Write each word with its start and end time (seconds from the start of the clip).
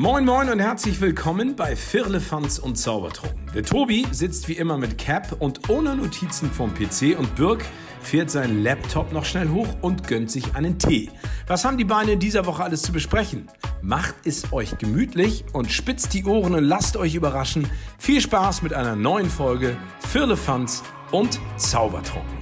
Moin 0.00 0.24
Moin 0.24 0.48
und 0.48 0.60
herzlich 0.60 0.98
willkommen 1.02 1.56
bei 1.56 1.76
Firlefanz 1.76 2.58
und 2.58 2.76
Zaubertrunken. 2.76 3.50
Der 3.54 3.62
Tobi 3.62 4.06
sitzt 4.12 4.48
wie 4.48 4.54
immer 4.54 4.78
mit 4.78 4.96
Cap 4.96 5.36
und 5.40 5.68
ohne 5.68 5.94
Notizen 5.94 6.50
vom 6.50 6.72
PC 6.72 7.18
und 7.18 7.36
Birk 7.36 7.62
fährt 8.00 8.30
seinen 8.30 8.62
Laptop 8.62 9.12
noch 9.12 9.26
schnell 9.26 9.50
hoch 9.50 9.68
und 9.82 10.08
gönnt 10.08 10.30
sich 10.30 10.54
einen 10.54 10.78
Tee. 10.78 11.10
Was 11.46 11.66
haben 11.66 11.76
die 11.76 11.84
Beine 11.84 12.12
in 12.12 12.18
dieser 12.18 12.46
Woche 12.46 12.64
alles 12.64 12.80
zu 12.80 12.92
besprechen? 12.92 13.48
Macht 13.82 14.14
es 14.24 14.50
euch 14.54 14.78
gemütlich 14.78 15.44
und 15.52 15.70
spitzt 15.70 16.14
die 16.14 16.24
Ohren 16.24 16.54
und 16.54 16.64
lasst 16.64 16.96
euch 16.96 17.14
überraschen. 17.14 17.70
Viel 17.98 18.22
Spaß 18.22 18.62
mit 18.62 18.72
einer 18.72 18.96
neuen 18.96 19.28
Folge 19.28 19.76
Firlefanz 20.08 20.82
und 21.10 21.38
Zaubertrunken. 21.58 22.38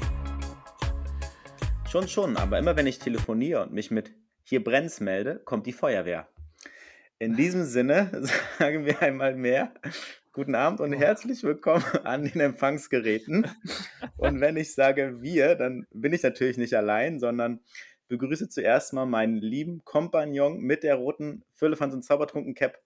Schon, 1.91 2.07
schon, 2.07 2.37
aber 2.37 2.57
immer 2.61 2.77
wenn 2.77 2.87
ich 2.87 3.01
telefoniere 3.01 3.65
und 3.65 3.73
mich 3.73 3.91
mit 3.91 4.13
hier 4.45 4.63
brennt's 4.63 5.01
melde, 5.01 5.41
kommt 5.45 5.67
die 5.67 5.73
Feuerwehr. 5.73 6.29
In 7.21 7.35
diesem 7.35 7.65
Sinne 7.65 8.11
sagen 8.59 8.87
wir 8.87 9.03
einmal 9.03 9.35
mehr 9.35 9.73
guten 10.33 10.55
Abend 10.55 10.81
und 10.81 10.93
herzlich 10.93 11.43
willkommen 11.43 11.83
an 12.05 12.23
den 12.23 12.39
Empfangsgeräten. 12.39 13.45
Und 14.17 14.41
wenn 14.41 14.57
ich 14.57 14.73
sage 14.73 15.21
wir, 15.21 15.57
dann 15.57 15.89
bin 15.91 16.13
ich 16.13 16.23
natürlich 16.23 16.59
nicht 16.59 16.75
allein, 16.75 17.19
sondern 17.19 17.59
begrüße 18.07 18.49
zuerst 18.49 18.93
mal 18.93 19.05
meinen 19.05 19.37
lieben 19.37 19.85
Kompagnon 19.85 20.61
mit 20.61 20.85
der 20.85 20.95
roten 20.95 21.43
Füllefans 21.55 21.93
und 21.93 22.05
Zaubertrunken 22.05 22.55
Cap, 22.55 22.79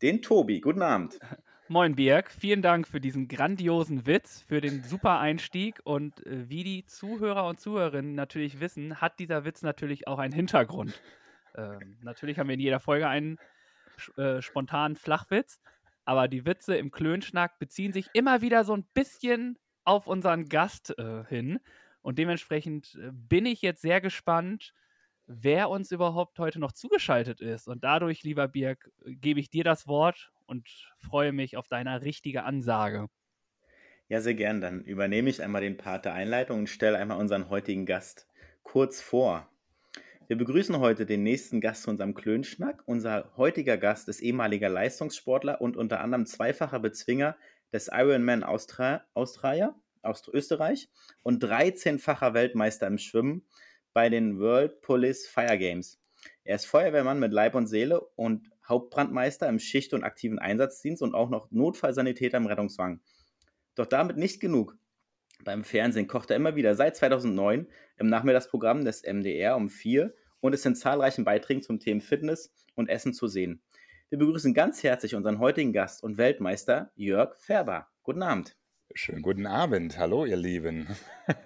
den 0.00 0.22
Tobi. 0.22 0.60
Guten 0.60 0.80
Abend. 0.80 1.18
Moin 1.68 1.96
Birg, 1.96 2.30
vielen 2.30 2.62
Dank 2.62 2.88
für 2.88 3.00
diesen 3.00 3.28
grandiosen 3.28 4.06
Witz, 4.06 4.40
für 4.40 4.62
den 4.62 4.84
super 4.84 5.18
Einstieg 5.18 5.80
und 5.84 6.24
äh, 6.24 6.48
wie 6.48 6.64
die 6.64 6.86
Zuhörer 6.86 7.46
und 7.46 7.60
Zuhörerinnen 7.60 8.14
natürlich 8.14 8.58
wissen, 8.58 9.02
hat 9.02 9.18
dieser 9.18 9.44
Witz 9.44 9.60
natürlich 9.60 10.08
auch 10.08 10.18
einen 10.18 10.32
Hintergrund. 10.32 10.98
Ähm, 11.56 11.98
natürlich 12.02 12.38
haben 12.38 12.48
wir 12.48 12.54
in 12.54 12.60
jeder 12.60 12.80
Folge 12.80 13.08
einen 13.08 13.38
äh, 14.16 14.42
spontanen 14.42 14.96
Flachwitz. 14.96 15.60
Aber 16.04 16.28
die 16.28 16.46
Witze 16.46 16.76
im 16.76 16.90
Klönschnack 16.90 17.58
beziehen 17.58 17.92
sich 17.92 18.08
immer 18.12 18.40
wieder 18.40 18.64
so 18.64 18.74
ein 18.74 18.84
bisschen 18.94 19.58
auf 19.84 20.06
unseren 20.06 20.46
Gast 20.48 20.96
äh, 20.98 21.24
hin. 21.24 21.58
Und 22.02 22.18
dementsprechend 22.18 22.96
äh, 23.02 23.10
bin 23.12 23.46
ich 23.46 23.62
jetzt 23.62 23.82
sehr 23.82 24.00
gespannt, 24.00 24.72
wer 25.26 25.70
uns 25.70 25.90
überhaupt 25.90 26.38
heute 26.38 26.60
noch 26.60 26.72
zugeschaltet 26.72 27.40
ist. 27.40 27.68
Und 27.68 27.84
dadurch, 27.84 28.22
lieber 28.22 28.48
Birg, 28.48 28.90
gebe 29.04 29.40
ich 29.40 29.50
dir 29.50 29.64
das 29.64 29.86
Wort 29.86 30.32
und 30.46 30.68
freue 30.98 31.32
mich 31.32 31.56
auf 31.56 31.68
deine 31.68 32.02
richtige 32.02 32.44
Ansage. 32.44 33.08
Ja, 34.08 34.20
sehr 34.20 34.34
gern. 34.34 34.60
Dann 34.60 34.82
übernehme 34.82 35.28
ich 35.30 35.42
einmal 35.42 35.62
den 35.62 35.76
Part 35.76 36.04
der 36.04 36.14
Einleitung 36.14 36.60
und 36.60 36.68
stelle 36.68 36.96
einmal 36.98 37.18
unseren 37.18 37.50
heutigen 37.50 37.86
Gast 37.86 38.28
kurz 38.62 39.00
vor. 39.00 39.48
Wir 40.28 40.36
begrüßen 40.36 40.80
heute 40.80 41.06
den 41.06 41.22
nächsten 41.22 41.60
Gast 41.60 41.84
zu 41.84 41.90
unserem 41.90 42.12
Klönschnack. 42.12 42.82
Unser 42.86 43.30
heutiger 43.36 43.76
Gast 43.76 44.08
ist 44.08 44.20
ehemaliger 44.20 44.68
Leistungssportler 44.68 45.60
und 45.60 45.76
unter 45.76 46.00
anderem 46.00 46.26
zweifacher 46.26 46.80
Bezwinger 46.80 47.36
des 47.72 47.88
Ironman 47.92 48.42
Austria, 48.42 49.04
Austria, 49.14 49.80
Aust 50.02 50.26
Österreich 50.26 50.88
und 51.22 51.44
13-facher 51.44 52.34
Weltmeister 52.34 52.88
im 52.88 52.98
Schwimmen 52.98 53.46
bei 53.92 54.08
den 54.08 54.40
World 54.40 54.80
Police 54.80 55.28
Fire 55.28 55.56
Games. 55.58 56.00
Er 56.42 56.56
ist 56.56 56.66
Feuerwehrmann 56.66 57.20
mit 57.20 57.32
Leib 57.32 57.54
und 57.54 57.68
Seele 57.68 58.00
und 58.16 58.50
Hauptbrandmeister 58.66 59.48
im 59.48 59.60
Schicht- 59.60 59.94
und 59.94 60.02
aktiven 60.02 60.40
Einsatzdienst 60.40 61.02
und 61.02 61.14
auch 61.14 61.30
noch 61.30 61.52
Notfallsanitäter 61.52 62.38
im 62.38 62.46
Rettungswagen. 62.46 63.00
Doch 63.76 63.86
damit 63.86 64.16
nicht 64.16 64.40
genug. 64.40 64.76
Beim 65.44 65.64
Fernsehen 65.64 66.08
kocht 66.08 66.30
er 66.30 66.36
immer 66.36 66.56
wieder 66.56 66.74
seit 66.74 66.96
2009 66.96 67.68
im 67.98 68.08
Nachmittagsprogramm 68.08 68.84
des 68.84 69.02
MDR 69.02 69.56
um 69.56 69.68
4 69.68 70.14
und 70.40 70.52
ist 70.52 70.66
in 70.66 70.74
zahlreichen 70.74 71.24
Beiträgen 71.24 71.62
zum 71.62 71.78
Thema 71.78 72.00
Fitness 72.00 72.52
und 72.74 72.88
Essen 72.88 73.12
zu 73.12 73.26
sehen. 73.26 73.62
Wir 74.08 74.18
begrüßen 74.18 74.54
ganz 74.54 74.82
herzlich 74.82 75.14
unseren 75.14 75.38
heutigen 75.38 75.72
Gast 75.72 76.02
und 76.02 76.18
Weltmeister 76.18 76.90
Jörg 76.94 77.36
Färber. 77.38 77.88
Guten 78.02 78.22
Abend. 78.22 78.56
Schönen 78.94 79.22
guten 79.22 79.46
Abend. 79.46 79.98
Hallo, 79.98 80.24
ihr 80.24 80.36
Lieben. 80.36 80.86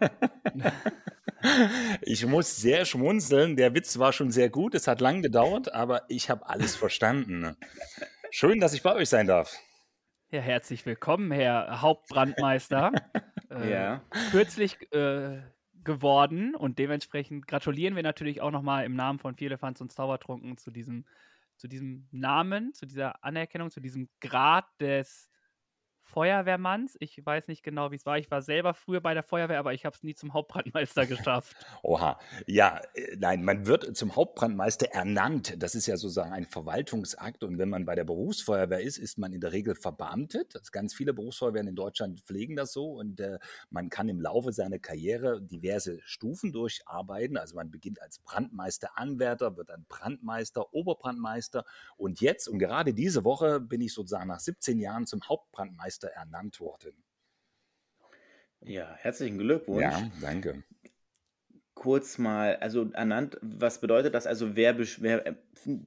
ich 2.03 2.27
muss 2.27 2.57
sehr 2.57 2.85
schmunzeln. 2.85 3.57
Der 3.57 3.75
Witz 3.75 3.99
war 3.99 4.13
schon 4.13 4.31
sehr 4.31 4.51
gut. 4.51 4.75
Es 4.75 4.87
hat 4.87 5.01
lang 5.01 5.23
gedauert, 5.23 5.73
aber 5.73 6.03
ich 6.09 6.29
habe 6.29 6.49
alles 6.49 6.77
verstanden. 6.77 7.57
Schön, 8.31 8.61
dass 8.61 8.75
ich 8.75 8.83
bei 8.83 8.95
euch 8.95 9.09
sein 9.09 9.27
darf. 9.27 9.59
Ja, 10.31 10.41
herzlich 10.41 10.87
willkommen, 10.87 11.33
Herr 11.33 11.81
Hauptbrandmeister. 11.81 12.93
äh, 13.51 13.71
ja. 13.71 14.03
Kürzlich 14.31 14.77
äh, 14.93 15.43
geworden 15.85 16.55
und 16.55 16.79
dementsprechend 16.79 17.47
gratulieren 17.47 17.97
wir 17.97 18.03
natürlich 18.03 18.41
auch 18.41 18.51
nochmal 18.51 18.85
im 18.85 18.95
Namen 18.95 19.19
von 19.19 19.37
Vierlefanz 19.37 19.81
und 19.81 19.93
Zaubertrunken 19.93 20.59
zu 20.59 20.71
diesem, 20.71 21.07
zu 21.57 21.69
diesem 21.69 22.07
Namen, 22.11 22.75
zu 22.75 22.87
dieser 22.87 23.25
Anerkennung, 23.25 23.71
zu 23.71 23.81
diesem 23.81 24.09
Grad 24.21 24.67
des 24.81 25.30
Feuerwehrmanns. 26.11 26.97
Ich 27.01 27.25
weiß 27.25 27.49
nicht 27.49 27.63
genau, 27.63 27.91
wie 27.91 27.97
es 27.97 28.05
war. 28.05 28.19
Ich 28.19 28.31
war 28.31 28.43
selber 28.43 28.75
früher 28.75 29.01
bei 29.01 29.15
der 29.15 29.23
Feuerwehr, 29.23 29.59
aber 29.59 29.73
ich 29.73 29.85
habe 29.85 29.95
es 29.95 30.03
nie 30.03 30.15
zum 30.15 30.35
Hauptbrandmeister 30.35 31.07
geschafft. 31.07 31.57
Oha. 31.83 32.19
Ja, 32.47 32.81
äh, 32.95 33.17
nein, 33.17 33.45
man 33.45 33.67
wird 33.67 33.97
zum 33.97 34.17
Hauptbrandmeister 34.17 34.87
ernannt. 34.93 35.55
Das 35.63 35.75
ist 35.75 35.87
ja 35.87 35.97
sozusagen 35.97 36.33
ein 36.33 36.47
Verwaltungsakt. 36.47 37.45
Und 37.45 37.59
wenn 37.59 37.69
man 37.69 37.85
bei 37.85 37.95
der 37.95 38.05
Berufsfeuerwehr 38.05 38.81
ist, 38.81 38.99
ist 38.99 39.19
man 39.19 39.33
in 39.33 39.41
der 39.41 39.53
Regel 39.53 39.75
verbeamtet. 39.75 40.55
Ganz 40.73 40.95
viele 40.95 41.15
Berufsfeuerwehren 41.15 41.69
in 41.69 41.77
Deutschland 41.77 42.21
pflegen 42.21 42.57
das 42.57 42.73
so. 42.73 42.93
Und 42.93 43.21
äh, 43.21 43.39
man 43.71 43.89
kann 43.89 44.09
im 44.09 44.21
Laufe 44.21 44.53
seiner 44.53 44.79
Karriere 44.79 45.41
diverse 45.41 46.01
Stufen 46.03 46.53
durcharbeiten. 46.53 47.37
Also 47.37 47.55
man 47.55 47.71
beginnt 47.71 48.03
als 48.03 48.19
Brandmeister, 48.19 48.99
Anwärter, 48.99 49.57
wird 49.57 49.71
dann 49.71 49.87
Brandmeister, 49.89 50.75
Oberbrandmeister. 50.75 51.65
Und 51.97 52.21
jetzt, 52.21 52.49
und 52.49 52.59
gerade 52.59 52.95
diese 52.95 53.25
Woche, 53.25 53.61
bin 53.61 53.81
ich 53.81 53.95
sozusagen 53.95 54.29
nach 54.29 54.41
17 54.41 54.81
Jahren 54.81 55.07
zum 55.07 55.23
Hauptbrandmeister 55.29 56.00
Meister 56.01 56.09
ernannt 56.17 56.61
worden. 56.61 57.05
Ja, 58.61 58.95
herzlichen 58.97 59.39
Glückwunsch. 59.39 59.83
Ja, 59.83 60.11
danke 60.21 60.63
kurz 61.81 62.19
mal, 62.19 62.57
also 62.57 62.91
ernannt, 62.93 63.39
was 63.41 63.81
bedeutet 63.81 64.13
das? 64.15 64.27
Also 64.27 64.55
wer, 64.55 64.79
wer, 64.79 65.27
äh, 65.27 65.35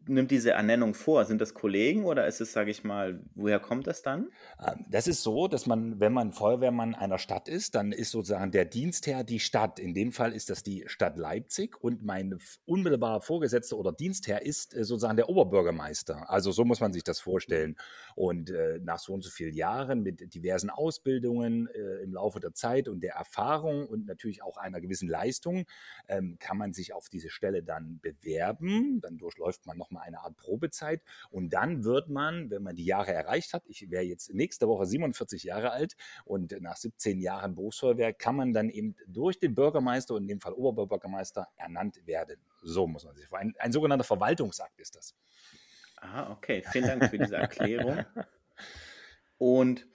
nimmt 0.07 0.31
diese 0.31 0.49
Ernennung 0.49 0.95
vor? 0.95 1.23
Sind 1.25 1.39
das 1.39 1.53
Kollegen 1.53 2.05
oder 2.05 2.25
ist 2.25 2.41
es, 2.41 2.51
sage 2.51 2.71
ich 2.71 2.83
mal, 2.83 3.19
woher 3.35 3.59
kommt 3.59 3.85
das 3.85 4.01
dann? 4.01 4.29
Ähm, 4.59 4.85
das 4.89 5.07
ist 5.07 5.21
so, 5.21 5.47
dass 5.47 5.67
man, 5.67 5.99
wenn 5.99 6.11
man 6.11 6.31
Feuerwehrmann 6.31 6.95
einer 6.95 7.19
Stadt 7.19 7.47
ist, 7.47 7.75
dann 7.75 7.91
ist 7.91 8.09
sozusagen 8.09 8.51
der 8.51 8.65
Dienstherr 8.65 9.23
die 9.23 9.39
Stadt. 9.39 9.77
In 9.77 9.93
dem 9.93 10.11
Fall 10.11 10.33
ist 10.33 10.49
das 10.49 10.63
die 10.63 10.83
Stadt 10.87 11.15
Leipzig 11.15 11.79
und 11.79 12.03
mein 12.03 12.39
unmittelbarer 12.65 13.21
Vorgesetzter 13.21 13.77
oder 13.77 13.91
Dienstherr 13.91 14.41
ist 14.41 14.75
äh, 14.75 14.83
sozusagen 14.83 15.15
der 15.17 15.29
Oberbürgermeister. 15.29 16.27
Also 16.27 16.51
so 16.51 16.65
muss 16.65 16.79
man 16.79 16.91
sich 16.91 17.03
das 17.03 17.19
vorstellen. 17.19 17.75
Und 18.15 18.49
äh, 18.49 18.79
nach 18.81 18.97
so 18.97 19.13
und 19.13 19.23
so 19.23 19.29
vielen 19.29 19.53
Jahren 19.53 20.01
mit 20.01 20.33
diversen 20.33 20.71
Ausbildungen 20.71 21.67
im 22.03 22.13
Laufe 22.13 22.39
der 22.39 22.53
Zeit 22.53 22.87
und 22.87 23.01
der 23.01 23.13
Erfahrung 23.13 23.85
und 23.85 24.07
natürlich 24.07 24.41
auch 24.41 24.57
einer 24.57 24.81
gewissen 24.81 25.07
Leistung 25.07 25.65
ähm, 26.07 26.37
kann 26.39 26.57
man 26.57 26.73
sich 26.73 26.93
auf 26.93 27.09
diese 27.09 27.29
Stelle 27.29 27.63
dann 27.63 27.99
bewerben. 27.99 29.01
Dann 29.01 29.17
durchläuft 29.17 29.65
man 29.65 29.77
nochmal 29.77 30.03
eine 30.07 30.21
Art 30.21 30.35
Probezeit 30.37 31.01
und 31.29 31.51
dann 31.53 31.83
wird 31.83 32.09
man, 32.09 32.49
wenn 32.49 32.63
man 32.63 32.75
die 32.75 32.85
Jahre 32.85 33.13
erreicht 33.13 33.53
hat, 33.53 33.63
ich 33.67 33.89
wäre 33.89 34.03
jetzt 34.03 34.33
nächste 34.33 34.67
Woche 34.67 34.85
47 34.85 35.43
Jahre 35.43 35.71
alt 35.71 35.95
und 36.25 36.59
nach 36.61 36.77
17 36.77 37.19
Jahren 37.19 37.55
Berufsfeuerwehr 37.55 38.13
kann 38.13 38.35
man 38.35 38.53
dann 38.53 38.69
eben 38.69 38.95
durch 39.07 39.39
den 39.39 39.55
Bürgermeister 39.55 40.15
und 40.15 40.23
in 40.23 40.27
dem 40.27 40.39
Fall 40.39 40.53
Oberbürgermeister 40.53 41.47
ernannt 41.55 42.05
werden. 42.05 42.39
So 42.61 42.87
muss 42.87 43.03
man 43.03 43.15
sich 43.15 43.31
ein, 43.33 43.53
ein 43.59 43.71
sogenannter 43.71 44.05
Verwaltungsakt 44.05 44.79
ist 44.79 44.95
das. 44.95 45.15
Ah, 45.97 46.31
okay. 46.31 46.63
Vielen 46.71 46.87
Dank 46.87 47.09
für 47.09 47.17
diese 47.17 47.37
Erklärung. 47.37 48.05
Und 49.37 49.87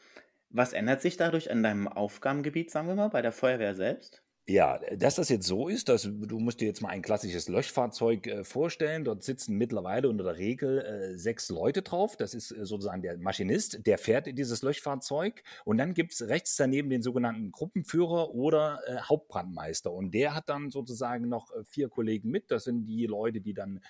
was 0.51 0.73
ändert 0.73 1.03
sich 1.03 1.17
dadurch 1.17 1.51
an 1.51 1.63
deinem 1.63 1.89
Aufgabengebiet, 1.89 2.71
sagen 2.71 2.89
wir 2.89 2.95
mal, 2.95 3.09
bei 3.09 3.23
der 3.23 3.33
Feuerwehr 3.33 3.75
selbst? 3.75 4.23
Ja, 4.51 4.81
dass 4.97 5.17
das 5.17 5.29
jetzt 5.29 5.47
so 5.47 5.69
ist, 5.69 5.91
dass 5.91 6.05
du 6.11 6.39
musst 6.39 6.63
dir 6.63 6.69
jetzt 6.69 6.81
mal 6.81 6.89
ein 6.89 7.03
klassisches 7.03 7.49
Löschfahrzeug 7.49 8.27
äh, 8.27 8.45
vorstellen. 8.45 9.05
Dort 9.05 9.23
sitzen 9.23 9.59
mittlerweile 9.59 10.09
unter 10.09 10.25
der 10.25 10.39
Regel 10.39 10.79
äh, 10.79 11.19
sechs 11.19 11.51
Leute 11.51 11.83
drauf. 11.83 12.17
Das 12.17 12.33
ist 12.33 12.53
äh, 12.53 12.65
sozusagen 12.65 13.03
der 13.03 13.19
Maschinist, 13.19 13.87
der 13.87 13.99
fährt 13.99 14.27
dieses 14.39 14.63
Löschfahrzeug. 14.63 15.43
Und 15.67 15.77
dann 15.77 15.93
gibt's 15.93 16.23
rechts 16.23 16.57
daneben 16.57 16.89
den 16.89 17.03
sogenannten 17.03 17.53
Gruppenführer 17.53 18.35
oder 18.35 18.81
äh, 18.87 18.97
Hauptbrandmeister. 19.03 19.93
Und 19.93 20.13
der 20.15 20.35
hat 20.35 20.49
dann 20.49 20.71
sozusagen 20.71 21.29
noch 21.29 21.55
äh, 21.55 21.63
vier 21.65 21.91
Kollegen 21.91 22.31
mit. 22.31 22.51
Das 22.51 22.65
sind 22.65 22.87
die 22.87 23.05
Leute, 23.05 23.43
die 23.43 23.53
dann 23.53 23.83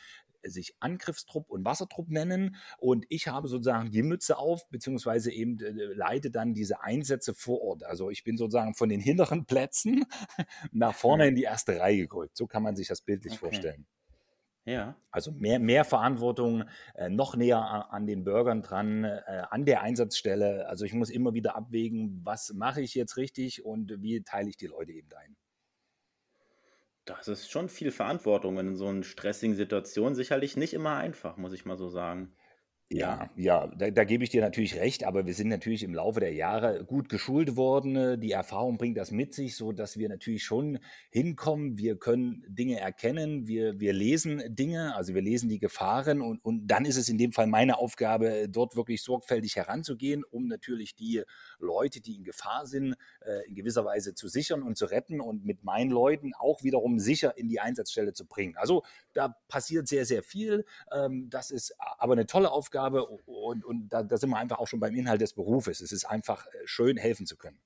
sich 0.43 0.75
Angriffstrupp 0.81 1.51
und 1.51 1.65
Wassertrupp 1.65 2.09
nennen. 2.09 2.57
Und 2.79 3.07
ich 3.09 3.29
habe 3.29 3.49
sozusagen 3.49 3.91
die 3.91 4.03
Mütze 4.03 4.39
auf, 4.39 4.69
beziehungsweise 4.71 5.31
eben 5.33 5.59
äh, 5.61 5.71
leite 5.71 6.31
dann 6.31 6.55
diese 6.55 6.83
Einsätze 6.83 7.35
vor 7.35 7.61
Ort. 7.63 7.85
Also 7.85 8.11
ich 8.11 8.25
bin 8.25 8.37
sozusagen 8.37 8.75
von 8.75 8.89
den 8.89 9.01
hinteren 9.01 9.47
Plätzen 9.47 10.05
nach 10.73 10.95
vorne 10.95 11.29
in 11.29 11.35
die 11.35 11.43
erste 11.43 11.79
Reihe 11.79 12.07
gerückt. 12.07 12.37
So 12.37 12.47
kann 12.47 12.63
man 12.63 12.77
sich 12.77 12.89
das 12.89 13.01
bildlich 13.01 13.35
okay. 13.35 13.41
vorstellen. 13.41 13.87
Ja. 14.69 14.97
Also 15.11 15.33
mehr, 15.33 15.59
mehr 15.59 15.85
Verantwortung, 15.85 16.65
äh, 16.95 17.09
noch 17.09 17.35
näher 17.37 17.91
an 17.91 18.07
den 18.07 18.23
Bürgern 18.23 18.61
dran, 18.61 19.05
äh, 19.05 19.45
an 19.49 19.65
der 19.65 19.81
Einsatzstelle. 19.81 20.69
Also 20.69 20.85
ich 20.85 20.93
muss 20.93 21.09
immer 21.09 21.33
wieder 21.33 21.57
abwägen, 21.57 22.21
was 22.23 22.53
mache 22.53 22.83
ich 22.83 22.95
jetzt 22.95 23.17
richtig 23.17 23.65
und 23.65 24.03
wie 24.03 24.23
teile 24.23 24.51
ich 24.51 24.59
die 24.59 24.67
Leute 24.67 24.93
eben 24.93 25.09
ein. 25.17 25.37
Das 27.09 27.29
ist 27.29 27.51
schon 27.51 27.69
viel 27.69 27.91
Verantwortung 27.91 28.59
in 28.59 28.77
so 28.77 28.87
einer 28.89 29.03
stressigen 29.03 29.57
Situation. 29.57 30.15
Sicherlich 30.15 30.57
nicht 30.57 30.75
immer 30.75 30.97
einfach, 30.97 31.37
muss 31.37 31.53
ich 31.53 31.65
mal 31.65 31.79
so 31.79 31.89
sagen. 31.89 32.35
Ja, 32.91 33.29
ja, 33.37 33.67
da, 33.67 33.91
da 33.91 34.05
gebe 34.05 34.25
ich 34.25 34.31
dir 34.31 34.41
natürlich 34.41 34.77
recht, 34.77 35.05
aber 35.05 35.27
wir 35.27 35.35
sind 35.35 35.49
natürlich 35.49 35.83
im 35.83 35.93
Laufe 35.93 36.21
der 36.21 36.33
Jahre 36.33 36.87
gut 36.87 37.11
geschult 37.11 37.55
worden. 37.55 38.19
Die 38.19 38.33
Erfahrung 38.33 38.79
bringt 38.79 38.97
das 38.97 39.11
mit 39.11 39.35
sich, 39.35 39.57
so 39.57 39.73
dass 39.73 39.99
wir 39.99 40.09
natürlich 40.09 40.43
schon 40.43 40.79
hinkommen. 41.11 41.77
Wir 41.77 41.99
können 41.99 42.43
Dinge 42.49 42.81
erkennen, 42.81 43.47
wir, 43.47 43.79
wir 43.79 43.93
lesen 43.93 44.43
Dinge, 44.49 44.97
also 44.97 45.15
wir 45.15 45.21
lesen 45.21 45.51
die 45.51 45.59
Gefahren 45.59 46.23
und, 46.23 46.43
und 46.43 46.67
dann 46.67 46.87
ist 46.87 46.97
es 46.97 47.11
in 47.11 47.19
dem 47.19 47.33
Fall 47.33 47.47
meine 47.47 47.77
Aufgabe, 47.77 48.49
dort 48.49 48.75
wirklich 48.75 49.03
sorgfältig 49.03 49.57
heranzugehen, 49.57 50.25
um 50.25 50.47
natürlich 50.47 50.97
die 50.97 51.25
Leute, 51.59 52.01
die 52.01 52.17
in 52.17 52.25
Gefahr 52.25 52.67
sind, 52.67 52.97
äh, 53.21 53.47
in 53.49 53.55
gewisser 53.55 53.85
Weise 53.85 54.15
zu 54.15 54.29
sichern 54.29 54.63
und 54.63 54.77
zu 54.77 54.87
retten 54.87 55.21
und 55.21 55.45
mit 55.45 55.65
meinen 55.65 55.91
Leuten 55.91 56.33
auch 56.35 56.63
wiederum 56.63 56.99
sicher 56.99 57.37
in 57.37 57.49
die 57.49 57.61
Einsatzstelle 57.61 58.13
zu 58.13 58.27
bringen. 58.27 58.57
Also 58.57 58.85
da 59.13 59.37
passiert 59.49 59.89
sehr, 59.89 60.05
sehr 60.05 60.23
viel. 60.23 60.65
Ähm, 60.93 61.29
das 61.31 61.51
ist 61.51 61.75
aber 61.99 62.15
eine 62.15 62.27
tolle 62.27 62.51
Aufgabe 62.51 63.07
und, 63.07 63.65
und 63.65 63.89
da, 63.89 64.03
da, 64.03 64.17
sind 64.17 64.31
wir 64.31 64.39
einfach 64.39 64.59
auch 64.59 64.67
schon 64.67 64.81
beim 64.81 64.95
Inhalt 64.95 65.21
des 65.21 65.33
Berufes. 65.33 65.81
Es 65.81 65.93
ist 65.93 66.05
einfach 66.05 66.47
äh, 66.47 66.51
schön, 66.65 66.97
helfen 66.97 67.27
zu 67.27 67.37
können. 67.37 67.59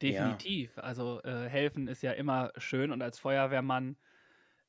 Definitiv. 0.00 0.76
Ja. 0.76 0.82
Also 0.82 1.22
äh, 1.22 1.48
helfen 1.48 1.86
ist 1.86 2.02
ja 2.02 2.12
immer 2.12 2.52
schön 2.56 2.90
und 2.90 3.02
als 3.02 3.18
Feuerwehrmann 3.20 3.96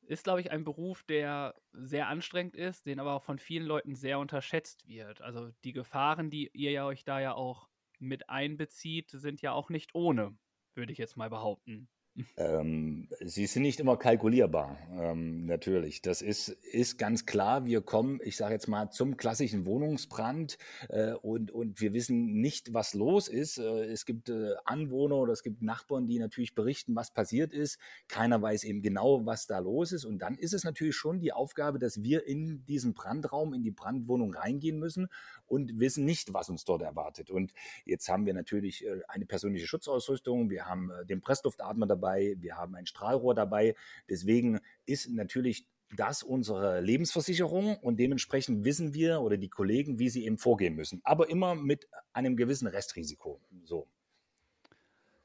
ist, 0.07 0.23
glaube 0.25 0.41
ich, 0.41 0.51
ein 0.51 0.63
Beruf, 0.63 1.03
der 1.03 1.55
sehr 1.71 2.07
anstrengend 2.07 2.55
ist, 2.55 2.85
den 2.85 2.99
aber 2.99 3.13
auch 3.13 3.23
von 3.23 3.39
vielen 3.39 3.65
Leuten 3.65 3.95
sehr 3.95 4.19
unterschätzt 4.19 4.87
wird. 4.87 5.21
Also 5.21 5.51
die 5.63 5.73
Gefahren, 5.73 6.29
die 6.29 6.49
ihr 6.53 6.71
ja 6.71 6.85
euch 6.85 7.03
da 7.05 7.19
ja 7.19 7.33
auch 7.33 7.69
mit 7.99 8.29
einbezieht, 8.29 9.11
sind 9.11 9.41
ja 9.41 9.53
auch 9.53 9.69
nicht 9.69 9.95
ohne, 9.95 10.37
würde 10.75 10.91
ich 10.91 10.97
jetzt 10.97 11.17
mal 11.17 11.29
behaupten. 11.29 11.89
Ähm, 12.37 13.07
sie 13.21 13.47
sind 13.47 13.63
nicht 13.63 13.79
immer 13.79 13.97
kalkulierbar, 13.97 14.77
ähm, 14.91 15.45
natürlich. 15.45 16.01
Das 16.01 16.21
ist, 16.21 16.49
ist 16.49 16.99
ganz 16.99 17.25
klar. 17.25 17.65
Wir 17.65 17.81
kommen, 17.81 18.19
ich 18.23 18.37
sage 18.37 18.53
jetzt 18.53 18.67
mal, 18.67 18.91
zum 18.91 19.17
klassischen 19.17 19.65
Wohnungsbrand 19.65 20.59
äh, 20.89 21.13
und, 21.13 21.51
und 21.51 21.81
wir 21.81 21.93
wissen 21.93 22.39
nicht, 22.39 22.73
was 22.73 22.93
los 22.93 23.27
ist. 23.27 23.57
Äh, 23.57 23.85
es 23.85 24.05
gibt 24.05 24.29
äh, 24.29 24.53
Anwohner 24.65 25.15
oder 25.15 25.33
es 25.33 25.41
gibt 25.41 25.63
Nachbarn, 25.63 26.05
die 26.05 26.19
natürlich 26.19 26.53
berichten, 26.53 26.95
was 26.95 27.11
passiert 27.11 27.51
ist. 27.51 27.79
Keiner 28.07 28.39
weiß 28.39 28.63
eben 28.63 28.83
genau, 28.83 29.25
was 29.25 29.47
da 29.47 29.57
los 29.57 29.91
ist. 29.91 30.05
Und 30.05 30.19
dann 30.19 30.35
ist 30.35 30.53
es 30.53 30.63
natürlich 30.63 30.95
schon 30.95 31.19
die 31.19 31.33
Aufgabe, 31.33 31.79
dass 31.79 32.03
wir 32.03 32.27
in 32.27 32.63
diesen 32.65 32.93
Brandraum, 32.93 33.55
in 33.55 33.63
die 33.63 33.71
Brandwohnung 33.71 34.35
reingehen 34.35 34.77
müssen 34.77 35.07
und 35.53 35.79
wissen 35.79 36.05
nicht, 36.05 36.33
was 36.33 36.49
uns 36.49 36.65
dort 36.65 36.81
erwartet. 36.81 37.29
Und 37.29 37.53
jetzt 37.85 38.09
haben 38.09 38.25
wir 38.25 38.33
natürlich 38.33 38.85
äh, 38.85 39.01
eine 39.07 39.25
persönliche 39.25 39.67
Schutzausrüstung, 39.67 40.49
wir 40.49 40.65
haben 40.65 40.91
äh, 40.91 41.05
den 41.05 41.21
Pressluftatmer 41.21 41.85
dabei, 41.85 42.35
wir 42.39 42.57
haben 42.57 42.75
ein 42.75 42.85
Strahlrohr 42.85 43.35
dabei. 43.35 43.75
Deswegen 44.09 44.59
ist 44.85 45.09
natürlich 45.09 45.67
das 45.95 46.23
unsere 46.23 46.81
Lebensversicherung 46.81 47.77
und 47.77 47.99
dementsprechend 47.99 48.65
wissen 48.65 48.93
wir 48.93 49.21
oder 49.21 49.37
die 49.37 49.49
Kollegen, 49.49 49.99
wie 49.99 50.09
sie 50.09 50.25
eben 50.25 50.37
vorgehen 50.37 50.75
müssen. 50.75 51.01
Aber 51.03 51.29
immer 51.29 51.53
mit 51.53 51.87
einem 52.13 52.35
gewissen 52.35 52.67
Restrisiko. 52.67 53.39
So. 53.63 53.87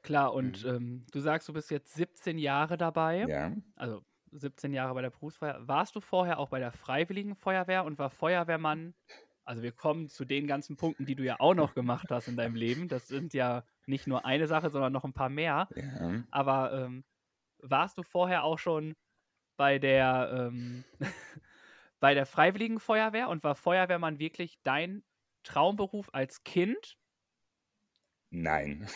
Klar, 0.03 0.33
und 0.33 0.63
mhm. 0.63 0.69
ähm, 0.69 1.05
du 1.11 1.19
sagst, 1.19 1.49
du 1.49 1.53
bist 1.53 1.71
jetzt 1.71 1.93
17 1.95 2.37
Jahre 2.37 2.77
dabei. 2.77 3.25
Ja. 3.27 3.51
Also 3.75 4.03
17 4.31 4.73
Jahre 4.73 4.93
bei 4.93 5.01
der 5.01 5.09
Berufsfeuer. 5.09 5.59
Warst 5.67 5.95
du 5.95 6.01
vorher 6.01 6.39
auch 6.39 6.49
bei 6.49 6.59
der 6.59 6.71
Freiwilligen 6.71 7.35
Feuerwehr 7.35 7.83
und 7.83 7.97
war 7.97 8.09
Feuerwehrmann 8.09 8.93
also 9.49 9.63
wir 9.63 9.71
kommen 9.71 10.09
zu 10.09 10.25
den 10.25 10.45
ganzen 10.45 10.77
Punkten, 10.77 11.07
die 11.07 11.15
du 11.15 11.23
ja 11.23 11.39
auch 11.39 11.55
noch 11.55 11.73
gemacht 11.73 12.11
hast 12.11 12.27
in 12.27 12.37
deinem 12.37 12.53
Leben. 12.53 12.87
Das 12.87 13.07
sind 13.07 13.33
ja 13.33 13.63
nicht 13.87 14.05
nur 14.05 14.23
eine 14.23 14.45
Sache, 14.45 14.69
sondern 14.69 14.93
noch 14.93 15.05
ein 15.05 15.13
paar 15.13 15.29
mehr. 15.29 15.67
Ja. 15.75 16.23
Aber 16.29 16.71
ähm, 16.71 17.03
warst 17.57 17.97
du 17.97 18.03
vorher 18.03 18.43
auch 18.43 18.59
schon 18.59 18.95
bei 19.57 19.79
der, 19.79 20.51
ähm, 20.51 20.83
bei 21.99 22.13
der 22.13 22.27
Freiwilligen 22.27 22.79
Feuerwehr 22.79 23.27
und 23.27 23.43
war 23.43 23.55
Feuerwehrmann 23.55 24.19
wirklich 24.19 24.59
dein 24.61 25.03
Traumberuf 25.41 26.13
als 26.13 26.43
Kind? 26.43 26.99
Nein. 28.29 28.87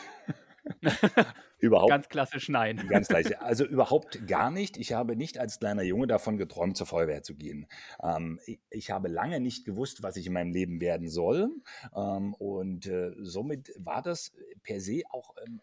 Überhaupt. 1.63 1.91
Ganz 1.91 2.09
klassisch 2.09 2.49
nein. 2.49 2.75
Ganz 2.89 3.07
gleich. 3.07 3.39
Also 3.39 3.63
überhaupt 3.63 4.27
gar 4.27 4.51
nicht. 4.51 4.75
Ich 4.75 4.91
habe 4.91 5.15
nicht 5.15 5.37
als 5.37 5.59
kleiner 5.59 5.83
Junge 5.83 6.07
davon 6.07 6.37
geträumt, 6.37 6.75
zur 6.75 6.87
Feuerwehr 6.87 7.23
zu 7.23 7.35
gehen. 7.35 7.67
Ähm, 8.03 8.37
ich, 8.45 8.59
ich, 8.69 8.91
habe 8.91 9.07
lange 9.07 9.39
nicht 9.39 9.63
gewusst, 9.63 10.03
was 10.03 10.17
ich 10.17 10.27
in 10.27 10.33
meinem 10.33 10.51
Leben 10.51 10.81
werden 10.81 11.07
soll. 11.07 11.49
Ähm, 11.95 12.33
und 12.33 12.87
äh, 12.87 13.13
somit 13.17 13.71
war 13.77 14.01
das 14.01 14.33
per 14.63 14.81
se 14.81 15.03
auch 15.09 15.35
ähm, 15.45 15.61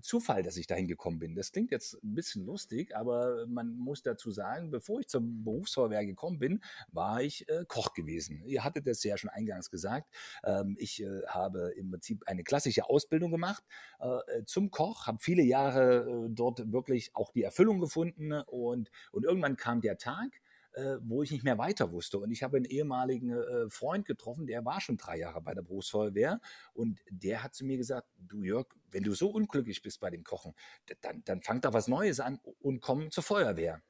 Zufall, 0.00 0.42
dass 0.42 0.56
ich 0.56 0.66
dahin 0.66 0.88
gekommen 0.88 1.20
bin. 1.20 1.36
Das 1.36 1.52
klingt 1.52 1.70
jetzt 1.70 1.94
ein 2.02 2.14
bisschen 2.14 2.44
lustig, 2.44 2.96
aber 2.96 3.46
man 3.46 3.76
muss 3.76 4.02
dazu 4.02 4.32
sagen, 4.32 4.72
bevor 4.72 4.98
ich 5.00 5.06
zur 5.06 5.22
Berufsfeuerwehr 5.22 6.04
gekommen 6.04 6.40
bin, 6.40 6.60
war 6.90 7.22
ich 7.22 7.48
äh, 7.48 7.64
Koch 7.68 7.94
gewesen. 7.94 8.42
Ihr 8.46 8.64
hattet 8.64 8.86
das 8.86 9.02
ja 9.04 9.16
schon 9.16 9.30
eingangs 9.30 9.70
gesagt. 9.70 10.12
Ähm, 10.44 10.76
ich 10.80 11.02
äh, 11.02 11.22
habe 11.28 11.72
im 11.76 11.90
Prinzip 11.90 12.24
eine 12.26 12.42
klassische 12.42 12.90
Ausbildung 12.90 13.30
gemacht 13.30 13.64
äh, 14.00 14.44
zum 14.44 14.72
Koch, 14.72 15.06
habe 15.06 15.18
viele 15.36 15.48
Jahre 15.48 16.26
äh, 16.26 16.28
dort 16.30 16.72
wirklich 16.72 17.14
auch 17.14 17.30
die 17.32 17.42
Erfüllung 17.42 17.80
gefunden 17.80 18.32
und, 18.32 18.90
und 19.12 19.24
irgendwann 19.24 19.56
kam 19.56 19.82
der 19.82 19.98
Tag, 19.98 20.40
äh, 20.72 20.96
wo 21.02 21.22
ich 21.22 21.30
nicht 21.30 21.44
mehr 21.44 21.58
weiter 21.58 21.92
wusste. 21.92 22.18
Und 22.18 22.30
ich 22.30 22.42
habe 22.42 22.56
einen 22.56 22.64
ehemaligen 22.64 23.32
äh, 23.32 23.68
Freund 23.68 24.06
getroffen, 24.06 24.46
der 24.46 24.64
war 24.64 24.80
schon 24.80 24.96
drei 24.96 25.18
Jahre 25.18 25.42
bei 25.42 25.52
der 25.52 25.60
Berufsfeuerwehr 25.60 26.40
und 26.72 27.02
der 27.10 27.42
hat 27.42 27.54
zu 27.54 27.66
mir 27.66 27.76
gesagt, 27.76 28.08
du 28.18 28.42
Jörg, 28.42 28.66
wenn 28.90 29.02
du 29.02 29.12
so 29.12 29.28
unglücklich 29.28 29.82
bist 29.82 30.00
bei 30.00 30.08
dem 30.08 30.24
Kochen, 30.24 30.54
dann, 31.02 31.22
dann 31.24 31.42
fang 31.42 31.60
da 31.60 31.74
was 31.74 31.86
Neues 31.86 32.20
an 32.20 32.40
und 32.60 32.80
komm 32.80 33.10
zur 33.10 33.22
Feuerwehr. 33.22 33.82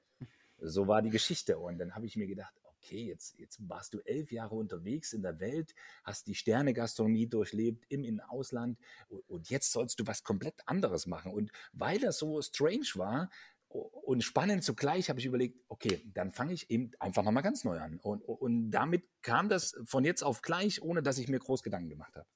So 0.58 0.88
war 0.88 1.00
die 1.00 1.10
Geschichte. 1.10 1.58
Und 1.58 1.78
dann 1.78 1.94
habe 1.94 2.06
ich 2.06 2.16
mir 2.16 2.26
gedacht, 2.26 2.54
okay, 2.86 3.04
jetzt, 3.04 3.38
jetzt 3.38 3.58
warst 3.68 3.94
du 3.94 4.00
elf 4.04 4.30
Jahre 4.30 4.54
unterwegs 4.54 5.12
in 5.12 5.22
der 5.22 5.40
Welt, 5.40 5.74
hast 6.04 6.26
die 6.26 6.34
Sterne-Gastronomie 6.34 7.26
durchlebt 7.26 7.84
im, 7.88 8.04
im 8.04 8.20
Ausland 8.20 8.78
und, 9.26 9.50
jetzt 9.50 9.72
sollst 9.72 10.00
du 10.00 10.06
was 10.06 10.24
komplett 10.24 10.54
anderes 10.66 11.06
machen. 11.06 11.32
Und 11.32 11.50
weil 11.72 11.98
das 11.98 12.18
so 12.18 12.40
strange 12.42 12.86
war, 12.94 13.30
und 13.68 14.22
spannend 14.22 14.64
zugleich 14.64 15.10
habe 15.10 15.18
ich 15.18 15.26
überlegt, 15.26 15.60
okay, 15.68 16.00
dann 16.14 16.30
fange 16.30 16.54
ich 16.54 16.70
eben 16.70 16.92
einfach 16.98 17.22
nochmal 17.22 17.42
ganz 17.42 17.64
neu 17.64 17.78
an. 17.78 17.98
Und, 17.98 18.22
und 18.22 18.70
damit 18.70 19.04
kam 19.22 19.48
das 19.48 19.76
von 19.84 20.04
jetzt 20.04 20.22
auf 20.22 20.40
gleich, 20.40 20.80
ohne 20.80 21.02
dass 21.02 21.18
ich 21.18 21.28
mir 21.28 21.38
groß 21.38 21.62
Gedanken 21.62 21.90
gemacht 21.90 22.16
habe. 22.16 22.26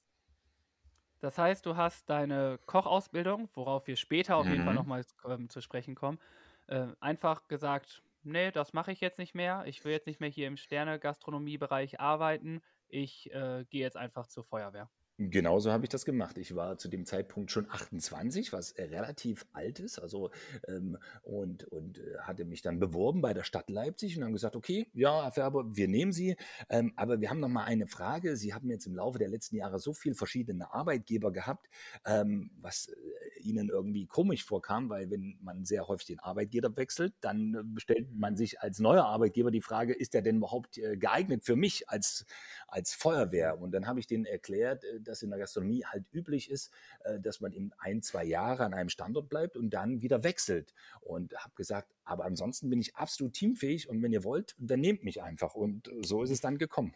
Das 1.20 1.38
heißt, 1.38 1.64
du 1.64 1.76
hast 1.76 2.11
deine 2.11 2.58
Kochausbildung, 2.67 3.49
worauf 3.55 3.87
wir 3.87 3.96
später 3.96 4.37
auf 4.37 4.44
mhm. 4.44 4.53
jeden 4.53 4.64
Fall 4.64 4.75
mhm. 4.75 4.79
nochmal 4.81 5.05
ähm, 5.25 5.49
zu 5.49 5.61
sprechen 5.62 5.94
kommen, 5.94 6.19
äh, 6.67 6.88
einfach 6.99 7.46
gesagt, 7.49 8.03
nee, 8.22 8.50
das 8.50 8.72
mache 8.72 8.93
ich 8.93 9.00
jetzt 9.00 9.19
nicht 9.19 9.34
mehr. 9.34 9.64
Ich 9.67 9.84
will 9.84 9.93
jetzt 9.93 10.06
nicht 10.06 10.20
mehr 10.20 10.28
hier 10.28 10.49
im 10.49 10.56
Sterne-Gastronomie-Bereich 10.56 12.00
arbeiten. 12.00 12.62
Ich 12.89 13.32
äh, 13.32 13.65
gehe 13.70 13.82
jetzt 13.82 13.96
einfach 13.96 14.27
zur 14.27 14.44
Feuerwehr. 14.44 14.91
Genauso 15.22 15.70
habe 15.70 15.84
ich 15.84 15.91
das 15.91 16.06
gemacht. 16.06 16.39
Ich 16.39 16.55
war 16.55 16.79
zu 16.79 16.89
dem 16.89 17.05
Zeitpunkt 17.05 17.50
schon 17.50 17.70
28, 17.70 18.55
was 18.55 18.74
relativ 18.79 19.44
alt 19.53 19.79
ist, 19.79 19.98
also 19.98 20.31
ähm, 20.67 20.96
und, 21.20 21.65
und 21.65 21.98
äh, 21.98 22.17
hatte 22.20 22.46
mich 22.46 22.62
dann 22.62 22.79
beworben 22.79 23.20
bei 23.20 23.34
der 23.34 23.44
Stadt 23.44 23.69
Leipzig 23.69 24.17
und 24.17 24.24
haben 24.24 24.32
gesagt, 24.32 24.56
okay, 24.56 24.89
ja, 24.94 25.24
Herr 25.24 25.32
Färber, 25.32 25.77
wir 25.77 25.89
nehmen 25.89 26.12
Sie, 26.12 26.36
ähm, 26.70 26.94
aber 26.96 27.20
wir 27.20 27.29
haben 27.29 27.41
noch 27.41 27.50
mal 27.50 27.65
eine 27.65 27.86
Frage. 27.86 28.39
Sie 28.39 28.55
haben 28.55 28.70
jetzt 28.70 28.86
im 28.86 28.96
Laufe 28.96 29.19
der 29.19 29.29
letzten 29.29 29.56
Jahre 29.56 29.79
so 29.79 29.93
viele 29.93 30.15
verschiedene 30.15 30.72
Arbeitgeber 30.72 31.32
gehabt, 31.32 31.69
ähm, 32.06 32.50
was 32.58 32.89
äh, 32.89 33.41
Ihnen 33.43 33.69
irgendwie 33.69 34.06
komisch 34.06 34.46
vorkam, 34.46 34.89
weil 34.89 35.10
wenn 35.10 35.39
man 35.43 35.67
sehr 35.67 35.86
häufig 35.86 36.06
den 36.06 36.20
Arbeitgeber 36.20 36.74
wechselt, 36.79 37.12
dann 37.20 37.74
äh, 37.77 37.81
stellt 37.81 38.15
man 38.15 38.39
sich 38.39 38.62
als 38.62 38.79
neuer 38.79 39.05
Arbeitgeber 39.05 39.50
die 39.50 39.60
Frage, 39.60 39.93
ist 39.93 40.15
der 40.15 40.22
denn 40.22 40.36
überhaupt 40.36 40.79
äh, 40.79 40.96
geeignet 40.96 41.44
für 41.44 41.56
mich 41.56 41.91
als, 41.91 42.24
als 42.69 42.94
Feuerwehr? 42.94 43.60
Und 43.60 43.72
dann 43.72 43.86
habe 43.86 44.00
ich 44.00 44.06
denen 44.06 44.24
erklärt, 44.24 44.82
äh, 44.84 45.09
das 45.10 45.22
in 45.22 45.31
der 45.31 45.38
Gastronomie 45.38 45.84
halt 45.84 46.05
üblich 46.12 46.50
ist, 46.50 46.72
äh, 47.05 47.20
dass 47.20 47.40
man 47.40 47.52
eben 47.52 47.72
ein, 47.79 48.02
zwei 48.02 48.24
Jahre 48.24 48.64
an 48.64 48.74
einem 48.74 48.88
Standort 48.88 49.29
bleibt 49.29 49.56
und 49.56 49.70
dann 49.70 50.02
wieder 50.02 50.22
wechselt. 50.22 50.74
Und 51.00 51.34
habe 51.36 51.55
gesagt, 51.55 51.94
aber 52.05 52.24
ansonsten 52.24 52.70
bin 52.70 52.81
ich 52.81 52.96
absolut 52.96 53.34
teamfähig 53.34 53.88
und 53.88 54.02
wenn 54.02 54.12
ihr 54.12 54.24
wollt, 54.24 54.55
dann 54.58 54.81
nehmt 54.81 55.05
mich 55.05 55.22
einfach. 55.22 55.55
Und 55.55 55.90
so 56.02 56.22
ist 56.22 56.31
es 56.31 56.40
dann 56.40 56.58
gekommen. 56.58 56.94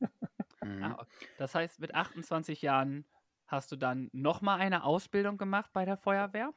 Mhm. 0.62 0.82
Ah, 0.82 1.06
das 1.38 1.54
heißt, 1.54 1.80
mit 1.80 1.94
28 1.94 2.60
Jahren 2.60 3.06
hast 3.46 3.72
du 3.72 3.76
dann 3.76 4.10
nochmal 4.12 4.60
eine 4.60 4.84
Ausbildung 4.84 5.38
gemacht 5.38 5.70
bei 5.72 5.86
der 5.86 5.96
Feuerwehr? 5.96 6.52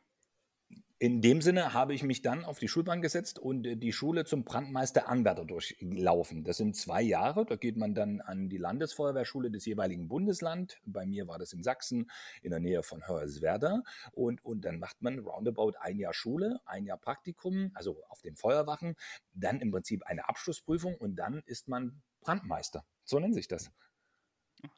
In 1.03 1.21
dem 1.21 1.41
Sinne 1.41 1.73
habe 1.73 1.93
ich 1.93 2.01
mich 2.01 2.21
dann 2.21 2.45
auf 2.45 2.59
die 2.59 2.69
Schulbank 2.69 3.01
gesetzt 3.01 3.37
und 3.37 3.67
äh, 3.67 3.75
die 3.75 3.91
Schule 3.91 4.23
zum 4.23 4.45
Brandmeister 4.45 5.09
Anwärter 5.09 5.43
durchlaufen. 5.43 6.45
Das 6.45 6.55
sind 6.55 6.77
zwei 6.77 7.01
Jahre. 7.01 7.45
Da 7.45 7.57
geht 7.57 7.75
man 7.75 7.93
dann 7.93 8.21
an 8.21 8.47
die 8.47 8.57
Landesfeuerwehrschule 8.57 9.51
des 9.51 9.65
jeweiligen 9.65 10.07
Bundeslands. 10.07 10.77
Bei 10.85 11.05
mir 11.05 11.27
war 11.27 11.37
das 11.39 11.51
in 11.51 11.61
Sachsen 11.61 12.09
in 12.41 12.51
der 12.51 12.61
Nähe 12.61 12.83
von 12.83 13.05
Hörswerda. 13.05 13.81
Und, 14.13 14.45
und 14.45 14.63
dann 14.63 14.79
macht 14.79 15.01
man 15.01 15.19
roundabout 15.19 15.73
ein 15.81 15.99
Jahr 15.99 16.13
Schule, 16.13 16.61
ein 16.63 16.85
Jahr 16.85 16.99
Praktikum, 16.99 17.71
also 17.73 18.01
auf 18.07 18.21
den 18.21 18.37
Feuerwachen, 18.37 18.95
dann 19.33 19.59
im 19.59 19.71
Prinzip 19.71 20.03
eine 20.05 20.29
Abschlussprüfung 20.29 20.95
und 20.95 21.17
dann 21.17 21.41
ist 21.45 21.67
man 21.67 22.01
Brandmeister. 22.21 22.85
So 23.03 23.19
nennt 23.19 23.35
sich 23.35 23.49
das. 23.49 23.71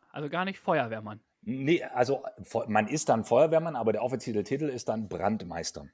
Also 0.09 0.29
gar 0.29 0.45
nicht 0.45 0.57
Feuerwehrmann. 0.57 1.19
Nee, 1.45 1.83
also 1.83 2.23
man 2.67 2.87
ist 2.87 3.09
dann 3.09 3.23
Feuerwehrmann, 3.23 3.75
aber 3.75 3.93
der 3.93 4.03
offizielle 4.03 4.43
Titel 4.43 4.65
ist 4.65 4.89
dann 4.89 5.07
Brandmeister. 5.07 5.87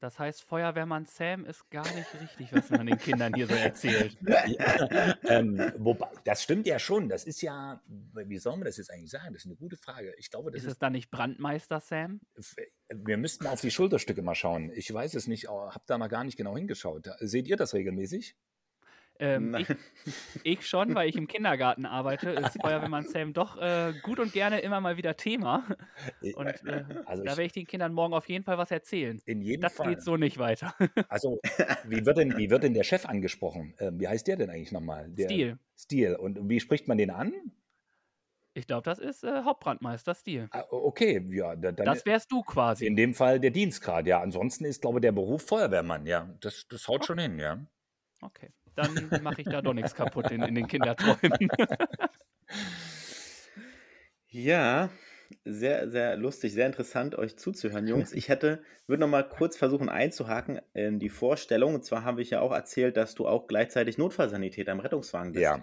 Das 0.00 0.18
heißt, 0.18 0.42
Feuerwehrmann 0.42 1.06
Sam 1.06 1.44
ist 1.44 1.70
gar 1.70 1.86
nicht 1.94 2.08
richtig, 2.20 2.52
was 2.52 2.70
man 2.70 2.86
den 2.86 2.98
Kindern 2.98 3.32
hier 3.34 3.46
so 3.46 3.54
erzählt. 3.54 4.18
Ja, 4.26 5.16
ähm, 5.28 5.72
wobei, 5.78 6.08
das 6.24 6.42
stimmt 6.42 6.66
ja 6.66 6.80
schon. 6.80 7.08
Das 7.08 7.22
ist 7.22 7.40
ja, 7.40 7.80
wie 7.86 8.38
soll 8.38 8.56
man 8.56 8.64
das 8.64 8.78
jetzt 8.78 8.90
eigentlich 8.90 9.12
sagen? 9.12 9.32
Das 9.32 9.42
ist 9.42 9.46
eine 9.46 9.54
gute 9.54 9.76
Frage. 9.76 10.12
Ich 10.18 10.28
glaube, 10.28 10.50
das 10.50 10.62
Ist 10.62 10.66
ist, 10.66 10.72
es 10.72 10.78
dann 10.80 10.92
nicht 10.92 11.12
Brandmeister 11.12 11.78
Sam? 11.78 12.20
wir 12.88 13.16
müssten 13.16 13.46
auf 13.46 13.60
die 13.60 13.70
Schulterstücke 13.70 14.22
mal 14.22 14.34
schauen. 14.34 14.72
Ich 14.74 14.92
weiß 14.92 15.14
es 15.14 15.28
nicht, 15.28 15.48
habe 15.48 15.84
da 15.86 15.96
mal 15.98 16.08
gar 16.08 16.24
nicht 16.24 16.36
genau 16.36 16.56
hingeschaut. 16.56 17.08
Seht 17.20 17.46
ihr 17.46 17.56
das 17.56 17.72
regelmäßig? 17.72 18.36
Ähm, 19.22 19.54
ich, 19.56 19.68
ich 20.42 20.66
schon, 20.66 20.94
weil 20.94 21.08
ich 21.08 21.16
im 21.16 21.28
Kindergarten 21.28 21.86
arbeite, 21.86 22.30
ist 22.30 22.58
Feuerwehrmann 22.60 23.04
Sam 23.06 23.32
doch 23.32 23.56
äh, 23.56 23.94
gut 24.02 24.18
und 24.20 24.32
gerne 24.32 24.60
immer 24.60 24.80
mal 24.80 24.96
wieder 24.96 25.16
Thema. 25.16 25.64
Und 26.34 26.48
äh, 26.64 26.84
Also 27.06 27.22
da 27.24 27.30
werde 27.30 27.44
ich 27.44 27.52
den 27.52 27.66
Kindern 27.66 27.92
morgen 27.92 28.14
auf 28.14 28.28
jeden 28.28 28.44
Fall 28.44 28.58
was 28.58 28.70
erzählen. 28.70 29.22
in 29.26 29.42
jedem 29.42 29.62
Das 29.62 29.74
Fall. 29.74 29.88
geht 29.90 30.02
so 30.02 30.16
nicht 30.16 30.38
weiter. 30.38 30.74
Also, 31.08 31.38
wie 31.84 32.04
wird 32.06 32.16
denn, 32.18 32.36
wie 32.36 32.50
wird 32.50 32.62
denn 32.64 32.74
der 32.74 32.84
Chef 32.84 33.04
angesprochen? 33.06 33.74
Ähm, 33.78 34.00
wie 34.00 34.08
heißt 34.08 34.26
der 34.26 34.36
denn 34.36 34.50
eigentlich 34.50 34.72
nochmal? 34.72 35.08
Der 35.10 35.26
Stil. 35.26 35.58
Stil. 35.76 36.16
Und 36.16 36.48
wie 36.48 36.58
spricht 36.60 36.88
man 36.88 36.98
den 36.98 37.10
an? 37.10 37.32
Ich 38.54 38.66
glaube, 38.66 38.82
das 38.82 38.98
ist 38.98 39.24
äh, 39.24 39.42
Hauptbrandmeister 39.44 40.14
Stil. 40.14 40.48
Ah, 40.52 40.64
okay, 40.70 41.24
ja, 41.30 41.56
da- 41.56 41.72
dann 41.72 41.86
Das 41.86 42.04
wärst 42.04 42.30
du 42.30 42.42
quasi. 42.42 42.86
in 42.86 42.96
dem 42.96 43.14
Fall 43.14 43.40
der 43.40 43.50
Dienstgrad, 43.50 44.06
ja. 44.06 44.20
Ansonsten 44.20 44.64
ist, 44.66 44.82
glaube 44.82 44.98
ich, 44.98 45.02
der 45.02 45.12
Beruf 45.12 45.46
Feuerwehrmann, 45.46 46.06
ja. 46.06 46.34
Das, 46.40 46.66
das 46.68 46.86
haut 46.88 47.04
schon 47.06 47.18
hin, 47.18 47.38
ja. 47.38 47.66
Okay. 48.22 48.52
Dann 48.74 49.22
mache 49.22 49.42
ich 49.42 49.46
da 49.46 49.62
doch 49.62 49.74
nichts 49.74 49.94
kaputt 49.94 50.30
in, 50.30 50.42
in 50.42 50.54
den 50.54 50.66
Kinderträumen. 50.66 51.48
Ja, 54.34 54.88
sehr, 55.44 55.90
sehr 55.90 56.16
lustig, 56.16 56.54
sehr 56.54 56.66
interessant, 56.66 57.16
euch 57.16 57.36
zuzuhören, 57.36 57.86
Jungs. 57.86 58.12
Ich 58.14 58.30
hätte, 58.30 58.62
würde 58.86 59.02
noch 59.02 59.08
mal 59.08 59.28
kurz 59.28 59.58
versuchen 59.58 59.90
einzuhaken 59.90 60.60
in 60.72 60.98
die 60.98 61.10
Vorstellung. 61.10 61.74
Und 61.74 61.84
zwar 61.84 62.04
habe 62.04 62.22
ich 62.22 62.30
ja 62.30 62.40
auch 62.40 62.52
erzählt, 62.52 62.96
dass 62.96 63.14
du 63.14 63.26
auch 63.26 63.46
gleichzeitig 63.46 63.98
Notfallsanitäter 63.98 64.72
im 64.72 64.80
Rettungswagen 64.80 65.32
bist. 65.32 65.42
Ja. 65.42 65.60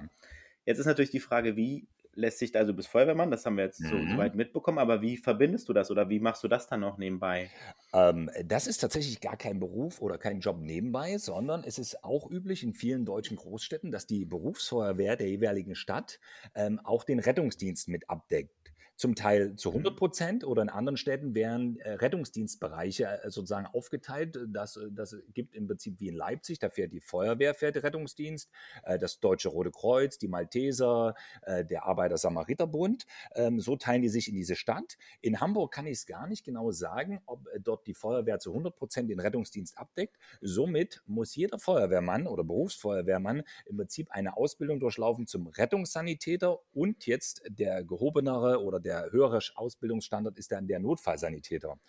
Jetzt 0.65 0.77
ist 0.77 0.85
natürlich 0.85 1.09
die 1.09 1.19
Frage, 1.19 1.55
wie 1.55 1.87
lässt 2.13 2.39
sich, 2.39 2.55
also 2.55 2.71
du 2.71 2.75
bist 2.77 2.89
Feuerwehrmann, 2.89 3.31
das 3.31 3.45
haben 3.45 3.57
wir 3.57 3.65
jetzt 3.65 3.87
so, 3.87 4.05
Mhm. 4.05 4.09
so 4.09 4.17
weit 4.17 4.35
mitbekommen, 4.35 4.79
aber 4.79 5.01
wie 5.01 5.17
verbindest 5.17 5.69
du 5.69 5.73
das 5.73 5.91
oder 5.91 6.09
wie 6.09 6.19
machst 6.19 6.43
du 6.43 6.47
das 6.47 6.67
dann 6.67 6.81
noch 6.81 6.97
nebenbei? 6.97 7.53
Ähm, 7.93 8.29
das 8.45 8.67
ist 8.67 8.77
tatsächlich 8.79 9.19
gar 9.19 9.37
kein 9.37 9.59
Beruf 9.59 10.01
oder 10.01 10.17
kein 10.17 10.39
Job 10.41 10.59
nebenbei, 10.59 11.17
sondern 11.17 11.63
es 11.63 11.79
ist 11.79 12.03
auch 12.03 12.29
üblich 12.29 12.63
in 12.63 12.73
vielen 12.73 13.05
deutschen 13.05 13.37
Großstädten, 13.37 13.91
dass 13.91 14.05
die 14.05 14.25
Berufsfeuerwehr 14.25 15.15
der 15.15 15.29
jeweiligen 15.29 15.75
Stadt 15.75 16.19
ähm, 16.55 16.79
auch 16.83 17.03
den 17.03 17.19
Rettungsdienst 17.19 17.87
mit 17.87 18.09
abdeckt. 18.09 18.68
Zum 18.99 19.15
Teil 19.15 19.55
zu 19.55 19.69
100 19.69 19.95
Prozent 19.95 20.43
oder 20.43 20.61
in 20.61 20.67
anderen 20.67 20.97
Städten 20.97 21.33
werden 21.33 21.79
äh, 21.79 21.91
Rettungsdienstbereiche 21.91 23.05
äh, 23.05 23.31
sozusagen 23.31 23.65
aufgeteilt. 23.65 24.37
Das, 24.49 24.75
äh, 24.75 24.87
das 24.91 25.15
gibt 25.33 25.55
im 25.55 25.67
Prinzip 25.67 26.01
wie 26.01 26.09
in 26.09 26.15
Leipzig, 26.15 26.59
da 26.59 26.69
fährt 26.69 26.91
die 26.91 26.99
Feuerwehr, 26.99 27.53
fährt 27.53 27.75
der 27.75 27.83
Rettungsdienst, 27.83 28.49
das 28.99 29.21
Deutsche 29.21 29.47
Rote 29.47 29.71
Kreuz, 29.71 30.17
die 30.17 30.27
Malteser, 30.27 31.15
der 31.47 31.85
Arbeiter-Samariter-Bund. 31.85 33.05
Ähm, 33.35 33.61
so 33.61 33.77
teilen 33.77 34.01
die 34.01 34.09
sich 34.09 34.27
in 34.27 34.35
diese 34.35 34.57
Stadt. 34.57 34.97
In 35.21 35.39
Hamburg 35.39 35.73
kann 35.73 35.85
ich 35.85 35.99
es 35.99 36.05
gar 36.05 36.27
nicht 36.27 36.43
genau 36.43 36.71
sagen, 36.71 37.21
ob 37.25 37.47
dort 37.63 37.87
die 37.87 37.93
Feuerwehr 37.93 38.39
zu 38.39 38.49
100 38.49 38.75
Prozent 38.75 39.09
den 39.09 39.21
Rettungsdienst 39.21 39.77
abdeckt. 39.77 40.17
Somit 40.41 41.03
muss 41.07 41.35
jeder 41.35 41.57
Feuerwehrmann 41.57 42.27
oder 42.27 42.43
Berufsfeuerwehrmann 42.43 43.43
im 43.65 43.77
Prinzip 43.77 44.11
eine 44.11 44.35
Ausbildung 44.35 44.81
durchlaufen 44.81 45.25
zum 45.25 45.47
Rettungssanitäter 45.47 46.59
und 46.73 47.05
jetzt 47.05 47.43
der 47.47 47.85
gehobenere 47.85 48.61
oder 48.61 48.81
der 48.81 48.88
höhere 49.11 49.39
Ausbildungsstandard 49.55 50.37
ist 50.37 50.51
dann 50.51 50.67
der 50.67 50.79
Notfallsanitäter. 50.79 51.79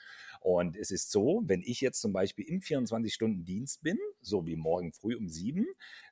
Und 0.40 0.76
es 0.76 0.90
ist 0.90 1.11
so, 1.11 1.42
wenn 1.45 1.61
ich 1.62 1.80
jetzt 1.80 2.00
zum 2.00 2.12
Beispiel 2.12 2.47
im 2.47 2.61
24-Stunden-Dienst 2.61 3.83
bin, 3.83 3.99
so 4.23 4.47
wie 4.47 4.57
morgen 4.57 4.92
früh 4.92 5.14
um 5.14 5.28
sieben, 5.28 5.66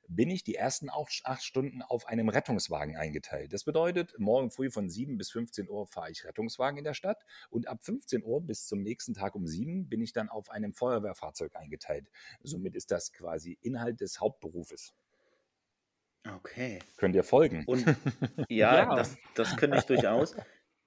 bin 0.07 0.29
ich 0.29 0.43
die 0.43 0.55
ersten 0.55 0.89
acht 0.89 1.43
Stunden 1.43 1.81
auf 1.81 2.07
einem 2.07 2.29
Rettungswagen 2.29 2.95
eingeteilt. 2.95 3.53
Das 3.53 3.63
bedeutet, 3.63 4.15
morgen 4.17 4.51
früh 4.51 4.69
von 4.71 4.89
7 4.89 5.17
bis 5.17 5.31
15 5.31 5.69
Uhr 5.69 5.87
fahre 5.87 6.11
ich 6.11 6.25
Rettungswagen 6.25 6.77
in 6.77 6.83
der 6.83 6.93
Stadt 6.93 7.25
und 7.49 7.67
ab 7.67 7.83
15 7.83 8.23
Uhr 8.23 8.41
bis 8.41 8.67
zum 8.67 8.81
nächsten 8.81 9.13
Tag 9.13 9.35
um 9.35 9.47
7 9.47 9.87
bin 9.87 10.01
ich 10.01 10.13
dann 10.13 10.29
auf 10.29 10.49
einem 10.49 10.73
Feuerwehrfahrzeug 10.73 11.55
eingeteilt. 11.55 12.09
Somit 12.43 12.75
ist 12.75 12.91
das 12.91 13.11
quasi 13.13 13.57
Inhalt 13.61 14.01
des 14.01 14.19
Hauptberufes. 14.19 14.93
Okay. 16.27 16.79
Könnt 16.97 17.15
ihr 17.15 17.23
folgen? 17.23 17.63
Und 17.65 17.85
ja, 18.49 18.75
Ja. 18.75 18.95
Das, 18.95 19.17
das 19.35 19.55
könnte 19.57 19.77
ich 19.77 19.85
durchaus. 19.85 20.35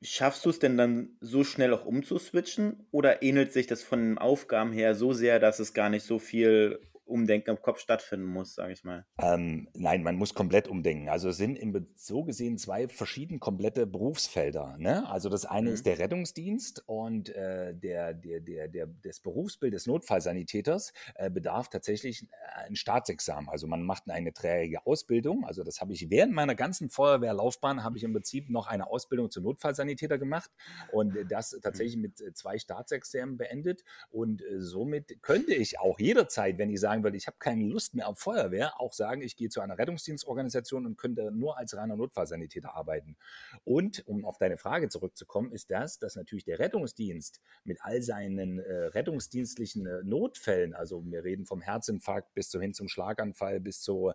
Schaffst 0.03 0.45
du 0.45 0.51
es 0.51 0.59
denn 0.59 0.77
dann 0.77 1.17
so 1.21 1.45
schnell 1.45 1.73
auch 1.73 1.85
umzuswitchen 1.85 2.87
oder 2.91 3.23
ähnelt 3.23 3.53
sich 3.53 3.67
das 3.69 3.83
von 3.83 4.01
den 4.01 4.19
Aufgaben 4.19 4.73
her 4.73 4.95
so 4.95 5.13
sehr, 5.13 5.39
dass 5.39 5.61
es 5.61 5.75
gar 5.75 5.91
nicht 5.91 6.05
so 6.05 6.19
viel 6.19 6.81
Umdenken 7.13 7.51
im 7.51 7.61
Kopf 7.63 7.79
stattfinden 7.79 8.27
muss, 8.27 8.55
sage 8.55 8.73
ich 8.73 8.83
mal? 8.85 9.05
Ähm, 9.19 9.69
nein, 9.75 10.03
man 10.03 10.17
muss 10.17 10.35
komplett 10.35 10.67
umdenken. 10.69 11.09
Also 11.09 11.29
es 11.29 11.37
sind 11.37 11.57
im, 11.59 11.87
so 11.95 12.25
gesehen 12.25 12.59
zwei 12.59 12.89
verschieden 12.89 13.39
komplette 13.39 13.87
Berufsfelder. 13.87 14.77
Ne? 14.79 15.09
Also 15.09 15.29
das 15.29 15.45
eine 15.45 15.69
Mhm. 15.69 15.75
ist 15.75 15.87
der 15.87 15.99
Rettungsdienst 15.99 16.83
und 16.87 17.29
äh, 17.31 17.75
der, 17.75 18.15
der, 18.15 18.41
der, 18.41 18.69
der, 18.69 18.87
das 18.87 19.21
Berufsbild 19.21 19.75
des 19.75 19.87
Notfallsanitäters 19.87 20.93
äh, 21.15 21.31
bedarf 21.31 21.69
tatsächlich 21.69 22.23
äh, 22.25 22.67
ein 22.67 22.77
Staatsexamen. 22.77 23.49
Also 23.49 23.67
man 23.67 23.83
macht 23.83 24.09
eine 24.11 24.33
dreijährige 24.33 24.87
Ausbildung. 24.87 25.45
Also 25.45 25.63
das 25.65 25.81
habe 25.81 25.93
ich 25.93 26.11
während 26.11 26.33
meiner 26.33 26.55
ganzen 26.55 26.89
Feuerwehrlaufbahn 26.89 27.85
habe 27.85 27.97
ich 27.99 28.05
im 28.05 28.13
Prinzip 28.13 28.51
noch 28.51 28.67
eine 28.67 28.89
Ausbildung 28.89 29.31
zum 29.31 29.45
Notfallsanitäter 29.45 30.19
gemacht 30.19 30.51
und 30.93 31.17
das 31.29 31.59
tatsächlich 31.63 31.97
mit 31.97 32.21
äh, 32.21 32.33
zwei 32.33 32.59
Staatsexamen 32.59 33.37
beendet. 33.37 33.85
Und 34.11 34.43
äh, 34.43 34.61
somit 34.61 35.23
könnte 35.23 35.55
ich 35.55 35.79
auch 35.79 35.99
jederzeit, 35.99 36.59
wenn 36.59 36.71
ich 36.71 36.81
sagen 36.81 37.02
würde, 37.03 37.17
ich 37.17 37.27
habe 37.27 37.37
keine 37.39 37.65
Lust 37.65 37.95
mehr 37.95 38.09
auf 38.09 38.19
Feuerwehr, 38.19 38.81
auch 38.81 38.93
sagen, 38.93 39.23
ich 39.23 39.37
gehe 39.37 39.49
zu 39.49 39.61
einer 39.61 39.79
Rettungsdienstorganisation 39.79 40.87
und 40.87 40.97
könnte 40.97 41.31
nur 41.33 41.59
als 41.59 41.77
reiner 41.77 41.97
Notfallsanitäter 41.97 42.75
arbeiten. 42.75 43.17
Und 43.65 44.07
um 44.07 44.25
auf 44.25 44.39
deine 44.39 44.57
Frage 44.57 44.89
zurückzukommen, 44.89 45.53
ist 45.53 45.71
das, 45.71 45.99
dass 45.99 46.17
natürlich 46.17 46.45
der 46.45 46.59
Rettungsdienst 46.59 47.41
mit 47.65 47.79
all 47.83 48.03
seinen 48.03 48.59
äh, 48.59 48.73
rettungsdienstlichen 48.87 49.87
äh, 49.87 50.03
Notfällen, 50.05 50.75
also 50.75 51.05
wir 51.05 51.25
reden 51.25 51.47
vom 51.47 51.61
Herzinfarkt 51.61 52.35
bis 52.35 52.51
hin 52.51 52.75
zum 52.75 52.89
Schlaganfall, 52.89 53.61
bis 53.61 53.81
zur 53.81 54.15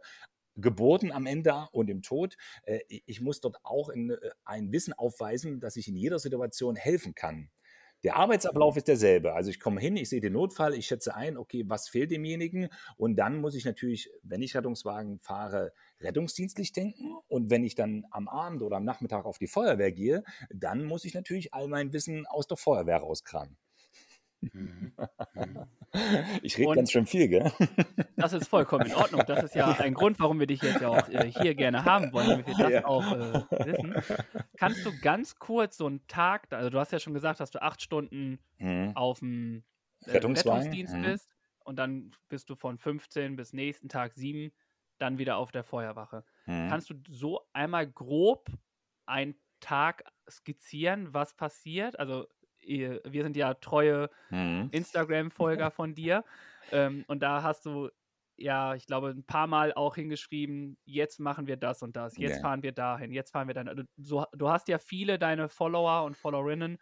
Geburten 0.57 1.11
am 1.11 1.25
Ende 1.25 1.67
und 1.71 1.89
im 1.89 2.01
Tod. 2.01 2.35
Äh, 2.63 2.79
ich 2.87 3.21
muss 3.21 3.39
dort 3.39 3.57
auch 3.63 3.89
in, 3.89 4.11
äh, 4.11 4.17
ein 4.43 4.71
Wissen 4.71 4.93
aufweisen, 4.93 5.59
dass 5.59 5.75
ich 5.75 5.87
in 5.87 5.95
jeder 5.95 6.19
Situation 6.19 6.75
helfen 6.75 7.15
kann. 7.15 7.49
Der 8.03 8.15
Arbeitsablauf 8.15 8.77
ist 8.77 8.87
derselbe. 8.87 9.33
Also 9.33 9.49
ich 9.49 9.59
komme 9.59 9.81
hin, 9.81 9.97
ich 9.97 10.09
sehe 10.09 10.21
den 10.21 10.33
Notfall, 10.33 10.73
ich 10.73 10.85
schätze 10.85 11.15
ein, 11.15 11.37
okay, 11.37 11.63
was 11.67 11.89
fehlt 11.89 12.11
demjenigen? 12.11 12.69
Und 12.95 13.15
dann 13.15 13.41
muss 13.41 13.55
ich 13.55 13.65
natürlich, 13.65 14.09
wenn 14.21 14.41
ich 14.41 14.55
Rettungswagen 14.55 15.19
fahre, 15.19 15.73
rettungsdienstlich 15.99 16.73
denken. 16.73 17.15
Und 17.27 17.49
wenn 17.49 17.63
ich 17.63 17.75
dann 17.75 18.05
am 18.11 18.27
Abend 18.27 18.61
oder 18.61 18.77
am 18.77 18.85
Nachmittag 18.85 19.25
auf 19.25 19.39
die 19.39 19.47
Feuerwehr 19.47 19.91
gehe, 19.91 20.23
dann 20.53 20.85
muss 20.85 21.05
ich 21.05 21.15
natürlich 21.15 21.53
all 21.53 21.67
mein 21.67 21.91
Wissen 21.91 22.25
aus 22.27 22.47
der 22.47 22.57
Feuerwehr 22.57 22.97
rauskramen. 22.97 23.57
Mhm. 24.41 24.93
Ich 26.43 26.57
rede 26.57 26.75
ganz 26.75 26.91
schön 26.91 27.05
viel, 27.05 27.27
gell? 27.27 27.51
Das 28.17 28.33
ist 28.33 28.47
vollkommen 28.49 28.85
in 28.85 28.93
Ordnung. 28.93 29.23
Das 29.25 29.43
ist 29.43 29.55
ja 29.55 29.71
ein 29.71 29.93
Grund, 29.93 30.19
warum 30.19 30.39
wir 30.39 30.45
dich 30.45 30.61
jetzt 30.61 30.81
ja 30.81 30.89
auch 30.89 31.09
äh, 31.09 31.31
hier 31.31 31.55
gerne 31.55 31.85
haben 31.85 32.11
wollen, 32.11 32.29
damit 32.29 32.47
wir 32.47 32.55
das 32.57 32.71
Ja. 32.71 32.85
auch 32.85 33.11
äh, 33.13 33.41
wissen. 33.65 33.95
Kannst 34.57 34.85
du 34.85 34.91
ganz 35.01 35.37
kurz 35.39 35.77
so 35.77 35.87
einen 35.87 36.05
Tag, 36.07 36.47
also 36.51 36.69
du 36.69 36.79
hast 36.79 36.91
ja 36.91 36.99
schon 36.99 37.13
gesagt, 37.13 37.39
dass 37.39 37.51
du 37.51 37.61
acht 37.61 37.81
Stunden 37.81 38.39
Mhm. 38.59 38.91
auf 38.95 39.19
dem 39.19 39.63
äh, 40.05 40.11
Rettungsdienst 40.11 40.95
mhm. 40.95 41.01
bist 41.03 41.29
und 41.63 41.77
dann 41.77 42.11
bist 42.27 42.49
du 42.49 42.55
von 42.55 42.77
15 42.77 43.35
bis 43.35 43.53
nächsten 43.53 43.87
Tag 43.87 44.13
7 44.13 44.51
dann 44.97 45.17
wieder 45.19 45.37
auf 45.37 45.51
der 45.51 45.63
Feuerwache. 45.63 46.23
Mhm. 46.47 46.67
Kannst 46.69 46.89
du 46.89 46.95
so 47.09 47.41
einmal 47.53 47.87
grob 47.87 48.49
einen 49.05 49.35
Tag 49.61 50.03
skizzieren, 50.29 51.13
was 51.13 51.33
passiert? 51.35 51.97
Also 51.99 52.27
wir 52.67 53.23
sind 53.23 53.35
ja 53.37 53.53
treue 53.55 54.09
Mhm. 54.31 54.71
Instagram-Folger 54.71 55.71
von 55.71 55.95
dir 55.95 56.23
ähm, 56.71 57.03
und 57.07 57.21
da 57.21 57.43
hast 57.43 57.65
du 57.65 57.89
ja, 58.39 58.75
ich 58.75 58.85
glaube, 58.85 59.09
ein 59.09 59.25
paar 59.25 59.47
Mal 59.47 59.73
auch 59.73 59.95
hingeschrieben, 59.95 60.77
jetzt 60.85 61.19
machen 61.19 61.47
wir 61.47 61.57
das 61.57 61.81
und 61.81 61.95
das, 61.95 62.17
jetzt 62.17 62.37
Ja. 62.37 62.39
fahren 62.39 62.61
wir 62.61 62.71
dahin, 62.71 63.11
jetzt 63.11 63.31
fahren 63.31 63.47
wir 63.47 63.55
dann. 63.55 63.67
Also, 63.67 63.83
so, 63.97 64.25
du 64.33 64.49
hast 64.49 64.67
ja 64.67 64.77
viele 64.77 65.17
deine 65.17 65.49
Follower 65.49 66.03
und 66.05 66.15
Followerinnen 66.17 66.77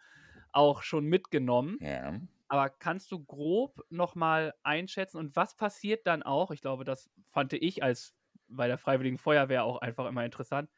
auch 0.52 0.82
schon 0.82 1.06
mitgenommen. 1.06 1.80
Ja. 1.80 2.20
Aber 2.48 2.70
kannst 2.70 3.10
du 3.12 3.24
grob 3.24 3.80
nochmal 3.90 4.54
einschätzen 4.62 5.18
und 5.18 5.34
was 5.36 5.56
passiert 5.56 6.06
dann 6.06 6.22
auch? 6.22 6.50
Ich 6.52 6.60
glaube, 6.60 6.84
das 6.84 7.10
fand 7.30 7.52
ich 7.54 7.82
als 7.82 8.14
bei 8.48 8.68
der 8.68 8.78
Freiwilligen 8.78 9.18
Feuerwehr 9.18 9.64
auch 9.64 9.80
einfach 9.80 10.06
immer 10.06 10.24
interessant. 10.24 10.70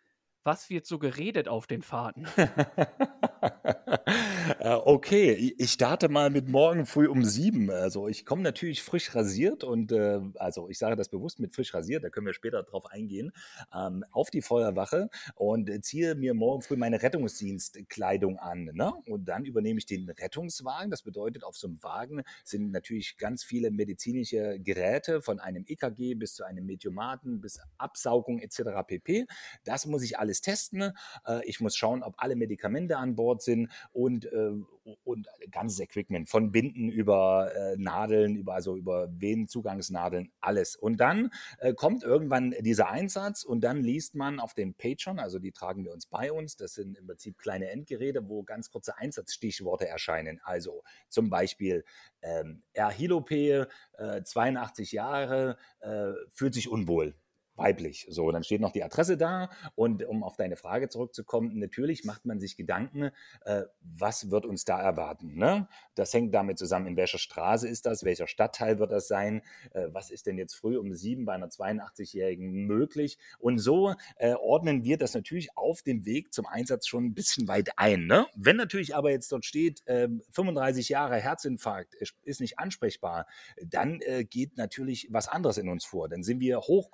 Was 0.45 0.71
wird 0.71 0.87
so 0.87 0.99
geredet 0.99 1.49
auf 1.49 1.67
den 1.67 1.83
Fahrten? 1.83 2.27
Äh, 4.61 4.75
okay, 4.85 5.55
ich 5.59 5.73
starte 5.73 6.09
mal 6.09 6.31
mit 6.31 6.49
morgen 6.49 6.87
früh 6.87 7.07
um 7.07 7.25
sieben. 7.25 7.71
Also 7.71 8.09
ich 8.09 8.25
komme 8.25 8.43
natürlich 8.43 8.83
frisch 8.83 9.15
rasiert 9.15 9.63
und 9.63 9.93
äh, 9.93 10.21
also 10.37 10.69
ich 10.69 10.79
sage 10.79 10.97
das 10.97 11.09
bewusst 11.09 11.39
mit 11.39 11.55
frisch 11.55 11.75
rasiert, 11.75 12.05
da 12.05 12.09
können 12.09 12.27
wir 12.27 12.33
später 12.33 12.63
drauf 12.63 12.87
eingehen, 12.87 13.33
ähm, 13.75 14.05
auf 14.11 14.31
die 14.31 14.43
Feuerwache 14.43 15.11
und 15.35 15.71
ziehe 15.85 16.15
mir 16.15 16.35
morgen 16.35 16.63
früh 16.63 16.77
meine 16.77 17.03
Rettungsdienstkleidung 17.03 18.39
an. 18.39 18.71
Ne? 18.73 18.93
Und 19.07 19.27
dann 19.29 19.45
übernehme 19.45 19.79
ich 19.79 19.87
den 19.87 20.09
Rettungswagen. 20.09 20.91
Das 20.91 21.03
bedeutet, 21.03 21.45
auf 21.45 21.57
so 21.57 21.67
einem 21.67 21.83
Wagen 21.83 22.23
sind 22.45 22.71
natürlich 22.73 23.19
ganz 23.19 23.45
viele 23.45 23.71
medizinische 23.71 24.59
Geräte, 24.61 25.21
von 25.21 25.41
einem 25.41 25.65
EKG 25.67 26.15
bis 26.15 26.35
zu 26.35 26.45
einem 26.45 26.67
Mediomaten, 26.67 27.41
bis 27.41 27.61
Absaugung 27.77 28.39
etc. 28.41 28.63
pp. 28.87 29.27
Das 29.65 29.87
muss 29.87 30.03
ich 30.03 30.19
alles 30.19 30.41
testen. 30.41 30.93
Äh, 31.27 31.45
ich 31.45 31.61
muss 31.61 31.77
schauen, 31.77 32.03
ob 32.03 32.15
alle 32.19 32.37
Medikamente 32.37 32.97
an 32.97 33.15
Bord 33.15 33.43
sind 33.43 33.71
und, 33.93 34.27
äh, 34.27 34.38
und 35.05 35.29
ganzes 35.51 35.81
Equipment, 35.81 36.29
von 36.29 36.53
Binden 36.53 36.89
über 36.89 37.53
äh, 37.55 37.77
Nadeln, 37.77 38.37
über, 38.37 38.55
also 38.55 38.77
über 38.77 39.09
Venenzugangsnadeln, 39.11 40.33
alles. 40.41 40.77
Und 40.77 40.99
dann 40.99 41.31
äh, 41.59 41.75
kommt 41.75 42.03
irgendwann 42.03 42.55
dieser 42.61 42.89
Einsatz 42.89 43.43
und 43.43 43.63
dann 43.63 43.83
liest 43.83 44.15
man 44.15 44.41
auf 44.41 44.55
den 44.55 44.75
Pagern, 44.75 45.19
also 45.19 45.39
die 45.39 45.53
tragen 45.53 45.85
wir 45.85 45.93
uns 45.93 46.07
bei 46.07 46.33
uns, 46.33 46.57
das 46.57 46.75
sind 46.75 46.97
im 46.97 47.07
Prinzip 47.07 47.39
kleine 47.39 47.71
Endgeräte, 47.71 48.29
wo 48.29 48.43
ganz 48.43 48.71
kurze 48.71 48.97
Einsatzstichworte 48.97 49.87
erscheinen. 49.87 50.41
Also 50.43 50.83
zum 51.09 51.31
Beispiel 51.31 51.85
ähm, 52.23 52.63
Erhilope, 52.73 53.69
äh, 53.99 54.23
82 54.23 54.93
Jahre, 54.93 55.59
äh, 55.81 56.13
fühlt 56.31 56.55
sich 56.55 56.69
unwohl 56.69 57.15
weiblich. 57.59 58.07
So, 58.09 58.31
dann 58.31 58.45
steht 58.45 58.61
noch 58.61 58.73
die 58.73 58.83
Adresse 58.83 59.17
da. 59.17 59.51
Und 59.75 60.05
um 60.05 60.23
auf 60.23 60.37
deine 60.37 60.57
Frage 60.57 60.89
zurückzukommen, 60.89 61.59
natürlich 61.59 62.05
macht 62.05 62.25
man 62.25 62.41
sich 62.41 62.57
Gedanken, 62.57 63.11
äh, 63.45 63.65
was 63.83 64.31
wird 64.31 64.47
uns 64.47 64.65
da 64.65 64.81
erwarten. 64.81 65.35
Ne? 65.35 65.69
Das 65.95 66.13
hängt 66.15 66.35
damit 66.35 66.59
zusammen, 66.59 66.87
in 66.87 66.97
welcher 66.97 67.19
Straße 67.19 67.69
ist 67.69 67.87
das, 67.87 68.05
welcher 68.05 68.27
Stadtteil 68.27 68.79
wird 68.79 68.93
das 68.93 69.09
sein, 69.09 69.43
äh, 69.73 69.89
was 69.93 70.11
ist 70.11 70.27
denn 70.27 70.39
jetzt 70.39 70.55
früh 70.55 70.79
um 70.79 70.95
sieben 70.95 71.25
bei 71.25 71.35
einer 71.35 71.49
82-Jährigen 71.49 72.67
möglich. 72.67 73.19
Und 73.39 73.59
so 73.59 73.95
äh, 74.17 74.35
ordnen 74.35 74.85
wir 74.85 74.97
das 74.97 75.15
natürlich 75.15 75.57
auf 75.57 75.83
dem 75.83 76.05
Weg 76.05 76.33
zum 76.33 76.47
Einsatz 76.47 76.87
schon 76.87 77.07
ein 77.07 77.15
bisschen 77.15 77.49
weit 77.49 77.71
ein. 77.77 78.07
Ne? 78.07 78.27
Wenn 78.35 78.57
natürlich 78.57 78.95
aber 78.95 79.11
jetzt 79.11 79.33
dort 79.33 79.45
steht, 79.45 79.83
35 79.87 80.91
ähm, 80.91 80.93
Jahre 80.93 81.17
Herzinfarkt 81.17 81.95
ist 81.95 82.41
nicht 82.41 82.59
ansprechbar, 82.59 83.27
dann 83.65 84.01
äh, 84.03 84.25
geht 84.25 84.57
natürlich 84.57 85.09
was 85.11 85.29
anderes 85.29 85.59
in 85.59 85.69
uns 85.69 85.85
vor. 85.85 86.09
Dann 86.09 86.23
sind 86.23 86.41
wir 86.41 86.61
hoch 86.61 86.91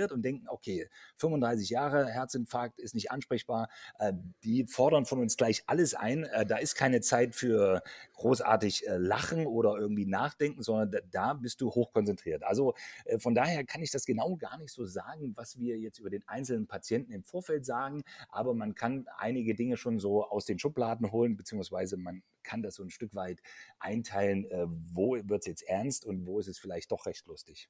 frustriert 0.00 0.12
und 0.12 0.22
denken, 0.22 0.46
okay, 0.48 0.88
35 1.16 1.70
Jahre, 1.70 2.06
Herzinfarkt 2.06 2.78
ist 2.78 2.94
nicht 2.94 3.10
ansprechbar. 3.10 3.68
Äh, 3.98 4.12
die 4.44 4.66
fordern 4.66 5.04
von 5.04 5.20
uns 5.20 5.36
gleich 5.36 5.62
alles 5.66 5.94
ein. 5.94 6.24
Äh, 6.24 6.46
da 6.46 6.56
ist 6.56 6.74
keine 6.74 7.00
Zeit 7.00 7.34
für 7.34 7.82
großartig 8.14 8.86
äh, 8.86 8.96
lachen 8.96 9.46
oder 9.46 9.76
irgendwie 9.76 10.06
nachdenken, 10.06 10.62
sondern 10.62 11.02
da, 11.10 11.34
bist 11.34 11.60
du 11.60 11.70
hochkonzentriert. 11.70 12.42
Also 12.42 12.74
von 13.18 13.34
daher 13.34 13.64
kann 13.64 13.82
ich 13.82 13.92
das 13.92 14.04
genau 14.04 14.36
gar 14.36 14.58
nicht 14.58 14.72
so 14.72 14.84
sagen, 14.84 15.32
was 15.36 15.58
wir 15.58 15.78
jetzt 15.78 16.00
über 16.00 16.10
den 16.10 16.26
einzelnen 16.26 16.66
Patienten 16.66 17.12
im 17.12 17.22
Vorfeld 17.22 17.64
sagen, 17.64 18.02
aber 18.28 18.52
man 18.52 18.74
kann 18.74 19.06
einige 19.16 19.54
Dinge 19.54 19.76
schon 19.76 20.00
so 20.00 20.24
aus 20.24 20.44
den 20.44 20.58
Schubladen 20.58 21.12
holen, 21.12 21.36
beziehungsweise 21.36 21.96
man 21.96 22.22
kann 22.42 22.62
das 22.62 22.74
so 22.74 22.82
ein 22.82 22.90
Stück 22.90 23.14
weit 23.14 23.40
einteilen, 23.78 24.46
wo 24.92 25.12
wird 25.12 25.42
es 25.42 25.46
jetzt 25.46 25.62
ernst 25.62 26.04
und 26.04 26.26
wo 26.26 26.40
ist 26.40 26.48
es 26.48 26.58
vielleicht 26.58 26.90
doch 26.90 27.06
recht 27.06 27.26
lustig. 27.26 27.68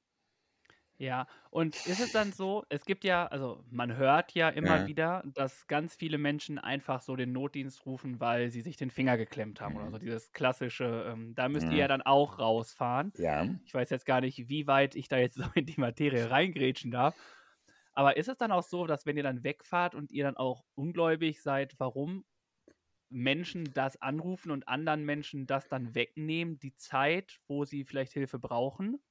Ja, 1.01 1.25
und 1.49 1.77
ist 1.77 1.99
es 1.99 2.11
dann 2.11 2.31
so, 2.31 2.63
es 2.69 2.85
gibt 2.85 3.03
ja, 3.03 3.25
also 3.25 3.63
man 3.71 3.95
hört 3.97 4.33
ja 4.35 4.49
immer 4.49 4.85
Ja. 4.85 4.85
wieder, 4.85 5.23
dass 5.25 5.65
ganz 5.65 5.95
viele 5.95 6.19
Menschen 6.19 6.59
einfach 6.59 7.01
so 7.01 7.15
den 7.15 7.31
Notdienst 7.31 7.87
rufen, 7.87 8.19
weil 8.19 8.51
sie 8.51 8.61
sich 8.61 8.77
den 8.77 8.91
Finger 8.91 9.17
geklemmt 9.17 9.61
haben 9.61 9.75
oder 9.77 9.89
so 9.89 9.97
Mhm. 9.97 9.97
dieses 9.97 10.31
klassische, 10.31 11.05
ähm, 11.07 11.33
da 11.33 11.49
müsst 11.49 11.71
ihr 11.71 11.79
ja 11.79 11.87
Mhm. 11.87 11.87
dann 11.87 12.03
auch 12.03 12.37
rausfahren. 12.37 13.13
Ja. 13.13 13.47
Ich 13.63 13.73
weiß 13.73 13.89
jetzt 13.89 14.05
gar 14.05 14.21
nicht, 14.21 14.47
wie 14.47 14.67
weit 14.67 14.93
ich 14.95 15.07
da 15.07 15.17
jetzt 15.17 15.37
so 15.37 15.43
in 15.55 15.65
die 15.65 15.79
Materie 15.79 16.29
reingrätschen 16.29 16.91
darf. 16.91 17.15
Aber 17.93 18.17
ist 18.17 18.29
es 18.29 18.37
dann 18.37 18.51
auch 18.51 18.63
so, 18.63 18.85
dass 18.87 19.05
wenn 19.07 19.17
ihr 19.17 19.23
dann 19.23 19.43
wegfahrt 19.43 19.95
und 19.95 20.11
ihr 20.11 20.23
dann 20.25 20.37
auch 20.37 20.65
ungläubig 20.75 21.41
seid, 21.41 21.75
warum 21.79 22.25
Menschen 23.09 23.73
das 23.73 24.01
anrufen 24.01 24.51
und 24.51 24.67
anderen 24.67 25.05
Menschen 25.05 25.47
das 25.47 25.67
dann 25.69 25.95
wegnehmen, 25.95 26.59
die 26.59 26.75
Zeit, 26.75 27.39
wo 27.47 27.65
sie 27.65 27.85
vielleicht 27.85 28.13
Hilfe 28.13 28.39
brauchen? 28.39 29.01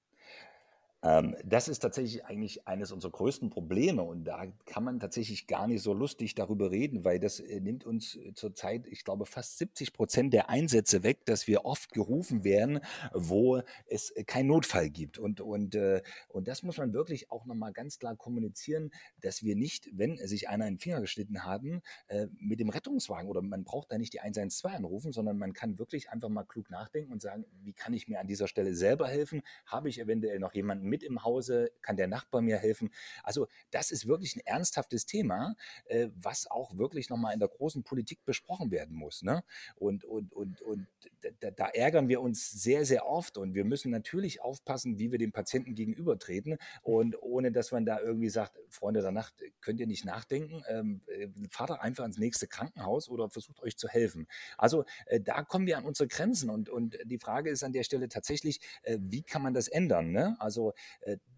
Ähm, 1.02 1.34
das 1.44 1.68
ist 1.68 1.78
tatsächlich 1.78 2.26
eigentlich 2.26 2.66
eines 2.68 2.92
unserer 2.92 3.12
größten 3.12 3.48
Probleme 3.48 4.02
und 4.02 4.24
da 4.24 4.44
kann 4.66 4.84
man 4.84 5.00
tatsächlich 5.00 5.46
gar 5.46 5.66
nicht 5.66 5.82
so 5.82 5.94
lustig 5.94 6.34
darüber 6.34 6.70
reden, 6.70 7.04
weil 7.04 7.18
das 7.18 7.40
äh, 7.40 7.60
nimmt 7.60 7.84
uns 7.84 8.16
äh, 8.16 8.34
zurzeit, 8.34 8.86
ich 8.86 9.04
glaube, 9.04 9.24
fast 9.24 9.56
70 9.58 9.94
Prozent 9.94 10.34
der 10.34 10.50
Einsätze 10.50 11.02
weg, 11.02 11.24
dass 11.24 11.46
wir 11.46 11.64
oft 11.64 11.92
gerufen 11.92 12.44
werden, 12.44 12.80
wo 13.14 13.62
es 13.86 14.10
äh, 14.10 14.24
keinen 14.24 14.48
Notfall 14.48 14.90
gibt. 14.90 15.18
Und, 15.18 15.40
und, 15.40 15.74
äh, 15.74 16.02
und 16.28 16.48
das 16.48 16.62
muss 16.62 16.76
man 16.76 16.92
wirklich 16.92 17.30
auch 17.30 17.46
nochmal 17.46 17.72
ganz 17.72 17.98
klar 17.98 18.14
kommunizieren, 18.16 18.90
dass 19.22 19.42
wir 19.42 19.56
nicht, 19.56 19.88
wenn 19.92 20.18
sich 20.18 20.50
einer 20.50 20.66
einen 20.66 20.78
Finger 20.78 21.00
geschnitten 21.00 21.44
haben, 21.44 21.80
äh, 22.08 22.26
mit 22.38 22.60
dem 22.60 22.68
Rettungswagen 22.68 23.30
oder 23.30 23.40
man 23.40 23.64
braucht 23.64 23.90
da 23.90 23.96
nicht 23.96 24.12
die 24.12 24.20
112 24.20 24.74
anrufen, 24.74 25.12
sondern 25.12 25.38
man 25.38 25.54
kann 25.54 25.78
wirklich 25.78 26.10
einfach 26.10 26.28
mal 26.28 26.44
klug 26.44 26.68
nachdenken 26.70 27.10
und 27.10 27.22
sagen, 27.22 27.46
wie 27.62 27.72
kann 27.72 27.94
ich 27.94 28.06
mir 28.06 28.20
an 28.20 28.26
dieser 28.26 28.48
Stelle 28.48 28.74
selber 28.74 29.08
helfen? 29.08 29.40
Habe 29.64 29.88
ich 29.88 29.98
eventuell 29.98 30.38
noch 30.38 30.52
jemanden 30.52 30.89
mit 30.90 31.02
im 31.02 31.24
Hause? 31.24 31.70
Kann 31.82 31.96
der 31.96 32.08
Nachbar 32.08 32.42
mir 32.42 32.58
helfen? 32.58 32.90
Also 33.22 33.48
das 33.70 33.90
ist 33.90 34.06
wirklich 34.06 34.36
ein 34.36 34.42
ernsthaftes 34.44 35.06
Thema, 35.06 35.54
äh, 35.86 36.08
was 36.14 36.50
auch 36.50 36.76
wirklich 36.76 37.08
nochmal 37.08 37.32
in 37.32 37.40
der 37.40 37.48
großen 37.48 37.82
Politik 37.84 38.24
besprochen 38.24 38.70
werden 38.70 38.94
muss. 38.94 39.22
Ne? 39.22 39.42
Und, 39.76 40.04
und, 40.04 40.32
und, 40.32 40.60
und 40.62 40.86
da, 41.40 41.50
da, 41.50 41.66
ärgern 41.68 42.08
wir 42.08 42.20
uns 42.20 42.50
sehr, 42.50 42.84
sehr 42.84 43.06
oft 43.06 43.38
und 43.38 43.54
wir 43.54 43.64
müssen 43.64 43.90
natürlich 43.90 44.42
aufpassen, 44.42 44.98
wie 44.98 45.12
wir 45.12 45.18
dem 45.18 45.32
Patienten 45.32 45.74
gegenübertreten 45.74 46.58
und 46.82 47.20
ohne, 47.22 47.52
dass 47.52 47.72
man 47.72 47.84
da 47.86 48.00
irgendwie 48.00 48.28
sagt, 48.28 48.58
Freunde 48.68 49.02
der 49.02 49.12
Nacht, 49.12 49.34
könnt 49.60 49.80
ihr 49.80 49.86
nicht 49.86 50.04
nachdenken, 50.04 50.62
ähm, 50.68 51.00
äh, 51.06 51.28
fahrt 51.50 51.70
doch 51.70 51.78
einfach 51.78 52.04
ins 52.04 52.18
nächste 52.18 52.46
Krankenhaus 52.46 53.08
oder 53.08 53.30
versucht 53.30 53.60
euch 53.62 53.76
zu 53.76 53.88
helfen. 53.88 54.26
Also 54.58 54.84
äh, 55.06 55.20
da 55.20 55.42
kommen 55.42 55.66
wir 55.66 55.78
an 55.78 55.84
unsere 55.84 56.08
Grenzen 56.08 56.50
und, 56.50 56.68
und 56.68 56.98
die 57.04 57.18
Frage 57.18 57.50
ist 57.50 57.62
an 57.62 57.72
der 57.72 57.84
Stelle 57.84 58.08
tatsächlich, 58.08 58.60
äh, 58.82 58.98
wie 59.00 59.22
kann 59.22 59.42
man 59.42 59.54
das 59.54 59.68
ändern? 59.68 60.12
Ne? 60.12 60.36
Also 60.40 60.72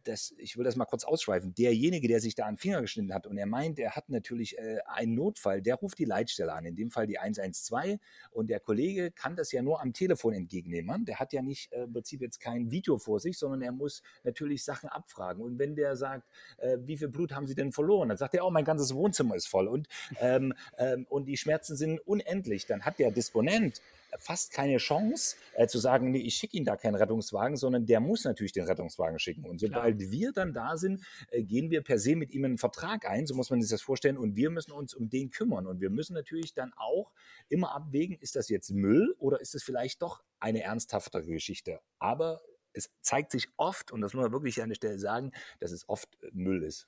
das, 0.05 0.35
ich 0.38 0.57
will 0.57 0.64
das 0.64 0.76
mal 0.76 0.85
kurz 0.85 1.05
ausschweifen. 1.05 1.55
Derjenige, 1.55 2.09
der 2.09 2.20
sich 2.20 2.35
da 2.35 2.46
einen 2.46 2.59
Finger 2.59 2.81
geschnitten 2.81 3.14
hat 3.14 3.26
und 3.26 3.38
er 3.38 3.46
meint, 3.46 3.78
er 3.78 3.96
hat 3.96 4.09
natürlich 4.09 4.59
äh, 4.59 4.78
einen 4.87 5.14
Notfall, 5.14 5.62
der 5.62 5.76
ruft 5.76 5.98
die 5.98 6.05
Leitstelle 6.05 6.52
an, 6.52 6.64
in 6.64 6.76
dem 6.76 6.90
Fall 6.90 7.07
die 7.07 7.18
112 7.18 8.00
und 8.31 8.48
der 8.48 8.61
Kollege 8.61 9.11
kann 9.11 9.37
das 9.37 9.52
ja 9.52 9.62
nur 9.62 9.81
am 9.81 9.92
Telefon 9.92 10.35
entgegennehmen. 10.35 11.05
Der 11.05 11.20
hat 11.20 11.33
ja 11.33 11.42
nicht 11.42 11.72
äh, 11.72 11.85
im 11.85 11.92
Prinzip 11.92 12.20
jetzt 12.20 12.40
kein 12.40 12.70
Video 12.70 12.98
vor 12.98 13.20
sich, 13.20 13.38
sondern 13.38 13.62
er 13.62 13.72
muss 13.72 14.02
natürlich 14.24 14.64
Sachen 14.64 14.88
abfragen. 14.88 15.42
Und 15.42 15.59
wenn 15.59 15.74
der 15.74 15.96
sagt, 15.96 16.28
äh, 16.59 16.78
wie 16.83 16.96
viel 16.96 17.09
Blut 17.09 17.33
haben 17.33 17.46
Sie 17.46 17.55
denn 17.55 17.72
verloren, 17.72 18.09
dann 18.09 18.18
sagt 18.18 18.35
er, 18.35 18.46
oh, 18.46 18.50
mein 18.50 18.64
ganzes 18.64 18.94
Wohnzimmer 18.94 19.35
ist 19.35 19.46
voll 19.46 19.68
und, 19.68 19.88
ähm, 20.20 20.55
ähm, 20.78 21.07
und 21.09 21.26
die 21.26 21.37
Schmerzen 21.37 21.76
sind 21.76 22.00
unendlich. 22.00 22.66
Dann 22.66 22.83
hat 22.83 22.98
der 22.98 23.11
Disponent 23.11 23.81
fast 24.18 24.53
keine 24.53 24.77
Chance 24.79 25.37
äh, 25.55 25.66
zu 25.66 25.79
sagen, 25.79 26.11
nee, 26.11 26.20
ich 26.20 26.37
schicke 26.37 26.57
Ihnen 26.57 26.66
da 26.66 26.77
keinen 26.77 26.94
Rettungswagen, 26.94 27.57
sondern 27.57 27.87
der 27.87 28.01
muss 28.01 28.25
natürlich 28.25 28.53
den 28.53 28.64
Rettungswagen 28.64 29.18
schicken. 29.18 29.44
Und 29.44 29.61
sobald 29.61 29.98
Klar. 29.98 30.11
wir 30.11 30.33
dann 30.33 30.53
da 30.53 30.77
sind, 30.77 31.05
äh, 31.31 31.42
gehen 31.42 31.70
wir 31.70 31.83
per 31.83 31.98
se 31.98 32.16
mit 32.16 32.33
ihm 32.33 32.44
einen 32.44 32.59
Vertrag 32.59 33.09
ein, 33.09 33.27
so 33.27 33.35
muss 33.35 33.51
man 33.51 33.61
sich 33.61 33.70
das 33.70 33.83
vorstellen, 33.83 34.18
und 34.18 34.37
wir 34.37 34.51
müssen 34.51 34.72
uns 34.72 34.94
um 34.94 35.09
den 35.09 35.31
kümmern. 35.31 35.66
Und 35.66 35.81
wir 35.81 35.90
müssen 35.90 36.14
natürlich 36.14 36.55
dann 36.55 36.72
auch 36.77 37.12
immer 37.48 37.75
abwägen, 37.75 38.16
ist 38.18 38.37
das 38.37 38.48
jetzt 38.48 38.70
Müll 38.70 39.14
oder 39.18 39.40
ist 39.40 39.55
es 39.55 39.62
vielleicht 39.62 40.03
doch 40.03 40.22
eine 40.40 40.62
ernsthaftere 40.62 41.25
Geschichte? 41.27 41.81
Aber 41.98 42.40
es 42.75 42.90
zeigt 43.01 43.31
sich 43.31 43.48
oft, 43.57 43.92
und 43.92 44.01
das 44.01 44.14
muss 44.14 44.22
man 44.22 44.33
wirklich 44.33 44.62
an 44.62 44.68
der 44.68 44.77
Stelle 44.77 44.98
sagen, 44.98 45.33
dass 45.61 45.72
es 45.72 45.88
oft 45.88 46.09
Müll 46.33 46.62
ist. 46.62 46.87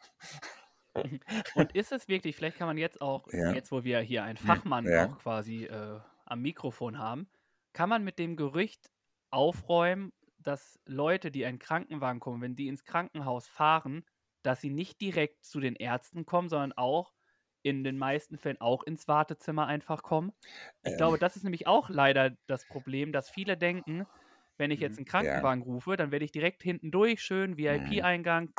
Und 1.54 1.74
ist 1.74 1.90
es 1.90 2.06
wirklich, 2.06 2.36
vielleicht 2.36 2.56
kann 2.56 2.68
man 2.68 2.78
jetzt 2.78 3.00
auch, 3.00 3.26
ja. 3.32 3.52
jetzt 3.52 3.72
wo 3.72 3.82
wir 3.82 3.98
hier 4.00 4.22
einen 4.22 4.36
Fachmann 4.36 4.86
ja. 4.86 5.08
auch 5.08 5.18
quasi 5.18 5.64
äh, 5.64 5.98
am 6.24 6.42
Mikrofon 6.42 6.98
haben, 6.98 7.28
kann 7.72 7.88
man 7.88 8.04
mit 8.04 8.18
dem 8.18 8.36
Gerücht 8.36 8.90
aufräumen, 9.30 10.12
dass 10.38 10.78
Leute, 10.86 11.30
die 11.30 11.44
einen 11.44 11.58
Krankenwagen 11.58 12.20
kommen, 12.20 12.42
wenn 12.42 12.56
die 12.56 12.68
ins 12.68 12.84
Krankenhaus 12.84 13.46
fahren, 13.46 14.04
dass 14.42 14.60
sie 14.60 14.70
nicht 14.70 15.00
direkt 15.00 15.44
zu 15.44 15.60
den 15.60 15.74
Ärzten 15.74 16.26
kommen, 16.26 16.48
sondern 16.48 16.72
auch 16.72 17.12
in 17.62 17.82
den 17.82 17.96
meisten 17.96 18.36
Fällen 18.36 18.60
auch 18.60 18.82
ins 18.82 19.08
Wartezimmer 19.08 19.66
einfach 19.66 20.02
kommen. 20.02 20.32
Ich 20.82 20.92
ähm. 20.92 20.98
glaube, 20.98 21.18
das 21.18 21.36
ist 21.36 21.44
nämlich 21.44 21.66
auch 21.66 21.88
leider 21.88 22.36
das 22.46 22.66
Problem, 22.66 23.10
dass 23.10 23.30
viele 23.30 23.56
denken, 23.56 24.06
wenn 24.58 24.70
ich 24.70 24.80
jetzt 24.80 24.98
einen 24.98 25.06
Krankenwagen 25.06 25.62
ja. 25.62 25.66
rufe, 25.66 25.96
dann 25.96 26.12
werde 26.12 26.24
ich 26.24 26.30
direkt 26.30 26.62
hinten 26.62 26.90
durch, 26.90 27.22
schön 27.22 27.56
VIP-Eingang, 27.56 28.52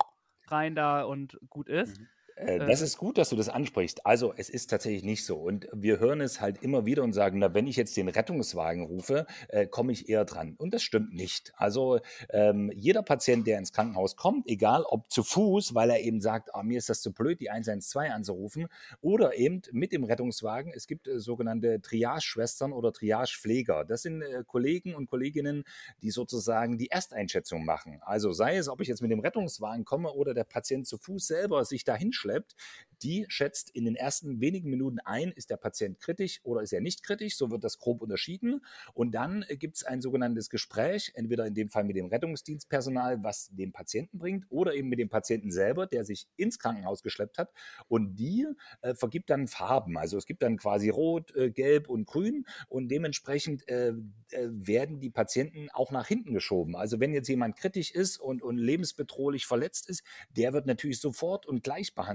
rein 0.47 0.75
da 0.75 1.04
und 1.04 1.39
gut 1.49 1.69
ist. 1.69 1.99
Äh, 1.99 2.06
das 2.38 2.82
ist 2.82 2.98
gut, 2.98 3.17
dass 3.17 3.30
du 3.30 3.38
das 3.38 3.48
ansprichst. 3.48 4.06
Also, 4.06 4.34
es 4.36 4.50
ist 4.50 4.69
tatsächlich 4.69 5.04
nicht 5.04 5.26
so. 5.26 5.38
Und 5.38 5.67
wir 5.71 6.00
hören 6.00 6.19
es 6.19 6.41
halt 6.41 6.62
immer 6.62 6.86
wieder 6.86 7.04
und 7.04 7.13
sagen, 7.13 7.39
na, 7.39 7.54
wenn 7.54 7.65
ich 7.65 7.78
jetzt 7.78 7.95
den 7.95 8.10
Rettungswagen 8.10 8.84
rufe, 8.84 9.26
äh, 9.48 9.67
komme 9.67 9.93
ich 9.93 10.10
eher 10.10 10.26
dran. 10.26 10.56
Und 10.58 10.74
das 10.74 10.84
stimmt 10.84 11.13
nicht. 11.13 11.54
Also, 11.56 12.00
ähm, 12.30 12.71
jeder 12.76 13.04
Patient, 13.04 13.48
der 13.48 13.58
ins 13.58 13.71
Krankenhaus 13.71 14.17
kommt, 14.17 14.50
egal 14.50 14.84
ob 14.84 15.10
zu 15.10 15.24
Fuß, 15.24 15.76
weil 15.76 15.89
er 15.89 16.02
eben 16.02 16.19
sagt, 16.19 16.54
ah, 16.54 16.63
mir 16.63 16.78
ist 16.78 16.89
das 16.89 17.02
zu 17.02 17.13
blöd, 17.13 17.39
die 17.39 17.50
112 17.50 18.12
anzurufen, 18.12 18.67
oder 19.00 19.38
eben 19.38 19.62
mit 19.71 19.93
dem 19.93 20.04
Rettungswagen. 20.04 20.74
Es 20.76 20.88
gibt 20.88 21.08
äh, 21.08 21.19
sogenannte 21.19 21.82
Triage-Schwestern 21.82 22.74
oder 22.74 22.91
Triage-Pfleger. 22.91 23.86
Das 23.86 24.02
sind 24.02 24.21
äh, 24.21 24.43
Kollegen 24.45 24.93
und 24.93 25.08
Kolleginnen, 25.08 25.63
die 26.02 26.12
sozusagen 26.12 26.78
die 26.78 26.91
Ersteinschätzung 26.91 27.63
machen. 27.63 28.00
Also 28.02 28.34
sei 28.34 28.58
es, 28.58 28.67
ob 28.67 28.82
ich 28.82 28.89
jetzt 28.89 29.02
mit 29.02 29.12
dem 29.12 29.21
Rettungswagen 29.21 29.86
komme 29.86 30.12
oder 30.12 30.34
der 30.34 30.43
Patient 30.43 30.86
zu 30.86 30.98
Fuß 30.98 31.28
selber 31.28 31.63
sich 31.63 31.86
dahin 31.86 32.12
schleppt, 32.26 32.56
die 33.04 33.26
schätzt 33.28 33.70
in 33.70 33.86
den 33.86 33.96
ersten 33.96 34.40
wenigen 34.42 34.70
Minuten 34.70 35.00
ein, 35.00 35.32
ist 35.32 35.50
der 35.50 35.58
Patient 35.58 36.00
kritisch 36.00 36.40
oder 36.44 36.62
ist 36.62 36.74
er 36.74 36.82
nicht 36.82 37.04
kritisch, 37.04 37.38
so 37.38 37.52
wird 37.52 37.64
das 37.64 37.78
grob 37.78 38.02
unterschieden. 38.02 38.66
Und 38.94 39.14
dann 39.14 39.46
äh, 39.48 39.58
gibt 39.58 39.78
es 39.78 39.84
ein 39.84 40.02
sogenanntes 40.02 40.50
Gespräch, 40.50 41.12
entweder 41.16 41.46
in 41.46 41.54
dem 41.54 41.70
Fall 41.70 41.84
mit 41.84 41.96
dem 41.96 42.08
Rettungsdienstpersonal, 42.08 43.24
was 43.24 43.50
den 43.52 43.72
Patienten 43.72 44.18
bringt, 44.18 44.46
oder 44.50 44.74
eben 44.74 44.90
mit 44.90 45.00
dem 45.00 45.10
Patienten 45.10 45.52
selber, 45.52 45.86
der 45.88 46.04
sich 46.04 46.28
ins 46.36 46.58
Krankenhaus 46.58 47.04
geschleppt 47.04 47.38
hat. 47.38 47.52
Und 47.88 48.16
die 48.16 48.48
äh, 48.82 48.96
vergibt 48.96 49.30
dann 49.30 49.48
Farben. 49.48 49.98
Also 49.98 50.18
es 50.18 50.26
gibt 50.26 50.42
dann 50.42 50.58
quasi 50.58 50.90
Rot, 50.90 51.36
äh, 51.36 51.52
Gelb 51.52 51.90
und 51.90 52.06
Grün 52.06 52.46
und 52.70 52.90
dementsprechend 52.90 53.68
äh, 53.68 53.90
äh 53.90 54.50
werden 54.50 55.00
die 55.00 55.10
Patienten 55.10 55.70
auch 55.74 55.92
nach 55.92 56.08
hinten 56.08 56.34
geschoben. 56.34 56.76
Also 56.76 57.00
wenn 57.00 57.14
jetzt 57.14 57.28
jemand 57.28 57.56
kritisch 57.56 57.92
ist 57.92 58.18
und, 58.18 58.42
und 58.42 58.58
lebensbedrohlich 58.58 59.46
verletzt 59.46 59.90
ist, 59.90 60.04
der 60.36 60.54
wird 60.54 60.66
natürlich 60.66 61.00
sofort 61.00 61.46
und 61.46 61.64
gleich 61.64 61.94
behandelt. 61.94 62.14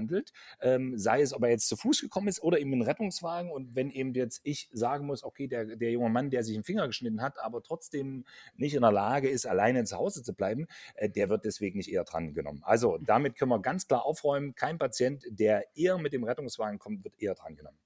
Ähm, 0.61 0.81
ähm, 0.81 0.97
sei 0.97 1.21
es, 1.21 1.33
ob 1.33 1.43
er 1.43 1.49
jetzt 1.49 1.67
zu 1.67 1.75
Fuß 1.75 2.01
gekommen 2.01 2.27
ist 2.27 2.41
oder 2.41 2.59
eben 2.59 2.73
in 2.73 2.81
Rettungswagen. 2.81 3.51
Und 3.51 3.75
wenn 3.75 3.91
eben 3.91 4.13
jetzt 4.13 4.41
ich 4.43 4.69
sagen 4.71 5.05
muss, 5.05 5.23
okay, 5.23 5.47
der, 5.47 5.65
der 5.75 5.91
junge 5.91 6.09
Mann, 6.09 6.29
der 6.29 6.43
sich 6.43 6.55
den 6.55 6.63
Finger 6.63 6.87
geschnitten 6.87 7.21
hat, 7.21 7.39
aber 7.39 7.61
trotzdem 7.61 8.25
nicht 8.55 8.73
in 8.73 8.81
der 8.81 8.91
Lage 8.91 9.29
ist, 9.29 9.45
alleine 9.45 9.83
zu 9.83 9.97
Hause 9.97 10.23
zu 10.23 10.33
bleiben, 10.33 10.67
äh, 10.95 11.09
der 11.09 11.29
wird 11.29 11.45
deswegen 11.45 11.77
nicht 11.77 11.91
eher 11.91 12.03
dran 12.03 12.33
genommen. 12.33 12.61
Also 12.63 12.97
damit 12.99 13.35
können 13.35 13.51
wir 13.51 13.61
ganz 13.61 13.87
klar 13.87 14.05
aufräumen, 14.05 14.55
kein 14.55 14.77
Patient, 14.77 15.23
der 15.29 15.65
eher 15.75 15.97
mit 15.97 16.13
dem 16.13 16.23
Rettungswagen 16.23 16.79
kommt, 16.79 17.03
wird 17.03 17.19
eher 17.19 17.35
dran 17.35 17.55
genommen. 17.55 17.77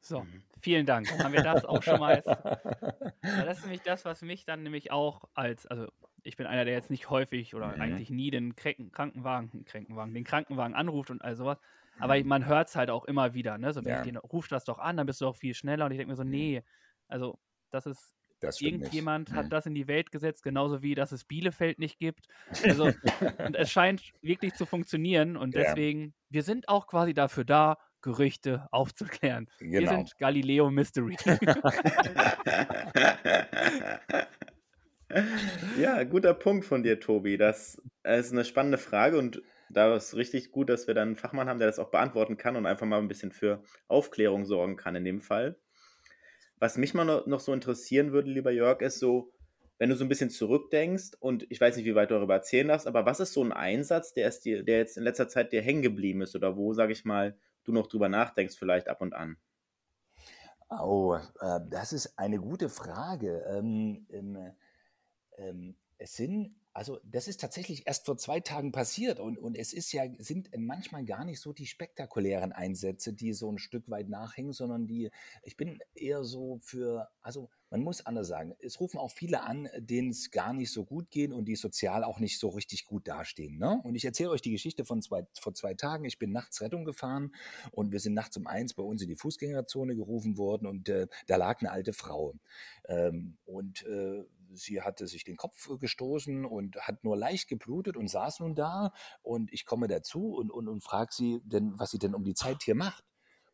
So, 0.00 0.20
mhm. 0.20 0.42
vielen 0.60 0.86
Dank. 0.86 1.10
Haben 1.18 1.32
wir 1.32 1.42
das 1.42 1.64
auch 1.64 1.82
schon 1.82 1.98
mal. 1.98 2.22
das 3.22 3.58
ist 3.58 3.64
nämlich 3.64 3.82
das, 3.82 4.04
was 4.04 4.22
mich 4.22 4.44
dann 4.44 4.62
nämlich 4.62 4.92
auch 4.92 5.24
als, 5.34 5.66
also 5.66 5.88
ich 6.26 6.36
bin 6.36 6.46
einer, 6.46 6.64
der 6.64 6.74
jetzt 6.74 6.90
nicht 6.90 7.08
häufig 7.08 7.54
oder 7.54 7.74
mhm. 7.74 7.80
eigentlich 7.80 8.10
nie 8.10 8.30
den 8.30 8.56
Krankenwagen, 8.56 9.64
Krankenwagen, 9.64 10.12
den 10.12 10.24
Krankenwagen 10.24 10.74
anruft 10.74 11.10
und 11.10 11.22
all 11.22 11.36
sowas. 11.36 11.58
Aber 11.98 12.18
mhm. 12.18 12.26
man 12.26 12.46
hört 12.46 12.68
es 12.68 12.76
halt 12.76 12.90
auch 12.90 13.04
immer 13.04 13.34
wieder, 13.34 13.58
ne? 13.58 13.72
So, 13.72 13.84
wenn 13.84 13.92
ja. 13.92 14.00
ich 14.00 14.06
den 14.06 14.16
ruf 14.16 14.48
das 14.48 14.64
doch 14.64 14.78
an, 14.78 14.96
dann 14.96 15.06
bist 15.06 15.20
du 15.20 15.26
auch 15.26 15.36
viel 15.36 15.54
schneller. 15.54 15.86
Und 15.86 15.92
ich 15.92 15.98
denke 15.98 16.10
mir 16.10 16.16
so, 16.16 16.24
mhm. 16.24 16.30
nee, 16.30 16.62
also 17.08 17.38
das 17.70 17.86
ist 17.86 18.12
das 18.40 18.60
Irgendjemand 18.60 19.32
hat 19.32 19.46
mhm. 19.46 19.50
das 19.50 19.64
in 19.64 19.74
die 19.74 19.88
Welt 19.88 20.12
gesetzt, 20.12 20.42
genauso 20.42 20.82
wie 20.82 20.94
dass 20.94 21.10
es 21.10 21.24
Bielefeld 21.24 21.78
nicht 21.78 21.98
gibt. 21.98 22.26
Also, 22.64 22.92
und 23.38 23.56
es 23.56 23.70
scheint 23.70 24.12
wirklich 24.20 24.52
zu 24.54 24.66
funktionieren. 24.66 25.38
Und 25.38 25.54
deswegen, 25.54 26.02
ja. 26.02 26.10
wir 26.28 26.42
sind 26.42 26.68
auch 26.68 26.86
quasi 26.86 27.14
dafür 27.14 27.44
da, 27.44 27.78
Gerüchte 28.02 28.68
aufzuklären. 28.70 29.48
Genau. 29.58 29.80
Wir 29.80 29.88
sind 29.88 30.18
Galileo 30.18 30.70
Mystery. 30.70 31.16
ja, 35.78 36.02
guter 36.04 36.34
Punkt 36.34 36.64
von 36.64 36.82
dir, 36.82 36.98
Tobi. 36.98 37.36
Das 37.36 37.80
ist 38.02 38.32
eine 38.32 38.44
spannende 38.44 38.78
Frage 38.78 39.18
und 39.18 39.42
da 39.70 39.96
ist 39.96 40.14
richtig 40.14 40.52
gut, 40.52 40.68
dass 40.68 40.86
wir 40.86 40.94
dann 40.94 41.08
einen 41.08 41.16
Fachmann 41.16 41.48
haben, 41.48 41.58
der 41.58 41.68
das 41.68 41.78
auch 41.78 41.90
beantworten 41.90 42.36
kann 42.36 42.56
und 42.56 42.66
einfach 42.66 42.86
mal 42.86 42.98
ein 42.98 43.08
bisschen 43.08 43.32
für 43.32 43.62
Aufklärung 43.88 44.44
sorgen 44.44 44.76
kann 44.76 44.96
in 44.96 45.04
dem 45.04 45.20
Fall. 45.20 45.56
Was 46.58 46.78
mich 46.78 46.94
mal 46.94 47.04
noch 47.26 47.40
so 47.40 47.52
interessieren 47.52 48.12
würde, 48.12 48.30
lieber 48.30 48.50
Jörg, 48.50 48.80
ist 48.80 48.98
so, 48.98 49.32
wenn 49.78 49.90
du 49.90 49.96
so 49.96 50.04
ein 50.04 50.08
bisschen 50.08 50.30
zurückdenkst 50.30 51.10
und 51.20 51.46
ich 51.50 51.60
weiß 51.60 51.76
nicht, 51.76 51.84
wie 51.84 51.94
weit 51.94 52.10
du 52.10 52.14
darüber 52.14 52.34
erzählen 52.34 52.68
darfst, 52.68 52.86
aber 52.86 53.04
was 53.04 53.20
ist 53.20 53.34
so 53.34 53.44
ein 53.44 53.52
Einsatz, 53.52 54.14
der, 54.14 54.28
ist 54.28 54.44
dir, 54.44 54.62
der 54.62 54.78
jetzt 54.78 54.96
in 54.96 55.02
letzter 55.02 55.28
Zeit 55.28 55.52
dir 55.52 55.60
hängen 55.60 55.82
geblieben 55.82 56.22
ist 56.22 56.34
oder 56.34 56.56
wo, 56.56 56.72
sage 56.72 56.92
ich 56.92 57.04
mal, 57.04 57.36
du 57.64 57.72
noch 57.72 57.88
drüber 57.88 58.08
nachdenkst, 58.08 58.56
vielleicht 58.56 58.88
ab 58.88 59.02
und 59.02 59.12
an? 59.12 59.36
Oh, 60.70 61.16
äh, 61.40 61.60
das 61.68 61.92
ist 61.92 62.18
eine 62.18 62.38
gute 62.38 62.68
Frage. 62.68 63.44
Ähm, 63.48 64.06
ähm, 64.10 64.52
ähm, 65.36 65.76
es 65.98 66.14
sind 66.14 66.54
also 66.76 67.00
das 67.04 67.26
ist 67.26 67.40
tatsächlich 67.40 67.86
erst 67.86 68.04
vor 68.04 68.18
zwei 68.18 68.38
Tagen 68.40 68.70
passiert 68.70 69.18
und, 69.18 69.38
und 69.38 69.56
es 69.56 69.72
ist 69.72 69.92
ja, 69.92 70.04
sind 70.18 70.50
manchmal 70.58 71.06
gar 71.06 71.24
nicht 71.24 71.40
so 71.40 71.54
die 71.54 71.64
spektakulären 71.64 72.52
Einsätze, 72.52 73.14
die 73.14 73.32
so 73.32 73.50
ein 73.50 73.56
Stück 73.56 73.88
weit 73.88 74.10
nachhängen, 74.10 74.52
sondern 74.52 74.86
die, 74.86 75.10
ich 75.42 75.56
bin 75.56 75.78
eher 75.94 76.22
so 76.22 76.58
für, 76.60 77.08
also 77.22 77.48
man 77.70 77.82
muss 77.82 78.04
anders 78.04 78.28
sagen, 78.28 78.54
es 78.60 78.78
rufen 78.78 78.98
auch 78.98 79.10
viele 79.10 79.42
an, 79.42 79.70
denen 79.78 80.10
es 80.10 80.30
gar 80.30 80.52
nicht 80.52 80.70
so 80.70 80.84
gut 80.84 81.10
geht 81.10 81.32
und 81.32 81.46
die 81.46 81.56
sozial 81.56 82.04
auch 82.04 82.20
nicht 82.20 82.38
so 82.38 82.50
richtig 82.50 82.84
gut 82.84 83.08
dastehen. 83.08 83.56
Ne? 83.56 83.80
Und 83.82 83.94
ich 83.94 84.04
erzähle 84.04 84.30
euch 84.30 84.42
die 84.42 84.52
Geschichte 84.52 84.84
von 84.84 85.00
zwei, 85.00 85.26
vor 85.40 85.54
zwei 85.54 85.72
Tagen. 85.72 86.04
Ich 86.04 86.18
bin 86.18 86.30
nachts 86.30 86.60
Rettung 86.60 86.84
gefahren 86.84 87.34
und 87.72 87.90
wir 87.90 88.00
sind 88.00 88.12
nachts 88.12 88.36
um 88.36 88.46
eins 88.46 88.74
bei 88.74 88.82
uns 88.82 89.00
in 89.00 89.08
die 89.08 89.16
Fußgängerzone 89.16 89.96
gerufen 89.96 90.36
worden 90.36 90.66
und 90.66 90.90
äh, 90.90 91.06
da 91.26 91.36
lag 91.36 91.60
eine 91.60 91.72
alte 91.72 91.94
Frau. 91.94 92.34
Ähm, 92.86 93.38
und 93.46 93.84
äh, 93.86 94.24
sie 94.52 94.82
hatte 94.82 95.06
sich 95.06 95.24
den 95.24 95.36
Kopf 95.36 95.68
gestoßen 95.78 96.44
und 96.44 96.76
hat 96.76 97.04
nur 97.04 97.16
leicht 97.16 97.48
geblutet 97.48 97.96
und 97.96 98.08
saß 98.08 98.40
nun 98.40 98.54
da. 98.54 98.92
Und 99.22 99.52
ich 99.52 99.66
komme 99.66 99.88
dazu 99.88 100.34
und, 100.34 100.50
und, 100.50 100.68
und 100.68 100.82
frage 100.82 101.12
sie 101.12 101.40
denn, 101.44 101.78
was 101.78 101.90
sie 101.90 101.98
denn 101.98 102.14
um 102.14 102.24
die 102.24 102.34
Zeit 102.34 102.62
hier 102.62 102.74
macht. 102.74 103.04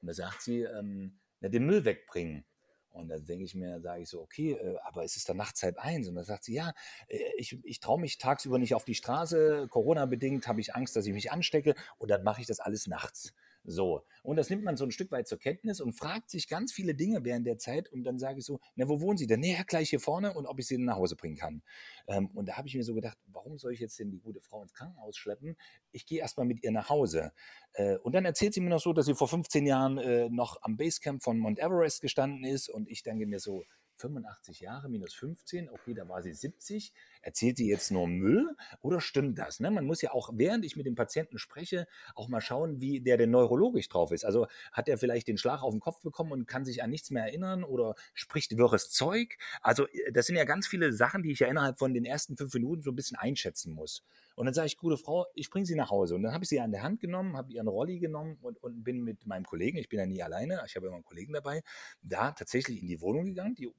Und 0.00 0.08
da 0.08 0.14
sagt 0.14 0.42
sie, 0.42 0.62
ähm, 0.62 1.18
na, 1.40 1.48
den 1.48 1.66
Müll 1.66 1.84
wegbringen. 1.84 2.44
Und 2.90 3.08
da 3.08 3.18
denke 3.18 3.44
ich 3.44 3.54
mir, 3.54 3.80
sage 3.80 4.02
ich 4.02 4.08
so, 4.08 4.20
okay, 4.20 4.52
äh, 4.52 4.76
aber 4.84 5.04
es 5.04 5.16
ist 5.16 5.28
dann 5.28 5.38
nachts 5.38 5.62
halb 5.62 5.78
eins. 5.78 6.08
Und 6.08 6.14
dann 6.14 6.24
sagt 6.24 6.44
sie, 6.44 6.54
ja, 6.54 6.74
äh, 7.08 7.18
ich, 7.36 7.58
ich 7.64 7.80
traue 7.80 8.00
mich 8.00 8.18
tagsüber 8.18 8.58
nicht 8.58 8.74
auf 8.74 8.84
die 8.84 8.94
Straße. 8.94 9.66
Corona-bedingt 9.70 10.46
habe 10.46 10.60
ich 10.60 10.74
Angst, 10.74 10.94
dass 10.96 11.06
ich 11.06 11.12
mich 11.12 11.32
anstecke. 11.32 11.74
Und 11.98 12.10
dann 12.10 12.22
mache 12.22 12.42
ich 12.42 12.46
das 12.46 12.60
alles 12.60 12.86
nachts. 12.86 13.32
So. 13.64 14.04
Und 14.22 14.36
das 14.36 14.50
nimmt 14.50 14.64
man 14.64 14.76
so 14.76 14.84
ein 14.84 14.90
Stück 14.90 15.10
weit 15.12 15.28
zur 15.28 15.38
Kenntnis 15.38 15.80
und 15.80 15.92
fragt 15.92 16.30
sich 16.30 16.48
ganz 16.48 16.72
viele 16.72 16.94
Dinge 16.94 17.24
während 17.24 17.46
der 17.46 17.58
Zeit. 17.58 17.90
Und 17.90 18.04
dann 18.04 18.18
sage 18.18 18.38
ich 18.38 18.44
so, 18.44 18.60
na, 18.74 18.88
wo 18.88 19.00
wohnen 19.00 19.18
Sie 19.18 19.26
denn? 19.26 19.40
Nee, 19.40 19.56
gleich 19.66 19.90
hier 19.90 20.00
vorne 20.00 20.34
und 20.34 20.46
ob 20.46 20.58
ich 20.58 20.66
Sie 20.66 20.76
denn 20.76 20.84
nach 20.84 20.96
Hause 20.96 21.16
bringen 21.16 21.36
kann. 21.36 21.62
Ähm, 22.06 22.28
und 22.34 22.46
da 22.46 22.56
habe 22.56 22.68
ich 22.68 22.74
mir 22.74 22.84
so 22.84 22.94
gedacht, 22.94 23.18
warum 23.26 23.58
soll 23.58 23.72
ich 23.72 23.80
jetzt 23.80 23.98
denn 23.98 24.10
die 24.10 24.20
gute 24.20 24.40
Frau 24.40 24.62
ins 24.62 24.72
Krankenhaus 24.72 25.16
schleppen? 25.16 25.56
Ich 25.92 26.06
gehe 26.06 26.20
erstmal 26.20 26.46
mit 26.46 26.62
ihr 26.62 26.72
nach 26.72 26.88
Hause. 26.88 27.32
Äh, 27.74 27.98
und 27.98 28.14
dann 28.14 28.24
erzählt 28.24 28.54
sie 28.54 28.60
mir 28.60 28.70
noch 28.70 28.80
so, 28.80 28.92
dass 28.92 29.06
sie 29.06 29.14
vor 29.14 29.28
15 29.28 29.66
Jahren 29.66 29.98
äh, 29.98 30.28
noch 30.28 30.62
am 30.62 30.76
Basecamp 30.76 31.22
von 31.22 31.38
Mount 31.38 31.58
Everest 31.58 32.00
gestanden 32.00 32.44
ist. 32.44 32.68
Und 32.68 32.88
ich 32.88 33.02
denke 33.02 33.26
mir 33.26 33.38
so, 33.38 33.64
85 33.96 34.60
Jahre 34.60 34.88
minus 34.88 35.14
15, 35.14 35.70
okay, 35.70 35.94
da 35.94 36.08
war 36.08 36.22
sie 36.22 36.32
70. 36.32 36.92
Erzählt 37.22 37.56
sie 37.56 37.68
jetzt 37.68 37.90
nur 37.90 38.06
Müll 38.06 38.54
oder 38.80 39.00
stimmt 39.00 39.38
das? 39.38 39.60
Ne? 39.60 39.70
Man 39.70 39.86
muss 39.86 40.02
ja 40.02 40.12
auch, 40.12 40.30
während 40.34 40.64
ich 40.64 40.76
mit 40.76 40.86
dem 40.86 40.94
Patienten 40.94 41.38
spreche, 41.38 41.86
auch 42.14 42.28
mal 42.28 42.40
schauen, 42.40 42.80
wie 42.80 43.00
der 43.00 43.16
denn 43.16 43.30
neurologisch 43.30 43.88
drauf 43.88 44.12
ist. 44.12 44.24
Also 44.24 44.46
hat 44.72 44.88
er 44.88 44.98
vielleicht 44.98 45.28
den 45.28 45.38
Schlag 45.38 45.62
auf 45.62 45.72
den 45.72 45.80
Kopf 45.80 46.02
bekommen 46.02 46.32
und 46.32 46.46
kann 46.46 46.64
sich 46.64 46.82
an 46.82 46.90
nichts 46.90 47.10
mehr 47.10 47.24
erinnern 47.24 47.64
oder 47.64 47.94
spricht 48.12 48.56
wirres 48.56 48.90
Zeug? 48.90 49.38
Also 49.60 49.86
äh, 49.88 50.12
das 50.12 50.26
sind 50.26 50.36
ja 50.36 50.44
ganz 50.44 50.66
viele 50.66 50.92
Sachen, 50.92 51.22
die 51.22 51.32
ich 51.32 51.38
ja 51.38 51.46
innerhalb 51.46 51.78
von 51.78 51.94
den 51.94 52.04
ersten 52.04 52.36
fünf 52.36 52.52
Minuten 52.54 52.82
so 52.82 52.90
ein 52.90 52.96
bisschen 52.96 53.16
einschätzen 53.16 53.72
muss. 53.72 54.02
Und 54.34 54.46
dann 54.46 54.54
sage 54.54 54.66
ich, 54.66 54.76
gute 54.76 54.96
Frau, 54.96 55.26
ich 55.34 55.50
bringe 55.50 55.66
Sie 55.66 55.74
nach 55.74 55.90
Hause. 55.90 56.14
Und 56.14 56.22
dann 56.22 56.32
habe 56.32 56.44
ich 56.44 56.48
sie 56.48 56.60
an 56.60 56.72
der 56.72 56.82
Hand 56.82 57.00
genommen, 57.00 57.36
habe 57.36 57.52
ihren 57.52 57.68
Rolli 57.68 57.98
genommen 57.98 58.38
und, 58.40 58.62
und 58.62 58.82
bin 58.82 59.02
mit 59.02 59.26
meinem 59.26 59.44
Kollegen, 59.44 59.78
ich 59.78 59.88
bin 59.88 59.98
ja 59.98 60.06
nie 60.06 60.22
alleine, 60.22 60.62
ich 60.66 60.76
habe 60.76 60.86
immer 60.86 60.96
einen 60.96 61.04
Kollegen 61.04 61.32
dabei, 61.32 61.62
da 62.02 62.32
tatsächlich 62.32 62.80
in 62.80 62.88
die 62.88 63.00
Wohnung 63.00 63.26
gegangen, 63.26 63.54
die 63.54 63.70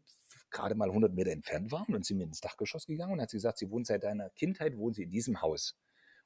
gerade 0.54 0.76
mal 0.76 0.90
100 0.90 1.14
Meter 1.14 1.32
entfernt 1.32 1.72
waren. 1.72 1.88
Und 1.88 1.94
dann 1.94 2.04
sind 2.04 2.20
wir 2.20 2.26
ins 2.26 2.42
Dachgeschoss 2.42 2.86
gegangen 2.86 3.14
und 3.14 3.22
hat 3.22 3.30
sie 3.30 3.38
gesagt, 3.38 3.58
sie 3.58 3.70
wohnt 3.70 3.88
seit 3.88 4.04
deiner 4.04 4.30
Kindheit, 4.30 4.78
wohnt 4.78 4.96
sie 4.96 5.04
in 5.04 5.10
diesem 5.10 5.42
Haus. 5.42 5.76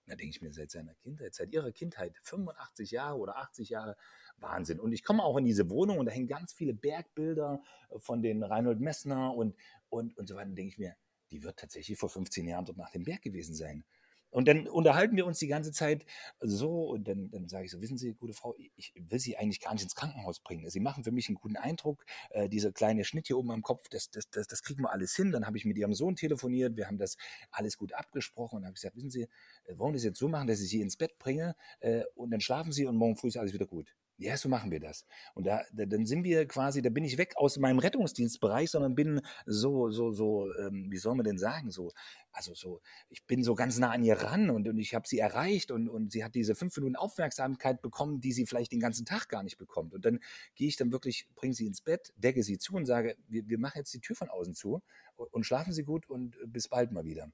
Und 0.06 0.12
da 0.12 0.16
denke 0.16 0.30
ich 0.30 0.42
mir, 0.42 0.54
seit 0.54 0.72
seiner 0.72 0.94
Kindheit, 0.96 1.34
seit 1.34 1.52
ihrer 1.52 1.72
Kindheit, 1.72 2.18
85 2.22 2.92
Jahre 2.92 3.18
oder 3.18 3.38
80 3.38 3.70
Jahre, 3.70 3.98
Wahnsinn. 4.38 4.80
Und 4.80 4.92
ich 4.92 5.04
komme 5.04 5.24
auch 5.24 5.38
in 5.38 5.46
diese 5.46 5.70
Wohnung 5.70 5.98
und 5.98 6.06
da 6.06 6.12
hängen 6.12 6.28
ganz 6.28 6.54
viele 6.54 6.74
Bergbilder 6.74 7.62
von 7.98 8.22
den 8.22 8.44
Reinhold 8.44 8.80
Messner 8.80 9.34
und, 9.34 9.56
und, 9.90 10.16
und 10.18 10.28
so 10.28 10.36
weiter. 10.36 10.50
Und 10.50 10.56
denke 10.56 10.70
ich 10.70 10.78
mir, 10.78 10.96
die 11.32 11.44
wird 11.44 11.58
tatsächlich 11.58 11.98
vor 11.98 12.10
15 12.10 12.48
Jahren 12.48 12.66
dort 12.66 12.78
nach 12.78 12.92
dem 12.92 13.04
Berg 13.04 13.22
gewesen 13.22 13.56
sein. 13.56 13.84
Und 14.30 14.48
dann 14.48 14.68
unterhalten 14.68 15.16
wir 15.16 15.26
uns 15.26 15.40
die 15.40 15.48
ganze 15.48 15.72
Zeit 15.72 16.06
so 16.40 16.90
und 16.90 17.08
dann, 17.08 17.30
dann 17.32 17.48
sage 17.48 17.66
ich 17.66 17.72
so, 17.72 17.82
wissen 17.82 17.98
Sie, 17.98 18.14
gute 18.14 18.34
Frau, 18.34 18.56
ich 18.76 18.94
will 18.96 19.20
Sie 19.20 19.38
eigentlich 19.38 19.62
gar 19.62 19.74
nicht 19.74 19.84
ins 19.84 19.96
Krankenhaus 19.96 20.40
bringen. 20.40 20.70
Sie 20.70 20.80
machen 20.80 21.04
für 21.04 21.12
mich 21.12 21.28
einen 21.30 21.36
guten 21.36 21.56
Eindruck. 21.56 22.06
Äh, 22.30 22.50
dieser 22.50 22.72
kleine 22.72 23.04
Schnitt 23.04 23.28
hier 23.28 23.38
oben 23.38 23.52
am 23.52 23.62
Kopf, 23.62 23.90
das, 23.90 24.10
das, 24.10 24.30
das, 24.30 24.48
das 24.48 24.64
kriegen 24.64 24.84
wir 24.84 24.92
alles 24.92 25.16
hin. 25.16 25.32
Dann 25.32 25.46
habe 25.46 25.58
ich 25.58 25.66
mit 25.66 25.78
Ihrem 25.78 25.94
Sohn 25.94 26.16
telefoniert, 26.16 26.76
wir 26.76 26.88
haben 26.88 26.98
das 26.98 27.18
alles 27.52 27.78
gut 27.78 27.94
abgesprochen 27.94 28.58
und 28.58 28.66
habe 28.66 28.74
gesagt, 28.74 28.96
wissen 28.96 29.12
Sie, 29.12 29.24
äh, 29.24 29.78
wollen 29.78 29.94
wir 29.94 29.98
das 29.98 30.04
jetzt 30.04 30.20
so 30.20 30.28
machen, 30.28 30.48
dass 30.48 30.60
ich 30.60 30.70
Sie 30.70 30.82
ins 30.82 30.98
Bett 30.98 31.18
bringe 31.20 31.56
äh, 31.80 32.04
und 32.16 32.32
dann 32.32 32.42
schlafen 32.42 32.72
Sie 32.72 32.86
und 32.86 32.96
morgen 32.96 33.16
früh 33.16 33.30
ist 33.30 33.38
alles 33.38 33.54
wieder 33.54 33.66
gut. 33.66 33.96
Ja, 34.20 34.36
so 34.36 34.50
machen 34.50 34.72
wir 34.72 34.80
das. 34.80 35.06
Und 35.36 35.46
da, 35.46 35.62
da, 35.72 35.86
dann 35.86 36.08
sind 36.08 36.24
wir 36.24 36.48
quasi, 36.48 36.82
da 36.82 36.90
bin 36.90 37.04
ich 37.04 37.20
weg 37.20 37.34
aus 37.36 37.58
meinem 37.58 37.78
Rettungsdienstbereich, 37.78 38.72
sondern 38.72 38.96
bin 38.96 39.22
so, 39.46 39.92
so, 39.92 40.12
so, 40.12 40.52
ähm, 40.56 40.88
wie 40.90 40.98
soll 40.98 41.14
man 41.14 41.24
denn 41.24 41.38
sagen, 41.38 41.70
so, 41.70 41.92
also 42.32 42.56
so, 42.56 42.82
ich 43.10 43.26
bin 43.26 43.44
so 43.44 43.54
ganz 43.54 43.78
nah 43.78 43.92
an 43.92 44.04
ihr 44.04 44.16
ran 44.16 44.50
und, 44.50 44.68
und 44.68 44.80
ich 44.80 44.96
habe 44.96 45.08
sie 45.08 45.20
erreicht 45.20 45.70
und, 45.70 45.88
und 45.88 46.12
sie 46.12 46.24
hat 46.24 46.34
diese 46.34 46.56
fünf 46.56 46.76
Minuten 46.78 46.96
Aufmerksamkeit 46.96 47.84
bekommen, 47.84 48.20
die 48.20 48.32
sie 48.32 48.48
vielleicht 48.48 48.72
den 48.72 48.80
ganzen 48.80 49.06
Tag 49.06 49.30
gar 49.30 49.44
nicht 49.44 49.60
bekommt. 49.60 49.94
Und 49.94 50.04
dann 50.04 50.20
gehe 50.56 50.68
ich 50.68 50.78
dann 50.78 50.92
wirklich, 50.92 51.28
bringe 51.36 51.54
sie 51.54 51.68
ins 51.68 51.82
Bett, 51.82 52.12
decke 52.16 52.42
sie 52.42 52.58
zu 52.58 52.74
und 52.74 52.88
sage, 52.88 53.18
wir, 53.28 53.48
wir 53.48 53.60
machen 53.60 53.78
jetzt 53.78 53.94
die 53.94 54.02
Tür 54.02 54.16
von 54.16 54.30
außen 54.30 54.56
zu 54.56 54.82
und, 55.16 55.32
und 55.32 55.46
schlafen 55.46 55.74
Sie 55.74 55.84
gut 55.84 56.10
und 56.10 56.36
bis 56.48 56.68
bald 56.68 56.92
mal 56.92 57.06
wieder. 57.06 57.32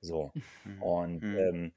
So. 0.00 0.32
Und 0.80 1.22
mhm. 1.22 1.38
ähm, 1.38 1.72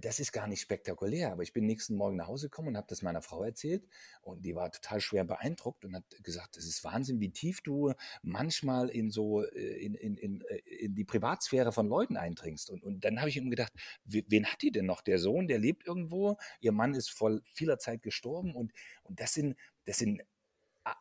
das 0.00 0.18
ist 0.18 0.32
gar 0.32 0.46
nicht 0.46 0.60
spektakulär, 0.60 1.32
aber 1.32 1.42
ich 1.42 1.52
bin 1.52 1.66
nächsten 1.66 1.94
Morgen 1.96 2.16
nach 2.16 2.26
Hause 2.26 2.46
gekommen 2.46 2.68
und 2.68 2.76
habe 2.76 2.86
das 2.88 3.02
meiner 3.02 3.22
Frau 3.22 3.44
erzählt 3.44 3.86
und 4.22 4.44
die 4.44 4.54
war 4.54 4.70
total 4.72 5.00
schwer 5.00 5.24
beeindruckt 5.24 5.84
und 5.84 5.94
hat 5.94 6.04
gesagt, 6.22 6.56
es 6.56 6.66
ist 6.66 6.82
Wahnsinn, 6.84 7.20
wie 7.20 7.30
tief 7.30 7.60
du 7.60 7.92
manchmal 8.22 8.88
in 8.88 9.10
so 9.10 9.44
äh, 9.44 9.84
in, 9.84 9.94
in, 9.94 10.16
in, 10.16 10.40
äh, 10.42 10.56
in 10.56 10.94
die 10.94 11.04
Privatsphäre 11.04 11.72
von 11.72 11.88
Leuten 11.88 12.16
eindringst. 12.16 12.70
Und, 12.70 12.82
und 12.82 13.04
dann 13.04 13.20
habe 13.20 13.28
ich 13.28 13.36
ihm 13.36 13.50
gedacht, 13.50 13.72
wen 14.04 14.46
hat 14.46 14.62
die 14.62 14.72
denn 14.72 14.86
noch? 14.86 15.02
Der 15.02 15.18
Sohn, 15.18 15.46
der 15.46 15.58
lebt 15.58 15.86
irgendwo, 15.86 16.36
ihr 16.60 16.72
Mann 16.72 16.94
ist 16.94 17.10
vor 17.10 17.40
vieler 17.52 17.78
Zeit 17.78 18.02
gestorben 18.02 18.54
und, 18.54 18.72
und 19.02 19.20
das 19.20 19.34
sind, 19.34 19.56
das 19.84 19.98
sind 19.98 20.22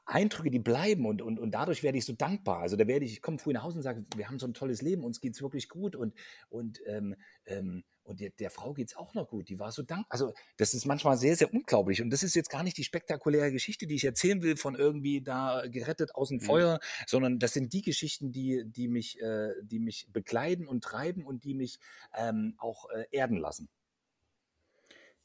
Eindrücke, 0.06 0.50
die 0.50 0.60
bleiben 0.60 1.06
und, 1.06 1.22
und, 1.22 1.40
und 1.40 1.52
dadurch 1.52 1.84
werde 1.84 1.98
ich 1.98 2.06
so 2.06 2.14
dankbar. 2.14 2.60
Also 2.60 2.78
da 2.78 2.88
werde 2.88 3.06
ich, 3.06 3.14
ich 3.14 3.22
komme 3.22 3.38
früh 3.38 3.52
nach 3.52 3.64
Hause 3.64 3.78
und 3.78 3.84
sage, 3.84 4.06
wir 4.16 4.30
haben 4.30 4.40
so 4.40 4.48
ein 4.48 4.54
tolles 4.54 4.82
Leben, 4.82 5.04
uns 5.04 5.20
geht 5.20 5.34
es 5.34 5.42
wirklich 5.42 5.68
gut 5.68 5.96
und, 5.96 6.14
und, 6.50 6.82
ähm, 6.86 7.16
ähm, 7.46 7.84
und 8.04 8.20
der, 8.20 8.32
der 8.32 8.50
Frau 8.50 8.74
geht 8.74 8.90
es 8.90 8.96
auch 8.96 9.14
noch 9.14 9.30
gut. 9.30 9.50
Die 9.50 9.60
war 9.60 9.72
so 9.72 9.82
dankbar. 9.82 10.08
Also 10.10 10.34
das 10.58 10.74
ist 10.74 10.86
manchmal 10.86 11.18
sehr, 11.18 11.36
sehr 11.36 11.54
unglaublich. 11.54 12.02
Und 12.02 12.10
das 12.10 12.24
ist 12.24 12.36
jetzt 12.36 12.50
gar 12.50 12.64
nicht 12.64 12.78
die 12.78 12.84
spektakuläre 12.84 13.52
Geschichte, 13.52 13.88
die 13.88 13.96
ich 13.96 14.06
erzählen 14.06 14.42
will, 14.42 14.58
von 14.58 14.76
irgendwie 14.76 15.22
da 15.22 15.64
gerettet 15.68 16.16
aus 16.16 16.30
dem 16.30 16.38
mhm. 16.38 16.42
Feuer, 16.42 16.80
sondern 17.08 17.40
das 17.40 17.54
sind 17.54 17.74
die 17.74 17.82
Geschichten, 17.82 18.32
die, 18.32 18.64
die, 18.66 18.88
mich, 18.88 19.22
äh, 19.22 19.54
die 19.62 19.80
mich 19.80 20.08
bekleiden 20.12 20.68
und 20.68 20.84
treiben 20.84 21.26
und 21.26 21.44
die 21.44 21.54
mich 21.54 21.80
ähm, 22.16 22.56
auch 22.58 22.90
äh, 22.90 23.06
erden 23.12 23.38
lassen. 23.38 23.70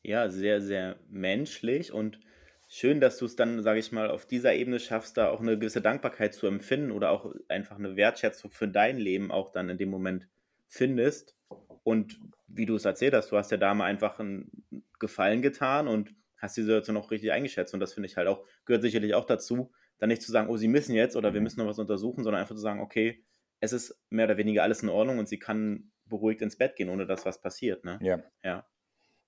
Ja, 0.03 0.31
sehr, 0.31 0.61
sehr 0.61 0.99
menschlich 1.09 1.93
und 1.93 2.21
schön, 2.69 3.01
dass 3.01 3.19
du 3.19 3.25
es 3.25 3.35
dann, 3.35 3.62
sage 3.62 3.81
ich 3.81 3.91
mal, 3.91 4.11
auf 4.11 4.27
dieser 4.27 4.55
Ebene 4.55 4.79
schaffst, 4.79 5.17
da 5.17 5.31
auch 5.31 5.41
eine 5.41 5.59
gewisse 5.59 5.83
Dankbarkeit 5.83 6.35
zu 6.35 6.47
empfinden 6.47 6.93
oder 6.93 7.11
auch 7.11 7.35
einfach 7.49 7.77
eine 7.77 7.97
Wertschätzung 7.97 8.51
für 8.51 8.69
dein 8.69 8.99
Leben 8.99 9.33
auch 9.33 9.51
dann 9.51 9.69
in 9.69 9.79
dem 9.79 9.91
Moment 9.91 10.29
findest. 10.69 11.35
Und 11.83 12.21
wie 12.47 12.67
du 12.67 12.75
es 12.75 12.85
erzählt 12.85 13.14
hast, 13.14 13.31
du 13.31 13.37
hast 13.37 13.51
der 13.51 13.59
Dame 13.59 13.85
einfach 13.85 14.19
einen 14.19 14.64
Gefallen 14.99 15.43
getan 15.43 15.88
und 15.88 16.14
hast 16.37 16.57
die 16.57 16.62
Situation 16.62 16.97
auch 16.97 17.11
richtig 17.11 17.33
eingeschätzt. 17.33 17.75
Und 17.75 17.81
das 17.81 17.93
finde 17.95 18.09
ich 18.09 18.17
halt 18.17 18.29
auch, 18.29 18.45
gehört 18.64 18.83
sicherlich 18.83 19.14
auch 19.14 19.25
dazu, 19.25 19.73
dann 19.99 20.09
nicht 20.09 20.23
zu 20.23 20.33
sagen, 20.33 20.49
oh, 20.49 20.57
sie 20.57 20.69
müssen 20.69 20.95
jetzt 20.95 21.17
oder 21.17 21.35
wir 21.35 21.41
müssen 21.41 21.61
noch 21.61 21.67
was 21.67 21.79
untersuchen, 21.79 22.23
sondern 22.23 22.41
einfach 22.41 22.55
zu 22.55 22.61
sagen, 22.61 22.81
okay, 22.81 23.25
es 23.61 23.73
ist 23.73 24.01
mehr 24.11 24.27
oder 24.27 24.37
weniger 24.37 24.62
alles 24.62 24.83
in 24.83 24.88
Ordnung 24.88 25.19
und 25.19 25.29
sie 25.29 25.38
kann 25.38 25.91
beruhigt 26.07 26.43
ins 26.43 26.57
Bett 26.57 26.77
gehen, 26.77 26.88
ohne 26.88 27.07
dass 27.07 27.27
was 27.27 27.41
passiert. 27.41 27.85
Ne? 27.85 27.99
Ja. 28.01 28.23
Ja. 28.45 28.67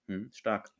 Hm, 0.06 0.30
stark. 0.32 0.70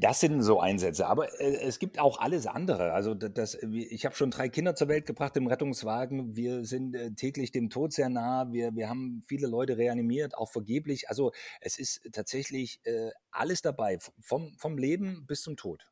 Das 0.00 0.20
sind 0.20 0.42
so 0.42 0.60
Einsätze, 0.60 1.08
aber 1.08 1.40
äh, 1.40 1.56
es 1.56 1.80
gibt 1.80 1.98
auch 1.98 2.20
alles 2.20 2.46
andere. 2.46 2.92
Also 2.92 3.14
das, 3.14 3.54
ich 3.54 4.04
habe 4.04 4.14
schon 4.14 4.30
drei 4.30 4.48
Kinder 4.48 4.76
zur 4.76 4.86
Welt 4.86 5.06
gebracht 5.06 5.36
im 5.36 5.48
Rettungswagen. 5.48 6.36
Wir 6.36 6.64
sind 6.64 6.94
äh, 6.94 7.10
täglich 7.12 7.50
dem 7.50 7.68
Tod 7.68 7.92
sehr 7.92 8.08
nah. 8.08 8.52
Wir, 8.52 8.76
wir 8.76 8.88
haben 8.88 9.22
viele 9.26 9.48
Leute 9.48 9.76
reanimiert, 9.76 10.36
auch 10.36 10.50
vergeblich. 10.50 11.08
Also 11.08 11.32
es 11.60 11.78
ist 11.80 12.08
tatsächlich 12.12 12.80
äh, 12.84 13.10
alles 13.32 13.60
dabei, 13.60 13.98
vom, 14.20 14.54
vom 14.56 14.78
Leben 14.78 15.26
bis 15.26 15.42
zum 15.42 15.56
Tod. 15.56 15.88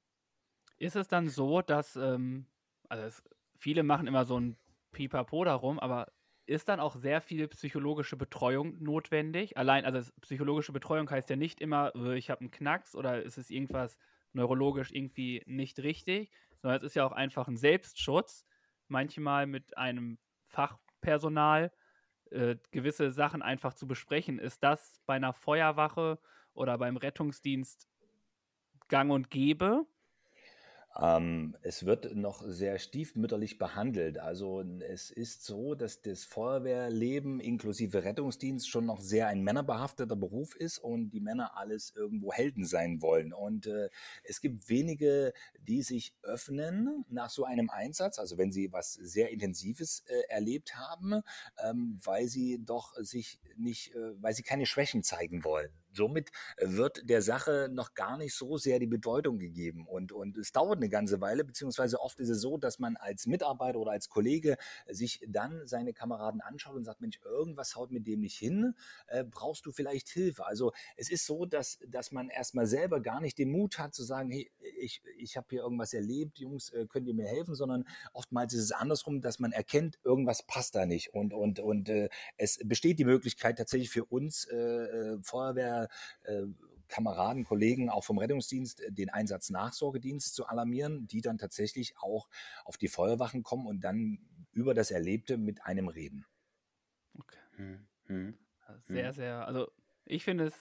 Ist 0.79 0.95
es 0.95 1.09
dann 1.09 1.29
so, 1.29 1.61
dass, 1.61 1.97
ähm, 1.97 2.47
also 2.89 3.05
es, 3.05 3.23
viele 3.59 3.83
machen 3.83 4.07
immer 4.07 4.25
so 4.25 4.39
ein 4.39 4.57
Pipapo 4.93 5.45
darum, 5.45 5.81
aber 5.81 6.13
ist 6.47 6.69
dann 6.69 6.81
auch 6.81 6.97
sehr 6.97 7.21
viel 7.21 7.49
psychologische 7.49 8.17
Betreuung 8.17 8.83
notwendig. 8.83 9.57
Allein, 9.57 9.85
also 9.85 10.11
psychologische 10.21 10.73
Betreuung 10.73 11.11
heißt 11.11 11.29
ja 11.31 11.37
nicht 11.37 11.61
immer, 11.61 11.93
äh, 11.95 12.17
ich 12.17 12.31
habe 12.31 12.41
einen 12.41 12.51
Knacks 12.51 12.95
oder 12.95 13.23
ist 13.23 13.39
es 13.39 13.51
irgendwas 13.51 13.99
neurologisch 14.33 14.93
irgendwie 14.93 15.43
nicht 15.47 15.79
richtig, 15.81 16.31
sondern 16.59 16.79
es 16.79 16.85
ist 16.85 16.95
ja 16.95 17.05
auch 17.05 17.13
einfach 17.13 17.49
ein 17.49 17.57
Selbstschutz, 17.57 18.45
manchmal 18.89 19.47
mit 19.47 19.77
einem 19.77 20.19
Fachpersonal 20.47 21.73
äh, 22.31 22.57
gewisse 22.71 23.11
Sachen 23.11 23.43
einfach 23.43 23.75
zu 23.75 23.87
besprechen. 23.87 24.39
Ist 24.39 24.63
das 24.63 25.01
bei 25.07 25.15
einer 25.15 25.33
Feuerwache 25.33 26.19
oder 26.55 26.79
beim 26.79 26.97
Rettungsdienst 26.97 27.89
gang 28.89 29.11
und 29.11 29.31
gäbe? 29.31 29.87
Ähm, 31.01 31.57
es 31.63 31.85
wird 31.85 32.15
noch 32.15 32.43
sehr 32.47 32.79
stiefmütterlich 32.79 33.59
behandelt. 33.59 34.19
Also 34.19 34.65
es 34.81 35.11
ist 35.11 35.45
so, 35.45 35.75
dass 35.75 36.01
das 36.01 36.25
Feuerwehrleben 36.25 37.41
inklusive 37.41 38.05
Rettungsdienst 38.05 38.69
schon 38.69 38.87
noch 38.87 39.01
sehr 39.01 39.29
ein 39.29 39.43
männerbehafteter 39.43 40.17
Beruf 40.17 40.55
ist 40.55 40.79
und 40.79 41.11
die 41.11 41.21
Männer 41.21 41.57
alles 41.57 41.93
irgendwo 41.95 42.33
Helden 42.33 42.65
sein 42.65 43.03
wollen. 43.03 43.33
Und 43.33 43.67
äh, 43.67 43.91
es 44.25 44.41
gibt 44.41 44.69
wenige, 44.69 45.35
die 45.59 45.83
sich 45.83 46.15
öffnen 46.23 47.05
nach 47.11 47.31
so 47.31 47.45
einem 47.45 47.69
Einsatz, 47.69 48.19
also 48.19 48.39
wenn 48.39 48.53
sie 48.53 48.73
was 48.73 48.95
sehr 48.95 49.31
Intensives 49.31 50.03
äh, 50.07 50.23
erlebt 50.29 50.77
haben, 50.77 51.23
ähm, 51.63 51.99
weil 52.03 52.29
sie 52.29 52.59
doch 52.65 52.95
sich 52.97 53.39
nicht, 53.57 53.95
äh, 53.95 54.23
weil 54.23 54.33
sie 54.33 54.43
keine 54.43 54.67
Schwächen 54.67 55.03
zeigen 55.03 55.45
wollen 55.45 55.71
somit 55.97 56.31
wird 56.59 57.09
der 57.09 57.23
Sache 57.23 57.69
noch 57.71 57.95
gar 57.95 58.17
nicht 58.17 58.35
so 58.35 58.57
sehr 58.57 58.79
die 58.79 58.87
Bedeutung 58.87 59.39
gegeben. 59.39 59.87
Und, 59.87 60.13
und 60.13 60.37
es 60.37 60.53
dauert 60.53 60.77
eine 60.77 60.89
ganze 60.89 61.21
Weile, 61.21 61.45
beziehungsweise 61.45 62.01
oft 62.01 62.21
ist 62.21 62.29
es 62.29 62.41
so, 62.41 62.59
dass 62.59 62.79
man 62.79 62.97
als 62.97 63.27
Mitarbeiter 63.27 63.79
oder 63.79 63.93
als 63.93 64.09
Kollege 64.09 64.57
sich 64.89 65.21
dann 65.27 65.67
seine 65.67 65.93
Kameraden 65.93 66.41
anschaut 66.41 66.77
und 66.77 66.85
sagt, 66.85 67.01
Mensch, 67.01 67.21
irgendwas 67.25 67.75
haut 67.77 67.91
mit 67.91 68.07
dem 68.07 68.21
nicht 68.21 68.39
hin, 68.39 68.75
äh, 69.09 69.25
brauchst 69.25 69.67
du 69.67 69.73
vielleicht 69.73 70.09
Hilfe? 70.09 70.47
Also 70.47 70.73
es 70.97 71.11
ist 71.11 71.27
so, 71.27 71.47
dass, 71.47 71.79
dass 71.87 72.13
man 72.13 72.29
erstmal 72.29 72.67
selber 72.67 73.01
gar 73.01 73.21
nicht 73.21 73.39
den 73.39 73.51
Mut 73.51 73.79
hat 73.79 73.95
zu 73.95 74.05
sagen, 74.05 74.31
hey, 74.31 74.51
ich, 74.79 75.03
ich 75.19 75.37
habe 75.37 75.47
hier 75.51 75.63
irgendwas 75.63 75.93
erlebt, 75.95 76.39
Jungs, 76.39 76.71
äh, 76.71 76.87
könnt 76.89 77.07
ihr 77.09 77.15
mir 77.15 77.27
helfen, 77.27 77.55
sondern 77.55 77.87
oftmals 78.13 78.53
ist 78.55 78.63
es 78.63 78.73
andersrum, 78.73 79.21
dass 79.21 79.39
man 79.39 79.53
erkennt, 79.53 79.99
irgendwas 80.05 80.43
passt 80.43 80.75
da 80.75 80.87
nicht. 80.87 81.15
Und, 81.15 81.33
und, 81.33 81.61
und 81.61 81.89
äh, 81.89 82.09
es 82.37 82.59
besteht 82.65 82.99
die 82.99 83.05
Möglichkeit 83.05 83.59
tatsächlich 83.59 83.91
für 83.91 84.05
uns 84.05 84.45
äh, 84.47 84.57
äh 84.57 85.19
Feuerwehr 85.23 85.86
Kameraden, 86.89 87.45
Kollegen 87.45 87.91
auch 87.91 88.05
vom 88.05 88.19
Rettungsdienst 88.19 88.81
äh, 88.81 88.93
den 88.93 89.11
Einsatz 89.11 89.51
Nachsorgedienst 89.51 90.35
zu 90.35 90.47
alarmieren, 90.47 91.07
die 91.07 91.21
dann 91.21 91.39
tatsächlich 91.39 91.97
auch 91.99 92.29
auf 92.65 92.77
die 92.77 92.89
Feuerwachen 92.89 93.43
kommen 93.43 93.67
und 93.67 93.81
dann 93.81 94.19
über 94.53 94.75
das 94.75 94.91
Erlebte 94.91 95.37
mit 95.37 95.65
einem 95.65 95.89
reden. 95.89 96.25
Okay. 97.19 97.39
Hm, 97.57 97.87
hm, 98.07 98.39
sehr, 98.85 99.09
hm. 99.09 99.15
sehr, 99.15 99.47
also 99.47 99.71
ich 100.05 100.25
finde 100.25 100.47
es, 100.47 100.55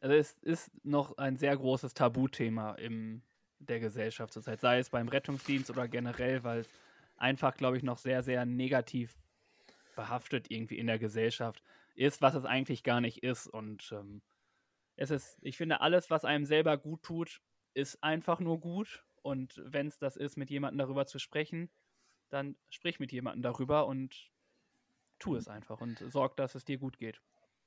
also 0.00 0.14
es 0.14 0.36
ist 0.42 0.70
noch 0.84 1.18
ein 1.18 1.36
sehr 1.36 1.56
großes 1.56 1.94
Tabuthema 1.94 2.74
in 2.74 3.22
der 3.58 3.80
Gesellschaft 3.80 4.32
zurzeit, 4.32 4.60
sei 4.60 4.78
es 4.78 4.90
beim 4.90 5.08
Rettungsdienst 5.08 5.70
oder 5.70 5.88
generell, 5.88 6.44
weil 6.44 6.60
es 6.60 6.68
einfach, 7.16 7.56
glaube 7.56 7.76
ich, 7.76 7.82
noch 7.82 7.98
sehr, 7.98 8.22
sehr 8.22 8.44
negativ 8.44 9.16
behaftet 9.94 10.50
irgendwie 10.50 10.78
in 10.78 10.86
der 10.86 10.98
Gesellschaft 10.98 11.62
ist, 11.96 12.22
was 12.22 12.34
es 12.34 12.44
eigentlich 12.44 12.82
gar 12.82 13.00
nicht 13.00 13.22
ist. 13.22 13.46
Und 13.46 13.90
ähm, 13.92 14.22
es 14.96 15.10
ist, 15.10 15.38
ich 15.42 15.56
finde, 15.56 15.80
alles, 15.80 16.10
was 16.10 16.24
einem 16.24 16.44
selber 16.44 16.78
gut 16.78 17.02
tut, 17.02 17.40
ist 17.74 18.02
einfach 18.02 18.40
nur 18.40 18.60
gut. 18.60 19.04
Und 19.22 19.60
wenn 19.64 19.88
es 19.88 19.98
das 19.98 20.16
ist, 20.16 20.36
mit 20.36 20.50
jemandem 20.50 20.78
darüber 20.78 21.06
zu 21.06 21.18
sprechen, 21.18 21.70
dann 22.30 22.56
sprich 22.70 23.00
mit 23.00 23.12
jemandem 23.12 23.42
darüber 23.42 23.86
und 23.86 24.30
tu 25.18 25.36
es 25.36 25.48
einfach 25.48 25.80
und 25.80 25.98
sorg, 26.10 26.36
dass 26.36 26.54
es 26.54 26.64
dir 26.64 26.78
gut 26.78 26.98
geht. 26.98 27.20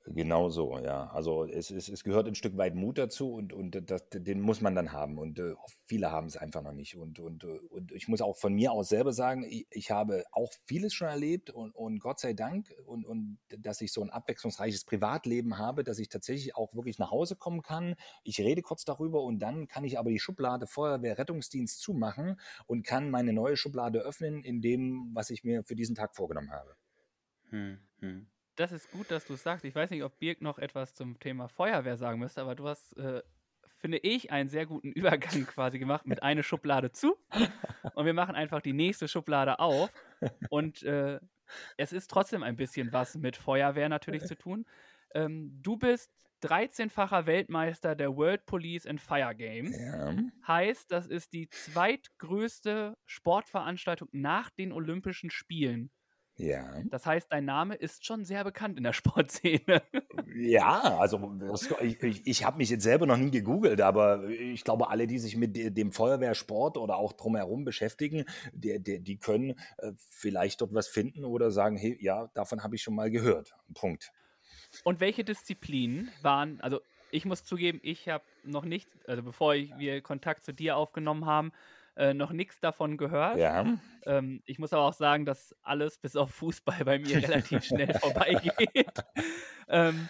Genau 0.06 0.48
so, 0.48 0.78
ja. 0.78 1.08
Also 1.08 1.44
es, 1.44 1.70
es, 1.70 1.88
es 1.88 2.04
gehört 2.04 2.26
ein 2.26 2.34
Stück 2.34 2.56
weit 2.56 2.74
Mut 2.74 2.96
dazu 2.96 3.34
und, 3.34 3.52
und 3.52 3.90
das, 3.90 4.08
den 4.10 4.40
muss 4.40 4.62
man 4.62 4.74
dann 4.74 4.92
haben. 4.92 5.18
Und 5.18 5.38
äh, 5.38 5.54
viele 5.84 6.10
haben 6.10 6.26
es 6.26 6.38
einfach 6.38 6.62
noch 6.62 6.72
nicht. 6.72 6.96
Und, 6.96 7.18
und, 7.18 7.44
äh, 7.44 7.58
und 7.68 7.92
ich 7.92 8.08
muss 8.08 8.22
auch 8.22 8.38
von 8.38 8.54
mir 8.54 8.72
aus 8.72 8.88
selber 8.88 9.12
sagen, 9.12 9.44
ich, 9.44 9.66
ich 9.70 9.90
habe 9.90 10.24
auch 10.32 10.52
vieles 10.64 10.94
schon 10.94 11.08
erlebt 11.08 11.50
und, 11.50 11.74
und 11.74 12.00
Gott 12.00 12.18
sei 12.18 12.32
Dank 12.32 12.74
und, 12.86 13.04
und 13.04 13.38
dass 13.58 13.82
ich 13.82 13.92
so 13.92 14.02
ein 14.02 14.08
abwechslungsreiches 14.08 14.84
Privatleben 14.84 15.58
habe, 15.58 15.84
dass 15.84 15.98
ich 15.98 16.08
tatsächlich 16.08 16.56
auch 16.56 16.74
wirklich 16.74 16.98
nach 16.98 17.10
Hause 17.10 17.36
kommen 17.36 17.60
kann. 17.62 17.94
Ich 18.24 18.40
rede 18.40 18.62
kurz 18.62 18.86
darüber 18.86 19.22
und 19.22 19.38
dann 19.38 19.68
kann 19.68 19.84
ich 19.84 19.98
aber 19.98 20.08
die 20.08 20.18
Schublade 20.18 20.66
Feuerwehr 20.66 21.18
Rettungsdienst 21.18 21.78
zumachen 21.78 22.40
und 22.66 22.86
kann 22.86 23.10
meine 23.10 23.34
neue 23.34 23.56
Schublade 23.58 24.00
öffnen 24.00 24.44
in 24.44 24.62
dem, 24.62 25.10
was 25.12 25.28
ich 25.28 25.44
mir 25.44 25.62
für 25.62 25.76
diesen 25.76 25.94
Tag 25.94 26.16
vorgenommen 26.16 26.50
habe. 26.52 26.74
Hm, 27.50 27.78
hm 27.98 28.26
das 28.60 28.72
ist 28.72 28.90
gut, 28.90 29.10
dass 29.10 29.26
du 29.26 29.34
es 29.34 29.42
sagst. 29.42 29.64
Ich 29.64 29.74
weiß 29.74 29.88
nicht, 29.90 30.04
ob 30.04 30.18
Birg 30.18 30.42
noch 30.42 30.58
etwas 30.58 30.94
zum 30.94 31.18
Thema 31.18 31.48
Feuerwehr 31.48 31.96
sagen 31.96 32.18
müsste, 32.18 32.42
aber 32.42 32.54
du 32.54 32.68
hast, 32.68 32.96
äh, 32.98 33.22
finde 33.78 33.98
ich, 33.98 34.30
einen 34.30 34.50
sehr 34.50 34.66
guten 34.66 34.92
Übergang 34.92 35.46
quasi 35.46 35.78
gemacht 35.78 36.06
mit 36.06 36.22
einer 36.22 36.42
Schublade 36.42 36.92
zu 36.92 37.16
und 37.94 38.04
wir 38.04 38.12
machen 38.12 38.34
einfach 38.34 38.60
die 38.60 38.74
nächste 38.74 39.08
Schublade 39.08 39.58
auf 39.58 39.90
und 40.50 40.82
äh, 40.82 41.18
es 41.78 41.92
ist 41.92 42.10
trotzdem 42.10 42.42
ein 42.42 42.56
bisschen 42.56 42.92
was 42.92 43.16
mit 43.16 43.36
Feuerwehr 43.36 43.88
natürlich 43.88 44.24
zu 44.24 44.36
tun. 44.36 44.66
Ähm, 45.14 45.58
du 45.62 45.76
bist 45.76 46.12
13-facher 46.42 47.26
Weltmeister 47.26 47.96
der 47.96 48.14
World 48.14 48.46
Police 48.46 48.86
and 48.86 49.00
Fire 49.00 49.34
Games. 49.34 49.76
Ja. 49.78 50.14
Heißt, 50.46 50.92
das 50.92 51.06
ist 51.06 51.32
die 51.32 51.48
zweitgrößte 51.48 52.96
Sportveranstaltung 53.06 54.08
nach 54.12 54.50
den 54.50 54.72
Olympischen 54.72 55.30
Spielen. 55.30 55.90
Ja. 56.40 56.82
Das 56.86 57.06
heißt, 57.06 57.30
dein 57.30 57.44
Name 57.44 57.74
ist 57.74 58.06
schon 58.06 58.24
sehr 58.24 58.44
bekannt 58.44 58.76
in 58.78 58.84
der 58.84 58.92
Sportszene. 58.94 59.82
Ja, 60.34 60.98
also 60.98 61.38
ich, 61.80 62.02
ich, 62.02 62.26
ich 62.26 62.44
habe 62.44 62.58
mich 62.58 62.70
jetzt 62.70 62.82
selber 62.82 63.06
noch 63.06 63.16
nie 63.16 63.30
gegoogelt, 63.30 63.80
aber 63.80 64.28
ich 64.28 64.64
glaube, 64.64 64.90
alle, 64.90 65.06
die 65.06 65.18
sich 65.18 65.36
mit 65.36 65.56
dem 65.56 65.92
Feuerwehrsport 65.92 66.76
oder 66.76 66.96
auch 66.96 67.12
drumherum 67.12 67.64
beschäftigen, 67.64 68.24
die, 68.52 68.82
die, 68.82 69.00
die 69.00 69.18
können 69.18 69.58
äh, 69.78 69.92
vielleicht 69.96 70.60
dort 70.60 70.74
was 70.74 70.88
finden 70.88 71.24
oder 71.24 71.50
sagen, 71.50 71.76
hey, 71.76 71.96
ja, 72.00 72.28
davon 72.34 72.62
habe 72.62 72.76
ich 72.76 72.82
schon 72.82 72.94
mal 72.94 73.10
gehört. 73.10 73.54
Punkt. 73.74 74.12
Und 74.84 75.00
welche 75.00 75.24
Disziplinen 75.24 76.10
waren, 76.22 76.60
also 76.60 76.80
ich 77.10 77.24
muss 77.24 77.44
zugeben, 77.44 77.80
ich 77.82 78.08
habe 78.08 78.24
noch 78.44 78.64
nicht, 78.64 78.88
also 79.06 79.22
bevor 79.22 79.54
ich, 79.54 79.76
wir 79.78 80.00
Kontakt 80.00 80.44
zu 80.44 80.54
dir 80.54 80.76
aufgenommen 80.76 81.26
haben, 81.26 81.52
äh, 82.00 82.14
noch 82.14 82.32
nichts 82.32 82.58
davon 82.60 82.96
gehört. 82.96 83.36
Ja. 83.36 83.78
Ähm, 84.06 84.42
ich 84.46 84.58
muss 84.58 84.72
aber 84.72 84.84
auch 84.84 84.94
sagen, 84.94 85.26
dass 85.26 85.54
alles 85.62 85.98
bis 85.98 86.16
auf 86.16 86.30
Fußball 86.30 86.84
bei 86.84 86.98
mir 86.98 87.16
relativ 87.16 87.62
schnell 87.62 87.92
vorbeigeht. 88.00 89.04
ähm, 89.68 90.08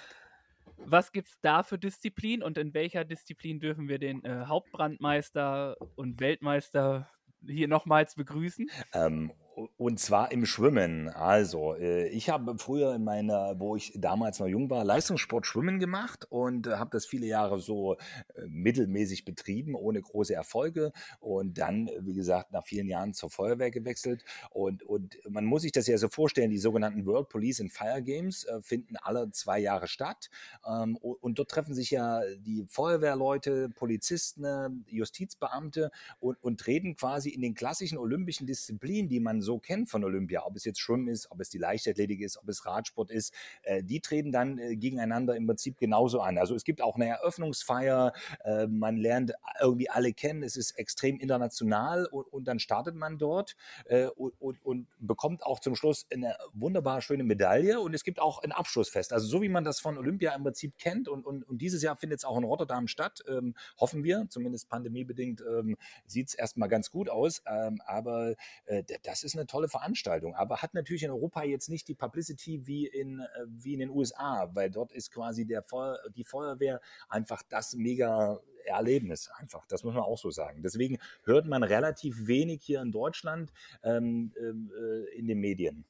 was 0.77 1.11
gibt 1.11 1.29
es 1.29 1.41
da 1.41 1.65
für 1.65 1.79
Disziplinen 1.79 2.45
und 2.45 2.59
in 2.59 2.73
welcher 2.75 3.05
Disziplin 3.05 3.59
dürfen 3.59 3.89
wir 3.89 3.99
den 3.99 4.25
äh, 4.25 4.45
Hauptbrandmeister 4.47 5.77
und 5.97 6.21
Weltmeister 6.21 7.11
hier 7.45 7.67
nochmals 7.67 8.15
begrüßen? 8.15 8.71
Ähm, 8.95 9.33
und 9.77 9.99
zwar 10.01 10.33
im 10.33 10.47
Schwimmen. 10.47 11.09
Also, 11.09 11.75
äh, 11.75 12.09
ich 12.09 12.31
habe 12.31 12.57
früher 12.59 12.95
in 12.95 13.05
meiner, 13.05 13.59
wo 13.59 13.77
ich 13.77 13.93
damals 13.97 14.39
noch 14.39 14.47
jung 14.47 14.71
war, 14.71 14.85
Leistungssport 14.85 15.47
Schwimmen 15.47 15.79
gemacht 15.79 16.27
und 16.31 16.67
äh, 16.67 16.77
habe 16.77 16.91
das 16.93 17.07
viele 17.07 17.27
Jahre 17.27 17.61
so 17.61 17.95
äh, 17.95 18.47
mittelmäßig 18.47 19.25
betrieben, 19.25 19.75
ohne 19.75 20.01
große 20.01 20.35
Erfolge. 20.35 20.93
Und 21.21 21.59
dann, 21.59 21.91
wie 22.01 22.15
gesagt, 22.15 22.53
nach 22.53 22.65
vielen 22.65 22.87
Jahren 22.87 23.15
zur 23.15 23.31
Feuerwehr 23.31 23.71
gewechselt. 23.71 24.25
Und, 24.51 24.83
und 24.83 25.19
man 25.29 25.45
muss 25.45 25.63
sich 25.63 25.73
das 25.73 25.87
ja 25.87 25.99
so 25.99 26.09
vorstellen, 26.09 26.51
die 26.51 26.59
sogenannten 26.59 27.05
World 27.07 27.29
Police 27.29 27.61
and 27.61 27.73
Fire 27.73 28.03
Games 28.03 28.47
finden 28.63 28.97
alle 28.97 29.31
zwei 29.31 29.59
Jahre 29.59 29.89
statt. 29.89 30.31
Ähm, 30.67 30.97
und 30.97 31.39
dort 31.39 31.51
treffen 31.51 31.75
sich 31.75 31.91
ja 31.91 32.23
die 32.39 32.65
Feuerwehrleute, 32.69 33.69
Polizisten, 33.71 34.85
Justizbeamte 34.89 35.91
und, 36.19 36.43
und 36.43 36.61
treten 36.61 36.97
quasi 36.97 37.31
in 37.31 37.41
den 37.41 37.55
klassischen 37.55 37.99
olympischen 37.99 38.47
Disziplinen, 38.47 39.09
die 39.09 39.21
man 39.21 39.41
so 39.41 39.50
kennt 39.59 39.89
von 39.89 40.05
Olympia, 40.05 40.45
ob 40.45 40.57
es 40.57 40.65
jetzt 40.65 40.81
Schwimmen 40.81 41.09
ist, 41.09 41.31
ob 41.31 41.41
es 41.41 41.49
die 41.49 41.59
Leichtathletik 41.59 42.21
ist, 42.21 42.39
ob 42.39 42.49
es 42.49 42.67
Radsport 42.67 43.11
ist, 43.11 43.35
äh, 43.63 43.83
die 43.83 44.01
treten 44.01 44.33
dann 44.33 44.59
äh, 44.59 44.77
gegeneinander 44.77 45.37
im 45.37 45.47
Prinzip 45.47 45.79
genauso 45.79 46.21
an. 46.21 46.39
Also 46.39 46.55
es 46.55 46.65
gibt 46.65 46.83
auch 46.83 46.97
eine 46.97 47.07
Eröffnungsfeier, 47.07 48.13
äh, 48.45 48.67
man 48.67 48.97
lernt 48.97 49.33
irgendwie 49.61 49.91
alle 49.91 50.13
kennen, 50.13 50.43
es 50.43 50.57
ist 50.57 50.73
extrem 50.73 51.19
international 51.19 52.07
und, 52.07 52.25
und 52.33 52.45
dann 52.45 52.59
startet 52.59 52.95
man 52.95 53.19
dort 53.19 53.57
äh, 53.87 54.07
und, 54.07 54.33
und, 54.41 54.65
und, 54.65 54.87
bekommt 54.99 55.43
auch 55.43 55.61
zum 55.61 55.75
Schluss 55.75 56.07
eine 56.13 56.37
wunderbar 56.53 57.01
schöne 57.01 57.25
Medaille 57.25 57.81
und 57.81 57.95
es 57.95 58.05
gibt 58.05 58.21
auch 58.21 58.43
ein 58.43 58.53
Abschlussfest. 58.53 59.13
Also 59.13 59.27
so 59.27 59.43
wie 59.43 59.49
man 59.49 59.65
das 59.65 59.81
von 59.81 59.99
Olympia 59.99 60.35
im 60.35 60.43
Prinzip 60.43 60.79
kennt 60.79 61.09
und, 61.09 61.25
und, 61.27 61.49
und 61.49 61.59
dieses 61.59 61.83
Jahr 61.83 61.97
findet 61.97 62.21
es 62.21 62.25
auch 62.25 62.39
in 62.39 62.45
Rotterdam 62.45 62.87
statt, 62.87 63.23
ähm, 63.29 63.55
hoffen 63.79 64.05
wir, 64.05 64.27
zumindest 64.29 64.69
pandemiebedingt 64.69 65.43
ähm, 65.43 65.77
sieht 66.07 66.29
es 66.29 66.35
erstmal 66.35 66.69
ganz 66.69 66.91
gut 66.91 67.09
aus, 67.09 67.43
ähm, 67.47 67.81
aber 67.87 68.35
äh, 68.67 68.83
das 69.03 69.23
ist 69.23 69.30
eine 69.37 69.47
tolle 69.47 69.69
Veranstaltung, 69.69 70.35
aber 70.35 70.63
hat 70.63 70.75
natürlich 70.75 71.03
in 71.03 71.11
Europa 71.11 71.43
jetzt 71.43 71.69
nicht 71.69 71.89
die 71.89 71.95
Publicity 71.95 72.67
wie 72.67 72.87
in, 72.87 73.21
äh, 73.21 73.27
wie 73.47 73.75
in 73.75 73.81
den 73.81 73.91
USA, 73.91 74.51
weil 74.55 74.71
dort 74.71 74.93
ist 74.93 75.11
quasi 75.11 75.47
der 75.47 75.63
Feuer, 75.63 75.99
die 76.17 76.25
Feuerwehr 76.25 76.81
einfach 77.09 77.43
das 77.49 77.75
mega 77.75 78.41
Erlebnis 78.65 79.31
einfach. 79.37 79.67
Das 79.67 79.85
muss 79.85 79.95
man 79.95 80.05
auch 80.05 80.19
so 80.19 80.31
sagen. 80.31 80.63
Deswegen 80.63 80.99
hört 81.25 81.47
man 81.47 81.63
relativ 81.63 82.27
wenig 82.27 82.63
hier 82.63 82.81
in 82.83 82.93
Deutschland 82.93 83.53
ähm, 83.83 84.33
ähm 84.41 84.71
äh, 84.77 85.19
in 85.19 85.27
den 85.27 85.41
Medien. 85.41 85.85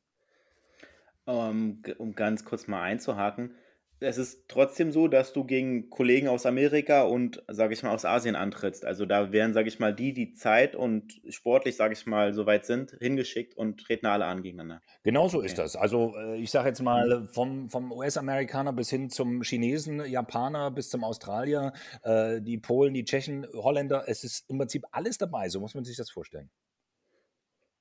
Um, 1.26 1.82
um 1.98 2.14
ganz 2.14 2.44
kurz 2.44 2.66
mal 2.66 2.82
einzuhaken, 2.82 3.54
es 4.00 4.16
ist 4.16 4.48
trotzdem 4.48 4.92
so, 4.92 5.08
dass 5.08 5.34
du 5.34 5.44
gegen 5.44 5.90
Kollegen 5.90 6.28
aus 6.28 6.46
Amerika 6.46 7.02
und, 7.02 7.42
sage 7.48 7.74
ich 7.74 7.82
mal, 7.82 7.92
aus 7.92 8.06
Asien 8.06 8.34
antrittst. 8.34 8.84
Also 8.86 9.04
da 9.04 9.30
werden, 9.30 9.52
sage 9.52 9.68
ich 9.68 9.78
mal, 9.78 9.94
die, 9.94 10.14
die 10.14 10.32
Zeit 10.32 10.74
und 10.74 11.20
sportlich, 11.28 11.76
sage 11.76 11.92
ich 11.92 12.06
mal, 12.06 12.32
soweit 12.32 12.64
sind, 12.64 12.96
hingeschickt 12.98 13.54
und 13.56 13.80
treten 13.80 14.06
alle 14.06 14.24
an 14.24 14.42
gegeneinander. 14.42 14.82
Genau 15.02 15.28
so 15.28 15.38
okay. 15.38 15.46
ist 15.46 15.58
das. 15.58 15.76
Also 15.76 16.14
äh, 16.16 16.38
ich 16.38 16.50
sage 16.50 16.68
jetzt 16.68 16.80
mal, 16.80 17.26
vom, 17.26 17.68
vom 17.68 17.92
US-Amerikaner 17.92 18.72
bis 18.72 18.88
hin 18.88 19.10
zum 19.10 19.42
Chinesen, 19.42 20.02
Japaner 20.06 20.70
bis 20.70 20.88
zum 20.88 21.04
Australier, 21.04 21.74
äh, 22.02 22.40
die 22.40 22.56
Polen, 22.56 22.94
die 22.94 23.04
Tschechen, 23.04 23.46
Holländer, 23.52 24.04
es 24.06 24.24
ist 24.24 24.48
im 24.48 24.56
Prinzip 24.56 24.84
alles 24.92 25.18
dabei. 25.18 25.50
So 25.50 25.60
muss 25.60 25.74
man 25.74 25.84
sich 25.84 25.96
das 25.96 26.10
vorstellen. 26.10 26.50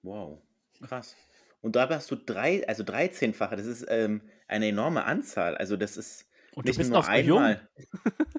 Wow, 0.01 0.41
krass. 0.85 1.15
Und 1.61 1.75
da 1.75 1.89
hast 1.89 2.09
du 2.11 2.15
drei, 2.15 2.65
also 2.67 2.83
13-fache, 2.83 3.55
das 3.55 3.65
ist 3.65 3.85
ähm, 3.89 4.21
eine 4.49 4.67
enorme 4.67 5.05
Anzahl. 5.05 5.55
Also 5.57 5.77
das 5.77 5.97
ist 5.97 6.28
und 6.55 6.65
nicht 6.65 6.89
nur 6.89 7.07
einmal. 7.07 7.67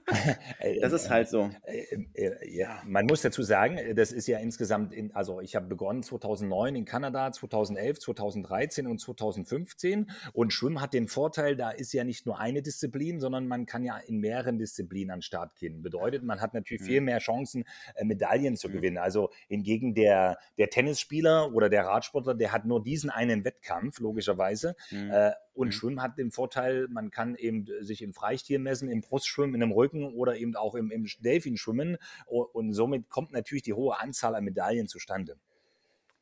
das 0.80 0.92
ist 0.92 1.10
halt 1.10 1.28
so. 1.28 1.50
Äh, 1.64 1.96
äh, 2.14 2.56
ja, 2.56 2.82
man 2.84 3.06
muss 3.06 3.22
dazu 3.22 3.42
sagen, 3.42 3.78
das 3.94 4.12
ist 4.12 4.26
ja 4.26 4.38
insgesamt, 4.38 4.92
in, 4.92 5.14
also 5.14 5.40
ich 5.40 5.56
habe 5.56 5.66
begonnen 5.66 6.02
2009 6.02 6.74
in 6.74 6.84
Kanada, 6.84 7.30
2011, 7.32 8.00
2013 8.00 8.86
und 8.86 9.00
2015 9.00 10.10
und 10.32 10.52
Schwimmen 10.52 10.80
hat 10.80 10.92
den 10.92 11.08
Vorteil, 11.08 11.56
da 11.56 11.70
ist 11.70 11.92
ja 11.92 12.04
nicht 12.04 12.26
nur 12.26 12.38
eine 12.38 12.62
Disziplin, 12.62 13.20
sondern 13.20 13.46
man 13.46 13.66
kann 13.66 13.84
ja 13.84 13.98
in 13.98 14.18
mehreren 14.18 14.58
Disziplinen 14.58 15.10
an 15.10 15.18
den 15.18 15.22
Start 15.22 15.56
gehen. 15.56 15.82
Bedeutet, 15.82 16.22
man 16.22 16.40
hat 16.40 16.54
natürlich 16.54 16.82
mhm. 16.82 16.86
viel 16.86 17.00
mehr 17.00 17.18
Chancen, 17.18 17.64
äh, 17.94 18.04
Medaillen 18.04 18.56
zu 18.56 18.68
mhm. 18.68 18.72
gewinnen. 18.72 18.98
Also 18.98 19.30
hingegen 19.48 19.94
der, 19.94 20.38
der 20.58 20.70
Tennisspieler 20.70 21.52
oder 21.52 21.68
der 21.68 21.86
Radsportler, 21.86 22.34
der 22.34 22.52
hat 22.52 22.64
nur 22.64 22.82
diesen 22.82 23.10
einen 23.10 23.44
Wettkampf, 23.44 24.00
logischerweise. 24.00 24.74
Mhm. 24.90 25.10
Und 25.52 25.68
mhm. 25.68 25.72
Schwimmen 25.72 26.02
hat 26.02 26.16
den 26.16 26.30
Vorteil, 26.30 26.88
man 26.88 27.10
kann 27.10 27.34
eben 27.34 27.66
sich 27.80 27.99
im 28.02 28.12
Freistil 28.12 28.58
messen, 28.58 28.88
im 28.88 29.00
Brustschwimmen, 29.00 29.54
in 29.54 29.62
einem 29.62 29.72
Rücken 29.72 30.12
oder 30.14 30.36
eben 30.36 30.56
auch 30.56 30.74
im, 30.74 30.90
im 30.90 31.06
Delfinschwimmen. 31.20 31.98
Und 32.26 32.72
somit 32.72 33.08
kommt 33.08 33.32
natürlich 33.32 33.62
die 33.62 33.74
hohe 33.74 33.98
Anzahl 33.98 34.34
an 34.34 34.44
Medaillen 34.44 34.88
zustande. 34.88 35.36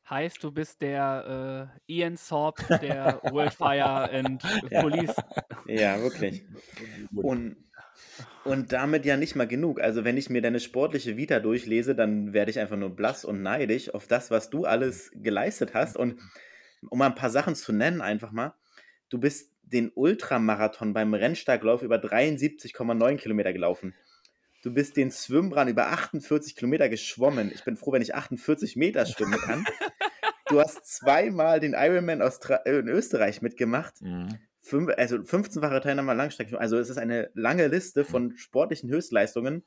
Heißt, 0.09 0.43
du 0.43 0.51
bist 0.51 0.81
der 0.81 1.71
äh, 1.87 1.93
Ian 1.93 2.17
Sorb 2.17 2.65
der 2.81 3.21
World 3.31 3.53
Fire 3.53 4.11
and 4.11 4.41
Police. 4.71 5.13
Ja, 5.67 6.01
wirklich. 6.01 6.43
Und, 7.15 7.57
und 8.43 8.73
damit 8.73 9.05
ja 9.05 9.17
nicht 9.17 9.35
mal 9.35 9.47
genug. 9.47 9.79
Also, 9.79 10.05
wenn 10.05 10.17
ich 10.17 10.31
mir 10.31 10.41
deine 10.41 10.59
sportliche 10.59 11.15
Vita 11.15 11.39
durchlese, 11.39 11.93
dann 11.93 12.33
werde 12.33 12.49
ich 12.49 12.57
einfach 12.57 12.77
nur 12.77 12.95
blass 12.95 13.23
und 13.23 13.43
neidisch 13.43 13.93
auf 13.93 14.07
das, 14.07 14.31
was 14.31 14.49
du 14.49 14.65
alles 14.65 15.11
geleistet 15.13 15.75
hast. 15.75 15.95
Und 15.95 16.19
um 16.89 16.97
mal 16.97 17.05
ein 17.05 17.15
paar 17.15 17.29
Sachen 17.29 17.53
zu 17.53 17.71
nennen, 17.71 18.01
einfach 18.01 18.31
mal 18.31 18.55
du 19.09 19.17
bist 19.17 19.51
den 19.71 19.91
Ultramarathon 19.93 20.93
beim 20.93 21.13
Rennstarklauf 21.13 21.81
über 21.81 21.97
73,9 21.97 23.17
Kilometer 23.17 23.53
gelaufen. 23.53 23.93
Du 24.61 24.73
bist 24.73 24.97
den 24.97 25.11
Schwimmbrand 25.11 25.69
über 25.69 25.87
48 25.87 26.55
Kilometer 26.55 26.89
geschwommen. 26.89 27.51
Ich 27.53 27.63
bin 27.63 27.77
froh, 27.77 27.93
wenn 27.93 28.01
ich 28.01 28.13
48 28.13 28.75
Meter 28.75 29.05
schwimmen 29.05 29.39
kann. 29.41 29.65
Du 30.47 30.59
hast 30.59 30.85
zweimal 30.85 31.59
den 31.59 31.73
Ironman 31.73 32.21
in 32.65 32.87
Österreich 32.87 33.41
mitgemacht. 33.41 34.01
Mhm. 34.01 34.37
Fünf, 34.61 34.91
also 34.97 35.15
15-fache 35.17 35.81
Teilnahme 35.81 36.13
Langstrecke. 36.13 36.59
Also 36.59 36.77
es 36.77 36.89
ist 36.89 36.97
eine 36.97 37.29
lange 37.33 37.67
Liste 37.67 38.03
von 38.03 38.35
sportlichen 38.35 38.89
Höchstleistungen. 38.89 39.63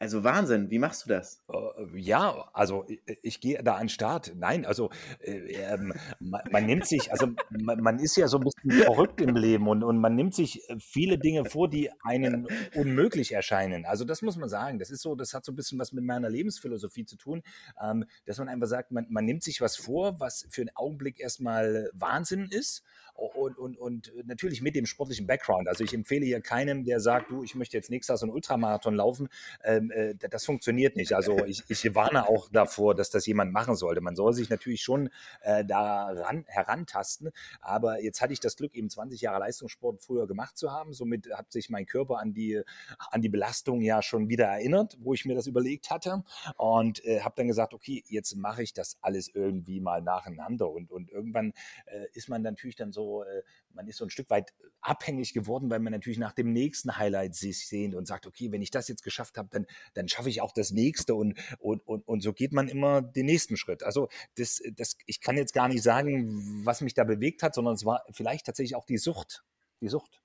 Also 0.00 0.22
Wahnsinn, 0.22 0.70
wie 0.70 0.78
machst 0.78 1.04
du 1.04 1.08
das? 1.08 1.42
Äh, 1.48 1.98
ja, 1.98 2.48
also 2.52 2.84
ich, 2.86 3.00
ich 3.22 3.40
gehe 3.40 3.60
da 3.64 3.74
an 3.74 3.84
den 3.84 3.88
Start. 3.88 4.32
Nein, 4.36 4.64
also 4.64 4.90
äh, 5.20 5.32
ähm, 5.54 5.92
man, 6.20 6.42
man, 6.52 6.66
nimmt 6.66 6.86
sich, 6.86 7.10
also 7.10 7.28
man, 7.50 7.80
man, 7.80 7.98
ist 7.98 8.16
ja 8.16 8.28
so 8.28 8.38
ein 8.38 8.44
bisschen 8.44 8.84
verrückt 8.84 9.20
im 9.20 9.34
Leben 9.34 9.66
und, 9.66 9.82
und 9.82 9.98
man 9.98 10.14
nimmt 10.14 10.36
sich 10.36 10.68
äh, 10.70 10.76
viele 10.78 11.18
Dinge 11.18 11.46
vor, 11.46 11.68
die 11.68 11.90
einem 12.04 12.46
unmöglich 12.76 13.32
erscheinen. 13.32 13.86
Also 13.86 14.04
das 14.04 14.22
muss 14.22 14.36
man 14.36 14.48
sagen. 14.48 14.78
Das 14.78 14.90
ist 14.90 15.02
so, 15.02 15.16
das 15.16 15.34
hat 15.34 15.44
so 15.44 15.50
ein 15.50 15.56
bisschen 15.56 15.80
was 15.80 15.92
mit 15.92 16.04
meiner 16.04 16.30
Lebensphilosophie 16.30 17.04
zu 17.04 17.16
tun, 17.16 17.42
ähm, 17.82 18.04
dass 18.24 18.38
man 18.38 18.48
einfach 18.48 18.68
sagt, 18.68 18.92
man, 18.92 19.06
man 19.10 19.24
nimmt 19.24 19.42
sich 19.42 19.60
was 19.60 19.76
vor, 19.76 20.20
was 20.20 20.46
für 20.48 20.60
einen 20.60 20.76
Augenblick 20.76 21.18
erstmal 21.18 21.90
Wahnsinn 21.92 22.48
ist 22.50 22.84
und, 23.18 23.58
und, 23.58 23.78
und 23.78 24.12
natürlich 24.26 24.62
mit 24.62 24.76
dem 24.76 24.86
sportlichen 24.86 25.26
Background. 25.26 25.66
Also 25.68 25.82
ich 25.82 25.92
empfehle 25.92 26.24
hier 26.24 26.40
keinem, 26.40 26.84
der 26.84 27.00
sagt, 27.00 27.30
du, 27.30 27.42
ich 27.42 27.56
möchte 27.56 27.76
jetzt 27.76 27.90
nächstes 27.90 28.08
Jahr 28.12 28.18
so 28.18 28.26
einen 28.26 28.32
Ultramarathon 28.32 28.94
laufen. 28.94 29.28
Ähm, 29.64 29.90
äh, 29.90 30.14
das 30.14 30.44
funktioniert 30.44 30.94
nicht. 30.94 31.12
Also 31.12 31.36
ich, 31.46 31.64
ich 31.68 31.94
warne 31.96 32.28
auch 32.28 32.48
davor, 32.50 32.94
dass 32.94 33.10
das 33.10 33.26
jemand 33.26 33.52
machen 33.52 33.74
sollte. 33.74 34.00
Man 34.00 34.14
soll 34.14 34.34
sich 34.34 34.50
natürlich 34.50 34.82
schon 34.82 35.10
äh, 35.40 35.64
daran 35.64 36.44
herantasten. 36.46 37.30
Aber 37.60 38.00
jetzt 38.00 38.20
hatte 38.20 38.32
ich 38.32 38.40
das 38.40 38.56
Glück, 38.56 38.74
eben 38.76 38.88
20 38.88 39.20
Jahre 39.20 39.40
Leistungssport 39.40 40.00
früher 40.00 40.28
gemacht 40.28 40.56
zu 40.56 40.70
haben. 40.70 40.92
Somit 40.92 41.28
hat 41.32 41.50
sich 41.50 41.70
mein 41.70 41.86
Körper 41.86 42.20
an 42.20 42.32
die, 42.32 42.62
an 43.10 43.20
die 43.20 43.28
Belastung 43.28 43.80
ja 43.80 44.00
schon 44.00 44.28
wieder 44.28 44.46
erinnert, 44.46 44.96
wo 45.00 45.12
ich 45.12 45.24
mir 45.24 45.34
das 45.34 45.48
überlegt 45.48 45.90
hatte. 45.90 46.22
Und 46.56 47.04
äh, 47.04 47.22
habe 47.22 47.34
dann 47.36 47.48
gesagt, 47.48 47.74
okay, 47.74 48.04
jetzt 48.06 48.36
mache 48.36 48.62
ich 48.62 48.72
das 48.72 48.96
alles 49.00 49.28
irgendwie 49.34 49.80
mal 49.80 50.02
nacheinander. 50.02 50.70
Und, 50.70 50.92
und 50.92 51.10
irgendwann 51.10 51.52
äh, 51.86 52.06
ist 52.12 52.28
man 52.28 52.42
natürlich 52.42 52.76
dann 52.76 52.92
so 52.92 53.07
Also 53.08 53.22
äh, 53.24 53.42
man 53.72 53.86
ist 53.86 53.98
so 53.98 54.04
ein 54.04 54.10
Stück 54.10 54.30
weit 54.30 54.52
abhängig 54.80 55.32
geworden, 55.32 55.70
weil 55.70 55.78
man 55.78 55.92
natürlich 55.92 56.18
nach 56.18 56.32
dem 56.32 56.52
nächsten 56.52 56.96
Highlight 56.96 57.34
sich 57.34 57.66
sehnt 57.66 57.94
und 57.94 58.06
sagt, 58.06 58.26
okay, 58.26 58.50
wenn 58.52 58.62
ich 58.62 58.70
das 58.70 58.88
jetzt 58.88 59.02
geschafft 59.02 59.38
habe, 59.38 59.48
dann, 59.50 59.66
dann 59.94 60.08
schaffe 60.08 60.28
ich 60.28 60.40
auch 60.40 60.52
das 60.52 60.70
nächste 60.70 61.14
und, 61.14 61.38
und, 61.58 61.86
und, 61.86 62.06
und 62.06 62.20
so 62.20 62.32
geht 62.32 62.52
man 62.52 62.68
immer 62.68 63.02
den 63.02 63.26
nächsten 63.26 63.56
Schritt. 63.56 63.82
Also 63.82 64.08
das, 64.36 64.60
das, 64.74 64.96
ich 65.06 65.20
kann 65.20 65.36
jetzt 65.36 65.54
gar 65.54 65.68
nicht 65.68 65.82
sagen, 65.82 66.64
was 66.64 66.80
mich 66.80 66.94
da 66.94 67.04
bewegt 67.04 67.42
hat, 67.42 67.54
sondern 67.54 67.74
es 67.74 67.84
war 67.84 68.04
vielleicht 68.10 68.46
tatsächlich 68.46 68.76
auch 68.76 68.86
die 68.86 68.98
Sucht. 68.98 69.44
Die 69.80 69.88
Sucht. 69.88 70.20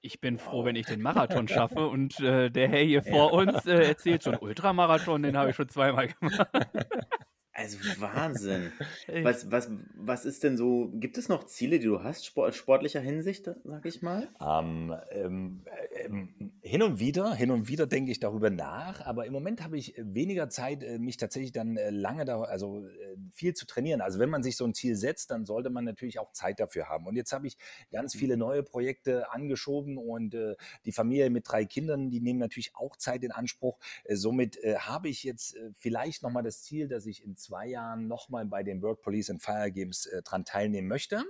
Ich 0.00 0.20
bin 0.20 0.38
froh, 0.38 0.64
wenn 0.64 0.76
ich 0.76 0.86
den 0.86 1.00
Marathon 1.00 1.48
schaffe 1.48 1.86
und 1.86 2.20
äh, 2.20 2.50
der 2.50 2.68
Herr 2.68 2.82
hier 2.82 3.02
vor 3.02 3.32
uns 3.32 3.64
äh, 3.64 3.88
erzählt 3.88 4.22
schon 4.22 4.36
Ultramarathon, 4.36 5.22
den 5.22 5.36
habe 5.36 5.50
ich 5.50 5.56
schon 5.56 5.68
zweimal 5.68 6.08
gemacht. 6.08 6.48
Also 7.56 7.78
Wahnsinn. 8.00 8.72
Was, 9.22 9.50
was, 9.50 9.70
was 9.94 10.24
ist 10.24 10.42
denn 10.42 10.56
so, 10.56 10.90
gibt 10.94 11.18
es 11.18 11.28
noch 11.28 11.44
Ziele, 11.44 11.78
die 11.78 11.86
du 11.86 12.02
hast, 12.02 12.26
sport, 12.26 12.54
sportlicher 12.54 13.00
Hinsicht, 13.00 13.48
sag 13.64 13.86
ich 13.86 14.02
mal? 14.02 14.28
Ähm, 14.40 14.94
ähm, 15.12 15.62
ähm, 16.04 16.52
hin 16.62 16.82
und 16.82 16.98
wieder, 16.98 17.34
hin 17.34 17.50
und 17.50 17.68
wieder 17.68 17.86
denke 17.86 18.10
ich 18.10 18.18
darüber 18.18 18.50
nach, 18.50 19.00
aber 19.06 19.26
im 19.26 19.32
Moment 19.32 19.62
habe 19.62 19.78
ich 19.78 19.94
weniger 19.98 20.48
Zeit, 20.48 20.82
äh, 20.82 20.98
mich 20.98 21.16
tatsächlich 21.16 21.52
dann 21.52 21.76
äh, 21.76 21.90
lange 21.90 22.24
da, 22.24 22.40
also 22.42 22.86
äh, 22.86 23.16
viel 23.30 23.54
zu 23.54 23.66
trainieren. 23.66 24.00
Also 24.00 24.18
wenn 24.18 24.30
man 24.30 24.42
sich 24.42 24.56
so 24.56 24.64
ein 24.64 24.74
Ziel 24.74 24.96
setzt, 24.96 25.30
dann 25.30 25.44
sollte 25.44 25.70
man 25.70 25.84
natürlich 25.84 26.18
auch 26.18 26.32
Zeit 26.32 26.58
dafür 26.58 26.88
haben. 26.88 27.06
Und 27.06 27.14
jetzt 27.14 27.32
habe 27.32 27.46
ich 27.46 27.56
ganz 27.92 28.14
mhm. 28.14 28.18
viele 28.18 28.36
neue 28.36 28.62
Projekte 28.62 29.30
angeschoben 29.30 29.98
und 29.98 30.34
äh, 30.34 30.56
die 30.84 30.92
Familie 30.92 31.30
mit 31.30 31.48
drei 31.48 31.64
Kindern, 31.64 32.10
die 32.10 32.20
nehmen 32.20 32.40
natürlich 32.40 32.74
auch 32.74 32.96
Zeit 32.96 33.22
in 33.22 33.30
Anspruch. 33.30 33.78
Äh, 34.04 34.16
somit 34.16 34.56
äh, 34.64 34.76
habe 34.78 35.08
ich 35.08 35.22
jetzt 35.22 35.56
vielleicht 35.74 36.22
nochmal 36.22 36.42
das 36.42 36.62
Ziel, 36.62 36.88
dass 36.88 37.06
ich 37.06 37.22
in 37.22 37.36
zwei 37.44 37.66
Jahren 37.66 38.08
nochmal 38.08 38.46
bei 38.46 38.62
den 38.62 38.82
World 38.82 39.00
Police 39.02 39.30
and 39.30 39.42
Fire 39.42 39.70
Games 39.70 40.06
äh, 40.06 40.22
dran 40.22 40.44
teilnehmen 40.44 40.88
möchte. 40.88 41.24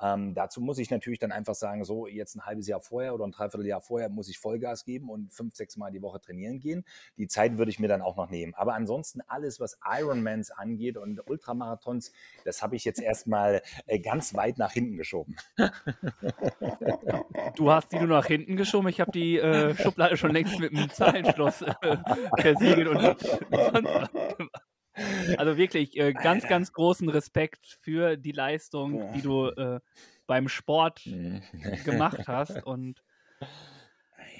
Ähm, 0.00 0.34
dazu 0.34 0.60
muss 0.60 0.78
ich 0.78 0.90
natürlich 0.90 1.18
dann 1.18 1.32
einfach 1.32 1.54
sagen, 1.54 1.84
so 1.84 2.06
jetzt 2.06 2.34
ein 2.34 2.44
halbes 2.44 2.66
Jahr 2.66 2.80
vorher 2.80 3.14
oder 3.14 3.26
ein 3.26 3.30
Dreivierteljahr 3.30 3.80
vorher 3.80 4.08
muss 4.08 4.28
ich 4.28 4.38
Vollgas 4.38 4.84
geben 4.84 5.08
und 5.08 5.32
fünf, 5.32 5.54
sechs 5.54 5.76
Mal 5.76 5.90
die 5.90 6.02
Woche 6.02 6.20
trainieren 6.20 6.60
gehen. 6.60 6.84
Die 7.16 7.28
Zeit 7.28 7.58
würde 7.58 7.70
ich 7.70 7.78
mir 7.78 7.88
dann 7.88 8.02
auch 8.02 8.16
noch 8.16 8.30
nehmen. 8.30 8.54
Aber 8.54 8.74
ansonsten 8.74 9.20
alles, 9.26 9.60
was 9.60 9.78
Ironmans 9.84 10.50
angeht 10.50 10.96
und 10.96 11.28
Ultramarathons, 11.28 12.12
das 12.44 12.62
habe 12.62 12.76
ich 12.76 12.84
jetzt 12.84 13.00
erstmal 13.00 13.62
äh, 13.86 13.98
ganz 14.00 14.34
weit 14.34 14.58
nach 14.58 14.72
hinten 14.72 14.96
geschoben. 14.96 15.36
Du 17.56 17.70
hast 17.70 17.92
die 17.92 17.98
nur 17.98 18.08
nach 18.08 18.26
hinten 18.26 18.56
geschoben. 18.56 18.88
Ich 18.88 19.00
habe 19.00 19.10
die 19.12 19.38
äh, 19.38 19.74
Schublade 19.74 20.16
schon 20.16 20.32
längst 20.32 20.58
mit 20.58 20.72
einem 20.72 20.90
Zahlenschloss 20.90 21.62
äh, 21.62 21.96
versiegelt 22.38 22.88
und 22.88 23.00
sonst 23.00 23.26
was 23.50 23.72
gemacht. 23.72 24.10
Also 25.36 25.56
wirklich 25.56 25.96
äh, 25.96 26.12
ganz, 26.12 26.46
ganz 26.46 26.72
großen 26.72 27.08
Respekt 27.08 27.78
für 27.80 28.16
die 28.16 28.32
Leistung, 28.32 28.92
Boah. 28.92 29.12
die 29.12 29.22
du 29.22 29.46
äh, 29.48 29.80
beim 30.26 30.48
Sport 30.48 31.06
mhm. 31.06 31.42
gemacht 31.84 32.20
hast. 32.28 32.64
Und 32.64 33.02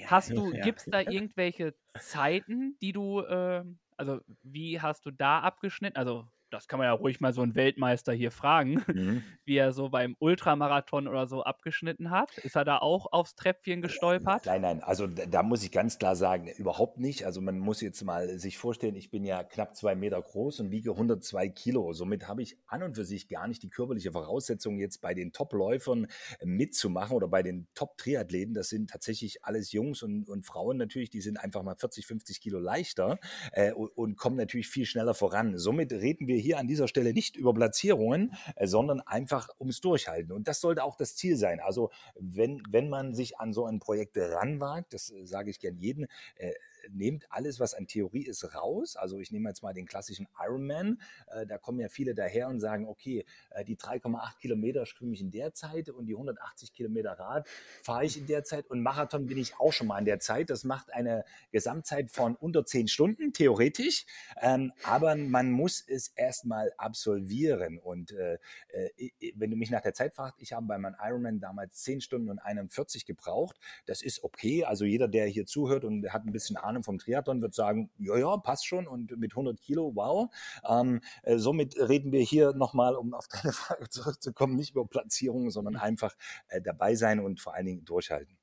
hast 0.05 0.31
du, 0.31 0.51
ja. 0.53 0.63
gibt 0.63 0.79
es 0.79 0.85
da 0.85 1.01
irgendwelche 1.01 1.75
Zeiten, 1.99 2.77
die 2.81 2.91
du, 2.91 3.21
äh, 3.21 3.63
also 3.97 4.19
wie 4.43 4.81
hast 4.81 5.05
du 5.05 5.11
da 5.11 5.39
abgeschnitten? 5.39 5.97
Also 5.97 6.27
das 6.51 6.67
kann 6.67 6.79
man 6.79 6.87
ja 6.87 6.93
ruhig 6.93 7.19
mal 7.19 7.33
so 7.33 7.41
einen 7.41 7.55
Weltmeister 7.55 8.13
hier 8.13 8.31
fragen, 8.31 8.83
mhm. 8.87 9.23
wie 9.45 9.57
er 9.57 9.71
so 9.71 9.89
beim 9.89 10.15
Ultramarathon 10.19 11.07
oder 11.07 11.27
so 11.27 11.43
abgeschnitten 11.43 12.11
hat. 12.11 12.37
Ist 12.39 12.55
er 12.55 12.65
da 12.65 12.77
auch 12.77 13.11
aufs 13.11 13.35
Treppchen 13.35 13.81
gestolpert? 13.81 14.45
Nein, 14.45 14.61
nein, 14.61 14.83
also 14.83 15.07
da, 15.07 15.43
muss 15.43 15.63
ich 15.63 15.71
ganz 15.71 15.97
klar 15.97 16.15
sagen, 16.15 16.49
überhaupt 16.57 16.99
nicht. 16.99 17.25
Also 17.25 17.41
man 17.41 17.57
muss 17.57 17.81
jetzt 17.81 18.03
mal 18.03 18.37
sich 18.37 18.57
vorstellen, 18.57 18.95
ich 18.95 19.09
bin 19.09 19.23
ja 19.23 19.43
knapp 19.43 19.75
zwei 19.75 19.95
Meter 19.95 20.21
groß 20.21 20.59
und 20.59 20.71
wiege 20.71 20.91
102 20.91 21.49
Kilo. 21.49 21.93
Somit 21.93 22.27
habe 22.27 22.41
ich 22.41 22.57
an 22.67 22.83
und 22.83 22.95
für 22.95 23.05
sich 23.05 23.27
gar 23.27 23.47
nicht 23.47 23.63
die 23.63 23.69
körperliche 23.69 24.11
Voraussetzung, 24.11 24.77
jetzt 24.77 25.01
bei 25.01 25.13
den 25.13 25.31
Top-Läufern 25.31 26.07
mitzumachen 26.43 27.15
oder 27.15 27.27
bei 27.27 27.43
den 27.43 27.67
Top-Triathleten. 27.73 28.53
Das 28.53 28.69
sind 28.69 28.89
tatsächlich 28.89 29.43
alles 29.43 29.71
Jungs 29.71 30.03
und, 30.03 30.29
und 30.29 30.45
Frauen 30.45 30.77
natürlich, 30.77 31.09
die 31.09 31.21
sind 31.21 31.37
einfach 31.37 31.63
mal 31.63 31.75
40, 31.75 32.05
50 32.05 32.41
Kilo 32.41 32.59
leichter 32.59 33.19
äh, 33.53 33.71
und, 33.71 33.89
und 33.89 34.17
kommen 34.17 34.35
natürlich 34.37 34.67
viel 34.67 34.85
schneller 34.85 35.13
voran. 35.13 35.57
Somit 35.57 35.91
reden 35.91 36.27
wir 36.27 36.37
hier 36.41 36.57
an 36.57 36.67
dieser 36.67 36.87
Stelle 36.87 37.13
nicht 37.13 37.35
über 37.35 37.53
Platzierungen, 37.53 38.33
äh, 38.55 38.67
sondern 38.67 39.01
einfach 39.01 39.49
ums 39.59 39.81
Durchhalten. 39.81 40.31
Und 40.31 40.47
das 40.47 40.61
sollte 40.61 40.83
auch 40.83 40.95
das 40.95 41.15
Ziel 41.15 41.37
sein. 41.37 41.59
Also 41.59 41.91
wenn, 42.19 42.61
wenn 42.69 42.89
man 42.89 43.13
sich 43.13 43.39
an 43.39 43.53
so 43.53 43.65
ein 43.65 43.79
Projekt 43.79 44.17
ranwagt, 44.17 44.93
das 44.93 45.11
äh, 45.11 45.25
sage 45.25 45.49
ich 45.49 45.59
gern 45.59 45.77
jeden, 45.77 46.07
äh, 46.35 46.51
nehmt 46.89 47.25
alles, 47.29 47.59
was 47.59 47.73
an 47.73 47.87
Theorie 47.87 48.25
ist, 48.25 48.55
raus. 48.55 48.95
Also 48.95 49.19
ich 49.19 49.31
nehme 49.31 49.49
jetzt 49.49 49.63
mal 49.63 49.73
den 49.73 49.85
klassischen 49.85 50.27
Ironman. 50.39 51.01
Äh, 51.27 51.45
da 51.45 51.57
kommen 51.57 51.79
ja 51.79 51.89
viele 51.89 52.15
daher 52.15 52.47
und 52.47 52.59
sagen, 52.59 52.87
okay, 52.87 53.25
äh, 53.51 53.63
die 53.63 53.77
3,8 53.77 54.39
Kilometer 54.39 54.85
schwimme 54.85 55.13
ich 55.13 55.21
in 55.21 55.31
der 55.31 55.53
Zeit 55.53 55.89
und 55.89 56.05
die 56.07 56.13
180 56.13 56.73
Kilometer 56.73 57.11
Rad 57.11 57.47
fahre 57.81 58.05
ich 58.05 58.17
in 58.17 58.27
der 58.27 58.43
Zeit 58.43 58.67
und 58.67 58.81
Marathon 58.81 59.25
bin 59.25 59.37
ich 59.37 59.59
auch 59.59 59.73
schon 59.73 59.87
mal 59.87 59.99
in 59.99 60.05
der 60.05 60.19
Zeit. 60.19 60.49
Das 60.49 60.63
macht 60.63 60.93
eine 60.93 61.25
Gesamtzeit 61.51 62.11
von 62.11 62.35
unter 62.35 62.65
10 62.65 62.87
Stunden, 62.87 63.33
theoretisch. 63.33 64.05
Ähm, 64.41 64.71
aber 64.83 65.15
man 65.15 65.51
muss 65.51 65.83
es 65.87 66.09
erstmal 66.09 66.71
absolvieren. 66.77 67.77
Und 67.77 68.11
äh, 68.11 68.37
äh 68.69 69.11
wenn 69.35 69.51
du 69.51 69.57
mich 69.57 69.71
nach 69.71 69.81
der 69.81 69.93
Zeit 69.93 70.13
fragst, 70.13 70.41
ich 70.41 70.53
habe 70.53 70.65
bei 70.65 70.77
meinem 70.77 70.95
Ironman 70.99 71.39
damals 71.39 71.75
10 71.83 72.01
Stunden 72.01 72.29
und 72.29 72.39
41 72.39 73.05
gebraucht. 73.05 73.57
Das 73.85 74.01
ist 74.01 74.23
okay. 74.23 74.65
Also 74.65 74.85
jeder, 74.85 75.07
der 75.07 75.25
hier 75.27 75.45
zuhört 75.45 75.85
und 75.85 76.11
hat 76.11 76.25
ein 76.25 76.31
bisschen 76.31 76.57
Ahnung, 76.57 76.70
Ahnung 76.71 76.83
vom 76.83 76.97
Triathlon 76.97 77.41
wird 77.41 77.53
sagen, 77.53 77.91
ja, 77.97 78.17
ja, 78.17 78.37
passt 78.37 78.65
schon 78.65 78.87
und 78.87 79.17
mit 79.17 79.33
100 79.33 79.59
Kilo, 79.61 79.91
wow. 79.95 80.29
Ähm, 80.67 81.01
äh, 81.23 81.37
somit 81.37 81.77
reden 81.77 82.11
wir 82.11 82.21
hier 82.21 82.53
nochmal, 82.53 82.95
um 82.95 83.13
auf 83.13 83.27
deine 83.43 83.53
Frage 83.53 83.89
zurückzukommen, 83.89 84.55
nicht 84.55 84.71
über 84.71 84.85
Platzierungen, 84.85 85.51
sondern 85.51 85.75
mhm. 85.75 85.81
einfach 85.81 86.15
äh, 86.47 86.61
dabei 86.61 86.95
sein 86.95 87.19
und 87.19 87.39
vor 87.39 87.53
allen 87.53 87.65
Dingen 87.65 87.85
durchhalten. 87.85 88.37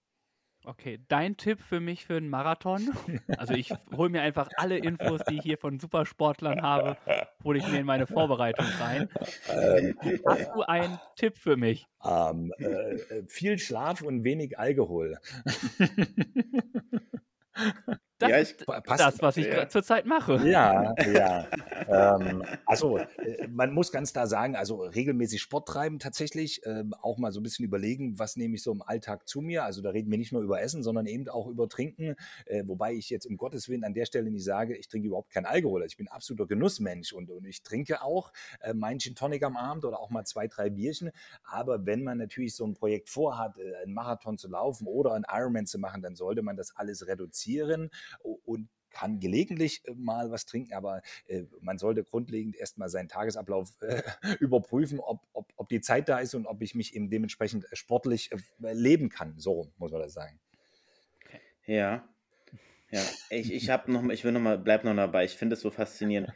Okay, 0.65 0.99
dein 1.09 1.37
Tipp 1.37 1.63
für 1.63 1.81
mich 1.81 2.05
für 2.05 2.17
einen 2.17 2.29
Marathon? 2.29 2.91
Also 3.39 3.55
ich 3.55 3.73
hole 3.97 4.11
mir 4.11 4.21
einfach 4.23 4.51
alle 4.57 4.77
Infos, 4.77 5.23
die 5.29 5.37
ich 5.39 5.43
hier 5.43 5.57
von 5.57 5.79
Supersportlern 5.79 6.61
habe, 6.61 6.97
hole 7.43 7.59
ich 7.59 7.67
mir 7.69 7.79
in 7.79 7.87
meine 7.87 8.07
Vorbereitung 8.07 8.67
rein. 8.79 9.09
Ähm, 9.49 9.97
Hast 10.27 10.51
du 10.55 10.63
einen 10.63 10.99
Tipp 11.17 11.39
für 11.39 11.57
mich? 11.57 11.87
Ähm, 12.05 12.53
äh, 12.59 12.65
äh 12.65 13.25
viel 13.29 13.59
Schlaf 13.59 14.03
und 14.03 14.25
wenig 14.25 14.59
Alkohol. 14.59 15.19
Das 18.19 18.31
ja, 18.31 18.41
ich, 18.41 18.51
ist 18.51 18.67
passt, 18.67 19.01
das, 19.01 19.23
was 19.23 19.37
ich 19.37 19.47
ja. 19.47 19.69
zurzeit 19.69 20.05
mache. 20.05 20.45
Ja, 20.49 20.93
ja. 21.13 21.47
ähm, 21.89 22.45
also, 22.67 22.99
äh, 22.99 23.47
man 23.49 23.73
muss 23.73 23.93
ganz 23.93 24.13
klar 24.13 24.27
sagen, 24.27 24.57
also 24.57 24.83
regelmäßig 24.83 25.41
Sport 25.41 25.69
treiben 25.69 26.01
tatsächlich, 26.01 26.61
ähm, 26.65 26.95
auch 27.01 27.19
mal 27.19 27.31
so 27.31 27.39
ein 27.39 27.45
bisschen 27.45 27.65
überlegen, 27.65 28.19
was 28.19 28.37
nehme 28.37 28.57
ich 28.57 28.65
so 28.65 28.73
im 28.73 28.83
Alltag 28.83 29.29
zu 29.29 29.41
mir. 29.41 29.63
Also, 29.65 29.83
da 29.83 29.91
reden 29.91 30.11
wir 30.11 30.19
nicht 30.19 30.33
nur 30.33 30.43
über 30.43 30.61
Essen, 30.61 30.83
sondern 30.83 31.07
eben 31.07 31.29
auch 31.29 31.47
über 31.47 31.69
Trinken. 31.69 32.17
Äh, 32.47 32.65
wobei 32.67 32.93
ich 32.95 33.09
jetzt 33.09 33.25
um 33.25 33.37
Gottes 33.37 33.69
Willen 33.69 33.85
an 33.85 33.95
der 33.95 34.05
Stelle 34.05 34.31
nicht 34.33 34.45
sage, 34.45 34.77
ich 34.77 34.89
trinke 34.89 35.07
überhaupt 35.07 35.31
keinen 35.31 35.47
Alkohol. 35.47 35.83
Also 35.83 35.93
ich 35.93 35.97
bin 35.97 36.09
absoluter 36.09 36.47
Genussmensch 36.47 37.13
und, 37.13 37.31
und 37.31 37.45
ich 37.47 37.63
trinke 37.63 38.03
auch 38.03 38.33
äh, 38.63 38.75
meinen 38.75 38.99
Gin 38.99 39.15
Tonic 39.15 39.45
am 39.45 39.57
Abend 39.57 39.85
oder 39.85 40.01
auch 40.01 40.11
mal 40.11 40.25
zwei, 40.25 40.49
drei 40.49 40.71
Bierchen. 40.71 41.13
Aber 41.45 41.87
wenn 41.87 42.03
man 42.03 42.19
natürlich 42.19 42.57
so 42.57 42.67
ein 42.67 42.75
Projekt 42.75 43.11
vorhat, 43.11 43.59
äh, 43.59 43.77
einen 43.85 43.95
Marathon 43.95 44.39
zu 44.39 44.49
laufen 44.49 44.89
oder 44.89 45.13
einen 45.13 45.25
Ironman 45.31 45.67
zu 45.67 45.79
machen, 45.79 46.03
dann 46.03 46.17
sollte 46.17 46.43
man 46.43 46.57
das 46.57 46.75
alles 46.75 47.07
reduzieren 47.07 47.91
und 48.23 48.69
kann 48.91 49.21
gelegentlich 49.21 49.83
äh, 49.87 49.95
mal 49.95 50.31
was 50.31 50.47
trinken, 50.47 50.75
aber 50.75 51.03
äh, 51.27 51.45
man 51.61 51.79
sollte 51.79 52.05
grundlegend 52.05 52.57
erstmal 52.57 52.89
seinen 52.89 53.09
Tagesablauf 53.09 53.71
äh, 53.81 54.03
überprüfen, 54.41 55.01
ob, 55.01 55.21
ob, 55.33 55.53
ob 55.57 55.69
die 55.69 55.81
Zeit 55.81 56.09
da 56.09 56.19
ist 56.19 56.35
und 56.35 56.47
ob 56.47 56.63
ich 56.63 56.75
mich 56.75 56.95
eben 56.95 57.11
dementsprechend 57.11 57.65
äh, 57.71 57.77
sportlich 57.77 58.31
äh, 58.33 58.39
leben 58.73 59.09
kann. 59.09 59.39
So 59.39 59.73
muss 59.77 59.93
man 59.93 60.01
das 60.01 60.15
sagen. 60.15 60.41
Ja. 61.67 62.09
Ja, 62.91 63.03
ich, 63.29 63.53
ich 63.53 63.69
noch, 63.87 64.09
ich 64.09 64.25
will 64.25 64.33
noch 64.33 64.41
mal, 64.41 64.57
bleib 64.57 64.83
noch 64.85 64.97
dabei. 64.97 65.25
Ich 65.25 65.37
finde 65.37 65.55
es 65.55 65.61
so 65.61 65.71
faszinierend. 65.71 66.33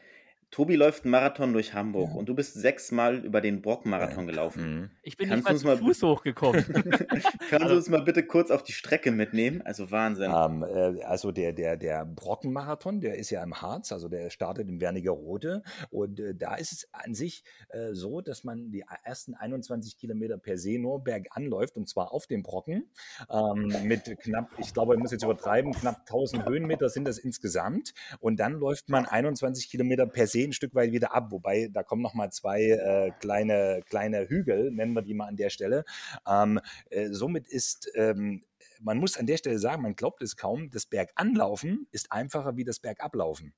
Tobi 0.52 0.76
läuft 0.76 1.04
einen 1.04 1.12
Marathon 1.12 1.54
durch 1.54 1.72
Hamburg 1.72 2.10
ja. 2.10 2.16
und 2.16 2.28
du 2.28 2.34
bist 2.34 2.52
sechsmal 2.52 3.24
über 3.24 3.40
den 3.40 3.62
Brock-Marathon 3.62 4.26
gelaufen. 4.26 4.80
Mhm. 4.80 4.90
Ich 5.02 5.16
bin 5.16 5.30
Kannst 5.30 5.48
nicht 5.50 5.64
mal 5.64 5.78
zu 5.78 5.84
Fuß 5.84 6.02
hochgekommen. 6.02 6.62
Kannst 7.08 7.52
also. 7.52 7.68
du 7.68 7.76
uns 7.76 7.88
mal 7.88 8.02
bitte 8.02 8.22
kurz 8.22 8.50
auf 8.50 8.62
die 8.62 8.72
Strecke 8.72 9.12
mitnehmen? 9.12 9.62
Also 9.62 9.90
Wahnsinn. 9.90 10.30
Um, 10.30 10.62
ähm, 10.62 10.98
äh, 10.98 11.02
also 11.04 11.32
der, 11.32 11.54
der, 11.54 11.78
der 11.78 12.04
Brocken-Marathon, 12.04 13.00
der 13.00 13.16
ist 13.16 13.30
ja 13.30 13.42
im 13.42 13.62
Harz, 13.62 13.92
also 13.92 14.10
der 14.10 14.28
startet 14.28 14.68
in 14.68 14.78
Wernigerode 14.78 15.62
und 15.88 16.20
äh, 16.20 16.34
da 16.34 16.56
ist 16.56 16.72
es 16.72 16.88
an 16.92 17.14
sich 17.14 17.44
äh, 17.70 17.94
so, 17.94 18.20
dass 18.20 18.44
man 18.44 18.70
die 18.70 18.84
ersten 19.04 19.34
21 19.34 19.96
Kilometer 19.96 20.36
per 20.36 20.58
se 20.58 20.78
nur 20.78 21.02
bergan 21.02 21.46
läuft 21.46 21.78
und 21.78 21.88
zwar 21.88 22.12
auf 22.12 22.26
dem 22.26 22.42
Brocken 22.42 22.90
ähm, 23.30 23.72
mit 23.84 24.18
knapp, 24.20 24.50
ich 24.58 24.74
glaube, 24.74 24.96
ich 24.96 25.00
muss 25.00 25.12
jetzt 25.12 25.24
übertreiben, 25.24 25.72
knapp 25.72 26.00
1000 26.00 26.44
Höhenmeter 26.44 26.90
sind 26.90 27.08
das 27.08 27.16
insgesamt 27.16 27.94
und 28.20 28.38
dann 28.38 28.52
läuft 28.52 28.90
man 28.90 29.06
21 29.06 29.70
Kilometer 29.70 30.04
per 30.04 30.26
se 30.26 30.41
ein 30.44 30.52
Stück 30.52 30.74
weit 30.74 30.92
wieder 30.92 31.14
ab, 31.14 31.30
wobei 31.30 31.68
da 31.72 31.82
kommen 31.82 32.02
noch 32.02 32.14
mal 32.14 32.30
zwei 32.30 32.62
äh, 32.62 33.10
kleine, 33.20 33.80
kleine 33.88 34.28
Hügel, 34.28 34.70
nennen 34.70 34.94
wir 34.94 35.02
die 35.02 35.14
mal 35.14 35.26
an 35.26 35.36
der 35.36 35.50
Stelle. 35.50 35.84
Ähm, 36.28 36.60
äh, 36.90 37.08
somit 37.10 37.48
ist 37.48 37.90
ähm, 37.94 38.42
man 38.80 38.98
muss 38.98 39.16
an 39.16 39.26
der 39.26 39.36
Stelle 39.36 39.58
sagen, 39.58 39.82
man 39.82 39.96
glaubt 39.96 40.22
es 40.22 40.36
kaum, 40.36 40.70
das 40.70 40.86
Berganlaufen 40.86 41.86
ist 41.90 42.12
einfacher 42.12 42.56
wie 42.56 42.64
das 42.64 42.80
Bergablaufen. 42.80 43.54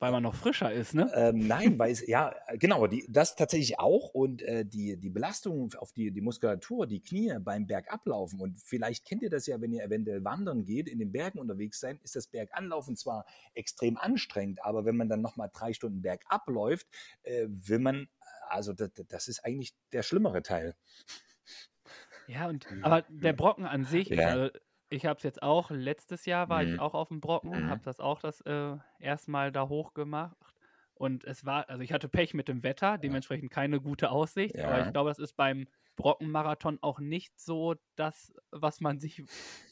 Weil 0.00 0.12
man 0.12 0.22
noch 0.22 0.34
frischer 0.34 0.72
ist, 0.72 0.94
ne? 0.94 1.12
Ähm, 1.14 1.46
nein, 1.46 1.78
weil 1.78 1.92
es, 1.92 2.04
ja, 2.08 2.34
genau, 2.54 2.86
die, 2.86 3.06
das 3.08 3.36
tatsächlich 3.36 3.78
auch 3.78 4.08
und 4.08 4.40
äh, 4.40 4.64
die, 4.64 4.96
die 4.96 5.10
Belastung 5.10 5.72
auf 5.74 5.92
die, 5.92 6.10
die 6.10 6.22
Muskulatur, 6.22 6.86
die 6.86 7.02
Knie 7.02 7.34
beim 7.38 7.66
Bergablaufen 7.66 8.40
und 8.40 8.58
vielleicht 8.58 9.04
kennt 9.04 9.22
ihr 9.22 9.28
das 9.28 9.46
ja, 9.46 9.60
wenn 9.60 9.72
ihr 9.72 9.84
eventuell 9.84 10.24
wandern 10.24 10.64
geht, 10.64 10.88
in 10.88 10.98
den 10.98 11.12
Bergen 11.12 11.38
unterwegs 11.38 11.80
sein, 11.80 12.00
ist 12.02 12.16
das 12.16 12.28
Berganlaufen 12.28 12.96
zwar 12.96 13.26
extrem 13.52 13.98
anstrengend, 13.98 14.64
aber 14.64 14.86
wenn 14.86 14.96
man 14.96 15.10
dann 15.10 15.20
nochmal 15.20 15.50
drei 15.52 15.74
Stunden 15.74 16.00
bergab 16.00 16.48
läuft, 16.48 16.86
äh, 17.22 17.46
will 17.48 17.78
man, 17.78 18.08
also 18.48 18.72
das, 18.72 18.90
das 19.08 19.28
ist 19.28 19.44
eigentlich 19.44 19.74
der 19.92 20.02
schlimmere 20.02 20.42
Teil. 20.42 20.74
Ja, 22.26 22.48
und 22.48 22.66
aber 22.80 23.02
der 23.08 23.34
Brocken 23.34 23.66
an 23.66 23.84
sich, 23.84 24.08
Ja. 24.08 24.28
also 24.28 24.58
ich 24.90 25.06
habe 25.06 25.16
es 25.18 25.22
jetzt 25.24 25.42
auch, 25.42 25.70
letztes 25.70 26.26
Jahr 26.26 26.48
war 26.48 26.62
Mhm. 26.62 26.64
ich 26.64 26.78
auch 26.78 26.94
auf 26.94 27.08
dem 27.08 27.20
Brocken, 27.20 27.66
Mhm. 27.66 27.68
habe 27.68 27.82
das 27.84 28.00
auch 28.00 28.20
das 28.20 28.40
äh, 28.42 28.76
erstmal 28.98 29.52
da 29.52 29.68
hoch 29.68 29.94
gemacht. 29.94 30.36
Und 30.94 31.24
es 31.24 31.44
war, 31.46 31.68
also 31.70 31.82
ich 31.82 31.92
hatte 31.92 32.08
Pech 32.08 32.34
mit 32.34 32.48
dem 32.48 32.62
Wetter, 32.62 32.98
dementsprechend 32.98 33.50
keine 33.50 33.80
gute 33.80 34.10
Aussicht. 34.10 34.62
Aber 34.64 34.80
Ja. 34.80 34.80
ich 34.80 34.92
glaube, 34.92 35.10
das 35.10 35.18
ist 35.18 35.34
beim 35.34 35.68
Brockenmarathon 36.00 36.78
auch 36.80 37.00
nicht 37.00 37.38
so 37.38 37.74
das, 37.96 38.32
was 38.50 38.80
man 38.80 38.98
sich 39.00 39.22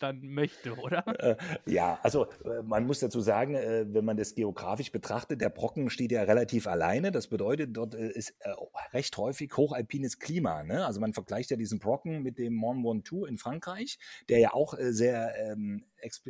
dann 0.01 0.21
möchte, 0.23 0.77
oder? 0.77 1.05
Äh, 1.19 1.37
ja, 1.67 1.99
also 2.03 2.27
äh, 2.45 2.63
man 2.63 2.87
muss 2.87 3.01
dazu 3.01 3.21
sagen, 3.21 3.55
äh, 3.57 3.87
wenn 3.89 4.05
man 4.05 4.17
das 4.17 4.35
geografisch 4.35 4.93
betrachtet, 4.93 5.41
der 5.41 5.49
Brocken 5.49 5.91
steht 5.91 6.13
ja 6.13 6.23
relativ 6.23 6.69
alleine. 6.69 7.11
Das 7.11 7.27
bedeutet, 7.27 7.77
dort 7.77 7.95
ist 7.95 8.35
recht 8.93 9.17
häufig 9.17 9.57
hochalpines 9.57 10.21
Klima. 10.21 10.63
Ne? 10.63 10.87
Also 10.87 11.01
man 11.01 11.13
vergleicht 11.13 11.51
ja 11.51 11.57
diesen 11.57 11.81
Brocken 11.81 12.23
mit 12.23 12.39
dem 12.39 12.55
Mont 12.55 12.85
Ventoux 12.85 13.27
in 13.27 13.37
Frankreich, 13.37 13.99
der 14.29 14.39
ja 14.39 14.53
auch 14.53 14.75
sehr 14.79 15.35
ähm, 15.39 15.85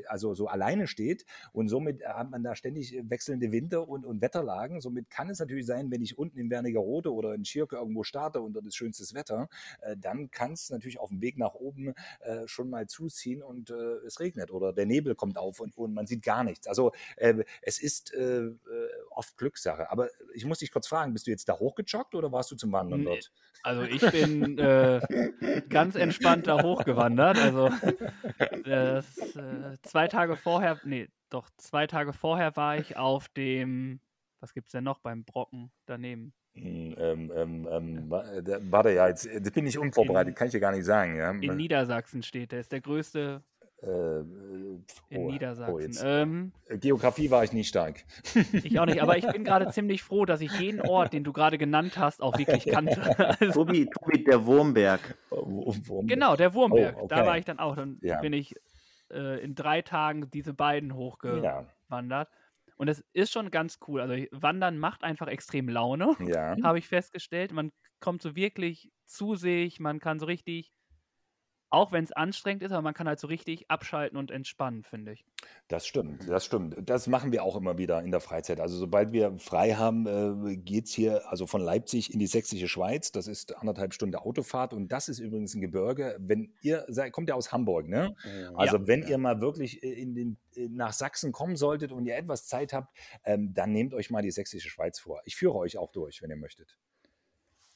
also 0.06 0.34
so 0.34 0.46
alleine 0.46 0.86
steht 0.86 1.24
und 1.52 1.68
somit 1.68 2.04
hat 2.04 2.30
man 2.30 2.42
da 2.42 2.54
ständig 2.54 2.94
äh, 2.94 3.08
wechselnde 3.08 3.52
Winter 3.52 3.88
und, 3.88 4.04
und 4.04 4.20
Wetterlagen. 4.20 4.80
Somit 4.80 5.10
kann 5.10 5.30
es 5.30 5.38
natürlich 5.38 5.66
sein, 5.66 5.90
wenn 5.90 6.02
ich 6.02 6.18
unten 6.18 6.38
in 6.38 6.50
Wernigerode 6.50 7.12
oder 7.12 7.34
in 7.34 7.44
Schirke 7.44 7.76
irgendwo 7.76 8.02
starte 8.02 8.40
und 8.40 8.54
dort 8.54 8.66
ist 8.66 8.76
schönstes 8.76 9.14
Wetter, 9.14 9.48
äh, 9.80 9.96
dann 9.96 10.30
kann 10.30 10.52
es 10.52 10.70
natürlich 10.70 10.98
auf 10.98 11.10
dem 11.10 11.20
Weg 11.20 11.38
nach 11.38 11.54
oben 11.54 11.94
äh, 12.20 12.46
schon 12.46 12.70
mal 12.70 12.86
zuziehen 12.86 13.42
und 13.42 13.70
äh, 13.70 13.74
es 14.06 14.20
regnet 14.20 14.50
oder 14.50 14.72
der 14.72 14.86
Nebel 14.86 15.14
kommt 15.14 15.38
auf 15.38 15.60
und, 15.60 15.76
und 15.76 15.94
man 15.94 16.06
sieht 16.06 16.22
gar 16.22 16.44
nichts. 16.44 16.66
Also 16.66 16.92
äh, 17.16 17.44
es 17.62 17.78
ist 17.80 18.14
äh, 18.14 18.46
äh, 18.46 18.52
oft 19.10 19.36
Glückssache. 19.36 19.90
Aber 19.90 20.08
ich 20.34 20.44
muss 20.44 20.58
dich 20.58 20.70
kurz 20.70 20.86
fragen, 20.86 21.12
bist 21.12 21.26
du 21.26 21.30
jetzt 21.30 21.48
da 21.48 21.58
hochgejoggt 21.58 22.14
oder 22.14 22.32
warst 22.32 22.50
du 22.50 22.56
zum 22.56 22.72
Wandern 22.72 23.04
dort? 23.04 23.32
Also 23.62 23.82
ich 23.82 24.00
bin 24.12 24.58
äh, 24.58 25.00
ganz 25.68 25.96
entspannt 25.96 26.46
da 26.46 26.62
hochgewandert. 26.62 27.38
Also 27.38 27.70
das, 28.64 29.18
äh, 29.36 29.42
zwei 29.82 30.08
Tage 30.08 30.36
vorher, 30.36 30.78
nee, 30.84 31.08
doch 31.30 31.48
zwei 31.56 31.86
Tage 31.86 32.12
vorher 32.12 32.56
war 32.56 32.76
ich 32.78 32.96
auf 32.96 33.28
dem, 33.30 34.00
was 34.40 34.54
gibt's 34.54 34.72
denn 34.72 34.84
noch 34.84 34.98
beim 35.00 35.24
Brocken 35.24 35.70
daneben? 35.86 36.32
Hm, 36.54 36.94
Ähm, 36.98 37.32
ähm, 37.36 37.68
ähm, 37.70 38.10
wa- 38.10 38.24
äh, 38.32 38.42
da- 38.42 38.58
warte, 38.62 38.90
ja, 38.90 39.06
jetzt 39.08 39.26
äh, 39.26 39.40
bin 39.54 39.66
ich 39.66 39.78
unvorbereitet, 39.78 40.30
In- 40.30 40.34
kann 40.34 40.46
ich 40.48 40.52
dir 40.52 40.60
gar 40.60 40.72
nicht 40.72 40.84
sagen. 40.84 41.16
Ja? 41.16 41.30
In 41.30 41.56
Niedersachsen 41.56 42.22
steht 42.22 42.50
der, 42.52 42.60
ist 42.60 42.72
der 42.72 42.80
größte 42.80 43.42
Äh, 43.80 43.86
äh, 43.86 44.24
in 45.10 45.18
oh, 45.18 45.30
Niedersachsen. 45.30 45.72
Oh, 45.74 45.78
jetzt. 45.78 46.02
ähm, 46.04 46.50
Geografie 46.68 47.30
war 47.30 47.44
ich 47.44 47.52
nicht 47.52 47.68
stark. 47.68 48.02
ich 48.52 48.80
auch 48.80 48.86
nicht, 48.86 49.00
aber 49.00 49.16
ich 49.18 49.26
bin 49.28 49.44
gerade 49.44 49.68
ziemlich 49.70 50.02
froh, 50.02 50.24
dass 50.24 50.40
ich 50.40 50.58
jeden 50.58 50.80
Ort, 50.80 51.12
den 51.12 51.22
du 51.22 51.32
gerade 51.32 51.58
genannt 51.58 51.96
hast, 51.96 52.20
auch 52.20 52.36
wirklich 52.38 52.66
kannte. 52.66 52.98
Also, 53.40 53.64
Tobi, 53.64 53.86
Tobi, 53.86 54.24
der 54.24 54.44
Wurmberg. 54.44 55.16
Wo- 55.30 55.72
wo- 55.84 56.02
genau, 56.02 56.34
der 56.34 56.54
Wurmberg, 56.54 56.96
Oh, 57.00 57.06
da 57.06 57.18
okay. 57.18 57.26
war 57.28 57.38
ich 57.38 57.44
dann 57.44 57.60
auch. 57.60 57.76
Dann 57.76 57.98
Ja. 58.02 58.20
bin 58.20 58.32
ich 58.32 58.56
äh, 59.10 59.42
in 59.42 59.54
drei 59.54 59.82
Tagen 59.82 60.30
diese 60.30 60.54
beiden 60.54 60.94
hochge 60.94 61.40
Ja. 61.42 61.66
Und 62.76 62.88
es 62.88 63.04
ist 63.12 63.32
schon 63.32 63.50
ganz 63.50 63.78
cool. 63.88 64.00
Also 64.00 64.14
Wandern 64.30 64.78
macht 64.78 65.02
einfach 65.02 65.26
extrem 65.26 65.68
Laune, 65.68 66.16
ja. 66.20 66.56
habe 66.64 66.78
ich 66.78 66.86
festgestellt. 66.86 67.52
Man 67.52 67.72
kommt 68.00 68.22
so 68.22 68.36
wirklich 68.36 68.92
zu 69.04 69.34
sich, 69.34 69.80
man 69.80 69.98
kann 69.98 70.20
so 70.20 70.26
richtig, 70.26 70.72
auch 71.70 71.92
wenn 71.92 72.04
es 72.04 72.12
anstrengend 72.12 72.62
ist, 72.62 72.72
aber 72.72 72.82
man 72.82 72.94
kann 72.94 73.06
halt 73.08 73.20
so 73.20 73.26
richtig 73.26 73.70
abschalten 73.70 74.16
und 74.18 74.30
entspannen, 74.30 74.84
finde 74.84 75.12
ich. 75.12 75.24
Das 75.68 75.86
stimmt, 75.86 76.28
das 76.28 76.44
stimmt. 76.44 76.76
Das 76.88 77.06
machen 77.06 77.30
wir 77.30 77.42
auch 77.42 77.56
immer 77.56 77.76
wieder 77.78 78.02
in 78.02 78.10
der 78.10 78.20
Freizeit. 78.20 78.58
Also 78.60 78.76
sobald 78.78 79.12
wir 79.12 79.38
frei 79.38 79.74
haben, 79.74 80.06
äh, 80.06 80.56
geht 80.56 80.86
es 80.86 80.92
hier 80.92 81.28
also 81.30 81.46
von 81.46 81.60
Leipzig 81.60 82.12
in 82.12 82.18
die 82.18 82.26
sächsische 82.26 82.68
Schweiz. 82.68 83.12
Das 83.12 83.26
ist 83.26 83.56
anderthalb 83.56 83.92
Stunden 83.94 84.16
Autofahrt 84.16 84.72
und 84.72 84.90
das 84.90 85.08
ist 85.08 85.18
übrigens 85.18 85.54
ein 85.54 85.60
Gebirge. 85.60 86.16
Wenn 86.18 86.54
ihr, 86.62 86.84
seid- 86.88 87.12
kommt 87.12 87.28
ja 87.28 87.34
aus 87.34 87.52
Hamburg, 87.52 87.86
ne? 87.88 88.14
Also 88.56 88.86
wenn 88.86 89.02
ihr 89.06 89.18
mal 89.18 89.40
wirklich 89.40 89.82
äh, 89.82 89.92
in 89.92 90.14
den, 90.14 90.38
äh, 90.56 90.68
nach 90.70 90.92
Sachsen 90.92 91.32
kommen 91.32 91.56
solltet 91.56 91.92
und 91.92 92.06
ihr 92.06 92.16
etwas 92.16 92.46
Zeit 92.46 92.72
habt, 92.72 92.96
ähm, 93.24 93.52
dann 93.52 93.72
nehmt 93.72 93.94
euch 93.94 94.10
mal 94.10 94.22
die 94.22 94.30
sächsische 94.30 94.70
Schweiz 94.70 94.98
vor. 94.98 95.20
Ich 95.24 95.36
führe 95.36 95.54
euch 95.56 95.76
auch 95.76 95.92
durch, 95.92 96.22
wenn 96.22 96.30
ihr 96.30 96.36
möchtet. 96.36 96.78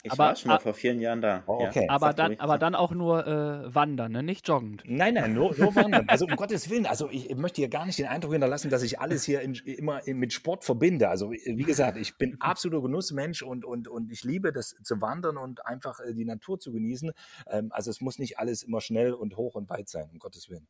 Ich 0.04 0.10
Aber- 0.10 0.24
war 0.24 0.36
schon 0.36 0.48
mal 0.48 0.56
ah- 0.56 0.58
vor 0.60 0.74
vielen 0.74 0.98
Jahren 1.00 1.20
da. 1.20 1.44
Oh, 1.46 1.64
okay. 1.64 1.86
Aber 1.88 2.08
sag 2.08 2.16
dann, 2.16 2.40
aber 2.40 2.58
dann 2.58 2.74
auch 2.74 2.90
nur 2.90 3.24
äh, 3.24 3.72
wandern, 3.72 4.10
ne? 4.10 4.24
nicht 4.24 4.48
joggend. 4.48 4.82
Nein, 4.84 5.14
nein, 5.14 5.32
nur, 5.32 5.56
nur 5.56 5.76
wandern. 5.76 6.08
Also 6.08 6.24
um 6.26 6.34
Gottes 6.36 6.68
Willen, 6.70 6.86
also 6.86 7.08
ich, 7.08 7.30
ich 7.30 7.36
möchte 7.36 7.60
hier 7.60 7.68
gar 7.68 7.86
nicht 7.86 8.00
den 8.00 8.06
Eindruck 8.06 8.32
hinterlassen, 8.32 8.68
dass 8.68 8.82
ich 8.82 8.98
alles 8.98 9.22
hier 9.24 9.42
in, 9.42 9.54
immer 9.54 10.04
in, 10.04 10.18
mit 10.18 10.32
Sport 10.32 10.64
verbinde. 10.64 11.08
Also 11.08 11.30
wie 11.30 11.62
gesagt, 11.62 11.98
ich 11.98 12.18
bin 12.18 12.40
absoluter 12.40 12.82
Genussmensch 12.82 13.42
und, 13.42 13.64
und, 13.64 13.86
und 13.86 14.10
ich 14.10 14.24
liebe 14.24 14.52
das 14.52 14.74
zu 14.82 15.00
wandern 15.00 15.36
und 15.36 15.64
einfach 15.66 16.00
äh, 16.00 16.14
die 16.14 16.24
Natur 16.24 16.58
zu 16.58 16.72
genießen. 16.72 17.12
Ähm, 17.46 17.70
also 17.70 17.90
es 17.90 18.00
muss 18.00 18.18
nicht 18.18 18.40
alles 18.40 18.64
immer 18.64 18.80
schnell 18.80 19.12
und 19.12 19.36
hoch 19.36 19.54
und 19.54 19.70
weit 19.70 19.88
sein, 19.88 20.10
um 20.12 20.18
Gottes 20.18 20.50
Willen. 20.50 20.66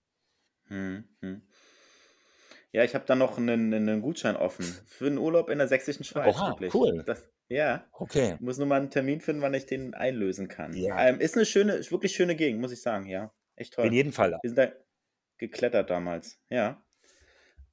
Hm, 0.68 1.04
hm. 1.20 1.42
Ja, 2.72 2.84
ich 2.84 2.94
habe 2.94 3.04
da 3.06 3.14
noch 3.14 3.36
einen, 3.36 3.72
einen 3.72 4.00
Gutschein 4.00 4.34
offen 4.36 4.64
für 4.86 5.06
einen 5.06 5.18
Urlaub 5.18 5.50
in 5.50 5.58
der 5.58 5.68
sächsischen 5.68 6.04
Schweiz. 6.04 6.34
Oha, 6.34 6.50
wirklich. 6.50 6.74
cool. 6.74 7.02
Das, 7.06 7.22
ja, 7.52 7.86
Okay. 7.92 8.34
ich 8.34 8.40
muss 8.40 8.58
nur 8.58 8.66
mal 8.66 8.80
einen 8.80 8.90
Termin 8.90 9.20
finden, 9.20 9.42
wann 9.42 9.54
ich 9.54 9.66
den 9.66 9.94
einlösen 9.94 10.48
kann. 10.48 10.72
Ja. 10.74 11.08
Ähm, 11.08 11.20
ist 11.20 11.36
eine 11.36 11.46
schöne, 11.46 11.74
ist 11.74 11.92
wirklich 11.92 12.12
schöne 12.14 12.34
Gegend, 12.36 12.60
muss 12.60 12.72
ich 12.72 12.82
sagen, 12.82 13.06
ja. 13.06 13.32
Echt 13.56 13.74
toll. 13.74 13.86
In 13.86 13.92
jedem 13.92 14.12
Fall. 14.12 14.38
Wir 14.42 14.50
sind 14.50 14.56
da 14.58 14.72
geklettert 15.38 15.90
damals, 15.90 16.40
ja. 16.48 16.82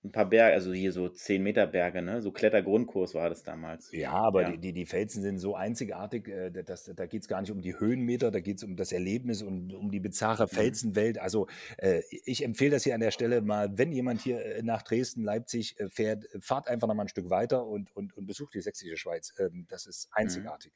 Ein 0.01 0.13
paar 0.13 0.29
Berge, 0.29 0.53
also 0.53 0.71
hier 0.71 0.93
so 0.93 1.09
10 1.09 1.43
Meter 1.43 1.67
Berge, 1.67 2.01
ne? 2.01 2.21
So 2.21 2.31
Klettergrundkurs 2.31 3.15
war 3.15 3.27
das 3.27 3.43
damals. 3.43 3.91
Ja, 3.91 4.11
aber 4.13 4.43
Ja. 4.43 4.51
Die, 4.51 4.57
die, 4.57 4.71
die 4.71 4.85
Felsen 4.85 5.21
sind 5.21 5.39
so 5.39 5.55
einzigartig, 5.55 6.29
äh, 6.29 6.51
dass, 6.63 6.85
da 6.85 7.05
geht 7.05 7.23
es 7.23 7.27
gar 7.27 7.41
nicht 7.41 7.51
um 7.51 7.61
die 7.61 7.77
Höhenmeter, 7.77 8.31
da 8.31 8.39
geht 8.39 8.57
es 8.57 8.63
um 8.63 8.77
das 8.77 8.93
Erlebnis 8.93 9.41
und 9.41 9.73
um 9.73 9.91
die 9.91 9.99
bizarre 9.99 10.45
Mhm. 10.45 10.47
Felsenwelt. 10.55 11.17
Also 11.17 11.47
äh, 11.77 12.01
ich 12.09 12.45
empfehle 12.45 12.71
das 12.71 12.85
hier 12.85 12.95
an 12.95 13.01
der 13.01 13.11
Stelle 13.11 13.41
mal, 13.41 13.77
wenn 13.77 13.91
jemand 13.91 14.21
hier 14.21 14.41
äh, 14.45 14.63
nach 14.63 14.83
Dresden, 14.83 15.21
Leipzig 15.23 15.77
äh, 15.81 15.89
fährt, 15.89 16.33
äh, 16.33 16.39
fahrt 16.39 16.69
einfach 16.69 16.87
noch 16.87 16.95
mal 16.95 17.03
ein 17.03 17.09
Stück 17.09 17.29
weiter 17.29 17.65
und, 17.65 17.93
und, 17.93 18.15
und 18.15 18.25
besucht 18.25 18.53
die 18.53 18.61
sächsische 18.61 18.95
Schweiz. 18.95 19.33
Ähm, 19.37 19.65
das 19.67 19.85
ist 19.85 20.07
einzigartig. 20.13 20.71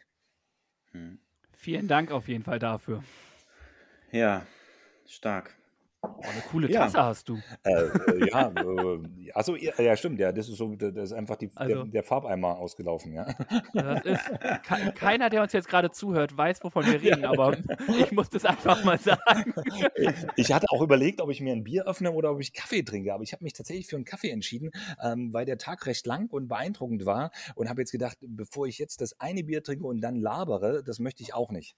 Hm. 0.91 1.19
Vielen 1.55 1.87
Dank 1.87 2.11
auf 2.11 2.27
jeden 2.27 2.43
Fall 2.43 2.59
dafür. 2.59 3.03
Ja, 4.11 4.45
stark. 5.07 5.55
Oh, 6.05 6.21
eine 6.21 6.41
coole 6.51 6.69
Ja. 6.69 6.81
Tasse 6.81 7.01
hast 7.01 7.29
du. 7.29 7.37
Äh, 7.63 7.71
äh, 7.71 8.29
ja, 8.29 8.49
äh, 8.49 9.31
also 9.33 9.55
ja, 9.55 9.71
ja, 9.81 9.95
stimmt, 9.95 10.19
ja, 10.19 10.33
das 10.33 10.49
ist 10.49 10.57
so, 10.57 10.75
das 10.75 10.93
ist 10.95 11.13
einfach 11.13 11.37
die, 11.37 11.49
Also- 11.55 11.83
der, 11.83 11.91
der 11.91 12.03
Farbeimer 12.03 12.57
ausgelaufen, 12.59 13.13
ja. 13.13 13.25
Das 13.73 14.03
ist, 14.05 14.29
ke- 14.63 14.91
keiner, 14.95 15.29
der 15.29 15.41
uns 15.41 15.53
jetzt 15.53 15.69
gerade 15.69 15.91
zuhört, 15.91 16.35
weiß, 16.37 16.61
wovon 16.63 16.85
wir 16.85 17.01
reden, 17.01 17.23
aber 17.25 17.57
ich 17.99 18.11
muss 18.11 18.29
das 18.29 18.43
einfach 18.45 18.83
mal 18.83 18.99
sagen. 18.99 19.53
Ich 20.35 20.51
hatte 20.53 20.67
auch 20.71 20.81
überlegt, 20.81 21.21
ob 21.21 21.29
ich 21.29 21.39
mir 21.41 21.53
ein 21.53 21.63
Bier 21.63 21.85
öffne 21.87 22.11
oder 22.11 22.31
ob 22.31 22.41
ich 22.41 22.53
Kaffee 22.53 22.83
trinke, 22.83 23.13
aber 23.13 23.23
ich 23.23 23.31
habe 23.31 23.43
mich 23.43 23.53
tatsächlich 23.53 23.87
für 23.87 23.95
einen 23.95 24.05
Kaffee 24.05 24.29
entschieden, 24.29 24.71
ähm, 25.01 25.33
weil 25.33 25.45
der 25.45 25.57
Tag 25.57 25.85
recht 25.85 26.05
lang 26.05 26.29
und 26.29 26.47
beeindruckend 26.49 27.05
war 27.05 27.31
und 27.55 27.69
habe 27.69 27.81
jetzt 27.81 27.91
gedacht, 27.91 28.17
bevor 28.21 28.67
ich 28.67 28.77
jetzt 28.77 28.99
das 29.01 29.19
eine 29.21 29.43
Bier 29.43 29.63
trinke 29.63 29.85
und 29.85 30.01
dann 30.01 30.15
labere, 30.17 30.83
das 30.83 30.99
möchte 30.99 31.23
ich 31.23 31.33
auch 31.33 31.51
nicht. 31.51 31.75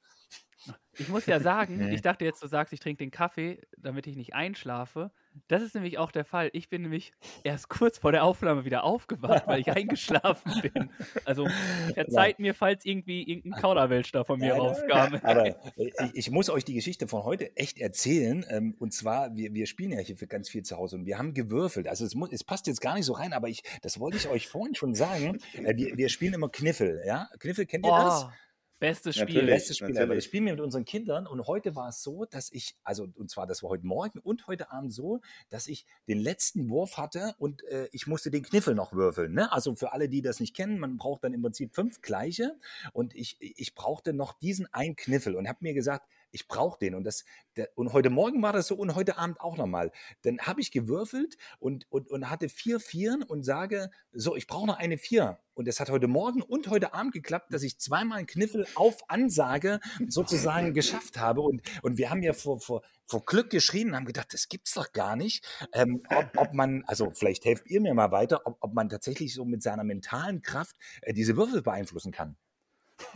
Ich 0.97 1.09
muss 1.09 1.25
ja 1.25 1.39
sagen, 1.39 1.77
Nee. 1.77 1.95
ich 1.95 2.01
dachte 2.01 2.23
jetzt, 2.23 2.41
du 2.41 2.47
sagst, 2.47 2.71
ich 2.71 2.79
trinke 2.79 3.03
den 3.03 3.11
Kaffee, 3.11 3.59
damit 3.77 4.07
ich 4.07 4.15
nicht 4.15 4.33
einschlafe. 4.33 5.11
Das 5.49 5.61
ist 5.61 5.75
nämlich 5.75 5.97
auch 5.97 6.11
der 6.11 6.23
Fall. 6.23 6.49
Ich 6.53 6.69
bin 6.69 6.83
nämlich 6.83 7.11
erst 7.43 7.67
kurz 7.67 7.97
vor 7.97 8.13
der 8.13 8.23
Aufnahme 8.23 8.63
wieder 8.63 8.85
aufgewacht, 8.85 9.45
weil 9.47 9.59
ich 9.59 9.69
eingeschlafen 9.69 10.61
bin. 10.61 10.89
Also 11.25 11.45
verzeiht 11.93 12.39
mir, 12.39 12.53
falls 12.53 12.85
irgendwie 12.85 13.23
irgendein 13.23 13.61
Kauderwelsch 13.61 14.13
da 14.13 14.23
von 14.23 14.39
mir 14.39 14.53
Nein, 14.53 14.61
rauskam. 14.61 15.15
Aber 15.23 15.55
ich, 16.13 16.31
muss 16.31 16.49
euch 16.49 16.63
die 16.63 16.73
Geschichte 16.73 17.07
von 17.09 17.23
heute 17.23 17.55
echt 17.57 17.79
erzählen. 17.79 18.45
Ähm, 18.49 18.75
und 18.79 18.93
zwar, 18.93 19.35
wir, 19.35 19.53
wir 19.53 19.67
spielen 19.67 19.91
ja 19.91 19.99
hier 19.99 20.15
für 20.15 20.27
ganz 20.27 20.47
viel 20.47 20.63
zu 20.63 20.77
Hause 20.77 20.95
und 20.95 21.05
wir 21.05 21.17
haben 21.17 21.33
gewürfelt. 21.33 21.87
Also 21.89 22.05
es, 22.05 22.15
muss, 22.15 22.31
es 22.31 22.45
passt 22.45 22.67
jetzt 22.67 22.79
gar 22.79 22.95
nicht 22.95 23.05
so 23.05 23.13
rein, 23.13 23.33
aber 23.33 23.49
ich, 23.49 23.63
das 23.81 23.99
wollte 23.99 24.15
ich 24.15 24.29
euch 24.29 24.47
vorhin 24.47 24.75
schon 24.75 24.95
sagen. 24.95 25.39
Äh, 25.55 25.75
wir, 25.75 25.97
wir 25.97 26.07
spielen 26.07 26.33
immer 26.33 26.47
Kniffel, 26.47 27.03
ja? 27.05 27.27
Kniffel, 27.39 27.65
kennt 27.65 27.85
ihr 27.85 27.91
das? 27.91 28.27
Bestes 28.79 29.15
Spiel. 29.15 29.25
Natürlich. 29.25 29.49
Bestes 29.49 29.77
Spiel. 29.77 29.89
natürlich. 29.93 30.17
Das 30.17 30.25
spielen 30.25 30.45
wir 30.45 30.53
mit 30.53 30.61
unseren 30.61 30.83
Kindern 30.83 31.27
und 31.27 31.47
heute 31.47 31.75
war 31.75 31.89
es 31.89 32.03
so, 32.03 32.25
dass 32.25 32.51
ich, 32.51 32.75
also 32.83 33.07
und 33.15 33.29
zwar 33.29 33.47
das 33.47 33.63
war 33.63 33.69
heute 33.69 33.85
Morgen 33.85 34.19
und 34.19 34.47
heute 34.47 34.71
Abend 34.71 34.93
so, 34.93 35.21
dass 35.49 35.67
ich 35.67 35.85
den 36.07 36.19
letzten 36.19 36.69
Wurf 36.69 36.97
hatte 36.97 37.35
und 37.37 37.63
äh, 37.65 37.87
ich 37.93 38.05
musste 38.05 38.31
den 38.31 38.43
Kniffel 38.43 38.75
noch 38.75 38.93
würfeln. 38.93 39.33
Ne? 39.33 39.51
Also 39.51 39.75
für 39.75 39.93
alle, 39.93 40.09
die 40.09 40.21
das 40.21 40.39
nicht 40.39 40.55
kennen, 40.55 40.79
man 40.79 40.97
braucht 40.97 41.23
dann 41.23 41.33
im 41.33 41.41
Prinzip 41.41 41.73
fünf 41.73 42.01
gleiche 42.01 42.57
und 42.91 43.15
ich, 43.15 43.37
ich 43.39 43.75
brauchte 43.75 44.13
noch 44.13 44.33
diesen 44.33 44.71
einen 44.73 44.95
Kniffel 44.95 45.35
und 45.35 45.47
habe 45.47 45.59
mir 45.61 45.73
gesagt, 45.73 46.07
ich 46.35 46.47
brauche 46.47 46.77
den. 46.77 46.95
Und, 46.95 47.05
das, 47.05 47.23
der, 47.55 47.69
und 47.75 47.93
heute 47.93 48.09
Morgen 48.09 48.41
war 48.43 48.51
das 48.53 48.67
so 48.67 48.75
und 48.75 48.93
heute 48.93 49.17
Abend 49.17 49.39
auch 49.39 49.57
nochmal. 49.57 49.91
Dann 50.23 50.39
habe 50.39 50.59
ich 50.59 50.69
gewürfelt 50.71 51.37
und, 51.59 51.89
und, 51.89 52.09
und 52.11 52.29
hatte 52.29 52.49
vier 52.49 52.79
Vieren 52.79 53.23
und 53.23 53.43
sage, 53.43 53.89
so, 54.11 54.35
ich 54.35 54.45
brauche 54.45 54.67
noch 54.67 54.77
eine 54.77 54.97
Vier. 54.97 55.39
Und 55.53 55.69
es 55.69 55.79
hat 55.79 55.89
heute 55.89 56.07
Morgen 56.07 56.41
und 56.41 56.67
heute 56.67 56.93
Abend 56.93 57.13
geklappt, 57.13 57.53
dass 57.53 57.63
ich 57.63 57.79
zweimal 57.79 58.17
einen 58.17 58.27
Kniffel 58.27 58.67
auf 58.75 59.09
Ansage 59.09 59.79
sozusagen 60.09 60.73
geschafft 60.73 61.17
habe. 61.17 61.41
Und, 61.41 61.61
und 61.81 61.97
wir 61.97 62.09
haben 62.09 62.21
ja 62.21 62.33
vor, 62.33 62.59
vor, 62.59 62.81
vor 63.05 63.23
Glück 63.23 63.49
geschrien 63.49 63.89
und 63.89 63.95
haben 63.95 64.05
gedacht, 64.05 64.33
das 64.33 64.49
gibt's 64.49 64.73
doch 64.73 64.91
gar 64.91 65.15
nicht. 65.15 65.47
Ähm, 65.71 66.03
ob, 66.09 66.31
ob 66.35 66.53
man, 66.53 66.83
also 66.87 67.11
vielleicht 67.11 67.45
helft 67.45 67.67
ihr 67.67 67.79
mir 67.79 67.93
mal 67.93 68.11
weiter, 68.11 68.41
ob, 68.43 68.57
ob 68.59 68.73
man 68.73 68.89
tatsächlich 68.89 69.33
so 69.33 69.45
mit 69.45 69.63
seiner 69.63 69.85
mentalen 69.85 70.41
Kraft 70.41 70.75
äh, 71.01 71.13
diese 71.13 71.37
Würfel 71.37 71.61
beeinflussen 71.61 72.11
kann. 72.11 72.35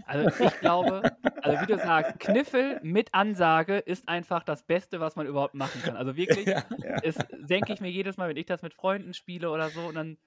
Also 0.06 0.46
ich 0.46 0.60
glaube, 0.60 1.02
also 1.42 1.62
wie 1.62 1.66
du 1.66 1.78
sagst, 1.78 2.20
Kniffel 2.20 2.80
mit 2.84 3.14
Ansage 3.14 3.78
ist 3.78 4.08
einfach 4.08 4.44
das 4.44 4.64
Beste, 4.64 5.00
was 5.00 5.16
man 5.16 5.28
überhaupt 5.28 5.54
machen 5.54 5.82
kann. 5.82 5.96
Also 5.96 6.16
wirklich, 6.16 6.46
Ja. 6.48 6.64
Ja. 6.78 7.00
denke 7.38 7.74
ich 7.74 7.82
mir 7.82 7.90
jedes 7.90 8.18
Mal, 8.18 8.30
wenn 8.30 8.38
ich 8.38 8.46
das 8.46 8.62
mit 8.62 8.74
Freunden 8.74 9.14
spiele 9.14 9.50
oder 9.50 9.70
so 9.70 9.88
und 9.88 9.96
dann 9.96 10.18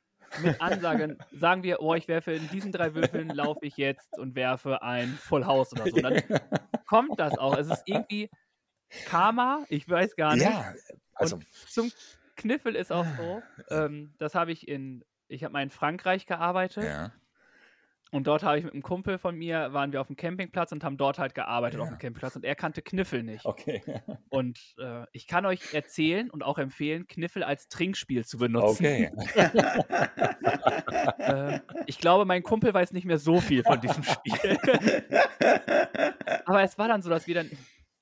mit 0.42 0.60
Ansage 0.60 1.18
sagen 1.32 1.62
wir, 1.62 1.80
oh, 1.80 1.94
ich 1.94 2.08
werfe 2.08 2.32
in 2.32 2.48
diesen 2.48 2.72
drei 2.72 2.94
Würfeln, 2.94 3.28
laufe 3.28 3.66
ich 3.66 3.76
jetzt 3.76 4.18
und 4.18 4.34
werfe 4.34 4.82
ein 4.82 5.08
Full 5.08 5.44
House 5.46 5.72
oder 5.72 5.86
so. 5.86 5.96
Und 5.96 6.02
dann 6.02 6.22
kommt 6.86 7.20
das 7.20 7.36
auch. 7.36 7.56
Es 7.56 7.68
ist 7.68 7.82
irgendwie 7.86 8.30
Karma, 9.06 9.64
ich 9.68 9.88
weiß 9.88 10.16
gar 10.16 10.34
nicht. 10.34 10.44
Ja, 10.44 10.74
also 11.14 11.40
Zum 11.68 11.90
Kniffel 12.36 12.74
ist 12.74 12.92
auch 12.92 13.06
so, 13.16 13.42
ähm, 13.70 14.14
das 14.18 14.34
habe 14.34 14.52
ich 14.52 14.68
in, 14.68 15.04
ich 15.28 15.44
habe 15.44 15.52
mal 15.52 15.62
in 15.62 15.70
Frankreich 15.70 16.26
gearbeitet 16.26 16.84
ja. 16.84 17.12
Und 18.12 18.26
dort 18.26 18.42
habe 18.44 18.58
ich 18.58 18.64
mit 18.64 18.72
einem 18.74 18.82
Kumpel 18.82 19.18
von 19.18 19.34
mir, 19.36 19.72
waren 19.72 19.90
wir 19.92 20.00
auf 20.00 20.06
dem 20.06 20.16
Campingplatz 20.16 20.70
und 20.70 20.84
haben 20.84 20.96
dort 20.96 21.18
halt 21.18 21.34
gearbeitet 21.34 21.80
auf 21.80 21.88
Ja. 21.88 21.94
dem 21.96 21.98
Campingplatz 21.98 22.36
und 22.36 22.44
er 22.44 22.54
kannte 22.54 22.82
Kniffel 22.82 23.22
nicht. 23.24 23.44
Okay. 23.44 23.82
Und 24.28 24.58
äh, 24.78 25.04
ich 25.12 25.26
kann 25.26 25.44
euch 25.46 25.74
erzählen 25.74 26.30
und 26.30 26.42
auch 26.44 26.58
empfehlen, 26.58 27.06
Kniffel 27.08 27.42
als 27.42 27.68
Trinkspiel 27.68 28.24
zu 28.24 28.38
benutzen. 28.38 28.84
Okay. 28.86 29.10
Äh, 31.18 31.60
ich 31.86 31.98
glaube, 31.98 32.24
mein 32.24 32.42
Kumpel 32.42 32.72
weiß 32.72 32.92
nicht 32.92 33.04
mehr 33.04 33.18
so 33.18 33.40
viel 33.40 33.62
von 33.64 33.80
diesem 33.80 34.02
Spiel. 34.02 34.56
Aber 36.44 36.62
es 36.62 36.78
war 36.78 36.88
dann 36.88 37.02
so, 37.02 37.10
dass 37.10 37.26
wir 37.26 37.34
dann, 37.34 37.50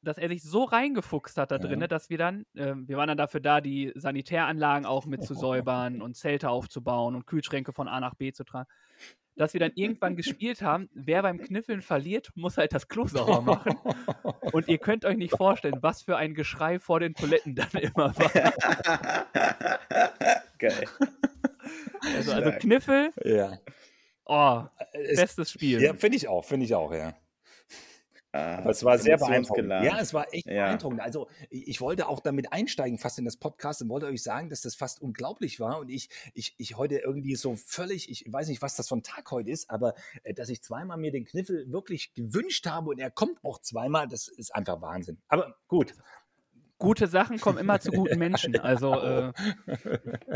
dass 0.02 0.18
er 0.18 0.28
sich 0.28 0.42
so 0.42 0.64
reingefuchst 0.64 1.36
hat 1.36 1.50
da 1.50 1.56
Ja. 1.56 1.62
drin, 1.62 1.80
dass 1.88 2.10
wir 2.10 2.18
dann, 2.18 2.44
ähm, 2.56 2.88
wir 2.88 2.96
waren 2.96 3.08
dann 3.08 3.18
dafür 3.18 3.40
da, 3.40 3.60
die 3.60 3.92
Sanitäranlagen 3.94 4.86
auch 4.86 5.06
mit 5.06 5.22
zu 5.24 5.34
säubern 5.34 6.02
und 6.02 6.16
Zelte 6.16 6.50
aufzubauen 6.50 7.14
und 7.14 7.26
Kühlschränke 7.26 7.72
von 7.72 7.88
A 7.88 8.00
nach 8.00 8.14
B 8.14 8.32
zu 8.32 8.44
tragen. 8.44 8.68
Dass 9.40 9.54
wir 9.54 9.60
dann 9.60 9.72
irgendwann 9.74 10.16
gespielt 10.16 10.60
haben, 10.60 10.90
wer 10.92 11.22
beim 11.22 11.38
Kniffeln 11.38 11.80
verliert, 11.80 12.30
muss 12.34 12.58
halt 12.58 12.74
das 12.74 12.88
Klo 12.88 13.06
sauber 13.06 13.40
machen. 13.40 13.74
Und 14.52 14.68
ihr 14.68 14.76
könnt 14.76 15.06
euch 15.06 15.16
nicht 15.16 15.34
vorstellen, 15.34 15.78
was 15.80 16.02
für 16.02 16.18
ein 16.18 16.34
Geschrei 16.34 16.78
vor 16.78 17.00
den 17.00 17.14
Toiletten 17.14 17.54
dann 17.54 17.70
immer 17.80 18.14
war. 18.18 18.52
Geil. 20.58 20.84
Also, 22.14 22.32
also. 22.32 22.50
Kniffel, 22.58 23.12
ja. 23.24 23.58
oh, 24.26 24.64
Es, 24.92 25.18
bestes 25.18 25.52
Spiel. 25.52 25.80
ja, 25.80 25.94
finde 25.94 26.18
ich 26.18 26.28
auch, 26.28 26.44
finde 26.44 26.66
ich 26.66 26.74
auch, 26.74 26.92
ja. 26.92 27.14
Ah, 28.32 28.58
Aber 28.58 28.70
es 28.70 28.84
war 28.84 28.96
sehr 28.96 29.16
beeindruckend. 29.16 29.68
Ja, 29.70 29.98
es 30.00 30.14
war 30.14 30.32
echt 30.32 30.46
Ja. 30.46 30.66
beeindruckend. 30.66 31.00
Also 31.00 31.28
ich 31.50 31.80
wollte 31.80 32.06
auch 32.08 32.20
damit 32.20 32.52
einsteigen 32.52 32.96
fast 32.98 33.18
in 33.18 33.24
das 33.24 33.36
Podcast 33.36 33.82
und 33.82 33.88
wollte 33.88 34.06
euch 34.06 34.22
sagen, 34.22 34.48
dass 34.50 34.60
das 34.60 34.76
fast 34.76 35.02
unglaublich 35.02 35.58
war 35.58 35.80
und 35.80 35.88
ich, 35.88 36.08
ich, 36.34 36.54
ich 36.58 36.76
heute 36.76 36.98
irgendwie 36.98 37.34
so 37.34 37.56
völlig, 37.56 38.08
ich 38.08 38.24
weiß 38.32 38.46
nicht, 38.48 38.62
was 38.62 38.76
das 38.76 38.88
für 38.88 38.94
ein 38.96 39.02
Tag 39.02 39.30
heute 39.32 39.50
ist, 39.50 39.68
aber 39.68 39.94
äh, 40.22 40.32
dass 40.32 40.48
ich 40.48 40.62
zweimal 40.62 40.96
mir 40.96 41.10
den 41.10 41.24
Kniffel 41.24 41.72
wirklich 41.72 42.14
gewünscht 42.14 42.66
habe 42.66 42.90
und 42.90 43.00
er 43.00 43.10
kommt 43.10 43.42
auch 43.44 43.58
zweimal, 43.60 44.06
das 44.06 44.28
ist 44.28 44.54
einfach 44.54 44.80
Wahnsinn. 44.80 45.18
Aber 45.28 45.56
gut. 45.66 45.94
gute 46.78 47.08
Sachen 47.08 47.40
kommen 47.40 47.58
immer 47.58 47.80
zu 47.80 47.90
guten 47.90 48.18
Menschen. 48.20 48.58
Also, 48.60 48.94
äh, 48.94 49.32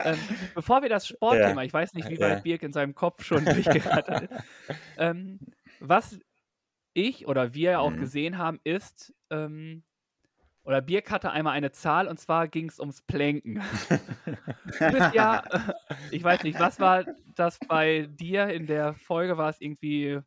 ähm, 0.00 0.18
bevor 0.54 0.82
wir 0.82 0.88
das 0.88 1.06
Sportthema, 1.06 1.62
Ja. 1.62 1.66
ich 1.66 1.72
weiß 1.72 1.94
nicht, 1.94 2.08
wie 2.10 2.20
weit 2.20 2.36
Ja. 2.38 2.40
Birk 2.40 2.62
in 2.62 2.72
seinem 2.72 2.94
Kopf 2.94 3.24
schon 3.24 3.44
durchgerattert 3.44 4.30
ist, 4.30 4.42
ähm, 4.98 5.40
was 5.80 6.18
ich 6.92 7.26
oder 7.26 7.54
wir 7.54 7.80
auch 7.80 7.90
Mhm. 7.92 7.98
gesehen 8.00 8.38
haben, 8.38 8.60
ist, 8.64 9.14
ähm, 9.30 9.82
oder 10.62 10.82
Birk 10.82 11.10
hatte 11.10 11.30
einmal 11.30 11.54
eine 11.54 11.72
Zahl 11.72 12.06
und 12.06 12.20
zwar 12.20 12.46
ging 12.48 12.68
es 12.68 12.78
ums 12.78 13.02
Planken. 13.02 13.60
du 14.78 14.92
bist 14.92 15.14
ja, 15.14 15.42
ich 16.10 16.22
weiß 16.22 16.42
nicht, 16.42 16.58
was 16.58 16.78
war 16.78 17.04
das 17.34 17.58
bei 17.66 18.06
dir 18.10 18.48
in 18.48 18.66
der 18.66 18.94
Folge? 18.94 19.38
War 19.38 19.48
es 19.50 19.60
irgendwie. 19.60 20.20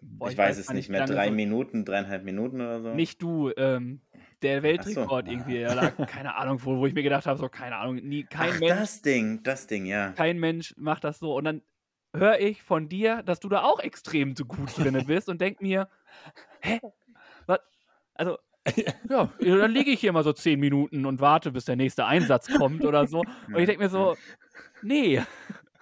boah, 0.00 0.30
ich 0.30 0.38
weiß 0.38 0.56
es 0.58 0.72
nicht 0.72 0.88
mehr. 0.88 1.04
Drei 1.04 1.28
so- 1.28 1.34
Minuten, 1.34 1.84
dreieinhalb 1.84 2.24
Minuten 2.24 2.60
oder 2.60 2.80
so. 2.80 2.94
Nicht 2.94 3.20
du, 3.22 3.50
ähm, 3.56 4.00
der 4.42 4.62
Weltrekord 4.62 5.26
so. 5.26 5.32
irgendwie. 5.32 5.58
Er 5.58 5.74
lag, 5.74 5.92
keine 6.08 6.36
Ahnung, 6.36 6.60
wo, 6.64 6.78
wo 6.78 6.86
ich 6.86 6.94
mir 6.94 7.02
gedacht 7.02 7.26
habe, 7.26 7.38
so, 7.38 7.48
keine 7.48 7.76
Ahnung, 7.76 7.96
nie, 7.96 8.24
kein 8.24 8.52
Ach, 8.54 8.60
Mensch, 8.60 8.80
das 8.80 9.02
Ding, 9.02 9.42
das 9.42 9.66
Ding, 9.66 9.84
ja. 9.86 10.12
kein 10.12 10.38
Mensch 10.38 10.74
macht 10.78 11.04
das 11.04 11.18
so. 11.18 11.36
Und 11.36 11.44
dann 11.44 11.62
höre 12.16 12.40
ich 12.40 12.62
von 12.62 12.88
dir, 12.88 13.22
dass 13.22 13.40
du 13.40 13.48
da 13.48 13.62
auch 13.62 13.80
extrem 13.80 14.34
so 14.36 14.44
gut 14.44 14.76
drin 14.76 15.02
bist 15.06 15.28
und 15.28 15.40
denk 15.40 15.60
mir, 15.60 15.88
hä? 16.60 16.80
Was? 17.46 17.60
Also, 18.14 18.38
ja, 19.08 19.30
dann 19.38 19.70
liege 19.70 19.90
ich 19.90 20.00
hier 20.00 20.12
mal 20.12 20.24
so 20.24 20.32
zehn 20.32 20.58
Minuten 20.58 21.06
und 21.06 21.20
warte, 21.20 21.52
bis 21.52 21.66
der 21.66 21.76
nächste 21.76 22.06
Einsatz 22.06 22.48
kommt 22.58 22.84
oder 22.84 23.06
so. 23.06 23.20
Und 23.20 23.58
ich 23.58 23.66
denke 23.66 23.82
mir 23.82 23.88
so, 23.88 24.16
nee. 24.82 25.22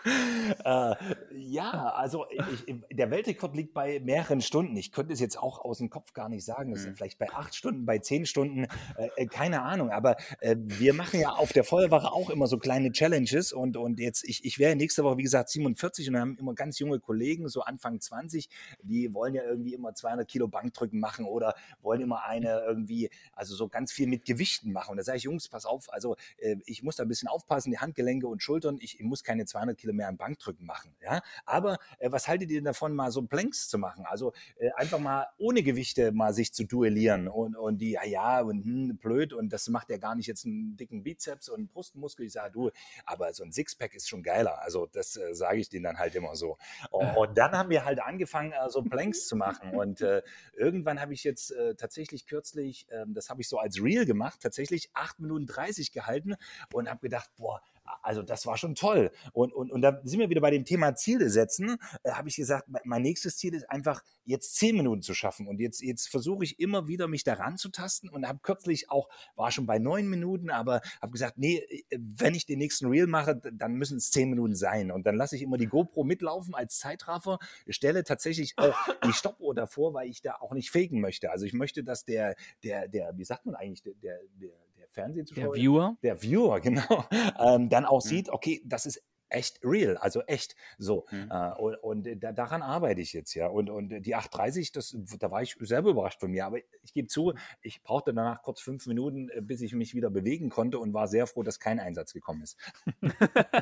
Äh, 0.65 0.95
ja, 1.35 1.71
also 1.95 2.27
ich, 2.31 2.75
der 2.93 3.11
Weltrekord 3.11 3.57
liegt 3.57 3.73
bei 3.73 3.99
mehreren 4.01 4.43
Stunden. 4.43 4.77
Ich 4.77 4.93
könnte 4.93 5.13
es 5.15 5.21
jetzt 5.21 5.39
auch 5.39 5.59
aus 5.65 5.79
dem 5.79 5.89
Kopf 5.89 6.13
gar 6.13 6.29
nicht 6.29 6.45
sagen. 6.45 6.71
Das 6.71 6.81
ist 6.81 6.89
Mhm. 6.89 6.95
vielleicht 6.97 7.19
bei 7.19 7.31
acht 7.33 7.55
Stunden, 7.55 7.87
bei 7.87 7.99
zehn 7.99 8.27
Stunden, 8.27 8.65
äh, 8.97 9.09
äh, 9.17 9.27
keine 9.27 9.63
Ahnung. 9.63 9.91
Aber 9.91 10.17
äh, 10.41 10.57
wir 10.59 10.93
machen 10.93 11.19
ja 11.21 11.31
auf 11.31 11.53
der 11.53 11.65
Feuerwache 11.65 12.13
auch 12.13 12.29
immer 12.29 12.47
so 12.47 12.59
kleine 12.59 12.93
Challenges 12.93 13.53
und, 13.55 13.77
und 13.79 13.99
jetzt, 14.01 14.23
ich, 14.29 14.45
ich 14.45 14.59
wäre 14.59 14.77
nächste 14.77 15.03
Woche, 15.03 15.17
wie 15.17 15.23
gesagt, 15.23 15.49
47 15.49 16.09
und 16.09 16.15
wir 16.15 16.21
haben 16.21 16.37
immer 16.39 16.55
ganz 16.55 16.79
junge 16.79 17.01
Kollegen, 17.01 17.49
so 17.49 17.63
Anfang 17.63 18.01
20, 18.01 18.49
die 18.83 19.15
wollen 19.15 19.35
ja 19.35 19.43
irgendwie 19.45 19.73
immer 19.73 19.95
200 19.95 20.29
Kilo 20.29 20.47
Bankdrücken 20.49 21.01
machen 21.01 21.25
oder 21.25 21.55
wollen 21.81 22.03
immer 22.03 22.25
eine 22.27 22.63
irgendwie, 22.67 23.09
also 23.33 23.55
so 23.55 23.69
ganz 23.69 23.93
viel 23.93 24.07
mit 24.09 24.27
Gewichten 24.27 24.73
machen. 24.73 24.91
Und 24.93 24.97
da 24.99 25.03
sage 25.05 25.19
ich, 25.19 25.25
Jungs, 25.25 25.49
pass 25.49 25.65
auf, 25.65 25.91
also 25.93 26.17
äh, 26.39 26.57
ich 26.67 26.83
muss 26.83 26.97
da 26.97 27.05
ein 27.05 27.09
bisschen 27.09 27.29
aufpassen, 27.29 27.71
die 27.71 27.79
Handgelenke 27.79 28.27
und 28.29 28.43
Schultern, 28.43 28.77
ich, 28.81 29.01
ich 29.01 29.05
muss 29.07 29.25
keine 29.25 29.47
200 29.47 29.77
Kilo 29.79 29.94
mehr 29.97 30.09
an 30.09 30.17
Bankdrücken 30.17 30.67
machen. 30.67 30.95
Ja? 31.03 31.23
Aber 31.45 31.79
äh, 31.99 32.11
was 32.11 32.29
haltet 32.29 32.51
ihr 32.51 32.59
denn 32.59 32.65
davon, 32.65 32.95
mal 32.95 33.11
so 33.11 33.23
Planks 33.23 33.69
zu 33.69 33.79
machen? 33.79 34.05
Also 34.07 34.33
äh, 34.59 34.71
einfach 34.73 34.99
mal 34.99 35.27
ohne 35.39 35.63
Gewichte 35.63 36.13
mal 36.13 36.33
sich 36.33 36.53
zu 36.53 36.65
duellieren 36.65 37.29
und, 37.29 37.57
und 37.57 37.79
die, 37.79 37.93
ja, 37.93 38.05
ja, 38.05 38.41
und 38.41 38.65
hm, 38.65 38.97
blöd 38.99 39.33
und 39.33 39.53
das 39.53 39.69
macht 39.69 39.91
ja 39.91 39.99
gar 39.99 40.15
nicht 40.15 40.27
jetzt 40.27 40.45
einen 40.45 40.77
dicken 40.77 41.03
Bizeps 41.03 41.49
und 41.49 41.59
einen 41.59 41.69
Brustmuskel. 41.69 42.27
Ich 42.27 42.33
sage, 42.33 42.53
du, 42.53 42.71
aber 43.05 43.33
so 43.33 43.45
ein 43.45 43.53
Sixpack 43.53 43.95
ist 43.95 44.09
schon 44.09 44.23
geiler. 44.23 44.61
Also 44.63 44.87
das 44.87 45.17
äh, 45.17 45.35
sage 45.35 45.59
ich 45.59 45.69
denen 45.69 45.85
dann 45.85 45.99
halt 45.99 46.15
immer 46.15 46.37
so. 46.37 46.59
Und, 46.91 47.17
und 47.17 47.39
dann 47.39 47.53
haben 47.53 47.71
wir 47.71 47.85
halt 47.85 48.01
angefangen, 48.01 48.53
äh, 48.53 48.69
so 48.69 48.83
Planks 48.83 49.27
zu 49.29 49.37
machen 49.37 49.71
und 49.71 50.01
äh, 50.01 50.23
irgendwann 50.57 51.01
habe 51.01 51.13
ich 51.15 51.25
jetzt 51.25 51.51
äh, 51.53 51.75
tatsächlich 51.75 52.27
kürzlich, 52.27 52.87
ähm, 52.91 53.15
das 53.15 53.31
habe 53.31 53.41
ich 53.41 53.49
so 53.49 53.59
als 53.59 53.83
Reel 53.83 54.07
gemacht, 54.07 54.41
tatsächlich 54.41 54.91
8 54.95 55.21
Minuten 55.21 55.47
30 55.47 55.93
gehalten 55.93 56.35
und 56.73 56.89
habe 56.89 57.01
gedacht, 57.01 57.31
boah, 57.37 57.61
also 58.03 58.23
das 58.23 58.47
war 58.47 58.57
schon 58.57 58.75
toll. 58.75 59.11
Und, 59.33 59.53
und, 59.53 59.71
und 59.71 59.83
da 59.83 60.01
sind 60.05 60.21
wir 60.21 60.31
wieder 60.31 60.41
bei 60.41 60.51
dem 60.51 60.65
Thema 60.65 60.95
Ziele 60.95 61.31
setzen. 61.31 61.77
Äh, 62.03 62.13
habe 62.13 62.29
ich 62.29 62.37
gesagt, 62.37 62.69
mein- 62.85 63.03
nächstes 63.03 63.37
Ziel 63.37 63.55
ist 63.55 63.69
einfach, 63.71 64.03
jetzt 64.25 64.57
10 64.57 64.77
Minuten 64.77 65.03
zu 65.03 65.13
schaffen. 65.15 65.47
Und 65.47 65.61
jetzt, 65.61 65.83
jetzt 65.83 66.09
versuche 66.09 66.45
ich 66.45 66.59
immer 66.59 66.89
wieder, 66.89 67.09
mich 67.09 67.25
daran 67.25 67.59
zu 67.59 67.69
tasten 67.69 68.09
und 68.09 68.27
habe 68.27 68.39
kürzlich 68.43 68.91
auch, 68.91 69.09
war 69.37 69.51
schon 69.51 69.67
bei 69.67 69.79
9 69.79 70.09
Minuten, 70.09 70.49
aber 70.51 70.81
habe 71.03 71.13
gesagt, 71.13 71.37
nee, 71.37 71.59
äh, 71.91 71.99
wenn 71.99 72.35
ich 72.35 72.47
den 72.47 72.59
nächsten 72.59 72.87
Reel 72.87 73.07
mache, 73.07 73.37
dann 73.53 73.75
müssen 73.75 73.99
es 73.99 74.11
10 74.11 74.31
Minuten 74.31 74.55
sein. 74.55 74.91
Und 74.91 75.07
dann 75.07 75.17
lasse 75.17 75.37
ich 75.37 75.43
immer 75.43 75.59
die 75.59 75.67
GoPro 75.67 76.05
mitlaufen 76.05 76.55
als 76.55 76.79
Zeitraffer, 76.79 77.39
stelle 77.69 78.05
tatsächlich 78.05 78.55
auch 78.57 78.77
die 79.05 79.13
Stoppuhr 79.13 79.55
davor, 79.55 79.95
weil 79.95 80.09
ich 80.09 80.23
da 80.23 80.37
auch 80.41 80.53
nicht 80.53 80.71
faken 80.71 81.01
möchte. 81.01 81.31
Also 81.31 81.45
ich 81.45 81.53
möchte, 81.53 81.85
dass 81.85 82.05
der, 82.05 82.35
der, 82.63 82.89
der, 82.89 83.17
wie 83.17 83.25
sagt 83.25 83.45
man 83.47 83.55
eigentlich, 83.55 83.83
der, 83.83 83.95
der, 83.95 84.21
der 84.41 84.51
Fernsehzuschauer, 84.95 85.53
Der 85.55 85.63
Viewer. 85.63 85.97
der 86.03 86.23
Viewer, 86.23 86.61
genau, 86.61 87.05
ähm, 87.39 87.69
dann 87.69 87.85
auch 87.85 88.03
Mhm. 88.05 88.09
sieht, 88.09 88.29
okay, 88.31 88.63
das 88.65 88.87
ist 88.87 89.03
echt 89.31 89.59
real, 89.65 89.97
also 89.97 90.21
echt 90.23 90.55
so. 90.79 91.07
Mhm. 91.11 91.29
Äh, 91.29 91.51
und 91.59 91.75
und 91.83 92.23
da, 92.23 92.31
daran 92.31 92.63
arbeite 92.63 93.01
ich 93.01 93.13
jetzt 93.13 93.35
ja. 93.35 93.49
Und, 93.49 93.69
und 93.69 93.89
die 94.07 94.15
830, 94.15 94.71
das, 94.71 94.97
da 95.19 95.29
war 95.33 95.43
ich 95.43 95.57
selber 95.59 95.91
überrascht 95.91 96.21
von 96.21 96.31
mir. 96.31 96.47
Aber 96.47 96.59
ich 96.59 96.93
gebe 96.95 97.09
zu, 97.09 97.33
ich 97.61 97.83
brauchte 97.83 98.15
danach 98.15 98.43
kurz 98.43 98.61
fünf 98.61 98.87
Minuten, 98.87 99.31
äh, 99.31 99.41
bis 99.41 99.61
ich 99.61 99.73
mich 99.73 99.93
wieder 99.95 100.09
bewegen 100.11 100.51
konnte 100.51 100.79
und 100.79 100.95
war 100.95 101.09
sehr 101.09 101.27
froh, 101.27 101.43
dass 101.43 101.59
kein 101.59 101.81
Einsatz 101.81 102.13
gekommen 102.13 102.43
ist. 102.43 102.57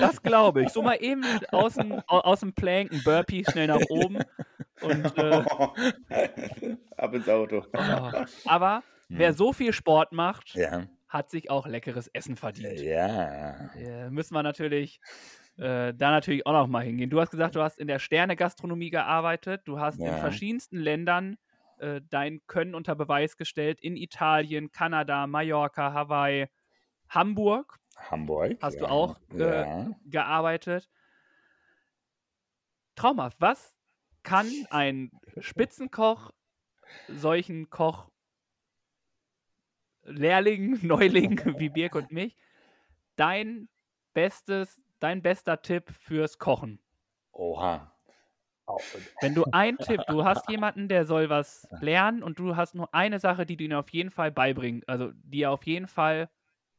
Das 0.00 0.22
glaube 0.22 0.62
ich. 0.64 0.68
So 0.70 0.82
mal 0.82 0.96
eben 1.00 1.24
aus 1.50 1.74
dem, 1.74 1.92
au- 2.06 2.20
aus 2.20 2.40
dem 2.40 2.52
Plank 2.54 2.92
ein 2.92 3.02
Burpee 3.04 3.44
schnell 3.50 3.66
nach 3.68 3.80
oben. 3.88 4.18
Und, 4.80 5.18
äh, 5.18 5.44
Ab 6.96 7.14
ins 7.14 7.28
Auto. 7.28 7.64
oh. 7.72 8.10
Aber 8.46 8.82
wer 9.08 9.28
Hm. 9.28 9.34
so 9.36 9.52
viel 9.52 9.72
Sport 9.72 10.12
macht, 10.12 10.54
Ja. 10.54 10.86
hat 11.08 11.30
sich 11.30 11.50
auch 11.50 11.66
leckeres 11.66 12.08
Essen 12.08 12.36
verdient. 12.36 12.80
Ja. 12.80 13.70
Äh, 13.74 14.10
müssen 14.10 14.34
wir 14.34 14.42
natürlich 14.42 15.00
äh, 15.58 15.92
da 15.94 16.10
natürlich 16.10 16.46
auch 16.46 16.52
noch 16.52 16.66
mal 16.66 16.82
hingehen. 16.82 17.10
Du 17.10 17.20
hast 17.20 17.30
gesagt, 17.30 17.54
du 17.56 17.62
hast 17.62 17.78
in 17.78 17.86
der 17.86 17.98
Sterne-Gastronomie 17.98 18.88
gearbeitet, 18.90 19.62
du 19.66 19.78
hast 19.78 19.98
in 19.98 20.06
Ja. 20.06 20.16
verschiedensten 20.18 20.78
Ländern 20.78 21.36
äh, 21.78 22.00
dein 22.08 22.40
Können 22.46 22.74
unter 22.74 22.94
Beweis 22.94 23.36
gestellt, 23.36 23.80
in 23.80 23.96
Italien, 23.96 24.70
Kanada, 24.72 25.26
Mallorca, 25.26 25.92
Hawaii, 25.92 26.46
Hamburg 27.10 27.78
Hamburg. 28.10 28.56
Hast 28.62 28.80
du 28.80 28.84
ja. 28.84 28.90
auch, 28.90 29.18
äh, 29.34 29.38
ja. 29.38 29.90
gearbeitet. 30.06 30.88
Traumhaft. 32.96 33.36
Was 33.40 33.76
kann 34.22 34.48
ein 34.70 35.10
Spitzenkoch 35.38 36.30
solchen 37.08 37.70
Koch 37.70 38.10
Lehrlingen, 40.04 40.78
Neulingen 40.86 41.58
wie 41.58 41.68
Birk 41.68 41.94
und 41.94 42.10
mich 42.12 42.36
dein 43.16 43.68
bestes, 44.14 44.82
dein 45.00 45.22
bester 45.22 45.62
Tipp 45.62 45.90
fürs 45.90 46.38
Kochen? 46.38 46.80
Oha. 47.32 47.92
Wenn 49.20 49.34
du 49.34 49.44
einen 49.52 49.78
Tipp, 49.78 50.00
du 50.08 50.24
hast 50.24 50.48
jemanden, 50.48 50.88
der 50.88 51.04
soll 51.04 51.28
was 51.28 51.68
lernen 51.80 52.22
und 52.22 52.38
du 52.38 52.56
hast 52.56 52.74
nur 52.74 52.94
eine 52.94 53.18
Sache, 53.18 53.44
die 53.44 53.56
du 53.56 53.64
ihm 53.64 53.72
auf 53.72 53.90
jeden 53.90 54.10
Fall 54.10 54.30
beibringst, 54.30 54.88
also 54.88 55.10
die 55.14 55.42
er 55.42 55.50
auf 55.50 55.66
jeden 55.66 55.88
Fall 55.88 56.30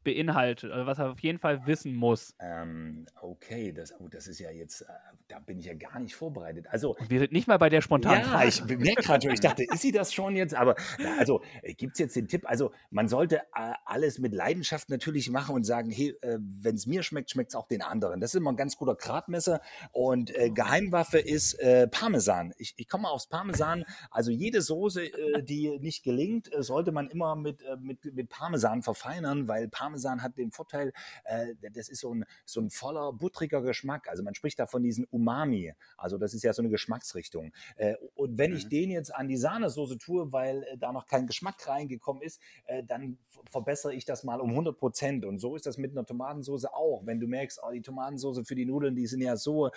beinhaltet, 0.04 0.72
also 0.72 0.86
was 0.86 1.00
er 1.00 1.12
auf 1.12 1.20
jeden 1.20 1.40
Fall 1.40 1.66
wissen 1.66 1.96
muss. 1.96 2.36
Ähm, 2.40 3.06
okay, 3.22 3.72
das, 3.72 4.00
oh, 4.00 4.08
das 4.08 4.28
ist 4.28 4.40
ja 4.40 4.52
jetzt, 4.52 4.82
äh, 4.82 4.86
da 5.28 5.40
bin 5.40 5.60
ich 5.60 5.66
ja 5.66 5.74
gar 5.74 6.00
nicht 6.00 6.16
vorbereitet. 6.16 6.68
Also, 6.70 6.96
Und 6.96 7.10
wir 7.10 7.20
sind 7.20 7.32
nicht 7.32 7.48
mal 7.48 7.58
bei 7.58 7.70
der 7.70 7.82
spontanen 7.82 8.22
ja, 8.22 8.44
ich 8.44 8.64
merke 8.66 9.02
gerade 9.02 9.24
schon, 9.24 9.34
ich 9.34 9.40
dachte, 9.40 9.64
ist 9.64 9.82
sie 9.82 9.92
das 9.92 10.14
schon 10.14 10.36
jetzt? 10.36 10.54
Aber 10.54 10.76
na, 11.00 11.18
also 11.18 11.42
gibt 11.78 11.94
es 11.94 12.00
jetzt 12.00 12.16
den 12.16 12.28
Tipp? 12.28 12.44
Also, 12.46 12.72
man 12.92 13.08
sollte 13.08 13.38
äh, 13.56 13.74
alles 13.86 14.20
mit 14.20 14.34
Leidenschaft 14.34 14.90
natürlich 14.90 15.30
machen 15.30 15.56
und 15.56 15.64
sagen, 15.64 15.90
hey, 15.90 16.16
äh, 16.22 16.38
wenn 16.40 16.76
es 16.76 16.86
mir 16.86 17.04
schmeckt, 17.04 17.32
schmeckt 17.32 17.52
es 17.52 17.56
auch 17.56 17.68
den 17.68 17.82
anderen. 17.82 18.20
Das 18.20 18.34
ist 18.34 18.40
immer 18.40 18.52
ein 18.52 18.58
ganz 18.58 18.78
guter 18.78 18.96
Gradmesser. 18.96 19.62
Und 19.92 20.36
äh, 20.36 20.50
Geheimwaffe 20.50 21.20
ist 21.20 21.54
äh, 21.56 21.88
Parmesan. 21.88 22.54
Ich, 22.58 22.74
ich 22.78 22.88
komme 22.88 23.10
aufs 23.10 23.28
Parmesan. 23.28 23.86
Also, 24.12 24.32
jede 24.32 24.62
Soße, 24.62 25.06
äh, 25.06 25.44
die 25.44 25.80
nicht 25.80 26.04
gelingt, 26.04 26.54
äh, 26.54 26.62
sollte 26.62 26.92
man 26.92 27.10
immer 27.10 27.36
mit, 27.36 27.62
äh, 27.64 27.78
mit, 27.78 28.14
mit 28.14 28.30
Parmesan 28.30 28.84
verfeinern, 28.84 29.48
weil 29.48 29.68
Parmesan 29.68 29.93
hat 30.22 30.38
den 30.38 30.52
Vorteil, 30.52 30.94
äh, 31.26 31.56
das 31.74 31.90
ist 31.90 32.02
so 32.02 32.14
ein, 32.14 32.26
so 32.46 32.62
ein 32.62 32.70
voller, 32.70 33.14
buttriger 33.14 33.62
Geschmack. 33.62 34.08
Also, 34.10 34.24
man 34.24 34.36
spricht 34.36 34.60
da 34.60 34.68
von 34.68 34.84
diesen 34.84 35.06
Umami. 35.06 35.74
Also, 35.98 36.18
das 36.18 36.34
ist 36.34 36.44
ja 36.44 36.54
so 36.54 36.62
eine 36.62 36.70
Geschmacksrichtung. 36.70 37.52
Äh, 37.76 37.96
und 38.16 38.38
wenn 38.38 38.54
ich 38.54 38.66
Mhm. 38.66 38.70
den 38.70 38.92
jetzt 38.92 39.14
an 39.14 39.28
die 39.28 39.38
Sahnesoße 39.38 39.98
tue, 39.98 40.32
weil 40.32 40.64
äh, 40.64 40.78
da 40.78 40.92
noch 40.92 41.06
kein 41.08 41.28
Geschmack 41.28 41.68
reingekommen 41.68 42.22
ist, 42.24 42.40
äh, 42.66 42.84
dann 42.84 43.18
verbessere 43.50 43.94
ich 43.94 44.06
das 44.06 44.24
mal 44.24 44.40
um 44.42 44.52
100 44.52 44.78
Prozent. 44.78 45.26
Und 45.26 45.40
so 45.40 45.56
ist 45.56 45.66
das 45.66 45.78
mit 45.78 45.92
einer 45.92 46.06
Tomatensoße 46.06 46.74
auch. 46.74 47.02
Wenn 47.06 47.20
du 47.20 47.28
merkst, 47.28 47.60
oh, 47.64 47.72
die 47.72 47.82
Tomatensoße 47.82 48.46
für 48.46 48.56
die 48.56 48.66
Nudeln, 48.66 48.96
die 48.96 49.08
sind 49.08 49.22
ja 49.22 49.36
so, 49.36 49.70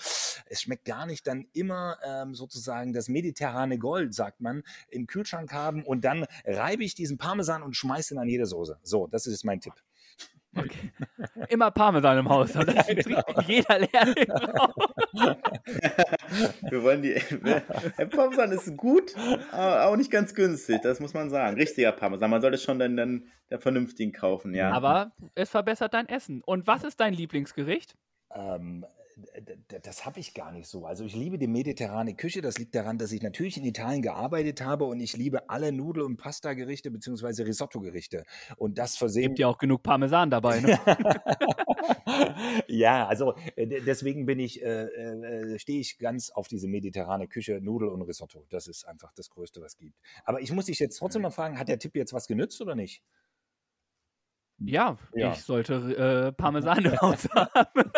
es 0.46 0.60
schmeckt 0.62 0.84
gar 0.84 1.06
nicht, 1.06 1.26
dann 1.26 1.46
immer 1.52 1.98
ähm, 2.04 2.34
sozusagen 2.34 2.92
das 2.92 3.08
mediterrane 3.08 3.78
Gold, 3.78 4.14
sagt 4.14 4.40
man, 4.40 4.62
im 4.90 5.06
Kühlschrank 5.06 5.52
haben 5.52 5.84
und 5.84 6.04
dann 6.04 6.26
reibe 6.44 6.84
ich 6.84 6.94
diesen 6.94 7.18
Parmesan 7.18 7.62
und 7.62 7.76
schmeiße 7.76 8.14
ihn 8.14 8.18
an 8.18 8.28
jede 8.28 8.46
Soße. 8.46 8.78
So, 8.82 9.06
das 9.06 9.26
ist 9.26 9.44
mein 9.44 9.60
Tipp. 9.60 9.74
Okay. 10.56 10.92
Immer 11.48 11.70
Parmesan 11.70 12.18
im 12.18 12.28
Haus. 12.28 12.56
Und 12.56 12.68
das 12.68 12.86
genau. 12.86 13.22
trinkt 13.22 13.48
jeder 13.48 13.78
Lehrling 13.78 14.30
auch. 14.30 14.74
Wir 16.62 16.82
wollen 16.82 17.02
die. 17.02 17.14
Parmesan 18.10 18.52
ist 18.52 18.76
gut, 18.76 19.14
aber 19.52 19.86
auch 19.86 19.96
nicht 19.96 20.10
ganz 20.10 20.34
günstig, 20.34 20.80
das 20.82 21.00
muss 21.00 21.14
man 21.14 21.30
sagen. 21.30 21.56
Richtiger 21.56 21.92
Parmesan. 21.92 22.30
Man 22.30 22.40
sollte 22.40 22.58
schon 22.58 22.78
dann, 22.78 22.96
dann 22.96 23.24
der 23.50 23.60
vernünftigen 23.60 24.12
kaufen, 24.12 24.54
ja. 24.54 24.70
Aber 24.70 25.12
es 25.34 25.50
verbessert 25.50 25.94
dein 25.94 26.08
Essen. 26.08 26.42
Und 26.44 26.66
was 26.66 26.84
ist 26.84 27.00
dein 27.00 27.14
Lieblingsgericht? 27.14 27.96
Ähm, 28.34 28.84
das 29.82 30.04
habe 30.04 30.20
ich 30.20 30.34
gar 30.34 30.52
nicht 30.52 30.68
so. 30.68 30.84
Also 30.84 31.04
ich 31.04 31.14
liebe 31.14 31.38
die 31.38 31.46
mediterrane 31.46 32.14
Küche. 32.14 32.42
Das 32.42 32.58
liegt 32.58 32.74
daran, 32.74 32.98
dass 32.98 33.12
ich 33.12 33.22
natürlich 33.22 33.56
in 33.56 33.64
Italien 33.64 34.02
gearbeitet 34.02 34.60
habe 34.60 34.84
und 34.84 35.00
ich 35.00 35.16
liebe 35.16 35.48
alle 35.48 35.72
Nudel- 35.72 36.02
und 36.02 36.18
Pasta-Gerichte 36.18 36.90
bzw. 36.90 37.44
Risotto-Gerichte. 37.44 38.24
Und 38.56 38.76
das 38.78 38.96
versehen 38.96 39.28
Gibt 39.28 39.38
ja 39.38 39.48
auch 39.48 39.56
genug 39.56 39.82
Parmesan 39.82 40.28
dabei. 40.28 40.60
Ne? 40.60 40.78
ja, 42.68 43.06
also 43.06 43.34
äh, 43.56 43.66
de- 43.66 43.82
deswegen 43.82 44.26
bin 44.26 44.38
ich, 44.38 44.62
äh, 44.62 44.84
äh, 44.84 45.58
stehe 45.58 45.80
ich 45.80 45.98
ganz 45.98 46.28
auf 46.30 46.46
diese 46.46 46.68
mediterrane 46.68 47.26
Küche, 47.26 47.60
Nudel 47.62 47.88
und 47.88 48.02
Risotto. 48.02 48.44
Das 48.50 48.66
ist 48.66 48.86
einfach 48.86 49.12
das 49.14 49.30
Größte, 49.30 49.62
was 49.62 49.72
es 49.72 49.78
gibt. 49.78 49.96
Aber 50.24 50.42
ich 50.42 50.52
muss 50.52 50.66
dich 50.66 50.78
jetzt 50.78 50.98
trotzdem 50.98 51.22
mal 51.22 51.30
fragen, 51.30 51.58
hat 51.58 51.68
der 51.68 51.78
Tipp 51.78 51.96
jetzt 51.96 52.12
was 52.12 52.26
genützt 52.26 52.60
oder 52.60 52.74
nicht? 52.74 53.02
Ja, 54.58 54.96
Ja. 55.14 55.32
ich 55.32 55.42
sollte 55.42 55.74
äh, 56.28 56.32
Parmesan 56.32 56.84
im 56.86 57.00
Haus 57.00 57.28
haben. 57.34 57.90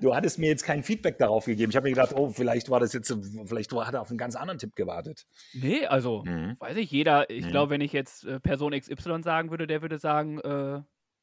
Du 0.00 0.14
hattest 0.14 0.38
mir 0.38 0.48
jetzt 0.48 0.64
kein 0.64 0.82
Feedback 0.82 1.18
darauf 1.18 1.44
gegeben. 1.44 1.70
Ich 1.70 1.76
habe 1.76 1.84
mir 1.88 1.94
gedacht, 1.94 2.12
oh, 2.16 2.30
vielleicht 2.30 2.68
war 2.70 2.80
das 2.80 2.92
jetzt, 2.92 3.14
vielleicht 3.46 3.72
hat 3.72 3.94
er 3.94 4.00
auf 4.00 4.10
einen 4.10 4.18
ganz 4.18 4.36
anderen 4.36 4.58
Tipp 4.58 4.74
gewartet. 4.74 5.24
Nee, 5.54 5.86
also, 5.86 6.24
Mhm. 6.24 6.56
weiß 6.58 6.76
ich, 6.78 6.90
jeder, 6.90 7.30
ich 7.30 7.46
Mhm. 7.46 7.50
glaube, 7.50 7.70
wenn 7.70 7.80
ich 7.80 7.92
jetzt 7.92 8.24
äh, 8.24 8.40
Person 8.40 8.72
XY 8.72 9.22
sagen 9.22 9.50
würde, 9.50 9.66
der 9.66 9.82
würde 9.82 9.98
sagen, 9.98 10.40
äh, 10.40 10.82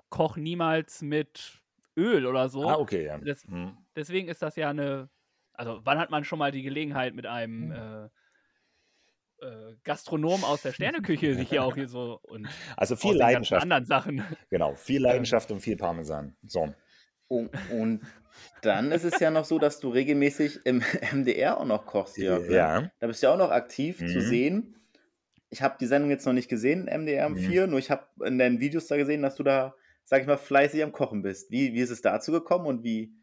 koch 0.10 0.38
niemals 0.38 1.02
mit 1.02 1.62
Öl 1.98 2.26
oder 2.26 2.50
so. 2.50 2.68
Ah, 2.68 2.78
okay, 2.78 3.06
ja. 3.06 3.18
Das, 3.18 3.46
Mhm. 3.48 3.78
deswegen 3.96 4.28
ist 4.28 4.42
das 4.42 4.56
ja 4.56 4.70
eine. 4.70 5.10
Also, 5.54 5.82
wann 5.84 6.00
hat 6.00 6.10
man 6.10 6.24
schon 6.24 6.40
mal 6.40 6.52
die 6.52 6.64
Gelegenheit 6.64 7.14
mit 7.14 7.26
einem 7.28 7.72
Hm. 7.72 8.06
äh, 8.06 8.10
äh, 9.44 9.76
Gastronom 9.84 10.44
aus 10.44 10.62
der 10.62 10.72
Sterneküche 10.74 11.36
sich 11.36 11.50
hier 11.50 11.64
auch 11.64 11.76
hier 11.76 11.88
so 11.88 12.20
und 12.24 12.48
Also 12.78 12.96
viel 12.96 13.16
Leidenschaft. 13.16 13.62
anderen 13.62 13.86
Sachen. 13.86 14.24
Genau, 14.50 14.76
viel 14.76 15.02
Leidenschaft 15.02 15.52
und 15.52 15.60
viel 15.62 15.78
Parmesan. 15.78 16.36
So. 16.44 16.74
Und, 17.28 17.50
und 17.72 18.02
dann 18.62 18.92
ist 18.92 19.04
es 19.04 19.20
ja 19.20 19.32
noch 19.32 19.46
so, 19.46 19.60
dass 19.60 19.80
du 19.80 19.90
regelmäßig 19.90 20.60
im 20.66 20.82
MDR 21.14 21.58
auch 21.60 21.66
noch 21.66 21.86
kochst, 21.86 22.18
Jörg. 22.18 22.48
ne? 22.48 22.56
Ja. 22.56 22.92
Da 23.00 23.08
bist 23.08 23.22
du 23.22 23.28
ja 23.28 23.34
auch 23.34 23.38
noch 23.38 23.52
aktiv 23.52 23.98
zu 23.98 24.04
Mhm. 24.20 24.22
sehen. 24.22 24.76
Ich 25.50 25.62
habe 25.62 25.76
die 25.80 25.86
Sendung 25.86 26.10
jetzt 26.10 26.26
noch 26.26 26.34
nicht 26.34 26.50
gesehen, 26.50 26.88
MDR 26.88 27.30
Mhm. 27.30 27.38
4, 27.38 27.68
nur 27.68 27.80
ich 27.80 27.92
habe 27.92 28.06
in 28.26 28.40
deinen 28.40 28.60
Videos 28.60 28.88
da 28.88 28.98
gesehen, 28.98 29.22
dass 29.22 29.36
du 29.36 29.44
da, 29.44 29.76
sag 30.04 30.22
ich 30.22 30.28
mal, 30.28 30.38
fleißig 30.38 30.84
am 30.84 30.92
Kochen 30.92 31.22
bist. 31.22 31.52
Wie, 31.52 31.74
wie 31.74 31.80
ist 31.82 31.92
es 31.92 32.02
dazu 32.02 32.32
gekommen 32.32 32.66
und 32.66 32.84
wie 32.84 33.14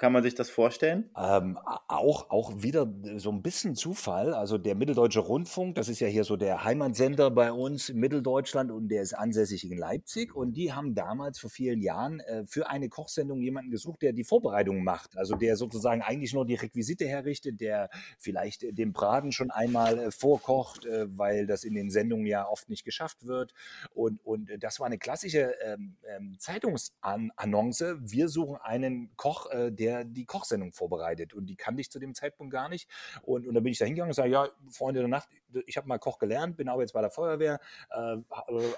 kann 0.00 0.14
man 0.14 0.22
sich 0.22 0.34
das 0.34 0.48
vorstellen? 0.48 1.10
Ähm, 1.14 1.58
auch, 1.86 2.30
auch 2.30 2.62
wieder 2.62 2.90
so 3.16 3.30
ein 3.30 3.42
bisschen 3.42 3.74
Zufall. 3.74 4.32
Also 4.32 4.56
der 4.56 4.74
Mitteldeutsche 4.74 5.20
Rundfunk, 5.20 5.74
das 5.74 5.90
ist 5.90 6.00
ja 6.00 6.08
hier 6.08 6.24
so 6.24 6.38
der 6.38 6.64
Heimatsender 6.64 7.30
bei 7.30 7.52
uns 7.52 7.90
in 7.90 7.98
Mitteldeutschland 7.98 8.70
und 8.70 8.88
der 8.88 9.02
ist 9.02 9.12
ansässig 9.12 9.70
in 9.70 9.76
Leipzig. 9.76 10.34
Und 10.34 10.54
die 10.54 10.72
haben 10.72 10.94
damals 10.94 11.38
vor 11.38 11.50
vielen 11.50 11.82
Jahren 11.82 12.20
äh, 12.20 12.46
für 12.46 12.70
eine 12.70 12.88
Kochsendung 12.88 13.42
jemanden 13.42 13.70
gesucht, 13.70 14.00
der 14.00 14.14
die 14.14 14.24
Vorbereitung 14.24 14.82
macht. 14.82 15.18
Also 15.18 15.36
der 15.36 15.56
sozusagen 15.56 16.00
eigentlich 16.00 16.32
nur 16.32 16.46
die 16.46 16.54
Requisite 16.54 17.06
herrichtet, 17.06 17.60
der 17.60 17.90
vielleicht 18.18 18.62
äh, 18.62 18.72
den 18.72 18.94
Braten 18.94 19.32
schon 19.32 19.50
einmal 19.50 19.98
äh, 19.98 20.10
vorkocht, 20.10 20.86
äh, 20.86 21.06
weil 21.18 21.46
das 21.46 21.62
in 21.62 21.74
den 21.74 21.90
Sendungen 21.90 22.24
ja 22.24 22.48
oft 22.48 22.70
nicht 22.70 22.86
geschafft 22.86 23.26
wird. 23.26 23.52
Und, 23.92 24.24
und 24.24 24.50
das 24.60 24.80
war 24.80 24.86
eine 24.86 24.96
klassische 24.96 25.52
ähm, 25.62 25.98
ähm, 26.08 26.36
Zeitungsannonce. 26.38 27.98
Wir 28.00 28.30
suchen 28.30 28.56
einen 28.62 29.10
Koch, 29.16 29.50
äh, 29.50 29.70
der 29.90 30.04
die 30.04 30.24
Kochsendung 30.24 30.72
vorbereitet. 30.72 31.34
Und 31.34 31.46
die 31.46 31.56
kannte 31.56 31.80
ich 31.80 31.90
zu 31.90 31.98
dem 31.98 32.14
Zeitpunkt 32.14 32.52
gar 32.52 32.68
nicht. 32.68 32.88
Und, 33.22 33.46
und 33.46 33.54
da 33.54 33.60
bin 33.60 33.72
ich 33.72 33.78
da 33.78 33.84
hingegangen 33.84 34.10
und 34.10 34.14
sage, 34.14 34.30
ja, 34.30 34.48
Freunde 34.70 35.00
der 35.00 35.08
Nacht, 35.08 35.28
ich 35.66 35.76
habe 35.76 35.88
mal 35.88 35.98
Koch 35.98 36.18
gelernt, 36.18 36.56
bin 36.56 36.68
aber 36.68 36.82
jetzt 36.82 36.92
bei 36.92 37.00
der 37.00 37.10
Feuerwehr. 37.10 37.60
Äh, 37.90 38.16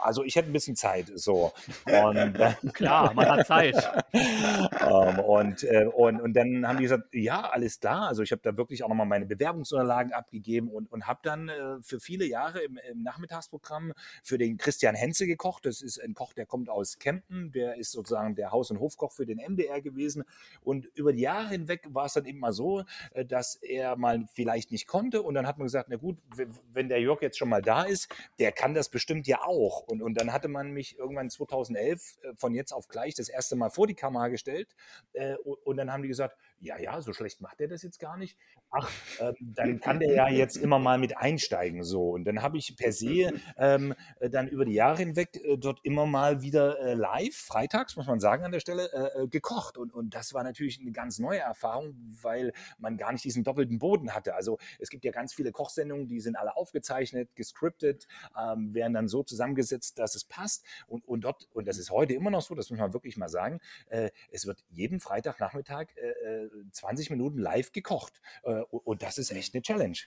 also 0.01 0.25
ich 0.25 0.37
hätte 0.37 0.51
ein 0.51 0.53
bisschen 0.53 0.77
Zeit. 0.77 1.11
So. 1.15 1.53
Und, 1.87 2.35
Klar, 2.75 3.13
man 3.15 3.29
hat 3.29 3.47
Zeit. 3.47 3.77
ähm, 4.13 5.19
und, 5.21 5.65
äh, 5.65 5.87
und, 5.87 6.21
und 6.21 6.35
dann 6.35 6.67
haben 6.67 6.79
die 6.79 6.85
gesagt, 6.85 7.09
ja, 7.13 7.43
alles 7.51 7.81
klar. 7.81 8.09
Also 8.09 8.23
ich 8.23 8.33
habe 8.33 8.43
da 8.43 8.57
wirklich 8.57 8.83
auch 8.85 8.89
nochmal 8.89 9.07
meine 9.07 9.27
Bewerbungsunterlagen 9.27 10.13
abgegeben 10.13 10.69
und, 10.69 10.91
und 10.91 11.07
habe 11.07 11.21
dann 11.23 11.49
äh, 11.49 11.83
für 11.83 12.01
viele 12.01 12.25
Jahre 12.25 12.61
im, 12.61 12.79
im 12.91 13.03
Nachmittagsprogramm 13.03 13.93
für 14.23 14.39
den 14.39 14.57
Christian 14.57 14.95
Henze 14.95 15.27
gekocht. 15.27 15.67
Das 15.67 15.83
ist 15.83 15.99
ein 15.99 16.15
Koch, 16.15 16.33
der 16.33 16.47
kommt 16.47 16.69
aus 16.69 16.99
Kempten, 16.99 17.53
der 17.53 17.77
ist 17.77 17.93
sozusagen 17.93 18.35
der 18.35 18.51
Haus- 18.51 18.71
und 18.71 18.81
Hofkoch 18.81 19.13
für 19.13 19.27
den 19.27 19.39
MDR 19.39 19.81
gewesen. 19.81 20.25
Und 20.63 20.87
über 21.03 21.13
die 21.13 21.23
Jahre 21.23 21.49
hinweg 21.49 21.87
war 21.91 22.07
es 22.07 22.15
dann 22.15 22.25
eben 22.25 22.39
mal 22.39 22.53
so, 22.53 22.85
äh, 23.13 23.25
dass 23.25 23.57
er 23.57 23.97
mal 23.97 24.25
vielleicht 24.33 24.71
nicht 24.73 24.87
konnte. 24.87 25.23
Und 25.23 25.35
dann 25.35 25.47
hat 25.47 25.59
man 25.59 25.67
gesagt, 25.67 25.89
na 25.91 25.97
gut, 25.97 26.17
wenn 26.73 26.89
der 26.89 27.01
Jörg 27.01 27.21
jetzt 27.23 27.39
schon 27.39 27.49
mal 27.49 27.63
da 27.63 27.83
ist, 27.83 28.15
der 28.39 28.53
kann 28.53 28.75
das 28.75 28.89
bestimmt 28.89 29.27
ja 29.27 29.43
auch. 29.43 29.81
Und, 29.83 30.03
und 30.03 30.15
dann 30.15 30.33
hatte 30.33 30.49
man 30.49 30.71
mich 30.71 30.99
irgendwann 30.99 31.29
2011 31.29 32.19
äh, 32.23 32.35
von 32.37 32.55
jetzt 32.55 32.73
auf 32.73 32.89
gleich 32.89 33.15
das 33.15 33.29
erste 33.29 33.57
Mal 33.57 33.71
vor 33.71 33.87
die 33.87 33.95
Kamera 33.95 34.29
gestellt. 34.29 34.75
Äh, 35.13 35.35
und 35.37 35.77
dann 35.77 35.93
haben 35.93 36.03
die 36.03 36.09
gesagt, 36.09 36.37
ja, 36.63 36.79
ja, 36.79 37.01
so 37.01 37.13
schlecht 37.13 37.41
macht 37.41 37.61
er 37.61 37.69
das 37.69 37.83
jetzt 37.83 37.99
gar 37.99 38.17
nicht. 38.17 38.39
Ach, 38.71 38.89
ähm, 39.21 39.35
dann 39.41 39.81
kann 39.81 39.99
der 39.99 40.15
ja 40.15 40.29
jetzt 40.29 40.57
immer 40.57 40.79
mal 40.79 40.97
mit 40.97 41.17
einsteigen. 41.17 41.83
So. 41.83 42.11
Und 42.11 42.25
dann 42.25 42.41
habe 42.41 42.57
ich 42.57 42.77
per 42.77 42.93
se 42.93 43.33
ähm, 43.57 43.95
äh, 44.21 44.31
dann 44.31 44.49
über 44.49 44.65
die 44.65 44.73
Jahre 44.73 44.99
hinweg 44.99 45.37
äh, 45.45 45.59
dort 45.59 45.81
immer 45.83 46.07
mal 46.07 46.41
wieder 46.41 46.79
äh, 46.79 46.95
live, 46.95 47.35
freitags, 47.35 47.97
muss 47.97 48.07
man 48.07 48.21
sagen, 48.21 48.45
an 48.45 48.53
der 48.53 48.61
Stelle, 48.61 48.91
äh, 48.93 49.23
äh, 49.23 49.29
gekocht. 49.29 49.77
Und, 49.77 49.93
und 49.93 50.15
das 50.15 50.35
war 50.35 50.45
natürlich 50.45 50.81
eine 50.81 50.93
ganz 50.93 51.19
neue 51.19 51.41
Erfahrung, 51.41 51.97
weil 52.23 52.53
man 52.79 52.97
gar 52.97 53.13
nicht 53.13 53.25
diesen 53.25 53.43
doppelten 53.43 53.81
Boden 53.81 54.15
hatte. 54.15 54.35
Also 54.35 54.59
es 54.79 54.89
gibt 54.89 55.05
ja 55.05 55.11
ganz 55.11 55.35
viele 55.35 55.51
Kochsendungen, 55.51 56.07
die 56.07 56.21
sind 56.21 56.37
alle 56.37 56.57
aufgezeichnet, 56.57 57.35
gescriptet, 57.35 58.07
ähm, 58.41 58.73
werden 58.73 58.95
dann 58.95 59.09
so 59.09 59.25
zusammengesetzt, 59.25 59.99
dass 59.99 60.15
es 60.15 60.25
passt. 60.25 60.65
Und, 60.87 61.07
und 61.09 61.23
dort, 61.23 61.49
und 61.53 61.67
das 61.67 61.77
ist 61.77 61.91
heute 61.91 62.15
immer 62.15 62.31
noch 62.31 62.43
so, 62.43 62.55
das 62.55 62.71
muss 62.71 62.79
man 62.79 62.93
wirklich 62.93 63.17
mal 63.17 63.29
sagen, 63.29 63.61
äh, 63.89 64.11
es 64.31 64.47
wird 64.47 64.65
jeden 64.71 65.01
Freitagnachmittag 65.01 65.89
äh, 65.97 66.52
20 66.71 67.11
äh, 67.11 67.13
Minuten 67.13 67.39
live 67.39 67.73
gekocht. 67.73 68.21
Äh, 68.43 68.63
und 68.63 69.03
das 69.03 69.19
ist 69.19 69.31
echt 69.31 69.55
eine 69.55 69.63
Challenge. 69.63 69.99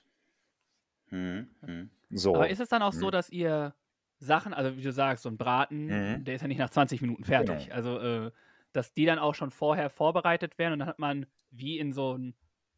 Mhm. 1.10 1.90
So. 2.10 2.36
Aber 2.36 2.50
ist 2.50 2.60
es 2.60 2.70
dann 2.70 2.82
auch 2.82 2.94
mhm. 2.94 3.00
so, 3.00 3.12
dass 3.12 3.30
ihr 3.30 3.76
Sachen, 4.20 4.54
also 4.54 4.78
wie 4.78 4.82
du 4.82 4.92
sagst, 4.92 5.24
so 5.24 5.30
ein 5.30 5.38
Braten, 5.38 5.86
mhm. 5.86 6.24
der 6.24 6.36
ist 6.36 6.42
ja 6.42 6.48
nicht 6.48 6.58
nach 6.58 6.70
20 6.70 7.02
Minuten 7.02 7.24
fertig. 7.24 7.66
Genau. 7.66 7.76
Also, 7.76 8.00
äh, 8.00 8.32
dass 8.72 8.94
die 8.94 9.06
dann 9.06 9.20
auch 9.20 9.36
schon 9.36 9.52
vorher 9.52 9.90
vorbereitet 9.90 10.58
werden 10.58 10.74
und 10.74 10.80
dann 10.80 10.88
hat 10.88 11.00
man 11.00 11.26
wie 11.50 11.80
in 11.80 11.94
so 11.94 12.18
ein 12.18 12.36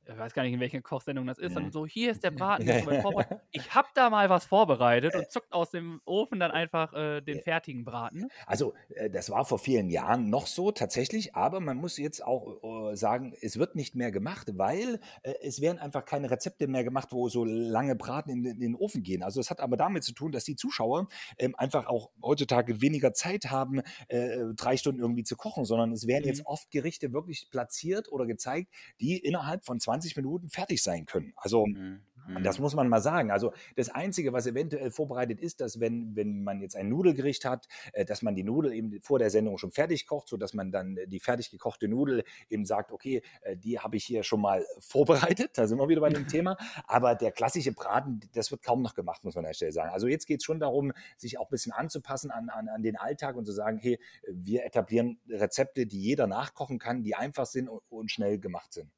ich 0.09 0.17
weiß 0.17 0.33
gar 0.33 0.43
nicht, 0.43 0.53
in 0.53 0.59
welcher 0.59 0.81
Kochsendung 0.81 1.25
das 1.27 1.37
ist, 1.37 1.55
und 1.55 1.71
so, 1.73 1.85
hier 1.85 2.11
ist 2.11 2.23
der 2.23 2.31
Braten, 2.37 2.65
der. 2.65 2.77
Ich 3.51 3.73
habe 3.73 3.87
da 3.93 4.09
mal 4.09 4.29
was 4.29 4.45
vorbereitet 4.45 5.15
und 5.15 5.31
zuckt 5.31 5.51
aus 5.51 5.71
dem 5.71 6.01
Ofen 6.05 6.39
dann 6.39 6.51
einfach 6.51 6.93
äh, 6.93 7.21
den 7.21 7.41
fertigen 7.41 7.83
Braten. 7.83 8.27
Also, 8.45 8.73
äh, 8.95 9.09
das 9.09 9.29
war 9.29 9.45
vor 9.45 9.59
vielen 9.59 9.89
Jahren 9.89 10.29
noch 10.29 10.47
so 10.47 10.71
tatsächlich, 10.71 11.35
aber 11.35 11.59
man 11.59 11.77
muss 11.77 11.97
jetzt 11.97 12.23
auch 12.23 12.91
äh, 12.91 12.95
sagen, 12.95 13.33
es 13.41 13.57
wird 13.57 13.75
nicht 13.75 13.95
mehr 13.95 14.11
gemacht, 14.11 14.57
weil 14.57 14.99
äh, 15.23 15.33
es 15.41 15.61
werden 15.61 15.79
einfach 15.79 16.05
keine 16.05 16.29
Rezepte 16.29 16.67
mehr 16.67 16.83
gemacht, 16.83 17.09
wo 17.11 17.29
so 17.29 17.43
lange 17.43 17.95
Braten 17.95 18.29
in, 18.29 18.45
in 18.45 18.59
den 18.59 18.75
Ofen 18.75 19.03
gehen. 19.03 19.23
Also, 19.23 19.39
es 19.39 19.49
hat 19.49 19.59
aber 19.59 19.77
damit 19.77 20.03
zu 20.03 20.13
tun, 20.13 20.31
dass 20.31 20.43
die 20.43 20.55
Zuschauer 20.55 21.07
ähm, 21.37 21.55
einfach 21.55 21.87
auch 21.87 22.11
heutzutage 22.21 22.81
weniger 22.81 23.13
Zeit 23.13 23.45
haben, 23.45 23.81
äh, 24.07 24.37
drei 24.55 24.77
Stunden 24.77 25.01
irgendwie 25.01 25.23
zu 25.23 25.35
kochen, 25.35 25.65
sondern 25.65 25.91
es 25.91 26.07
werden 26.07 26.23
mhm. 26.23 26.29
jetzt 26.29 26.45
oft 26.45 26.69
Gerichte 26.71 27.13
wirklich 27.13 27.49
platziert 27.49 28.11
oder 28.11 28.25
gezeigt, 28.25 28.71
die 28.99 29.17
innerhalb 29.17 29.65
von 29.65 29.79
20 29.79 29.96
20 29.97 30.15
Minuten 30.17 30.49
fertig 30.49 30.83
sein 30.83 31.05
können. 31.05 31.33
Also 31.35 31.65
mhm. 31.65 32.01
das 32.43 32.57
mhm. 32.57 32.63
muss 32.63 32.75
man 32.75 32.87
mal 32.87 33.01
sagen. 33.01 33.31
Also 33.31 33.53
das 33.75 33.89
Einzige, 33.89 34.31
was 34.31 34.45
eventuell 34.45 34.91
vorbereitet 34.91 35.39
ist, 35.39 35.59
dass 35.59 35.79
wenn, 35.79 36.15
wenn 36.15 36.43
man 36.43 36.61
jetzt 36.61 36.75
ein 36.75 36.89
Nudelgericht 36.89 37.45
hat, 37.45 37.67
äh, 37.93 38.05
dass 38.05 38.21
man 38.21 38.35
die 38.35 38.43
Nudel 38.43 38.73
eben 38.73 39.01
vor 39.01 39.17
der 39.17 39.29
Sendung 39.29 39.57
schon 39.57 39.71
fertig 39.71 40.05
kocht, 40.05 40.27
sodass 40.27 40.53
man 40.53 40.71
dann 40.71 40.99
die 41.07 41.19
fertig 41.19 41.49
gekochte 41.49 41.87
Nudel 41.87 42.23
eben 42.49 42.65
sagt, 42.65 42.91
okay, 42.91 43.21
äh, 43.41 43.57
die 43.57 43.79
habe 43.79 43.97
ich 43.97 44.05
hier 44.05 44.23
schon 44.23 44.41
mal 44.41 44.63
vorbereitet. 44.79 45.51
Da 45.55 45.67
sind 45.67 45.79
wir 45.79 45.89
wieder 45.89 46.01
bei 46.01 46.09
dem 46.09 46.27
Thema. 46.27 46.57
Aber 46.87 47.15
der 47.15 47.31
klassische 47.31 47.71
Braten, 47.71 48.19
das 48.33 48.51
wird 48.51 48.61
kaum 48.61 48.81
noch 48.81 48.93
gemacht, 48.93 49.23
muss 49.23 49.35
man 49.35 49.45
an 49.45 49.49
der 49.49 49.55
Stelle 49.55 49.71
sagen. 49.71 49.91
Also 49.91 50.07
jetzt 50.07 50.27
geht 50.27 50.41
es 50.41 50.45
schon 50.45 50.59
darum, 50.59 50.93
sich 51.15 51.39
auch 51.39 51.47
ein 51.47 51.51
bisschen 51.51 51.71
anzupassen 51.71 52.29
an, 52.29 52.49
an, 52.49 52.67
an 52.67 52.83
den 52.83 52.97
Alltag 52.97 53.35
und 53.35 53.45
zu 53.45 53.51
sagen, 53.51 53.77
hey, 53.79 53.99
wir 54.27 54.63
etablieren 54.63 55.19
Rezepte, 55.27 55.87
die 55.87 55.99
jeder 55.99 56.27
nachkochen 56.27 56.77
kann, 56.77 57.03
die 57.03 57.15
einfach 57.15 57.45
sind 57.45 57.67
und, 57.67 57.81
und 57.89 58.11
schnell 58.11 58.39
gemacht 58.39 58.73
sind. 58.73 58.91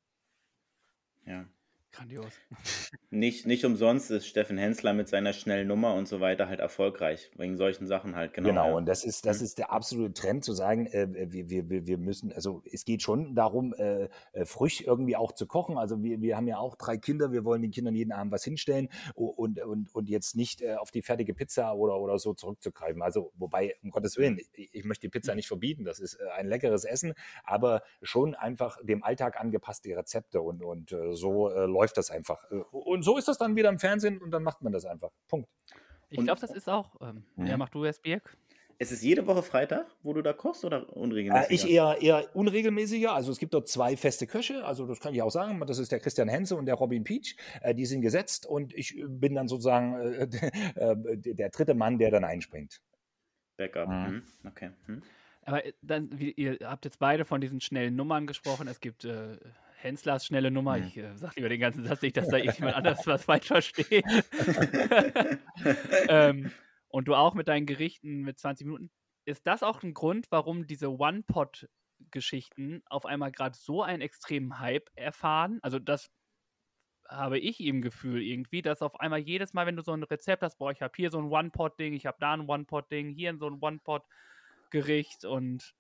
Ja. 1.26 1.46
Grandios. 1.92 2.32
Nicht, 3.10 3.48
nicht 3.48 3.66
umsonst 3.66 4.12
ist 4.12 4.28
Steffen 4.28 4.58
Hensler 4.58 4.94
mit 4.94 5.08
seiner 5.08 5.34
schnellen 5.34 5.68
Nummer 5.68 5.96
und 5.96 6.08
so 6.08 6.20
weiter 6.20 6.48
halt 6.48 6.60
erfolgreich, 6.60 7.32
wegen 7.36 7.58
solchen 7.58 7.88
Sachen 7.88 8.16
halt, 8.16 8.34
genau. 8.34 8.50
Genau, 8.50 8.68
ja. 8.68 8.76
und 8.76 8.86
das 8.86 9.04
ist, 9.04 9.26
das 9.26 9.40
mhm. 9.40 9.46
ist 9.46 9.58
der 9.58 9.72
absolute 9.72 10.14
Trend, 10.14 10.44
zu 10.44 10.54
sagen, 10.54 10.86
äh, 10.88 11.08
wir, 11.32 11.70
wir, 11.70 11.88
wir 11.88 11.98
müssen, 11.98 12.32
also 12.32 12.62
es 12.72 12.86
geht 12.86 13.02
schon 13.02 13.36
darum, 13.36 13.74
äh, 13.74 14.10
äh, 14.34 14.46
frisch 14.46 14.82
irgendwie 14.82 15.16
auch 15.16 15.32
zu 15.32 15.48
kochen. 15.48 15.78
Also 15.78 16.04
wir, 16.04 16.22
wir 16.22 16.38
haben 16.38 16.48
ja 16.48 16.58
auch 16.58 16.76
drei 16.76 16.98
Kinder, 16.98 17.32
wir 17.32 17.46
wollen 17.46 17.62
den 17.62 17.72
Kindern 17.72 17.96
jeden 17.96 18.12
Abend 18.12 18.32
was 18.32 18.44
hinstellen 18.44 18.90
und, 19.16 19.60
und, 19.60 19.94
und 19.94 20.10
jetzt 20.10 20.36
nicht 20.36 20.62
äh, 20.62 20.76
auf 20.76 20.92
die 20.92 21.02
fertige 21.02 21.34
Pizza 21.34 21.74
oder, 21.74 22.00
oder 22.00 22.20
so 22.20 22.34
zurückzugreifen. 22.34 23.02
Also, 23.02 23.32
wobei, 23.36 23.76
um 23.82 23.90
Gottes 23.90 24.18
Willen, 24.18 24.40
ich, 24.54 24.70
ich 24.74 24.84
möchte 24.86 25.08
die 25.08 25.10
Pizza 25.10 25.34
nicht 25.34 25.48
verbieten, 25.48 25.84
das 25.84 26.00
ist 26.00 26.16
äh, 26.16 26.30
ein 26.38 26.48
leckeres 26.48 26.86
Essen, 26.86 27.14
aber 27.44 27.82
schon 28.02 28.36
einfach 28.36 28.78
dem 28.84 29.04
Alltag 29.04 29.40
angepasste 29.40 29.96
Rezepte 29.98 30.42
und, 30.42 30.64
und 30.64 30.92
äh, 30.92 31.14
so 31.14 31.50
läuft 31.50 31.79
das 31.88 32.12
einfach. 32.12 32.50
Und 32.72 33.04
so 33.04 33.18
ist 33.18 33.28
das 33.28 33.38
dann 33.38 33.56
wieder 33.56 33.70
im 33.70 33.80
Fernsehen 33.80 34.22
und 34.22 34.32
dann 34.32 34.44
macht 34.44 34.62
man 34.62 34.74
das 34.74 34.86
einfach. 34.86 35.12
Punkt. 35.28 35.50
Ich 36.10 36.20
glaube, 36.20 36.42
das 36.42 36.52
ist 36.52 36.68
auch. 36.68 36.96
Ähm, 37.02 37.24
mhm. 37.36 37.48
Ja, 37.48 37.58
mach 37.58 37.70
du 37.70 37.86
erst 37.86 38.02
Birk. 38.02 38.36
Es 38.82 38.94
ist 38.94 39.04
jede 39.04 39.28
Woche 39.28 39.44
Freitag, 39.44 39.88
wo 40.04 40.14
du 40.14 40.22
da 40.22 40.32
kochst 40.32 40.64
oder 40.64 40.96
unregelmäßig? 40.96 41.52
Äh, 41.52 41.54
ich 41.54 41.70
eher, 41.70 41.98
eher 42.02 42.34
unregelmäßiger. 42.34 43.14
Also 43.14 43.30
es 43.30 43.38
gibt 43.38 43.54
dort 43.54 43.68
zwei 43.68 43.98
feste 43.98 44.26
Köche, 44.26 44.64
also 44.64 44.86
das 44.86 45.02
kann 45.02 45.14
ich 45.14 45.22
auch 45.22 45.32
sagen. 45.32 45.62
Das 45.68 45.80
ist 45.80 45.92
der 45.92 46.00
Christian 46.00 46.30
Henze 46.30 46.56
und 46.56 46.66
der 46.66 46.76
Robin 46.76 47.04
Peach. 47.04 47.36
Äh, 47.62 47.76
die 47.76 47.86
sind 47.86 48.02
gesetzt 48.02 48.46
und 48.46 48.74
ich 48.74 49.04
bin 49.06 49.36
dann 49.36 49.50
sozusagen 49.50 49.96
äh, 49.96 50.30
äh 50.76 51.18
der 51.18 51.50
dritte 51.50 51.74
Mann, 51.74 51.98
der 51.98 52.10
dann 52.10 52.24
einspringt. 52.24 52.80
Backup. 53.58 53.90
Mhm. 53.90 54.24
Okay. 54.48 54.72
Mhm. 54.88 55.04
Aber 55.44 55.66
äh, 55.66 55.74
dann, 55.82 56.18
wie, 56.18 56.32
ihr 56.32 56.58
habt 56.64 56.86
jetzt 56.86 57.00
beide 57.00 57.26
von 57.26 57.42
diesen 57.42 57.60
schnellen 57.60 57.98
Nummern 57.98 58.28
gesprochen. 58.28 58.70
Es 58.70 58.80
gibt 58.80 59.04
äh, 59.04 59.38
Henslers 59.82 60.26
schnelle 60.26 60.52
Nummer. 60.52 60.78
Mhm. 60.78 60.84
Ich 60.86 60.98
äh, 60.98 61.16
sage 61.16 61.34
lieber 61.38 61.50
den 61.50 61.60
ganzen 61.60 61.86
Satz 61.86 62.02
nicht, 62.02 62.18
dass 62.18 62.28
da 62.28 62.38
jemand 62.38 62.76
anders 62.76 63.06
was 63.08 63.24
falsch 63.24 63.48
versteht. 63.48 64.06
ähm, 66.10 66.52
und 66.90 67.08
du 67.08 67.16
auch 67.16 67.34
mit 67.34 67.48
deinen 67.48 67.66
Gerichten 67.66 68.22
mit 68.22 68.40
20 68.40 68.66
Minuten. 68.66 68.92
Ist 69.26 69.48
das 69.48 69.64
auch 69.64 69.84
ein 69.84 69.94
Grund, 69.94 70.28
warum 70.32 70.68
diese 70.68 70.92
One-Pot-Geschichten 70.92 72.82
auf 72.88 73.06
einmal 73.06 73.32
gerade 73.32 73.56
so 73.58 73.82
einen 73.82 74.02
extremen 74.02 74.60
Hype 74.60 74.90
erfahren? 74.96 75.60
Also 75.62 75.80
das 75.80 76.12
habe 77.08 77.40
ich 77.40 77.60
im 77.62 77.82
Gefühl 77.82 78.22
irgendwie, 78.22 78.62
dass 78.62 78.82
auf 78.82 79.00
einmal 79.00 79.20
jedes 79.20 79.54
Mal, 79.54 79.66
wenn 79.66 79.76
du 79.76 79.82
so 79.82 79.94
ein 79.94 80.04
Rezept 80.04 80.44
hast, 80.44 80.58
boah, 80.58 80.72
ich 80.72 80.82
habe 80.82 80.94
hier 80.96 81.10
so 81.10 81.20
ein 81.20 81.32
One-Pot-Ding, 81.32 81.94
ich 81.94 82.06
habe 82.06 82.18
da 82.20 82.34
ein 82.34 82.48
One-Pot-Ding, 82.48 83.10
hier 83.10 83.36
so 83.38 83.48
ein 83.48 83.60
One-Pot-Gericht 83.62 85.26
und 85.26 85.74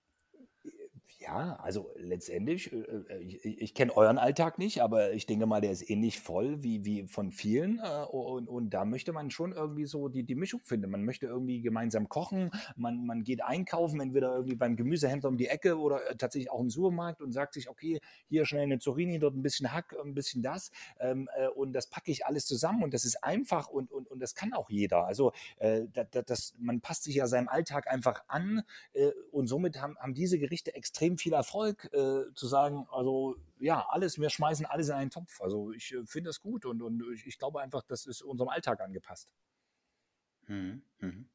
ja, 1.17 1.57
also 1.61 1.91
letztendlich, 1.97 2.71
äh, 2.71 2.77
äh, 2.77 3.21
ich, 3.21 3.43
ich 3.43 3.73
kenne 3.73 3.95
euren 3.95 4.17
Alltag 4.17 4.57
nicht, 4.57 4.81
aber 4.81 5.11
ich 5.11 5.25
denke 5.25 5.45
mal, 5.45 5.59
der 5.59 5.71
ist 5.71 5.89
ähnlich 5.89 6.19
voll 6.19 6.63
wie, 6.63 6.85
wie 6.85 7.07
von 7.07 7.31
vielen. 7.31 7.79
Äh, 7.79 8.05
und, 8.05 8.47
und 8.47 8.69
da 8.69 8.85
möchte 8.85 9.11
man 9.11 9.29
schon 9.31 9.51
irgendwie 9.51 9.85
so 9.85 10.07
die, 10.07 10.23
die 10.23 10.35
Mischung 10.35 10.61
finden. 10.63 10.89
Man 10.89 11.03
möchte 11.03 11.25
irgendwie 11.25 11.61
gemeinsam 11.61 12.07
kochen, 12.07 12.51
man, 12.75 13.05
man 13.05 13.23
geht 13.23 13.43
einkaufen, 13.43 13.99
entweder 13.99 14.33
irgendwie 14.33 14.55
beim 14.55 14.77
Gemüsehändler 14.77 15.29
um 15.29 15.37
die 15.37 15.47
Ecke 15.47 15.77
oder 15.77 15.99
tatsächlich 16.17 16.51
auch 16.51 16.61
im 16.61 16.69
Supermarkt 16.69 17.21
und 17.21 17.33
sagt 17.33 17.53
sich, 17.53 17.69
okay, 17.69 17.99
hier 18.29 18.45
schnell 18.45 18.63
eine 18.63 18.79
Zucchini, 18.79 19.19
dort 19.19 19.35
ein 19.35 19.41
bisschen 19.41 19.73
Hack, 19.73 19.95
ein 20.01 20.13
bisschen 20.13 20.41
das. 20.41 20.71
Ähm, 20.99 21.27
und 21.55 21.73
das 21.73 21.87
packe 21.87 22.11
ich 22.11 22.25
alles 22.25 22.45
zusammen 22.45 22.83
und 22.83 22.93
das 22.93 23.03
ist 23.03 23.23
einfach 23.23 23.67
und, 23.67 23.91
und, 23.91 24.09
und 24.09 24.19
das 24.19 24.35
kann 24.35 24.53
auch 24.53 24.69
jeder. 24.69 25.05
Also 25.05 25.31
das, 25.59 26.25
das, 26.25 26.53
man 26.59 26.81
passt 26.81 27.03
sich 27.03 27.15
ja 27.15 27.27
seinem 27.27 27.47
Alltag 27.47 27.87
einfach 27.91 28.23
an 28.27 28.63
und 29.31 29.47
somit 29.47 29.81
haben, 29.81 29.97
haben 29.97 30.13
diese 30.13 30.39
Gerichte 30.39 30.73
extrem 30.73 30.98
extrem 30.99 31.17
viel 31.17 31.33
Erfolg, 31.33 31.85
äh, 31.93 32.33
zu 32.33 32.47
sagen, 32.47 32.85
also 32.91 33.37
ja, 33.59 33.87
alles, 33.89 34.19
wir 34.19 34.29
schmeißen 34.29 34.65
alles 34.65 34.89
in 34.89 34.95
einen 34.95 35.11
Topf. 35.11 35.39
Also 35.41 35.71
ich 35.71 35.93
äh, 35.93 36.05
finde 36.05 36.29
das 36.29 36.41
gut 36.41 36.65
und, 36.65 36.81
und 36.81 37.03
ich, 37.13 37.25
ich, 37.25 37.37
glaube 37.37 37.61
einfach, 37.61 37.83
das 37.87 38.05
ist 38.05 38.21
unserem 38.21 38.49
Alltag 38.49 38.81
angepasst. 38.81 39.29
Mhm. 40.47 40.81
Mhm. 40.99 41.29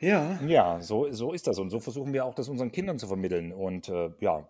Ja. 0.00 0.40
Ja, 0.46 0.80
so, 0.80 1.10
so 1.10 1.32
ist 1.32 1.46
das. 1.46 1.58
Und 1.58 1.70
so 1.70 1.80
versuchen 1.80 2.12
wir 2.12 2.24
auch, 2.24 2.34
das 2.34 2.48
unseren 2.48 2.70
Kindern 2.70 2.98
zu 2.98 3.08
vermitteln. 3.08 3.52
Und 3.52 3.88
äh, 3.88 4.10
ja, 4.20 4.48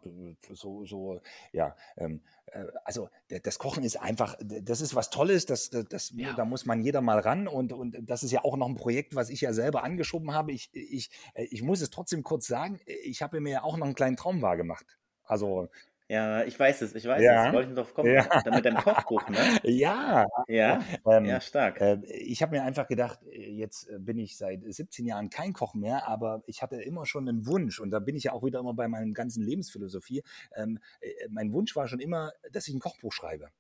so, 0.53 0.85
so, 0.85 1.21
ja, 1.53 1.75
ähm, 1.97 2.23
äh, 2.47 2.65
also 2.85 3.09
das 3.43 3.59
Kochen 3.59 3.83
ist 3.83 3.97
einfach, 3.97 4.37
das 4.41 4.83
ist 4.83 4.95
was 4.95 5.09
Tolles, 5.09 5.47
das, 5.47 5.71
das, 5.71 5.87
das 5.87 6.13
ja. 6.15 6.35
da 6.35 6.45
muss 6.45 6.67
man 6.67 6.83
jeder 6.83 7.01
mal 7.01 7.19
ran. 7.19 7.49
Und, 7.49 7.73
und 7.73 7.97
das 8.03 8.23
ist 8.23 8.33
ja 8.33 8.45
auch 8.45 8.57
noch 8.57 8.69
ein 8.69 8.75
Projekt, 8.75 9.15
was 9.15 9.31
ich 9.31 9.41
ja 9.41 9.55
selber 9.55 9.85
angeschoben 9.85 10.35
habe. 10.35 10.53
Ich, 10.53 10.69
ich, 10.73 11.11
äh, 11.33 11.45
ich 11.45 11.63
muss 11.63 11.81
es 11.81 11.89
trotzdem 11.89 12.23
kurz 12.23 12.47
sagen, 12.47 12.81
ich 12.85 13.23
habe 13.23 13.41
mir 13.41 13.51
ja 13.51 13.63
auch 13.63 13.79
noch 13.79 13.87
einen 13.87 13.95
kleinen 13.95 14.17
Traum 14.17 14.43
wahrgemacht. 14.43 14.99
Also 15.25 15.69
ja, 16.09 16.43
ich 16.45 16.59
weiß 16.59 16.83
es, 16.83 16.95
ich 16.95 17.07
weiß 17.07 17.23
ja. 17.23 17.49
es. 17.49 17.53
Wollte 17.53 17.71
ich 17.71 17.77
drauf 17.77 17.93
kommen. 17.93 18.13
Ja. 18.13 18.27
Mit 18.51 18.65
deinem 18.65 18.79
Kochbuch, 18.79 19.29
ne? 19.29 19.37
Ja. 19.65 20.27
Ja, 20.47 20.83
ähm, 21.07 21.27
ja 21.27 21.41
stark. 21.41 21.81
Äh, 21.81 21.99
ich 22.07 22.41
habe 22.43 22.57
mir 22.57 22.63
einfach 22.63 22.87
gedacht, 22.87 23.21
äh, 23.31 23.51
jetzt 23.51 23.89
äh, 23.89 23.99
bin 23.99 24.19
ich 24.19 24.39
seit 24.39 24.63
17 24.65 25.05
Jahren 25.05 25.29
kein 25.29 25.53
Koch 25.53 25.75
mehr, 25.75 26.09
aber 26.09 26.43
ich 26.47 26.63
hatte 26.63 26.77
immer 26.77 27.05
schon 27.05 27.29
einen 27.29 27.47
Wunsch 27.47 27.79
und 27.79 27.91
da 27.91 27.99
bin 27.99 28.17
ich 28.17 28.25
ja 28.25 28.33
auch 28.33 28.43
wieder 28.43 28.61
immer 28.61 28.73
bei 28.73 28.89
meiner 28.89 29.13
ganzen 29.13 29.43
Lebensphilosophie. 29.43 30.23
Ähm, 30.57 30.79
äh, 31.01 31.11
mein 31.29 31.53
Wunsch 31.53 31.77
war 31.77 31.87
schon 31.89 32.01
immer, 32.01 32.33
dass 32.53 32.69
ich 32.69 32.75
ein 32.75 32.81
Kochbuch 32.81 33.13
schreibe. 33.13 33.51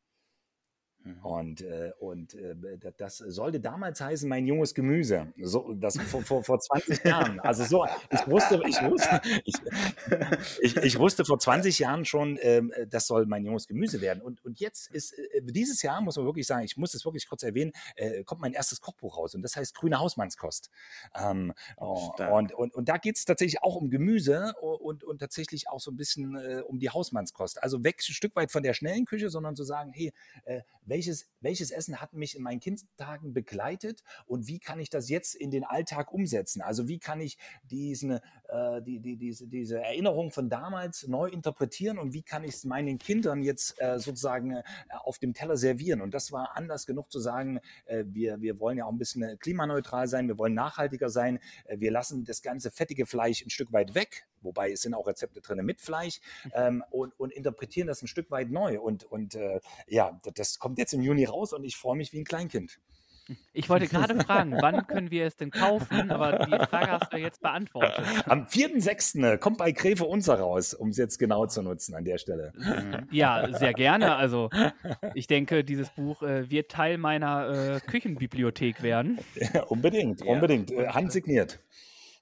Mhm. 1.09 1.25
Und, 1.25 1.61
äh, 1.63 1.93
und 1.99 2.35
äh, 2.35 2.55
das 2.97 3.19
sollte 3.19 3.61
damals 3.61 4.01
heißen, 4.01 4.29
mein 4.29 4.47
junges 4.47 4.75
Gemüse. 4.75 5.33
So, 5.41 5.73
das 5.75 5.99
vor, 5.99 6.23
vor, 6.23 6.45
vor 6.45 6.61
20 6.61 7.05
Jahren. 7.05 7.41
Also 7.41 7.65
so, 7.65 7.87
ich 8.11 8.27
wusste, 8.27 8.61
ich 8.67 8.83
wusste, 8.83 9.21
ich, 9.45 9.55
ich, 10.61 10.77
ich 10.77 10.99
wusste 10.99 11.25
vor 11.25 11.39
20 11.39 11.79
Jahren 11.79 12.05
schon, 12.05 12.37
äh, 12.39 12.87
das 12.89 13.07
soll 13.07 13.27
mein 13.27 13.45
junges 13.45 13.67
Gemüse 13.69 14.01
werden. 14.01 14.23
Und, 14.23 14.45
und 14.45 14.61
jetzt 14.61 14.91
ist, 14.91 15.13
äh, 15.13 15.43
dieses 15.43 15.83
Jahr 15.83 16.01
muss 16.01 16.17
man 16.17 16.27
wirklich 16.27 16.47
sagen, 16.47 16.65
ich 16.65 16.77
muss 16.77 16.95
es 16.95 17.05
wirklich 17.05 17.29
kurz 17.29 17.43
erwähnen, 17.43 17.73
äh, 17.97 18.23
kommt 18.25 18.41
mein 18.41 18.53
erstes 18.53 18.81
Kochbuch 18.81 19.17
raus 19.17 19.35
und 19.35 19.43
das 19.43 19.57
heißt 19.57 19.75
Grüne 19.75 19.99
Hausmannskost. 19.99 20.71
Ähm, 21.19 21.55
oh, 21.79 22.13
und, 22.31 22.53
und, 22.53 22.75
und 22.75 22.89
da 22.89 22.99
geht 22.99 23.17
es 23.17 23.25
tatsächlich 23.25 23.63
auch 23.63 23.77
um 23.77 23.89
Gemüse 23.91 24.53
und, 24.61 25.05
und 25.05 25.19
tatsächlich 25.19 25.69
auch 25.71 25.81
so 25.81 25.91
ein 25.91 25.97
bisschen 25.97 26.37
äh, 26.37 26.63
um 26.67 26.79
die 26.79 26.91
Hausmannskost. 26.91 27.63
Also 27.63 27.83
weg 27.85 28.03
ein 28.07 28.13
Stück 28.13 28.37
weit 28.37 28.51
von 28.51 28.63
der 28.63 28.75
schnellen 28.75 29.07
Küche, 29.07 29.31
sondern 29.31 29.57
zu 29.57 29.65
sagen, 29.65 29.93
hey, 29.95 30.13
äh, 30.45 30.61
welches, 30.99 31.29
welches 31.41 31.71
Essen 31.71 32.01
hat 32.01 32.13
mich 32.13 32.37
in 32.37 32.43
meinen 32.43 32.59
Kindstagen 32.59 33.33
begleitet 33.33 34.03
und 34.27 34.49
wie 34.49 34.59
kann 34.59 34.81
ich 34.81 34.91
das 34.91 35.09
jetzt 35.09 35.37
in 35.37 35.53
den 35.53 35.63
Alltag 35.63 36.13
umsetzen? 36.13 36.61
Also 36.61 36.89
wie 36.89 36.99
kann 36.99 37.21
ich 37.21 37.39
diesen, 37.63 38.19
äh, 38.49 38.83
die, 38.83 38.99
die, 38.99 39.17
diese, 39.17 39.47
diese 39.47 39.81
Erinnerung 39.81 40.33
von 40.33 40.51
damals 40.51 41.07
neu 41.07 41.29
interpretieren 41.29 41.99
und 41.99 42.15
wie 42.15 42.23
kann 42.23 42.43
ich 42.43 42.55
es 42.55 42.65
meinen 42.65 42.99
Kindern 42.99 43.43
jetzt 43.43 43.81
äh, 43.81 44.01
sozusagen 44.01 44.57
äh, 44.57 44.63
auf 45.05 45.19
dem 45.19 45.35
Teller 45.35 45.57
servieren? 45.57 46.01
Und 46.01 46.15
das 46.15 46.33
war 46.33 46.57
anders 46.57 46.85
genug 46.85 47.13
zu 47.13 47.21
sagen, 47.21 47.61
äh, 47.87 48.05
wir, 48.09 48.41
wir 48.41 48.59
wollen 48.59 48.79
ja 48.79 48.87
auch 48.87 48.93
ein 48.93 48.99
bisschen 48.99 49.39
klimaneutral 49.39 50.09
sein, 50.09 50.27
wir 50.27 50.37
wollen 50.37 50.55
nachhaltiger 50.55 51.11
sein, 51.11 51.39
äh, 51.67 51.79
wir 51.79 51.93
lassen 51.93 52.25
das 52.25 52.43
ganze 52.43 52.73
fettige 52.73 53.07
Fleisch 53.07 53.45
ein 53.47 53.51
Stück 53.51 53.73
weit 53.73 53.95
weg, 53.95 54.27
wobei 54.43 54.73
es 54.73 54.83
sind 54.83 54.95
auch 54.95 55.07
Rezepte 55.07 55.41
drin 55.41 55.65
mit 55.65 55.81
Fleisch 55.81 56.21
mhm. 56.45 56.51
ähm, 56.55 56.85
und, 56.91 57.19
und 57.19 57.33
interpretieren 57.33 57.89
das 57.89 58.03
ein 58.03 58.09
Stück 58.09 58.31
weit 58.31 58.51
neu. 58.51 58.81
Und, 58.81 59.05
und 59.05 59.35
äh, 59.35 59.61
ja, 59.87 60.19
das 60.35 60.59
kommt 60.59 60.79
jetzt 60.79 60.93
im 60.93 61.03
Juni 61.03 61.25
raus 61.25 61.53
und 61.53 61.65
ich 61.65 61.77
freue 61.77 61.97
mich 61.97 62.13
wie 62.13 62.21
ein 62.21 62.25
Kleinkind. 62.25 62.79
Ich 63.53 63.69
wollte 63.69 63.87
gerade 63.87 64.19
fragen, 64.25 64.57
wann 64.61 64.87
können 64.87 65.11
wir 65.11 65.27
es 65.27 65.37
denn 65.37 65.51
kaufen? 65.51 66.11
Aber 66.11 66.47
die 66.47 66.67
Frage 66.67 66.93
hast 66.93 67.13
du 67.13 67.17
jetzt 67.19 67.41
beantwortet. 67.41 68.05
Am 68.27 68.45
4.6. 68.45 69.39
kommt 69.39 69.59
bei 69.59 69.73
Gräfe 69.73 70.05
unser 70.05 70.39
raus, 70.39 70.75
um 70.75 70.89
es 70.89 70.97
jetzt 70.97 71.19
genau 71.19 71.47
zu 71.47 71.63
nutzen 71.63 71.95
an 71.95 72.05
der 72.05 72.19
Stelle. 72.19 72.53
Ja, 73.11 73.49
sehr 73.53 73.75
gerne. 73.75 74.17
Also 74.17 74.51
ich 75.15 75.27
denke, 75.27 75.65
dieses 75.65 75.91
Buch 75.91 76.23
äh, 76.23 76.51
wird 76.51 76.71
Teil 76.71 76.99
meiner 76.99 77.77
äh, 77.77 77.81
Küchenbibliothek 77.81 78.83
werden. 78.83 79.19
Ja, 79.55 79.63
unbedingt, 79.65 80.21
unbedingt. 80.23 80.71
Äh, 80.71 80.89
handsigniert. 80.89 81.59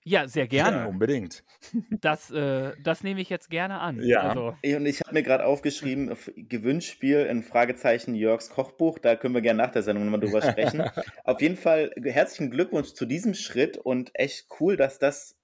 Ja, 0.08 0.28
sehr 0.28 0.46
gerne. 0.46 0.76
Ja, 0.76 0.86
unbedingt. 0.86 1.42
Das, 2.00 2.30
äh, 2.30 2.74
das 2.80 3.02
nehme 3.02 3.20
ich 3.20 3.28
jetzt 3.28 3.50
gerne 3.50 3.80
an. 3.80 4.00
Ja. 4.00 4.20
Also. 4.20 4.54
Und 4.64 4.86
ich 4.86 5.00
habe 5.00 5.12
mir 5.12 5.24
gerade 5.24 5.44
aufgeschrieben, 5.44 6.16
Gewünsspiel 6.36 7.26
in 7.26 7.42
Fragezeichen 7.42 8.14
Jörgs 8.14 8.50
Kochbuch. 8.50 9.00
Da 9.00 9.16
können 9.16 9.34
wir 9.34 9.40
gerne 9.42 9.64
nach 9.64 9.72
der 9.72 9.82
Sendung 9.82 10.04
nochmal 10.04 10.20
drüber 10.20 10.42
sprechen. 10.42 10.84
Auf 11.24 11.40
jeden 11.40 11.56
Fall 11.56 11.90
herzlichen 12.00 12.52
Glückwunsch 12.52 12.92
zu 12.92 13.04
diesem 13.04 13.34
Schritt 13.34 13.78
und 13.78 14.12
echt 14.14 14.46
cool, 14.60 14.76
dass 14.76 15.00
das 15.00 15.34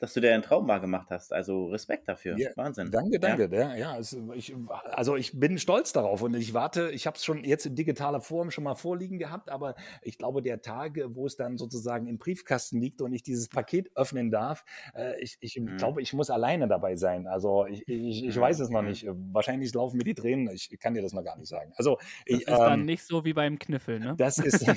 dass 0.00 0.14
du 0.14 0.20
dir 0.20 0.32
einen 0.32 0.42
Traum 0.42 0.66
mal 0.66 0.78
gemacht 0.78 1.08
hast. 1.10 1.32
Also 1.32 1.66
Respekt 1.66 2.08
dafür. 2.08 2.36
Ja, 2.38 2.50
Wahnsinn. 2.56 2.90
Danke, 2.90 3.20
danke. 3.20 3.48
Ja, 3.52 3.76
ja 3.76 3.98
es, 3.98 4.16
ich, 4.34 4.54
also 4.92 5.14
ich 5.14 5.38
bin 5.38 5.58
stolz 5.58 5.92
darauf 5.92 6.22
und 6.22 6.34
ich 6.34 6.54
warte, 6.54 6.90
ich 6.90 7.06
habe 7.06 7.16
es 7.16 7.24
schon 7.24 7.44
jetzt 7.44 7.66
in 7.66 7.74
digitaler 7.74 8.22
Form 8.22 8.50
schon 8.50 8.64
mal 8.64 8.74
vorliegen 8.74 9.18
gehabt, 9.18 9.50
aber 9.50 9.74
ich 10.00 10.16
glaube, 10.16 10.40
der 10.40 10.62
Tag, 10.62 10.98
wo 11.08 11.26
es 11.26 11.36
dann 11.36 11.58
sozusagen 11.58 12.06
im 12.06 12.16
Briefkasten 12.16 12.80
liegt 12.80 13.02
und 13.02 13.12
ich 13.12 13.22
dieses 13.22 13.48
Paket 13.48 13.90
öffnen 13.94 14.30
darf, 14.30 14.64
äh, 14.94 15.20
ich, 15.20 15.36
ich 15.40 15.60
mhm. 15.60 15.76
glaube, 15.76 16.00
ich 16.00 16.14
muss 16.14 16.30
alleine 16.30 16.66
dabei 16.66 16.96
sein. 16.96 17.26
Also 17.26 17.66
ich, 17.66 17.86
ich, 17.86 18.24
ich 18.24 18.36
mhm. 18.36 18.40
weiß 18.40 18.60
es 18.60 18.70
noch 18.70 18.80
mhm. 18.80 18.88
nicht. 18.88 19.06
Wahrscheinlich 19.32 19.74
laufen 19.74 19.98
mir 19.98 20.04
die 20.04 20.14
Tränen. 20.14 20.48
Ich 20.48 20.70
kann 20.80 20.94
dir 20.94 21.02
das 21.02 21.12
noch 21.12 21.24
gar 21.24 21.36
nicht 21.36 21.48
sagen. 21.48 21.74
Also 21.76 21.98
das 21.98 22.06
ich, 22.24 22.40
ist 22.40 22.48
ähm, 22.48 22.56
dann 22.56 22.84
nicht 22.86 23.04
so 23.04 23.26
wie 23.26 23.34
beim 23.34 23.58
Kniffel, 23.58 24.00
ne? 24.00 24.14
Das 24.16 24.38
ist. 24.38 24.66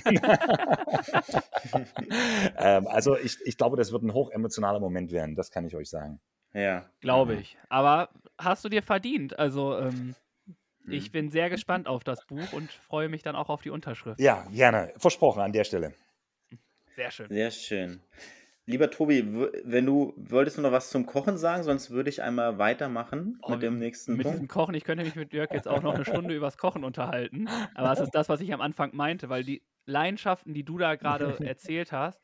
ähm, 2.58 2.88
also 2.88 3.18
ich, 3.18 3.38
ich 3.46 3.58
glaube, 3.58 3.78
das 3.78 3.94
wird 3.94 4.04
ein 4.04 4.14
hochemotionaler 4.14 4.82
Moment 4.82 5.13
werden, 5.14 5.36
das 5.36 5.50
kann 5.50 5.66
ich 5.66 5.76
euch 5.76 5.90
sagen. 5.90 6.20
Ja. 6.54 6.90
Glaube 7.00 7.36
ich. 7.36 7.58
Aber 7.70 8.10
hast 8.38 8.66
du 8.66 8.70
dir 8.70 8.84
verdient. 8.84 9.40
Also 9.40 9.78
ähm, 9.78 10.16
ich 10.88 11.10
mhm. 11.10 11.12
bin 11.12 11.32
sehr 11.32 11.50
gespannt 11.50 11.88
auf 11.88 12.04
das 12.04 12.26
Buch 12.26 12.52
und 12.54 12.72
freue 12.72 13.10
mich 13.10 13.24
dann 13.24 13.36
auch 13.36 13.50
auf 13.50 13.62
die 13.62 13.70
Unterschrift. 13.70 14.20
Ja, 14.20 14.46
gerne. 14.52 14.92
Versprochen 14.98 15.42
an 15.42 15.54
der 15.54 15.64
Stelle. 15.64 15.94
Sehr 16.96 17.12
schön. 17.12 17.28
Sehr 17.30 17.52
schön. 17.52 18.02
Lieber 18.66 18.90
Tobi, 18.90 19.26
wenn 19.66 19.86
du 19.86 20.14
wolltest 20.16 20.58
du 20.58 20.62
noch 20.62 20.72
was 20.72 20.90
zum 20.90 21.06
Kochen 21.06 21.38
sagen, 21.38 21.64
sonst 21.64 21.92
würde 21.92 22.10
ich 22.10 22.22
einmal 22.22 22.60
weitermachen 22.60 23.38
oh, 23.42 23.52
mit 23.52 23.62
dem 23.62 23.78
nächsten 23.78 24.14
mit 24.14 24.24
Punkt. 24.24 24.38
Diesem 24.38 24.48
Kochen, 24.48 24.74
ich 24.74 24.86
könnte 24.86 25.04
mich 25.04 25.16
mit 25.16 25.34
Jörg 25.34 25.52
jetzt 25.52 25.68
auch 25.68 25.82
noch 25.82 25.96
eine 25.96 26.06
Stunde 26.06 26.34
übers 26.34 26.58
Kochen 26.58 26.86
unterhalten. 26.86 27.50
Aber 27.76 27.90
das 27.90 28.00
ist 28.00 28.12
das, 28.12 28.30
was 28.30 28.40
ich 28.40 28.54
am 28.54 28.62
Anfang 28.62 28.96
meinte, 28.96 29.28
weil 29.28 29.44
die 29.44 29.64
Leidenschaften, 29.86 30.54
die 30.54 30.64
du 30.64 30.78
da 30.78 30.96
gerade 30.96 31.36
erzählt 31.46 31.92
hast, 31.92 32.22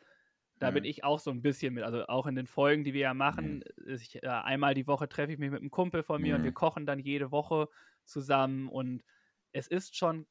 da 0.60 0.70
mhm. 0.70 0.76
bin 0.76 0.84
ich 0.86 1.04
auch 1.04 1.20
so 1.20 1.32
ein 1.32 1.42
bisschen 1.42 1.74
mit. 1.74 1.84
Also 1.84 2.06
auch 2.08 2.28
in 2.28 2.36
den 2.36 2.48
Folgen, 2.48 2.84
die 2.84 2.94
wir 2.94 3.02
ja 3.02 3.14
machen, 3.14 3.64
mhm. 3.78 3.94
ich, 3.94 4.22
äh, 4.22 4.28
einmal 4.28 4.74
die 4.74 4.88
Woche 4.88 5.10
treffe 5.10 5.34
ich 5.34 5.40
mich 5.40 5.52
mit 5.52 5.62
einem 5.62 5.72
Kumpel 5.72 6.04
von 6.04 6.22
mir 6.22 6.34
mhm. 6.34 6.40
und 6.40 6.44
wir 6.44 6.54
kochen 6.54 6.86
dann 6.86 7.00
jede 7.00 7.32
Woche 7.32 7.70
zusammen 8.06 8.68
und 8.68 9.04
es 9.52 9.68
ist 9.68 9.96
schon 9.96 10.28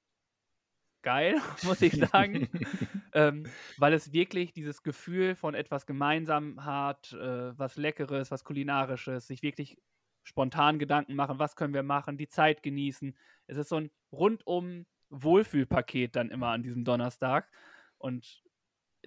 geil, 1.03 1.41
muss 1.63 1.83
ich 1.83 1.95
sagen, 1.95 2.49
ähm, 3.13 3.47
weil 3.77 3.93
es 3.93 4.13
wirklich 4.13 4.53
dieses 4.53 4.83
Gefühl 4.83 5.35
von 5.35 5.55
etwas 5.55 5.87
gemeinsam 5.87 6.65
hat, 6.65 7.13
äh, 7.13 7.59
was 7.59 7.77
Leckeres, 7.77 8.31
was 8.31 8.45
Kulinarisches, 8.45 9.27
sich 9.27 9.43
wirklich 9.43 9.79
spontan 10.25 10.79
Gedanken 10.79 11.15
machen, 11.15 11.39
was 11.39 11.57
können 11.57 11.73
wir 11.73 11.83
machen, 11.83 12.19
die 12.19 12.29
Zeit 12.29 12.63
genießen. 12.63 13.17
Es 13.47 13.57
ist 13.57 13.71
so 13.71 13.77
ein 13.77 13.91
rundum 14.13 14.85
Wohlfühlpaket 15.09 16.15
dann 16.17 16.31
immer 16.31 16.49
an 16.49 16.63
diesem 16.63 16.85
Donnerstag 16.85 17.51
und 17.97 18.43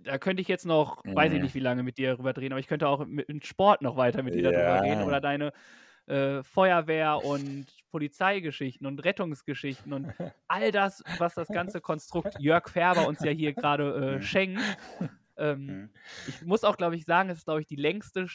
da 0.02 0.18
könnte 0.18 0.42
ich 0.42 0.48
jetzt 0.48 0.66
noch, 0.66 1.04
mhm. 1.04 1.16
weiß 1.16 1.34
ich 1.34 1.42
nicht, 1.42 1.56
wie 1.56 1.60
lange 1.60 1.84
mit 1.84 1.98
dir 1.98 2.12
darüber 2.12 2.34
drehen, 2.34 2.52
aber 2.52 2.60
ich 2.60 2.68
könnte 2.68 2.88
auch 2.88 3.06
mit, 3.06 3.28
mit 3.28 3.46
Sport 3.46 3.82
noch 3.82 3.98
weiter 3.98 4.24
mit 4.24 4.34
dir 4.34 4.42
ja. 4.42 4.52
darüber 4.52 4.84
reden 4.84 5.04
oder 5.04 5.22
deine 5.22 5.54
äh, 6.08 6.44
Feuerwehr 6.44 7.24
und 7.24 7.68
Polizeigeschichten 7.92 8.88
und 8.88 9.04
Rettungsgeschichten 9.04 9.94
und 9.94 10.14
all 10.48 10.72
das, 10.72 11.04
was 11.18 11.36
das 11.36 11.48
ganze 11.48 11.82
Konstrukt 11.82 12.40
Jörg 12.40 12.70
Färber 12.70 13.08
uns 13.08 13.24
ja 13.24 13.32
hier 13.32 13.54
gerade 13.54 13.94
äh, 13.94 14.16
mhm. 14.18 14.22
schenkt. 14.22 14.62
Ähm, 15.38 15.66
mhm. 15.66 15.90
Ich 16.28 16.42
muss 16.42 16.64
auch, 16.64 16.78
glaube 16.78 16.96
ich, 16.96 17.06
sagen, 17.06 17.30
es 17.30 17.40
ist, 17.40 17.46
glaube 17.46 17.62
ich, 17.62 17.68
die 17.68 17.76
längste 17.76 18.28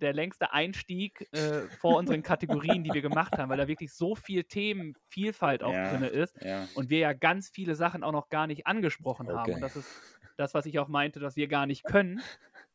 der 0.00 0.12
längste 0.12 0.52
Einstieg 0.52 1.26
äh, 1.32 1.62
vor 1.80 1.96
unseren 1.96 2.22
Kategorien, 2.22 2.84
die 2.84 2.92
wir 2.92 3.02
gemacht 3.02 3.38
haben, 3.38 3.48
weil 3.48 3.56
da 3.56 3.66
wirklich 3.66 3.94
so 3.94 4.14
viel 4.14 4.44
Themenvielfalt 4.44 5.62
auch 5.62 5.72
ja, 5.72 5.90
drin 5.90 6.02
ist 6.02 6.36
ja. 6.42 6.66
und 6.74 6.90
wir 6.90 6.98
ja 6.98 7.12
ganz 7.12 7.48
viele 7.48 7.74
Sachen 7.74 8.02
auch 8.02 8.12
noch 8.12 8.28
gar 8.28 8.46
nicht 8.46 8.66
angesprochen 8.66 9.26
okay. 9.26 9.36
haben. 9.36 9.54
Und 9.54 9.60
das 9.60 9.76
ist 9.76 9.88
das, 10.36 10.54
was 10.54 10.66
ich 10.66 10.78
auch 10.78 10.88
meinte, 10.88 11.20
dass 11.20 11.36
wir 11.36 11.48
gar 11.48 11.66
nicht 11.66 11.84
können. 11.84 12.20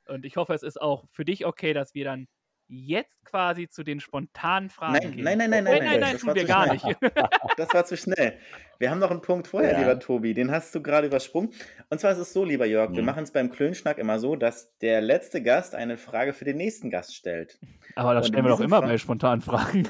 Und 0.07 0.25
ich 0.25 0.37
hoffe, 0.37 0.53
es 0.53 0.63
ist 0.63 0.81
auch 0.81 1.05
für 1.11 1.25
dich 1.25 1.45
okay, 1.45 1.73
dass 1.73 1.93
wir 1.93 2.05
dann 2.05 2.27
jetzt 2.71 3.23
quasi 3.25 3.67
zu 3.67 3.83
den 3.83 3.99
spontanen 3.99 4.69
Fragen 4.69 4.93
nein, 4.93 5.11
gehen. 5.11 5.23
Nein, 5.23 5.37
nein, 5.37 5.49
nein, 5.49 5.63
nein, 5.65 5.79
nein, 5.79 5.85
nein, 5.85 5.99
nein, 5.99 6.17
tun 6.17 6.35
wir 6.35 6.45
gar 6.45 6.71
nicht. 6.71 6.85
Das 7.57 7.73
war 7.73 7.83
zu 7.85 7.97
schnell. 7.97 8.37
Wir 8.79 8.89
haben 8.89 8.99
noch 8.99 9.11
einen 9.11 9.21
Punkt 9.21 9.47
vorher, 9.47 9.73
ja. 9.73 9.79
lieber 9.79 9.99
Tobi, 9.99 10.33
den 10.33 10.51
hast 10.51 10.73
du 10.73 10.81
gerade 10.81 11.07
übersprungen. 11.07 11.51
Und 11.89 11.99
zwar 11.99 12.13
ist 12.13 12.17
es 12.17 12.31
so, 12.31 12.45
lieber 12.45 12.65
Jörg, 12.65 12.91
mhm. 12.91 12.95
wir 12.95 13.03
machen 13.03 13.23
es 13.23 13.31
beim 13.31 13.51
Klönschnack 13.51 13.97
immer 13.97 14.19
so, 14.19 14.35
dass 14.37 14.75
der 14.79 15.01
letzte 15.01 15.43
Gast 15.43 15.75
eine 15.75 15.97
Frage 15.97 16.33
für 16.33 16.45
den 16.45 16.57
nächsten 16.57 16.89
Gast 16.89 17.13
stellt. 17.13 17.59
Aber 17.95 18.13
das 18.13 18.27
stellen 18.27 18.45
wir 18.45 18.49
doch 18.49 18.61
immer 18.61 18.79
Fra 18.79 18.87
bei 18.87 18.97
spontanen 18.97 19.41
Fragen. 19.41 19.87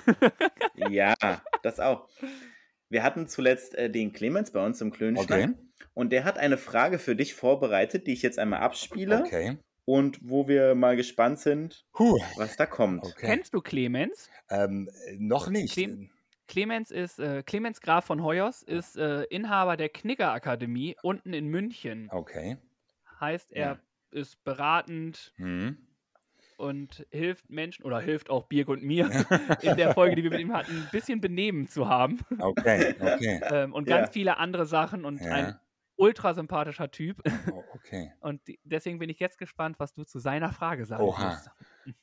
Ja, 0.90 1.14
das 1.62 1.80
auch. 1.80 2.10
Wir 2.90 3.04
hatten 3.04 3.28
zuletzt 3.28 3.76
äh, 3.76 3.90
den 3.90 4.12
Clemens 4.12 4.52
bei 4.52 4.66
uns 4.66 4.82
im 4.82 4.92
Klönschnack. 4.92 5.50
Okay. 5.50 5.54
Und 5.94 6.12
der 6.12 6.24
hat 6.24 6.38
eine 6.38 6.58
Frage 6.58 7.00
für 7.00 7.16
dich 7.16 7.34
vorbereitet, 7.34 8.08
die 8.08 8.14
ich 8.14 8.22
jetzt 8.22 8.40
einmal 8.40 8.62
abspiele. 8.62 9.22
Okay. 9.22 9.58
Und 9.86 10.20
wo 10.22 10.48
wir 10.48 10.76
mal 10.76 10.96
gespannt 10.96 11.40
sind, 11.40 11.86
Puh. 11.94 12.20
was 12.38 12.56
da 12.56 12.66
kommt. 12.66 13.04
Okay. 13.04 13.26
Kennst 13.28 13.54
du 13.54 13.62
Clemens? 13.62 14.30
Ähm, 14.50 14.90
noch 15.18 15.50
nicht. 15.50 15.74
Cle 15.74 16.10
Clemens 16.48 16.92
ist 16.92 17.18
äh, 17.18 17.44
Clemens 17.44 17.80
Graf 17.80 18.06
von 18.06 18.24
Hoyos 18.24 18.62
ist 18.62 18.98
äh, 18.98 19.24
Inhaber 19.24 19.78
der 19.78 19.88
Knigger 19.88 20.34
Akademie 20.34 20.98
unten 21.02 21.34
in 21.34 21.48
München. 21.48 22.10
Okay. 22.12 22.58
Heißt, 23.22 23.54
er 23.54 23.66
ja. 23.66 23.80
ist 24.20 24.44
beratend, 24.44 25.34
hm 25.38 25.78
und 26.62 27.06
hilft 27.10 27.50
Menschen 27.50 27.84
oder 27.84 28.00
hilft 28.00 28.30
auch 28.30 28.46
Birg 28.46 28.70
und 28.70 28.84
mir 28.84 29.10
in 29.62 29.76
der 29.76 29.94
Folge, 29.94 30.16
die 30.16 30.24
wir 30.24 30.30
mit 30.30 30.40
ihm 30.40 30.54
hatten, 30.54 30.72
ein 30.72 30.90
bisschen 30.92 31.20
Benehmen 31.20 31.68
zu 31.68 31.90
haben. 31.90 32.20
Okay, 32.40 32.96
okay. 33.00 33.42
ähm, 33.52 33.74
und 33.74 33.86
ganz 33.86 34.10
ja. 34.10 34.12
viele 34.12 34.38
andere 34.38 34.66
Sachen 34.66 35.04
und 35.04 35.20
ja. 35.20 35.32
ein 35.32 35.60
ultra 36.02 36.34
sympathischer 36.34 36.90
Typ. 36.90 37.22
Oh, 37.52 37.64
okay. 37.76 38.12
Und 38.20 38.46
die, 38.48 38.60
deswegen 38.64 39.00
bin 39.00 39.10
ich 39.10 39.20
jetzt 39.20 39.38
gespannt, 39.38 39.80
was 39.80 39.94
du 39.94 40.04
zu 40.04 40.20
seiner 40.20 40.52
Frage 40.52 40.86
sagen 40.86 41.04
Oha. 41.04 41.32
Wirst. 41.32 41.96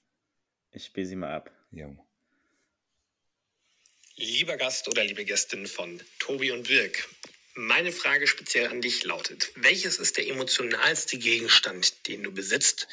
Ich 0.70 0.84
spiele 0.84 1.06
sie 1.06 1.16
mal 1.16 1.34
ab. 1.34 1.50
Jo. 1.72 1.96
Lieber 4.14 4.56
Gast 4.56 4.88
oder 4.88 5.04
liebe 5.04 5.24
Gästin 5.24 5.66
von 5.66 6.00
Tobi 6.18 6.50
und 6.50 6.68
Birg, 6.68 7.08
meine 7.54 7.90
Frage 7.90 8.26
speziell 8.26 8.68
an 8.68 8.80
dich 8.80 9.04
lautet, 9.04 9.52
welches 9.56 9.98
ist 9.98 10.16
der 10.16 10.28
emotionalste 10.28 11.18
Gegenstand, 11.18 12.06
den 12.06 12.22
du 12.22 12.30
besitzt, 12.32 12.86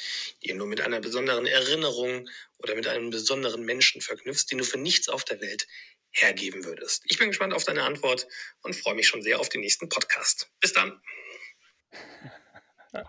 den 0.44 0.58
du 0.58 0.66
mit 0.66 0.82
einer 0.82 1.00
besonderen 1.02 1.46
Erinnerung 1.46 2.28
oder 2.60 2.76
mit 2.76 2.88
einem 2.88 3.12
besonderen 3.12 3.64
Menschen 3.64 4.02
verknüpfst, 4.02 4.48
den 4.52 4.58
du 4.60 4.64
für 4.64 4.80
nichts 4.80 5.08
auf 5.10 5.24
der 5.24 5.40
Welt 5.42 5.68
hergeben 6.16 6.66
würdest? 6.66 7.04
Ich 7.06 7.18
bin 7.18 7.30
gespannt 7.30 7.54
auf 7.54 7.64
deine 7.64 7.84
Antwort 7.84 8.28
und 8.62 8.76
freue 8.76 8.96
mich 8.96 9.08
schon 9.08 9.22
sehr 9.22 9.40
auf 9.40 9.50
den 9.50 9.62
nächsten 9.62 9.90
Podcast. 9.90 10.50
Bis 10.60 10.74
dann. 10.74 11.00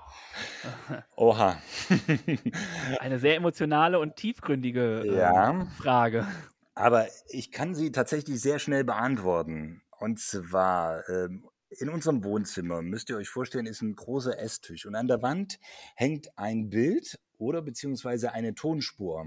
Oha. 1.16 1.62
Eine 2.98 3.18
sehr 3.18 3.36
emotionale 3.36 3.98
und 3.98 4.16
tiefgründige 4.16 5.04
äh, 5.06 5.16
ja, 5.16 5.66
Frage. 5.78 6.26
Aber 6.74 7.08
ich 7.28 7.50
kann 7.52 7.74
sie 7.74 7.92
tatsächlich 7.92 8.40
sehr 8.40 8.58
schnell 8.58 8.84
beantworten. 8.84 9.82
Und 9.98 10.20
zwar 10.20 11.08
ähm, 11.08 11.48
in 11.70 11.88
unserem 11.88 12.24
Wohnzimmer, 12.24 12.82
müsst 12.82 13.10
ihr 13.10 13.16
euch 13.16 13.28
vorstellen, 13.28 13.66
ist 13.66 13.82
ein 13.82 13.94
großer 13.94 14.38
Esstisch 14.38 14.86
und 14.86 14.94
an 14.94 15.08
der 15.08 15.22
Wand 15.22 15.58
hängt 15.94 16.36
ein 16.36 16.68
Bild 16.68 17.18
oder 17.38 17.62
beziehungsweise 17.62 18.32
eine 18.32 18.54
Tonspur 18.54 19.26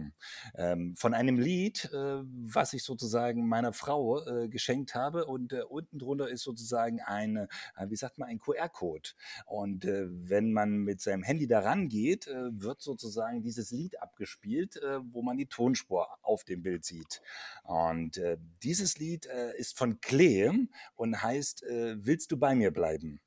ähm, 0.55 0.95
von 0.95 1.14
einem 1.14 1.38
Lied, 1.38 1.89
äh, 1.93 2.22
was 2.24 2.74
ich 2.74 2.84
sozusagen 2.84 3.47
meiner 3.47 3.74
Frau 3.74 4.26
äh, 4.26 4.49
geschenkt 4.49 4.95
habe 4.95 5.26
und 5.26 5.53
äh, 5.53 5.64
unten 5.64 5.99
drunter 5.99 6.30
ist 6.30 6.43
sozusagen 6.43 7.01
ein, 7.01 7.47
wie 7.88 7.95
sagt 7.95 8.18
man, 8.18 8.30
ein 8.30 8.39
QR-Code. 8.39 9.10
Und 9.45 9.86
äh, 9.86 10.07
wenn 10.10 10.51
man 10.51 10.78
mit 10.78 11.01
seinem 11.01 11.24
Handy 11.24 11.47
daran 11.47 11.89
geht, 11.89 12.28
äh, 12.28 12.49
wird 12.51 12.82
sozusagen 12.82 13.41
dieses 13.41 13.72
Lied 13.72 14.01
abgespielt, 14.01 14.78
äh, 14.78 14.99
wo 15.12 15.22
man 15.22 15.38
die 15.38 15.47
Tonspur 15.47 16.07
auf 16.22 16.43
dem 16.43 16.62
Bild 16.62 16.86
sieht. 16.86 17.22
Und 17.64 18.20
dieses 18.64 18.97
Lied 18.97 19.28
ist 19.57 19.78
von 19.78 19.99
Klee 20.01 20.51
und 20.95 21.22
heißt 21.22 21.64
Willst 21.95 22.32
du 22.32 22.38
bei 22.38 22.55
mir 22.55 22.72
bleiben? 22.72 23.22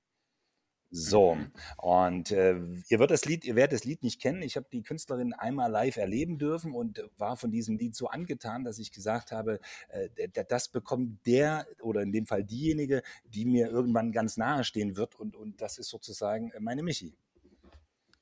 So, 0.94 1.38
und 1.78 2.30
äh, 2.32 2.60
ihr, 2.90 2.98
wird 2.98 3.10
das 3.10 3.24
Lied, 3.24 3.46
ihr 3.46 3.56
werdet 3.56 3.72
das 3.72 3.84
Lied 3.84 4.02
nicht 4.02 4.20
kennen. 4.20 4.42
Ich 4.42 4.56
habe 4.56 4.66
die 4.70 4.82
Künstlerin 4.82 5.32
einmal 5.32 5.70
live 5.70 5.96
erleben 5.96 6.36
dürfen 6.36 6.74
und 6.74 7.02
war 7.16 7.38
von 7.38 7.50
diesem 7.50 7.78
Lied 7.78 7.96
so 7.96 8.08
angetan, 8.08 8.62
dass 8.62 8.78
ich 8.78 8.92
gesagt 8.92 9.32
habe, 9.32 9.58
äh, 9.88 10.28
das 10.28 10.68
bekommt 10.68 11.26
der 11.26 11.66
oder 11.80 12.02
in 12.02 12.12
dem 12.12 12.26
Fall 12.26 12.44
diejenige, 12.44 13.02
die 13.24 13.46
mir 13.46 13.68
irgendwann 13.68 14.12
ganz 14.12 14.36
nahe 14.36 14.64
stehen 14.64 14.94
wird 14.94 15.14
und, 15.14 15.34
und 15.34 15.62
das 15.62 15.78
ist 15.78 15.88
sozusagen 15.88 16.50
äh, 16.50 16.60
meine 16.60 16.82
Michi. 16.82 17.14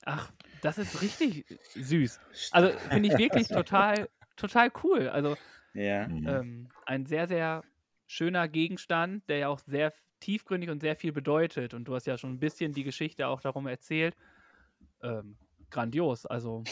Ach, 0.04 0.32
das 0.62 0.78
ist 0.78 1.02
richtig 1.02 1.44
süß. 1.74 2.20
Also 2.52 2.78
finde 2.88 3.08
ich 3.08 3.18
wirklich 3.18 3.48
total, 3.48 4.08
total 4.36 4.70
cool. 4.84 5.08
Also 5.08 5.36
ja. 5.74 6.06
Mhm. 6.06 6.28
ähm, 6.28 6.68
ein 6.86 7.04
sehr, 7.04 7.26
sehr 7.26 7.64
schöner 8.06 8.46
Gegenstand, 8.46 9.28
der 9.28 9.38
ja 9.38 9.48
auch 9.48 9.58
sehr 9.58 9.92
tiefgründig 10.20 10.70
und 10.70 10.80
sehr 10.80 10.96
viel 10.96 11.12
bedeutet. 11.12 11.74
Und 11.74 11.84
du 11.84 11.94
hast 11.94 12.06
ja 12.06 12.18
schon 12.18 12.30
ein 12.30 12.40
bisschen 12.40 12.72
die 12.72 12.84
Geschichte 12.84 13.26
auch 13.26 13.40
darum 13.40 13.66
erzählt. 13.66 14.14
Ähm, 15.02 15.36
grandios. 15.70 16.26
Also 16.26 16.64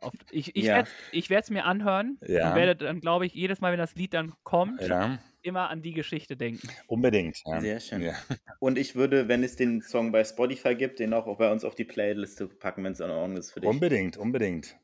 oft, 0.00 0.16
ich, 0.30 0.54
ich 0.56 0.64
ja. 0.64 0.84
werde 1.12 1.42
es 1.42 1.50
mir 1.50 1.64
anhören 1.64 2.18
ja. 2.26 2.50
und 2.50 2.56
werde 2.56 2.76
dann, 2.76 3.00
glaube 3.00 3.26
ich, 3.26 3.34
jedes 3.34 3.60
Mal, 3.60 3.72
wenn 3.72 3.78
das 3.78 3.94
Lied 3.94 4.14
dann 4.14 4.32
kommt, 4.42 4.82
ja. 4.82 5.18
immer 5.42 5.70
an 5.70 5.82
die 5.82 5.92
Geschichte 5.92 6.36
denken. 6.36 6.68
Unbedingt. 6.86 7.42
Sehr 7.60 7.80
schön. 7.80 8.12
Und 8.58 8.78
ich 8.78 8.94
würde, 8.94 9.28
wenn 9.28 9.42
es 9.42 9.56
den 9.56 9.82
Song 9.82 10.12
bei 10.12 10.24
Spotify 10.24 10.74
gibt, 10.74 10.98
den 10.98 11.12
auch 11.14 11.36
bei 11.36 11.50
uns 11.50 11.64
auf 11.64 11.74
die 11.74 11.84
Playliste 11.84 12.48
packen, 12.48 12.84
wenn 12.84 12.92
es 12.92 13.00
in 13.00 13.10
Ordnung 13.10 13.38
ist 13.38 13.52
für 13.52 13.60
dich. 13.60 13.68
Unbedingt, 13.68 14.16
unbedingt. 14.16 14.76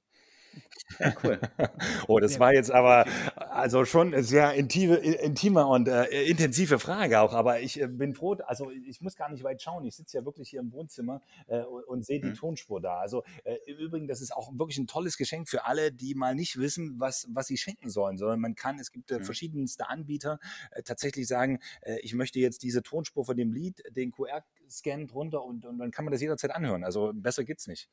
Ja, 0.99 1.15
cool. 1.23 1.41
oh, 2.09 2.19
das 2.19 2.41
war 2.41 2.53
jetzt 2.53 2.71
aber 2.71 3.07
also 3.37 3.85
schon 3.85 4.13
eine 4.13 4.23
sehr 4.23 4.55
intime, 4.55 4.97
intime 4.97 5.67
und 5.67 5.89
äh, 5.89 6.07
intensive 6.25 6.79
Frage 6.79 7.21
auch. 7.21 7.33
Aber 7.33 7.61
ich 7.61 7.81
äh, 7.81 7.87
bin 7.87 8.15
froh, 8.15 8.37
also 8.47 8.71
ich 8.71 9.01
muss 9.01 9.17
gar 9.17 9.31
nicht 9.31 9.45
weit 9.45 9.63
schauen. 9.63 9.85
Ich 9.85 9.97
sitze 9.97 10.19
ja 10.19 10.25
wirklich 10.25 10.51
hier 10.51 10.61
im 10.61 10.73
Wohnzimmer 10.73 11.21
äh, 11.47 11.61
und 11.63 12.05
sehe 12.05 12.21
die 12.21 12.31
mhm. 12.31 12.35
Tonspur 12.35 12.81
da. 12.81 12.99
Also 12.99 13.23
äh, 13.45 13.57
im 13.67 13.79
Übrigen, 13.79 14.09
das 14.09 14.21
ist 14.21 14.35
auch 14.35 14.51
wirklich 14.59 14.79
ein 14.79 14.87
tolles 14.87 15.17
Geschenk 15.17 15.49
für 15.49 15.65
alle, 15.65 15.93
die 15.93 16.15
mal 16.15 16.35
nicht 16.35 16.59
wissen, 16.59 16.97
was, 16.99 17.29
was 17.31 17.47
sie 17.47 17.57
schenken 17.57 17.89
sollen, 17.89 18.19
sondern 18.19 18.41
man 18.41 18.55
kann, 18.55 18.79
es 18.79 18.91
gibt 18.91 19.11
mhm. 19.11 19.23
verschiedenste 19.23 19.89
Anbieter, 19.89 20.39
äh, 20.73 20.83
tatsächlich 20.83 21.27
sagen, 21.27 21.61
ich 22.03 22.15
möchte 22.15 22.39
jetzt 22.39 22.63
diese 22.63 22.83
Tonspur 22.83 23.25
von 23.25 23.37
dem 23.37 23.53
Lied, 23.53 23.83
den 23.91 24.11
QR-Scan 24.11 25.07
drunter 25.07 25.45
und, 25.45 25.65
und 25.65 25.79
dann 25.79 25.91
kann 25.91 26.05
man 26.05 26.13
das 26.13 26.21
jederzeit 26.21 26.51
anhören. 26.51 26.85
Also 26.85 27.13
besser 27.15 27.45
geht's 27.45 27.67
nicht. 27.67 27.89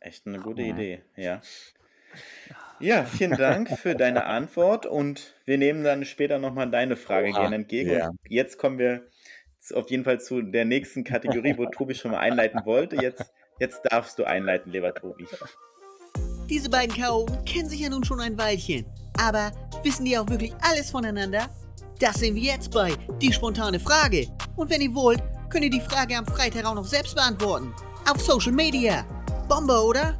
Echt 0.00 0.26
eine 0.26 0.38
gute 0.38 0.62
Idee, 0.62 1.02
ja. 1.16 1.40
Ja, 2.80 3.04
vielen 3.04 3.36
Dank 3.36 3.76
für 3.76 3.96
deine 3.96 4.26
Antwort 4.26 4.86
und 4.86 5.34
wir 5.44 5.58
nehmen 5.58 5.82
dann 5.82 6.04
später 6.04 6.38
nochmal 6.38 6.70
deine 6.70 6.94
Frage 6.94 7.30
Oha, 7.30 7.40
gerne 7.40 7.56
entgegen. 7.56 7.90
Ja. 7.90 8.08
Und 8.08 8.18
jetzt 8.28 8.56
kommen 8.56 8.78
wir 8.78 9.08
auf 9.74 9.90
jeden 9.90 10.04
Fall 10.04 10.20
zu 10.20 10.42
der 10.42 10.64
nächsten 10.64 11.02
Kategorie, 11.02 11.54
wo 11.56 11.66
Tobi 11.70 11.94
schon 11.94 12.12
mal 12.12 12.18
einleiten 12.18 12.60
wollte. 12.64 12.96
Jetzt, 12.96 13.32
jetzt 13.58 13.82
darfst 13.90 14.18
du 14.18 14.24
einleiten, 14.24 14.70
lieber 14.70 14.94
Tobi. 14.94 15.26
Diese 16.48 16.70
beiden 16.70 16.94
Chaoten 16.96 17.44
kennen 17.44 17.68
sich 17.68 17.80
ja 17.80 17.90
nun 17.90 18.04
schon 18.04 18.20
ein 18.20 18.38
Weilchen. 18.38 18.86
Aber 19.18 19.50
wissen 19.82 20.04
die 20.04 20.16
auch 20.16 20.28
wirklich 20.28 20.54
alles 20.62 20.90
voneinander? 20.90 21.48
Das 21.98 22.20
sehen 22.20 22.36
wir 22.36 22.42
jetzt 22.42 22.70
bei 22.70 22.92
Die 23.20 23.32
spontane 23.32 23.80
Frage. 23.80 24.28
Und 24.54 24.70
wenn 24.70 24.80
ihr 24.80 24.94
wollt, 24.94 25.20
könnt 25.50 25.64
ihr 25.64 25.70
die 25.70 25.80
Frage 25.80 26.16
am 26.16 26.26
Freitag 26.26 26.64
auch 26.64 26.76
noch 26.76 26.86
selbst 26.86 27.16
beantworten. 27.16 27.74
Auf 28.08 28.20
Social 28.20 28.52
Media. 28.52 29.04
Bombe, 29.48 29.82
oder? 29.82 30.18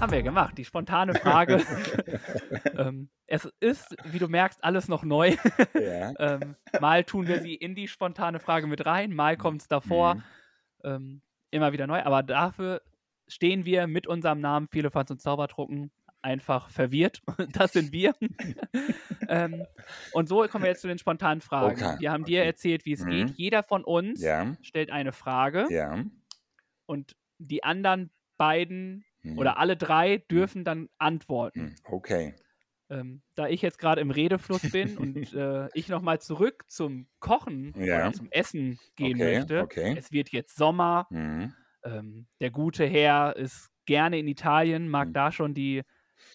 Haben 0.00 0.12
wir 0.12 0.22
gemacht. 0.24 0.58
Die 0.58 0.64
spontane 0.64 1.14
Frage. 1.14 1.62
ähm, 2.76 3.08
es 3.28 3.48
ist, 3.60 3.94
wie 4.04 4.18
du 4.18 4.26
merkst, 4.26 4.64
alles 4.64 4.88
noch 4.88 5.04
neu. 5.04 5.36
Ja. 5.74 6.12
ähm, 6.18 6.56
mal 6.80 7.04
tun 7.04 7.28
wir 7.28 7.40
sie 7.40 7.54
in 7.54 7.76
die 7.76 7.86
spontane 7.86 8.40
Frage 8.40 8.66
mit 8.66 8.84
rein, 8.84 9.14
mal 9.14 9.36
kommt 9.36 9.62
es 9.62 9.68
davor. 9.68 10.16
Mhm. 10.16 10.22
Ähm, 10.82 11.22
immer 11.52 11.72
wieder 11.72 11.86
neu. 11.86 12.02
Aber 12.02 12.24
dafür 12.24 12.82
stehen 13.28 13.64
wir 13.64 13.86
mit 13.86 14.08
unserem 14.08 14.40
Namen 14.40 14.66
Viele 14.66 14.90
Fans 14.90 15.12
und 15.12 15.20
Zaubertrucken 15.20 15.92
einfach 16.20 16.68
verwirrt. 16.68 17.22
Das 17.52 17.72
sind 17.72 17.92
wir. 17.92 18.14
ähm, 19.28 19.64
und 20.12 20.28
so 20.28 20.44
kommen 20.48 20.64
wir 20.64 20.70
jetzt 20.70 20.82
zu 20.82 20.88
den 20.88 20.98
spontanen 20.98 21.42
Fragen. 21.42 21.80
Okay. 21.80 21.96
Wir 22.00 22.10
haben 22.10 22.24
dir 22.24 22.42
erzählt, 22.44 22.86
wie 22.86 22.92
es 22.92 23.04
mhm. 23.04 23.10
geht. 23.10 23.30
Jeder 23.36 23.62
von 23.62 23.84
uns 23.84 24.20
ja. 24.20 24.56
stellt 24.62 24.90
eine 24.90 25.12
Frage. 25.12 25.68
Ja. 25.70 26.04
Und 26.86 27.16
die 27.38 27.62
anderen 27.62 28.10
beiden 28.42 29.04
mhm. 29.22 29.38
oder 29.38 29.58
alle 29.58 29.76
drei 29.76 30.18
mhm. 30.18 30.22
dürfen 30.28 30.64
dann 30.64 30.88
antworten. 30.98 31.60
Mhm. 31.60 31.76
Okay. 31.84 32.34
Ähm, 32.90 33.22
da 33.36 33.46
ich 33.46 33.62
jetzt 33.62 33.78
gerade 33.78 34.00
im 34.00 34.10
Redefluss 34.10 34.68
bin 34.72 34.98
und 34.98 35.32
äh, 35.32 35.68
ich 35.74 35.88
nochmal 35.88 36.20
zurück 36.20 36.64
zum 36.66 37.06
Kochen 37.20 37.72
ja. 37.76 37.98
oder 37.98 38.12
zum 38.12 38.26
Essen 38.32 38.80
gehen 38.96 39.14
okay, 39.14 39.36
möchte. 39.36 39.60
Okay. 39.60 39.94
Es 39.96 40.10
wird 40.10 40.30
jetzt 40.30 40.56
Sommer. 40.56 41.06
Mhm. 41.10 41.54
Ähm, 41.84 42.26
der 42.40 42.50
gute 42.50 42.84
Herr 42.84 43.36
ist 43.36 43.70
gerne 43.86 44.18
in 44.18 44.26
Italien, 44.26 44.88
mag 44.88 45.06
mhm. 45.08 45.12
da 45.12 45.30
schon 45.30 45.54
die 45.54 45.82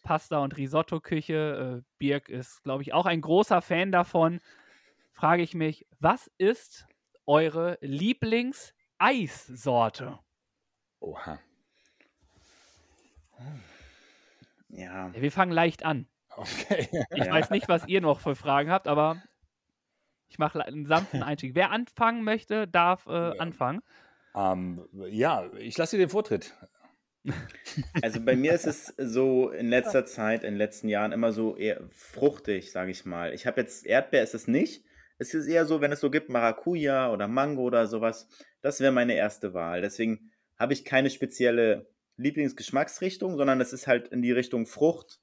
Pasta- 0.04 0.40
und 0.40 0.56
Risotto-Küche. 0.56 1.82
Äh, 1.82 1.84
Birg 1.98 2.30
ist, 2.30 2.64
glaube 2.64 2.84
ich, 2.84 2.94
auch 2.94 3.06
ein 3.06 3.20
großer 3.20 3.62
Fan 3.62 3.92
davon. 3.92 4.40
Frage 5.12 5.44
ich 5.44 5.54
mich, 5.54 5.86
was 6.00 6.32
ist 6.38 6.88
eure 7.26 7.78
Lieblings-Eissorte? 7.82 10.20
Oha. 11.02 11.40
Ja. 14.70 15.12
Wir 15.14 15.32
fangen 15.32 15.52
leicht 15.52 15.84
an. 15.84 16.08
Okay. 16.36 16.88
Ich 17.16 17.26
ja. 17.26 17.32
weiß 17.32 17.50
nicht, 17.50 17.68
was 17.68 17.88
ihr 17.88 18.02
noch 18.02 18.20
für 18.20 18.36
Fragen 18.36 18.70
habt, 18.70 18.88
aber 18.88 19.22
ich 20.30 20.38
mache 20.38 20.64
einen 20.64 20.86
sanften 20.86 21.24
Einstieg. 21.24 21.56
Wer 21.56 21.72
anfangen 21.72 22.24
möchte, 22.24 22.68
darf 22.68 23.08
äh, 23.08 23.12
ja. 23.12 23.32
anfangen. 23.34 23.82
Ähm, 24.36 24.88
ja, 25.10 25.50
ich 25.58 25.78
lasse 25.78 25.98
dir 25.98 26.06
den 26.06 26.12
Vortritt. 26.12 26.54
Also 28.02 28.22
bei 28.22 28.38
mir 28.38 28.54
ist 28.54 28.66
es 28.66 28.94
so 28.98 29.50
in 29.50 29.68
letzter 29.68 30.06
Zeit, 30.06 30.46
in 30.46 30.52
den 30.52 30.58
letzten 30.58 30.88
Jahren 30.88 31.12
immer 31.12 31.34
so 31.34 31.58
eher 31.58 31.82
fruchtig, 31.92 32.72
sage 32.72 32.92
ich 32.92 33.04
mal. 33.04 33.34
Ich 33.34 33.46
habe 33.46 33.60
jetzt 33.60 33.86
Erdbeer 33.86 34.24
ist 34.24 34.34
es 34.34 34.48
nicht. 34.48 34.86
Es 35.18 35.34
ist 35.34 35.48
eher 35.48 35.66
so, 35.66 35.82
wenn 35.82 35.92
es 35.92 36.00
so 36.00 36.10
gibt, 36.10 36.30
Maracuja 36.30 37.12
oder 37.12 37.28
Mango 37.28 37.64
oder 37.64 37.88
sowas. 37.88 38.30
Das 38.62 38.80
wäre 38.80 38.94
meine 38.94 39.16
erste 39.16 39.54
Wahl. 39.54 39.82
Deswegen 39.82 40.32
habe 40.58 40.72
ich 40.72 40.86
keine 40.86 41.10
spezielle 41.10 41.90
Lieblingsgeschmacksrichtung, 42.18 43.38
sondern 43.38 43.62
es 43.62 43.74
ist 43.74 43.88
halt 43.88 44.10
in 44.10 44.22
die 44.22 44.32
Richtung 44.32 44.66
Frucht. 44.66 45.20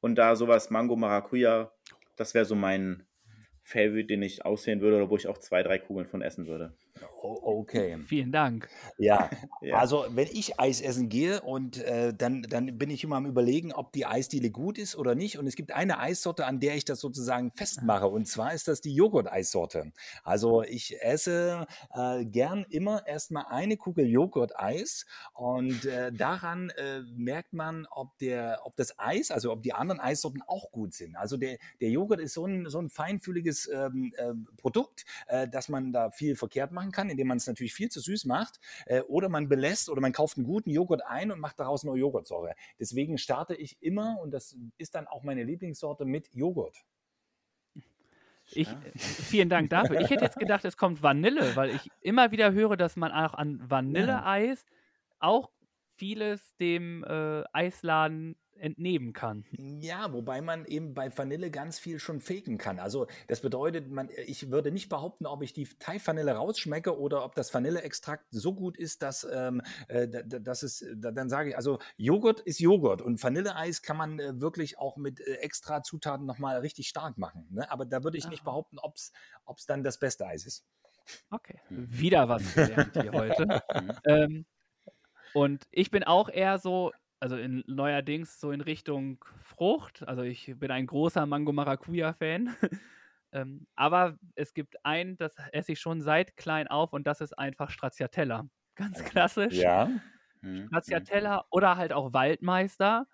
Und 0.00 0.16
da 0.16 0.34
sowas 0.34 0.70
Mango, 0.70 0.96
Maracuja, 0.96 1.72
das 2.16 2.34
wäre 2.34 2.44
so 2.44 2.54
mein 2.54 3.06
Favorite, 3.62 4.06
den 4.06 4.22
ich 4.22 4.44
aussehen 4.44 4.80
würde 4.80 4.96
oder 4.96 5.10
wo 5.10 5.16
ich 5.16 5.28
auch 5.28 5.38
zwei, 5.38 5.62
drei 5.62 5.78
Kugeln 5.78 6.08
von 6.08 6.22
essen 6.22 6.46
würde. 6.46 6.76
Okay. 7.22 7.98
Vielen 8.06 8.32
Dank. 8.32 8.68
Ja, 8.98 9.30
ja. 9.60 9.76
also 9.78 10.06
wenn 10.10 10.28
ich 10.28 10.58
Eis 10.58 10.80
essen 10.80 11.08
gehe 11.08 11.40
und 11.40 11.78
äh, 11.78 12.12
dann, 12.14 12.42
dann 12.42 12.78
bin 12.78 12.90
ich 12.90 13.04
immer 13.04 13.16
am 13.16 13.26
überlegen, 13.26 13.72
ob 13.72 13.92
die 13.92 14.06
Eisdiele 14.06 14.50
gut 14.50 14.78
ist 14.78 14.96
oder 14.96 15.14
nicht. 15.14 15.38
Und 15.38 15.46
es 15.46 15.56
gibt 15.56 15.72
eine 15.72 15.98
Eissorte, 15.98 16.46
an 16.46 16.60
der 16.60 16.76
ich 16.76 16.84
das 16.84 17.00
sozusagen 17.00 17.50
festmache. 17.50 18.06
Und 18.08 18.26
zwar 18.26 18.52
ist 18.54 18.68
das 18.68 18.80
die 18.80 18.94
Joghurt-Eissorte. 18.94 19.92
Also 20.24 20.62
ich 20.62 21.00
esse 21.02 21.66
äh, 21.94 22.24
gern 22.24 22.64
immer 22.68 23.06
erstmal 23.06 23.46
eine 23.48 23.76
Kugel 23.76 24.06
Joghurt-Eis 24.06 25.06
und 25.34 25.84
äh, 25.84 26.12
daran 26.12 26.70
äh, 26.70 27.00
merkt 27.14 27.52
man, 27.52 27.86
ob, 27.90 28.16
der, 28.18 28.60
ob 28.64 28.76
das 28.76 28.98
Eis, 28.98 29.30
also 29.30 29.52
ob 29.52 29.62
die 29.62 29.72
anderen 29.72 30.00
Eissorten 30.00 30.42
auch 30.46 30.70
gut 30.72 30.94
sind. 30.94 31.16
Also 31.16 31.36
der, 31.36 31.58
der 31.80 31.90
Joghurt 31.90 32.20
ist 32.20 32.34
so 32.34 32.46
ein, 32.46 32.68
so 32.68 32.78
ein 32.78 32.88
feinfühliges 32.88 33.68
ähm, 33.72 34.12
äh, 34.16 34.32
Produkt, 34.56 35.04
äh, 35.28 35.48
dass 35.48 35.68
man 35.68 35.92
da 35.92 36.10
viel 36.10 36.36
verkehrt 36.36 36.72
machen 36.72 36.91
kann 36.92 37.10
indem 37.10 37.28
man 37.28 37.38
es 37.38 37.46
natürlich 37.46 37.74
viel 37.74 37.90
zu 37.90 38.00
süß 38.00 38.24
macht. 38.26 38.60
Äh, 38.86 39.00
oder 39.02 39.28
man 39.28 39.48
belässt 39.48 39.88
oder 39.88 40.00
man 40.00 40.12
kauft 40.12 40.36
einen 40.36 40.46
guten 40.46 40.70
Joghurt 40.70 41.04
ein 41.04 41.32
und 41.32 41.40
macht 41.40 41.58
daraus 41.58 41.84
nur 41.84 41.96
Joghurtsäure. 41.96 42.54
Deswegen 42.78 43.18
starte 43.18 43.54
ich 43.54 43.82
immer, 43.82 44.18
und 44.20 44.30
das 44.30 44.56
ist 44.78 44.94
dann 44.94 45.06
auch 45.06 45.22
meine 45.22 45.44
Lieblingssorte, 45.44 46.04
mit 46.04 46.32
Joghurt. 46.34 46.84
Ich, 48.54 48.68
vielen 48.96 49.48
Dank 49.48 49.70
dafür. 49.70 50.00
Ich 50.00 50.10
hätte 50.10 50.24
jetzt 50.24 50.38
gedacht, 50.38 50.64
es 50.64 50.76
kommt 50.76 51.02
Vanille, 51.02 51.56
weil 51.56 51.70
ich 51.70 51.90
immer 52.00 52.32
wieder 52.32 52.52
höre, 52.52 52.76
dass 52.76 52.96
man 52.96 53.10
auch 53.12 53.34
an 53.34 53.58
Vanilleeis 53.68 54.64
auch 55.20 55.50
vieles 55.96 56.54
dem 56.56 57.04
äh, 57.04 57.44
Eisladen 57.52 58.36
entnehmen 58.58 59.12
kann. 59.12 59.44
Ja, 59.80 60.12
wobei 60.12 60.40
man 60.40 60.64
eben 60.66 60.94
bei 60.94 61.16
Vanille 61.16 61.50
ganz 61.50 61.78
viel 61.78 61.98
schon 61.98 62.20
faken 62.20 62.58
kann. 62.58 62.78
Also 62.78 63.06
das 63.26 63.40
bedeutet, 63.40 63.90
man, 63.90 64.08
ich 64.26 64.50
würde 64.50 64.70
nicht 64.70 64.88
behaupten, 64.88 65.26
ob 65.26 65.42
ich 65.42 65.52
die 65.52 65.68
Thai-Vanille 65.78 66.32
rausschmecke 66.32 66.98
oder 66.98 67.24
ob 67.24 67.34
das 67.34 67.52
Vanilleextrakt 67.52 68.26
so 68.30 68.54
gut 68.54 68.76
ist, 68.76 69.02
dass, 69.02 69.26
ähm, 69.32 69.62
äh, 69.88 70.08
dass 70.08 70.62
es, 70.62 70.84
dann 70.94 71.28
sage 71.28 71.50
ich, 71.50 71.56
also 71.56 71.78
Joghurt 71.96 72.40
ist 72.40 72.60
Joghurt 72.60 73.02
und 73.02 73.22
Vanilleeis 73.22 73.82
kann 73.82 73.96
man 73.96 74.18
äh, 74.18 74.40
wirklich 74.40 74.78
auch 74.78 74.96
mit 74.96 75.20
äh, 75.20 75.34
extra 75.36 75.82
Zutaten 75.82 76.26
nochmal 76.26 76.58
richtig 76.58 76.88
stark 76.88 77.18
machen. 77.18 77.46
Ne? 77.50 77.70
Aber 77.70 77.84
da 77.84 78.04
würde 78.04 78.18
ich 78.18 78.28
nicht 78.28 78.42
Ah. 78.42 78.44
behaupten, 78.44 78.78
ob 78.78 78.96
es 78.96 79.66
dann 79.66 79.82
das 79.84 79.98
beste 79.98 80.26
Eis 80.26 80.46
ist. 80.46 80.64
Okay, 81.30 81.58
wieder 81.68 82.28
was 82.28 82.54
gelernt 82.54 82.92
hier 83.00 83.12
heute. 83.12 83.62
ähm, 84.04 84.46
und 85.34 85.66
ich 85.70 85.90
bin 85.90 86.04
auch 86.04 86.28
eher 86.28 86.58
so, 86.58 86.92
also 87.22 87.36
in, 87.36 87.62
neuerdings 87.68 88.40
so 88.40 88.50
in 88.50 88.60
Richtung 88.60 89.24
Frucht. 89.42 90.06
Also 90.08 90.22
ich 90.22 90.52
bin 90.58 90.72
ein 90.72 90.86
großer 90.86 91.24
Mango-Maracuja-Fan. 91.26 92.56
ähm, 93.32 93.66
aber 93.76 94.18
es 94.34 94.54
gibt 94.54 94.76
ein, 94.84 95.16
das 95.18 95.36
esse 95.52 95.72
ich 95.72 95.80
schon 95.80 96.00
seit 96.02 96.36
klein 96.36 96.68
auf 96.68 96.92
und 96.92 97.06
das 97.06 97.20
ist 97.20 97.38
einfach 97.38 97.70
Stracciatella. 97.70 98.48
Ganz 98.74 99.04
klassisch. 99.04 99.58
Ja. 99.58 99.88
Mhm. 100.42 100.70
Stracciatella 100.70 101.46
oder 101.50 101.76
halt 101.76 101.92
auch 101.92 102.12
Waldmeister. 102.12 103.06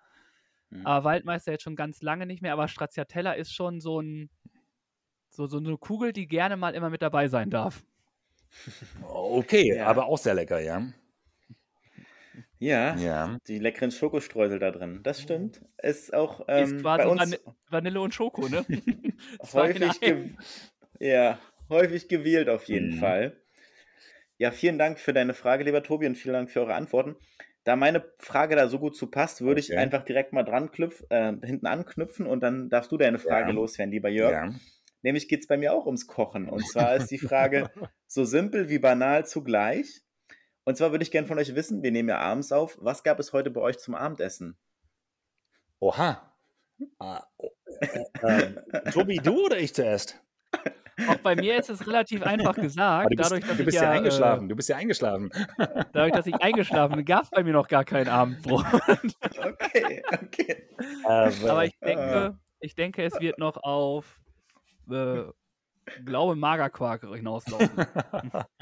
Mhm. 0.71 0.85
Aber 0.85 1.05
Waldmeister 1.05 1.53
jetzt 1.53 1.63
schon 1.63 1.75
ganz 1.77 2.01
lange 2.01 2.25
nicht 2.25 2.41
mehr, 2.41 2.53
aber 2.53 2.67
Stracciatella 2.67 3.33
ist 3.33 3.53
schon 3.53 3.81
so 3.81 4.01
ein 4.01 4.29
so, 5.29 5.47
so 5.47 5.57
eine 5.57 5.77
Kugel, 5.77 6.13
die 6.13 6.27
gerne 6.27 6.57
mal 6.57 6.75
immer 6.75 6.89
mit 6.89 7.01
dabei 7.01 7.27
sein 7.27 7.49
darf. 7.49 7.83
Okay, 9.01 9.75
Ja. 9.75 9.85
aber 9.85 10.05
auch 10.05 10.17
sehr 10.17 10.33
lecker, 10.33 10.59
ja. 10.59 10.81
Ja, 12.59 12.97
Ja. 12.99 13.37
die 13.47 13.59
leckeren 13.59 13.91
Schokostreusel 13.91 14.59
da 14.59 14.71
drin. 14.71 14.99
Das 15.03 15.21
stimmt. 15.21 15.61
Ist 15.81 16.13
auch 16.13 16.41
ist 16.47 16.49
ähm, 16.49 16.81
quasi 16.81 17.03
bei 17.03 17.07
uns 17.07 17.19
Vanille, 17.21 17.39
Vanille 17.69 18.01
und 18.01 18.13
Schoko, 18.13 18.47
ne? 18.49 18.65
Häufig, 19.53 20.01
ge 20.01 20.29
ja, 20.99 21.39
häufig 21.69 22.07
gewählt 22.07 22.49
auf 22.49 22.65
jeden 22.65 22.91
Mhm. 22.91 22.99
Fall. 22.99 23.37
Ja, 24.37 24.51
vielen 24.51 24.77
Dank 24.77 24.99
für 24.99 25.13
deine 25.13 25.33
Frage, 25.33 25.63
lieber 25.65 25.83
Tobi, 25.83 26.07
und 26.07 26.15
vielen 26.15 26.33
Dank 26.33 26.51
für 26.51 26.61
eure 26.61 26.73
Antworten. 26.75 27.15
Da 27.65 27.75
meine 27.75 28.05
Frage 28.19 28.55
da 28.55 28.67
so 28.69 28.79
gut 28.79 28.95
zu 28.95 29.11
passt, 29.11 29.41
würde 29.41 29.59
ich 29.59 29.71
Okay. 29.71 29.77
einfach 29.77 30.03
direkt 30.05 30.31
mal 30.33 30.43
dran 30.43 30.71
knüpf, 30.71 31.03
äh, 31.09 31.33
hinten 31.43 31.67
anknüpfen 31.67 32.25
und 32.25 32.41
dann 32.41 32.69
darfst 32.69 32.91
du 32.91 32.97
deine 32.97 33.19
Frage 33.19 33.49
Ja. 33.49 33.55
loswerden, 33.55 33.91
lieber 33.91 34.09
Jörg. 34.09 34.31
ja. 34.31 34.53
Nämlich 35.01 35.27
geht 35.27 35.41
es 35.41 35.47
bei 35.47 35.57
mir 35.57 35.73
auch 35.73 35.85
ums 35.85 36.07
Kochen. 36.07 36.49
Und 36.49 36.65
zwar 36.67 36.95
ist 36.95 37.09
die 37.11 37.17
Frage 37.29 37.69
so 38.07 38.23
simpel 38.25 38.69
wie 38.69 38.79
banal 38.79 39.25
zugleich. 39.25 40.01
Und 40.65 40.77
zwar 40.77 40.91
würde 40.91 41.03
ich 41.03 41.11
gerne 41.11 41.27
von 41.27 41.37
euch 41.39 41.55
wissen, 41.55 41.81
wir 41.83 41.91
nehmen 41.91 42.09
ja 42.09 42.19
abends 42.19 42.51
auf, 42.51 42.77
was 42.81 43.03
gab 43.03 43.19
es 43.19 43.33
heute 43.33 43.49
bei 43.51 43.61
euch 43.61 43.79
zum 43.79 43.95
Abendessen? 43.95 44.57
Oha. 45.79 46.33
Ah, 46.97 47.23
oh, 47.37 47.51
äh, 47.81 48.03
ähm, 48.23 48.59
Tobi, 48.93 49.17
du 49.17 49.45
oder 49.45 49.57
ich 49.57 49.73
zuerst? 49.73 50.21
Auch 51.07 51.17
bei 51.17 51.35
mir 51.35 51.57
ist 51.57 51.69
es 51.69 51.85
relativ 51.87 52.21
einfach 52.23 52.57
Ah, 52.57 52.61
gesagt, 52.61 53.11
du 53.11 53.15
bist, 53.15 53.31
dadurch, 53.31 53.45
dass 53.45 53.55
du 53.57 53.61
ich 53.63 53.65
bist 53.65 53.75
ja, 53.75 53.83
ja, 53.83 53.91
eingeschlafen. 53.91 54.49
Du 54.49 54.55
bist 54.55 54.69
ja 54.69 54.75
eingeschlafen. 54.77 55.29
Äh, 55.57 55.85
dadurch, 55.93 56.13
dass 56.13 56.25
ich 56.27 56.41
eingeschlafen 56.41 56.95
bin, 56.97 57.05
gab 57.05 57.23
es 57.23 57.29
bei 57.29 57.43
mir 57.43 57.53
noch 57.53 57.67
gar 57.67 57.85
kein 57.85 58.07
Abendbrot. 58.07 58.65
Okay, 59.37 60.03
okay. 60.11 60.69
Aber 61.05 61.65
ich 61.65 61.73
Ah. 61.81 61.85
denke, 61.85 62.39
ich 62.59 62.75
denke, 62.75 63.03
es 63.03 63.19
wird 63.19 63.37
noch 63.37 63.57
auf 63.57 64.19
äh, 64.91 65.23
glaube 66.05 66.35
Magerquark 66.35 67.05
hinauslaufen. 67.13 67.69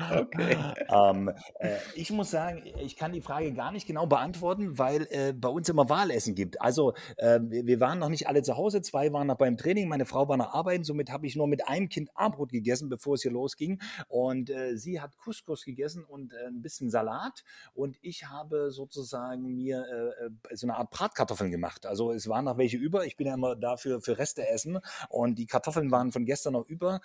Okay. 0.09 0.57
ähm, 0.89 1.31
äh, 1.59 1.75
ich 1.95 2.11
muss 2.11 2.31
sagen, 2.31 2.63
ich 2.79 2.95
kann 2.95 3.11
die 3.11 3.21
Frage 3.21 3.53
gar 3.53 3.71
nicht 3.71 3.87
genau 3.87 4.05
beantworten, 4.05 4.77
weil 4.77 5.07
äh, 5.09 5.33
bei 5.33 5.49
uns 5.49 5.67
immer 5.69 5.89
Wahlessen 5.89 6.33
gibt. 6.33 6.61
Also 6.61 6.93
äh, 7.17 7.39
wir 7.41 7.79
waren 7.79 7.99
noch 7.99 8.09
nicht 8.09 8.27
alle 8.27 8.41
zu 8.41 8.55
Hause, 8.55 8.81
zwei 8.81 9.11
waren 9.11 9.27
noch 9.27 9.37
beim 9.37 9.57
Training, 9.57 9.89
meine 9.89 10.05
Frau 10.05 10.27
war 10.27 10.37
noch 10.37 10.53
arbeiten, 10.53 10.83
somit 10.83 11.11
habe 11.11 11.27
ich 11.27 11.35
nur 11.35 11.47
mit 11.47 11.67
einem 11.67 11.89
Kind 11.89 12.09
Abendbrot 12.15 12.51
gegessen, 12.51 12.89
bevor 12.89 13.15
es 13.15 13.21
hier 13.21 13.31
losging. 13.31 13.81
Und 14.07 14.49
äh, 14.49 14.77
sie 14.77 15.01
hat 15.01 15.17
Couscous 15.17 15.65
gegessen 15.65 16.03
und 16.05 16.33
äh, 16.33 16.47
ein 16.47 16.61
bisschen 16.61 16.89
Salat 16.89 17.43
und 17.73 17.97
ich 18.01 18.27
habe 18.29 18.71
sozusagen 18.71 19.55
mir 19.55 19.85
äh, 20.49 20.55
so 20.55 20.67
eine 20.67 20.77
Art 20.77 20.89
Bratkartoffeln 20.91 21.51
gemacht. 21.51 21.85
Also 21.85 22.11
es 22.11 22.27
waren 22.27 22.45
noch 22.45 22.57
welche 22.57 22.77
über, 22.77 23.05
ich 23.05 23.17
bin 23.17 23.27
ja 23.27 23.33
immer 23.33 23.55
dafür 23.55 24.01
für 24.01 24.17
Reste 24.17 24.47
essen 24.47 24.79
und 25.09 25.37
die 25.37 25.45
Kartoffeln 25.45 25.91
waren 25.91 26.11
von 26.11 26.25
gestern 26.25 26.53
noch 26.53 26.67
über 26.67 27.01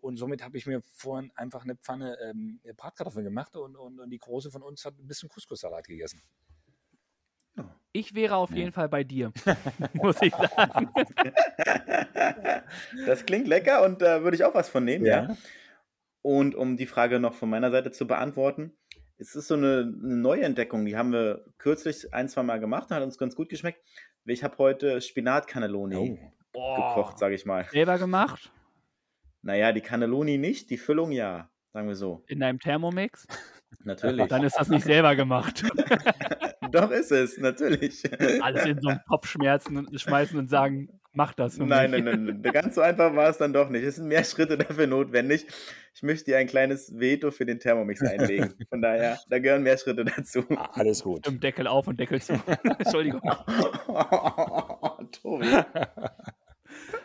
und 0.00 0.16
somit 0.16 0.42
habe 0.42 0.56
ich 0.58 0.66
mir 0.66 0.80
vorhin 0.82 1.30
einfach 1.34 1.64
eine 1.64 1.76
Pfanne 1.76 2.16
ähm, 2.22 2.60
Bratkartoffeln 2.76 3.24
gemacht 3.24 3.56
und, 3.56 3.76
und, 3.76 4.00
und 4.00 4.10
die 4.10 4.18
Große 4.18 4.50
von 4.50 4.62
uns 4.62 4.84
hat 4.84 4.98
ein 4.98 5.06
bisschen 5.06 5.28
Couscous-Salat 5.28 5.86
gegessen. 5.86 6.22
Ich 7.92 8.14
wäre 8.14 8.34
auf 8.36 8.50
Ja. 8.50 8.56
jeden 8.56 8.72
Fall 8.72 8.88
bei 8.88 9.04
dir, 9.04 9.32
muss 9.94 10.20
ich 10.20 10.34
sagen. 10.34 10.88
Das 13.06 13.24
klingt 13.26 13.46
lecker 13.46 13.84
und 13.84 14.02
da 14.02 14.22
würde 14.22 14.36
ich 14.36 14.44
auch 14.44 14.54
was 14.54 14.68
von 14.68 14.84
nehmen, 14.84 15.06
ja. 15.06 15.36
Und 16.22 16.54
um 16.54 16.76
die 16.76 16.86
Frage 16.86 17.20
noch 17.20 17.34
von 17.34 17.50
meiner 17.50 17.70
Seite 17.70 17.90
zu 17.92 18.06
beantworten, 18.06 18.76
es 19.18 19.36
ist 19.36 19.46
so 19.48 19.54
eine, 19.54 19.80
eine 20.02 20.16
Neuentdeckung, 20.16 20.84
die 20.84 20.96
haben 20.96 21.12
wir 21.12 21.44
kürzlich 21.58 22.12
ein, 22.12 22.28
zwei 22.28 22.42
Mal 22.42 22.58
gemacht, 22.58 22.90
hat 22.90 23.02
uns 23.02 23.18
ganz 23.18 23.36
gut 23.36 23.48
geschmeckt. 23.48 23.80
Ich 24.24 24.42
habe 24.42 24.56
heute 24.58 25.00
Spinat-Cannelloni 25.00 26.18
Oh. 26.56 26.74
gekocht, 26.76 27.18
sage 27.18 27.34
ich 27.34 27.44
mal. 27.44 27.64
Selber 27.70 27.98
gemacht, 27.98 28.52
Naja, 29.44 29.72
die 29.72 29.82
Cannelloni 29.82 30.38
nicht, 30.38 30.70
die 30.70 30.78
Füllung 30.78 31.12
ja, 31.12 31.50
sagen 31.72 31.86
wir 31.86 31.94
so. 31.94 32.24
in 32.28 32.40
deinem 32.40 32.58
Thermomix. 32.58 33.26
Natürlich. 33.84 34.26
Dann 34.28 34.42
ist 34.42 34.56
das 34.58 34.68
nicht 34.68 34.84
selber 34.84 35.14
gemacht. 35.16 35.62
Doch 36.72 36.90
ist 36.90 37.12
es, 37.12 37.36
natürlich. 37.38 38.02
Alles 38.42 38.64
in 38.64 38.80
so 38.80 38.88
einen 38.88 39.00
Topf 39.06 39.28
schmerzen 39.28 39.76
und 39.76 40.00
schmeißen 40.00 40.38
und 40.38 40.48
sagen, 40.48 40.88
mach 41.12 41.34
das 41.34 41.56
für 41.56 41.64
Nein, 41.66 41.90
mich. 41.90 42.02
nein, 42.02 42.24
nein, 42.24 42.40
nein. 42.42 42.52
Ganz 42.52 42.74
so 42.76 42.80
einfach 42.80 43.14
war 43.14 43.28
es 43.28 43.36
dann 43.36 43.52
doch 43.52 43.68
nicht. 43.68 43.84
Es 43.84 43.96
sind 43.96 44.06
mehr 44.08 44.24
Schritte 44.24 44.56
dafür 44.56 44.86
notwendig. 44.86 45.46
Ich 45.94 46.02
möchte 46.02 46.24
dir 46.30 46.38
ein 46.38 46.46
kleines 46.46 46.98
Veto 46.98 47.30
für 47.30 47.44
den 47.44 47.60
Thermomix 47.60 48.00
einlegen. 48.02 48.54
Von 48.70 48.80
daher, 48.80 49.20
da 49.28 49.38
gehören 49.38 49.62
mehr 49.62 49.76
Schritte 49.76 50.04
dazu. 50.04 50.44
Ah, 50.56 50.70
Alles 50.72 51.02
gut. 51.02 51.26
Im 51.26 51.38
Deckel 51.38 51.66
auf 51.66 51.86
und 51.86 52.00
Deckel 52.00 52.22
zu. 52.22 52.32
Entschuldigung. 52.78 53.20
Tobi. 55.12 55.46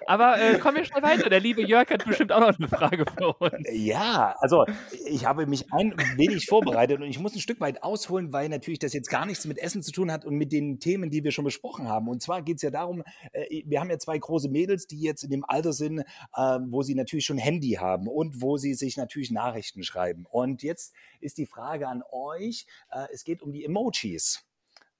Aber 0.08 0.40
äh, 0.40 0.58
kommen 0.58 0.78
wir 0.78 0.86
schnell 0.86 1.04
weiter. 1.04 1.30
Der 1.30 1.40
liebe 1.40 1.62
Jörg 1.62 1.90
hat 1.90 2.06
bestimmt 2.06 2.32
auch 2.32 2.40
noch 2.40 2.58
eine 2.58 2.68
Frage 2.68 3.06
für 3.06 3.34
uns. 3.34 3.68
Ja, 3.72 4.36
also 4.40 4.66
ich 5.06 5.26
habe 5.26 5.46
mich 5.46 5.72
ein 5.72 5.94
wenig 6.16 6.46
vorbereitet 6.46 7.00
und 7.00 7.08
ich 7.08 7.20
muss 7.20 7.36
ein 7.36 7.40
Stück 7.40 7.60
weit 7.60 7.84
ausholen, 7.84 8.34
weil 8.34 8.50
natürlich 8.50 8.80
das 8.80 8.94
jetzt 8.94 9.10
gar 9.10 9.26
nichts 9.26 9.46
mit 9.46 9.58
Essen 9.58 9.82
zu 9.84 9.92
tun 9.92 10.12
hat 10.12 10.26
und 10.26 10.36
mit 10.36 10.52
den 10.52 10.80
Themen, 10.80 11.10
die 11.10 11.24
wir 11.24 11.32
schon 11.32 11.46
besprochen 11.46 11.88
haben. 11.88 12.08
Und 12.08 12.22
zwar 12.22 12.42
geht 12.42 12.58
es 12.58 12.62
ja 12.62 12.72
darum, 12.72 13.04
äh, 13.34 13.64
wir 13.66 13.80
haben 13.80 13.90
ja 13.90 14.00
zwei 14.00 14.18
große 14.18 14.50
Mädels, 14.50 14.88
die 14.88 15.02
jetzt 15.02 15.24
in 15.24 15.30
dem 15.30 15.46
Alter 15.48 15.74
sind, 15.74 16.00
äh, 16.00 16.04
wo 16.34 16.82
sie 16.82 16.96
natürlich 16.96 17.26
schon 17.26 17.38
Handy 17.38 17.74
haben 17.74 18.08
und 18.08 18.42
wo 18.42 18.58
sie 18.58 18.74
sich 18.74 18.98
natürlich 18.98 19.32
Nachrichten 19.32 19.84
schreiben. 19.84 20.26
Und 20.30 20.64
jetzt 20.64 20.94
ist 21.20 21.38
die 21.38 21.46
Frage 21.46 21.88
an 21.88 22.04
euch, 22.12 22.66
äh, 22.92 23.06
es 23.14 23.24
geht 23.24 23.42
um 23.42 23.52
die 23.52 23.66
Emojis. 23.66 24.49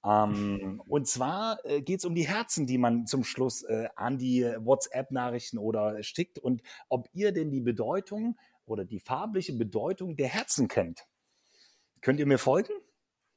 Ähm, 0.04 0.82
und 0.86 1.06
zwar 1.06 1.64
äh, 1.64 1.82
geht 1.82 1.98
es 1.98 2.04
um 2.04 2.14
die 2.14 2.26
Herzen, 2.26 2.66
die 2.66 2.78
man 2.78 3.06
zum 3.06 3.24
Schluss 3.24 3.62
äh, 3.62 3.88
an 3.96 4.18
die 4.18 4.42
WhatsApp-Nachrichten 4.42 5.58
oder 5.58 6.02
schickt 6.02 6.38
und 6.38 6.62
ob 6.88 7.08
ihr 7.12 7.32
denn 7.32 7.50
die 7.50 7.60
Bedeutung 7.60 8.38
oder 8.64 8.84
die 8.84 9.00
farbliche 9.00 9.52
Bedeutung 9.52 10.16
der 10.16 10.28
Herzen 10.28 10.68
kennt. 10.68 11.06
Könnt 12.00 12.18
ihr 12.18 12.26
mir 12.26 12.38
folgen? 12.38 12.72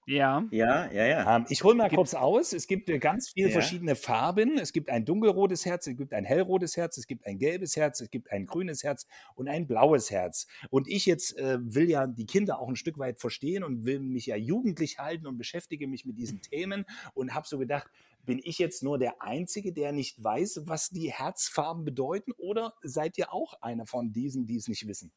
Ja. 0.05 0.43
Ja, 0.51 0.91
ja, 0.91 1.05
ja. 1.05 1.35
Ähm, 1.37 1.45
ich 1.49 1.63
hole 1.63 1.75
mal 1.75 1.85
Gibt- 1.89 1.95
kurz 1.97 2.13
aus. 2.13 2.51
Es 2.53 2.67
gibt 2.67 2.89
äh, 2.89 2.99
ganz 2.99 3.29
viele 3.29 3.47
Ja. 3.47 3.53
verschiedene 3.53 3.95
Farben. 3.95 4.57
Es 4.57 4.73
gibt 4.73 4.89
ein 4.89 5.05
dunkelrotes 5.05 5.65
Herz, 5.65 5.87
es 5.87 5.95
gibt 5.95 6.13
ein 6.13 6.25
hellrotes 6.25 6.75
Herz, 6.75 6.97
es 6.97 7.07
gibt 7.07 7.25
ein 7.25 7.37
gelbes 7.39 7.75
Herz, 7.75 8.01
es 8.01 8.09
gibt 8.09 8.31
ein 8.31 8.45
grünes 8.45 8.83
Herz 8.83 9.07
und 9.35 9.47
ein 9.47 9.65
blaues 9.67 10.11
Herz. 10.11 10.47
Und 10.69 10.87
ich 10.87 11.05
jetzt 11.05 11.37
äh, 11.37 11.57
will 11.61 11.89
ja 11.89 12.05
die 12.07 12.25
Kinder 12.25 12.59
auch 12.59 12.67
ein 12.67 12.75
Stück 12.75 12.97
weit 12.97 13.19
verstehen 13.19 13.63
und 13.63 13.85
will 13.85 13.99
mich 13.99 14.25
ja 14.25 14.35
jugendlich 14.35 14.99
halten 14.99 15.25
und 15.27 15.37
beschäftige 15.37 15.87
mich 15.87 16.05
mit 16.05 16.17
diesen 16.17 16.41
Themen 16.41 16.85
und 17.13 17.33
habe 17.33 17.47
so 17.47 17.57
gedacht, 17.57 17.89
bin 18.25 18.39
ich 18.43 18.57
jetzt 18.57 18.83
nur 18.83 18.97
der 18.97 19.21
Einzige, 19.21 19.73
der 19.73 19.91
nicht 19.91 20.21
weiß, 20.23 20.61
was 20.65 20.89
die 20.89 21.11
Herzfarben 21.11 21.83
bedeuten 21.85 22.31
oder 22.37 22.73
seid 22.81 23.17
ihr 23.17 23.33
auch 23.33 23.61
einer 23.61 23.85
von 23.85 24.13
diesen, 24.13 24.45
die 24.45 24.55
es 24.57 24.67
nicht 24.67 24.87
wissen? 24.87 25.11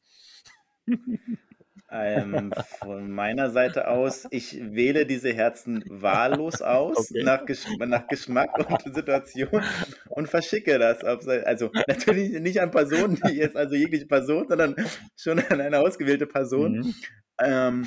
Ähm, 1.89 2.53
von 2.53 3.11
meiner 3.11 3.51
Seite 3.51 3.89
aus, 3.89 4.27
ich 4.31 4.59
wähle 4.61 5.07
diese 5.07 5.33
Herzen 5.33 5.85
wahllos 5.89 6.61
aus, 6.61 7.13
Okay. 7.13 7.23
nach, 7.23 7.45
Gesch 7.47 7.67
nach 7.79 8.09
Geschmack 8.09 8.59
und 8.59 8.83
Situation 8.95 9.63
und 10.09 10.29
verschicke 10.29 10.79
das. 10.79 11.05
Also 11.05 11.71
natürlich 11.87 12.41
nicht 12.41 12.61
an 12.61 12.71
Personen, 12.73 13.17
die 13.25 13.37
jetzt, 13.37 13.57
also 13.57 13.75
jegliche 13.77 14.07
Person, 14.07 14.47
sondern 14.49 14.75
schon 15.17 15.39
an 15.39 15.61
eine 15.61 15.79
ausgewählte 15.81 16.27
Person. 16.27 16.73
Mhm. 16.73 16.95
Ähm, 17.41 17.87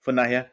von 0.00 0.16
daher 0.16 0.50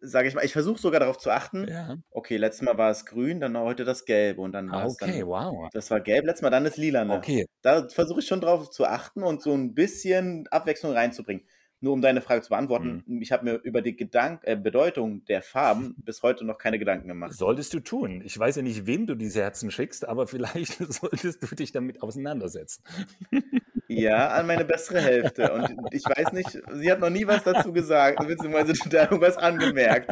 sage 0.00 0.28
ich 0.28 0.34
mal, 0.34 0.44
ich 0.44 0.52
versuche 0.52 0.78
sogar 0.80 1.00
darauf 1.00 1.18
zu 1.18 1.30
achten. 1.30 1.66
Ja. 1.68 1.96
Okay, 2.10 2.36
letztes 2.36 2.62
Mal 2.62 2.76
war 2.78 2.90
es 2.90 3.06
grün, 3.06 3.40
dann 3.40 3.56
heute 3.58 3.84
das 3.84 4.04
Gelbe 4.04 4.42
und 4.42 4.52
dann 4.52 4.70
war 4.70 4.82
Ah, 4.82 4.86
es 4.86 4.92
okay, 4.92 5.20
dann. 5.20 5.26
wow. 5.28 5.70
Das 5.72 5.90
war 5.90 6.00
gelb, 6.00 6.26
letztes 6.26 6.42
Mal 6.42 6.50
dann 6.50 6.64
das 6.64 6.76
Lilane. 6.76 7.12
Okay. 7.14 7.46
Da 7.62 7.88
versuche 7.88 8.20
ich 8.20 8.26
schon 8.26 8.40
drauf 8.42 8.70
zu 8.70 8.84
achten 8.86 9.22
und 9.22 9.42
so 9.42 9.52
ein 9.54 9.74
bisschen 9.74 10.46
Abwechslung 10.48 10.92
reinzubringen. 10.92 11.46
Nur 11.80 11.92
um 11.92 12.00
deine 12.02 12.20
Frage 12.20 12.42
zu 12.42 12.50
beantworten, 12.50 13.04
Mhm. 13.06 13.22
ich 13.22 13.32
habe 13.32 13.44
mir 13.44 13.54
über 13.62 13.82
die 13.82 13.96
Gedank 13.96 14.40
äh, 14.44 14.56
Bedeutung 14.56 15.24
der 15.26 15.42
Farben 15.42 15.94
bis 16.04 16.22
heute 16.22 16.44
noch 16.44 16.58
keine 16.58 16.78
Gedanken 16.78 17.08
gemacht. 17.08 17.32
Solltest 17.32 17.74
du 17.74 17.80
tun. 17.80 18.22
Ich 18.24 18.38
weiß 18.38 18.56
ja 18.56 18.62
nicht, 18.62 18.86
wem 18.86 19.06
du 19.06 19.14
diese 19.14 19.40
Herzen 19.42 19.70
schickst, 19.70 20.08
aber 20.08 20.26
vielleicht 20.26 20.78
solltest 20.92 21.42
du 21.42 21.54
dich 21.54 21.72
damit 21.72 22.02
auseinandersetzen. 22.02 22.82
Ja, 23.88 24.30
an 24.30 24.48
meine 24.48 24.64
bessere 24.64 25.00
Hälfte. 25.00 25.52
Und 25.52 25.70
ich 25.92 26.04
weiß 26.04 26.32
nicht, 26.32 26.60
sie 26.74 26.90
hat 26.90 26.98
noch 26.98 27.08
nie 27.08 27.24
was 27.24 27.44
dazu 27.44 27.72
gesagt, 27.72 28.18
beziehungsweise 28.26 28.72
da 28.90 29.04
irgendwas 29.04 29.36
angemerkt. 29.36 30.10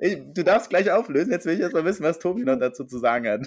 Ich, 0.00 0.18
du 0.32 0.42
darfst 0.42 0.70
gleich 0.70 0.90
auflösen, 0.90 1.30
jetzt 1.30 1.44
will 1.44 1.52
ich 1.52 1.60
erst 1.60 1.74
mal 1.74 1.84
wissen, 1.84 2.02
was 2.02 2.18
Tobi 2.18 2.44
noch 2.44 2.58
dazu 2.58 2.84
zu 2.84 2.98
sagen 2.98 3.28
hat. 3.28 3.46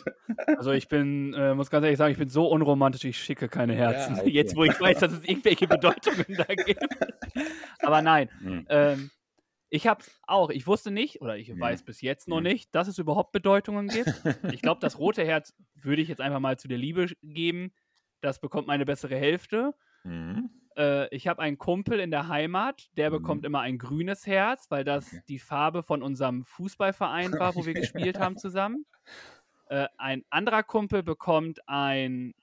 Also 0.57 0.72
ich 0.72 0.88
bin, 0.90 1.34
äh, 1.34 1.56
muss 1.56 1.72
ganz 1.72 1.84
ehrlich 1.85 1.98
sagen, 1.98 2.11
ich 2.11 2.19
bin 2.19 2.30
so 2.30 2.48
unromantisch, 2.48 3.03
ich 3.06 3.18
schicke 3.18 3.49
keine 3.49 3.73
Herzen. 3.73 4.15
Ja, 4.15 4.22
okay. 4.22 4.30
Jetzt, 4.30 4.56
wo 4.56 4.64
ich 4.64 4.80
weiß, 4.80 4.99
dass 4.99 5.11
es 5.11 5.23
irgendwelche 5.27 5.68
Bedeutungen 5.68 6.26
da 6.38 6.44
gibt. 6.53 6.80
Aber 7.81 8.01
nein, 8.01 8.30
Hm. 8.41 8.67
ähm, 8.67 9.11
ich 9.69 9.88
habe 9.88 10.05
auch, 10.23 10.49
ich 10.51 10.67
wusste 10.67 10.91
nicht, 10.91 11.21
oder 11.21 11.38
ich 11.38 11.51
Mhm. 11.51 11.59
weiß 11.59 11.84
bis 11.84 12.01
jetzt 12.01 12.27
noch 12.30 12.41
Mhm. 12.41 12.41
nicht, 12.41 12.75
dass 12.75 12.88
es 12.88 12.99
überhaupt 12.99 13.31
Bedeutungen 13.34 13.91
gibt. 13.91 14.23
Ich 14.49 14.61
glaube, 14.63 14.80
das 14.81 14.97
rote 14.99 15.25
Herz 15.25 15.55
würde 15.75 16.01
ich 16.01 16.09
jetzt 16.09 16.21
einfach 16.21 16.39
mal 16.41 16.57
zu 16.59 16.67
der 16.67 16.77
Liebe 16.80 17.07
geben. 17.23 17.73
Das 18.21 18.39
bekommt 18.41 18.67
meine 18.67 18.85
bessere 18.85 19.17
Hälfte. 19.17 19.75
Mhm. 20.05 20.47
Äh, 20.77 21.13
ich 21.15 21.27
habe 21.27 21.41
einen 21.41 21.57
Kumpel 21.57 21.99
in 21.99 22.11
der 22.11 22.27
Heimat, 22.27 22.89
der 22.97 23.09
Mhm. 23.09 23.11
bekommt 23.11 23.45
immer 23.45 23.61
ein 23.61 23.77
grünes 23.77 24.25
Herz, 24.25 24.71
weil 24.71 24.84
das 24.84 25.11
Okay. 25.13 25.23
die 25.30 25.39
Farbe 25.39 25.84
von 25.84 26.01
unserem 26.01 26.45
Fußballverein 26.45 27.38
war, 27.39 27.55
wo 27.55 27.65
wir 27.65 27.75
gespielt 27.75 28.19
haben 28.19 28.38
zusammen. 28.38 28.85
Äh, 29.67 29.88
ein 29.97 30.23
anderer 30.30 30.63
Kumpel 30.63 31.03
bekommt 31.03 31.67
ein 31.69 32.34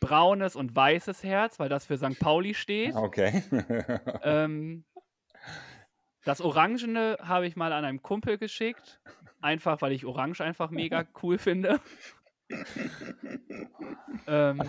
braunes 0.00 0.56
und 0.56 0.74
weißes 0.74 1.22
Herz, 1.22 1.58
weil 1.58 1.68
das 1.68 1.84
für 1.84 1.96
St. 1.96 2.18
Pauli 2.18 2.54
steht. 2.54 2.94
Okay. 2.94 3.42
Ähm, 4.22 4.84
das 6.24 6.40
Orangene 6.40 7.16
habe 7.22 7.46
ich 7.46 7.56
mal 7.56 7.72
an 7.72 7.84
einem 7.84 8.02
Kumpel 8.02 8.36
geschickt. 8.38 9.00
Einfach, 9.40 9.80
weil 9.80 9.92
ich 9.92 10.04
Orange 10.04 10.42
einfach 10.42 10.70
mega 10.70 11.06
cool 11.22 11.38
finde. 11.38 11.80
Ähm, 14.26 14.60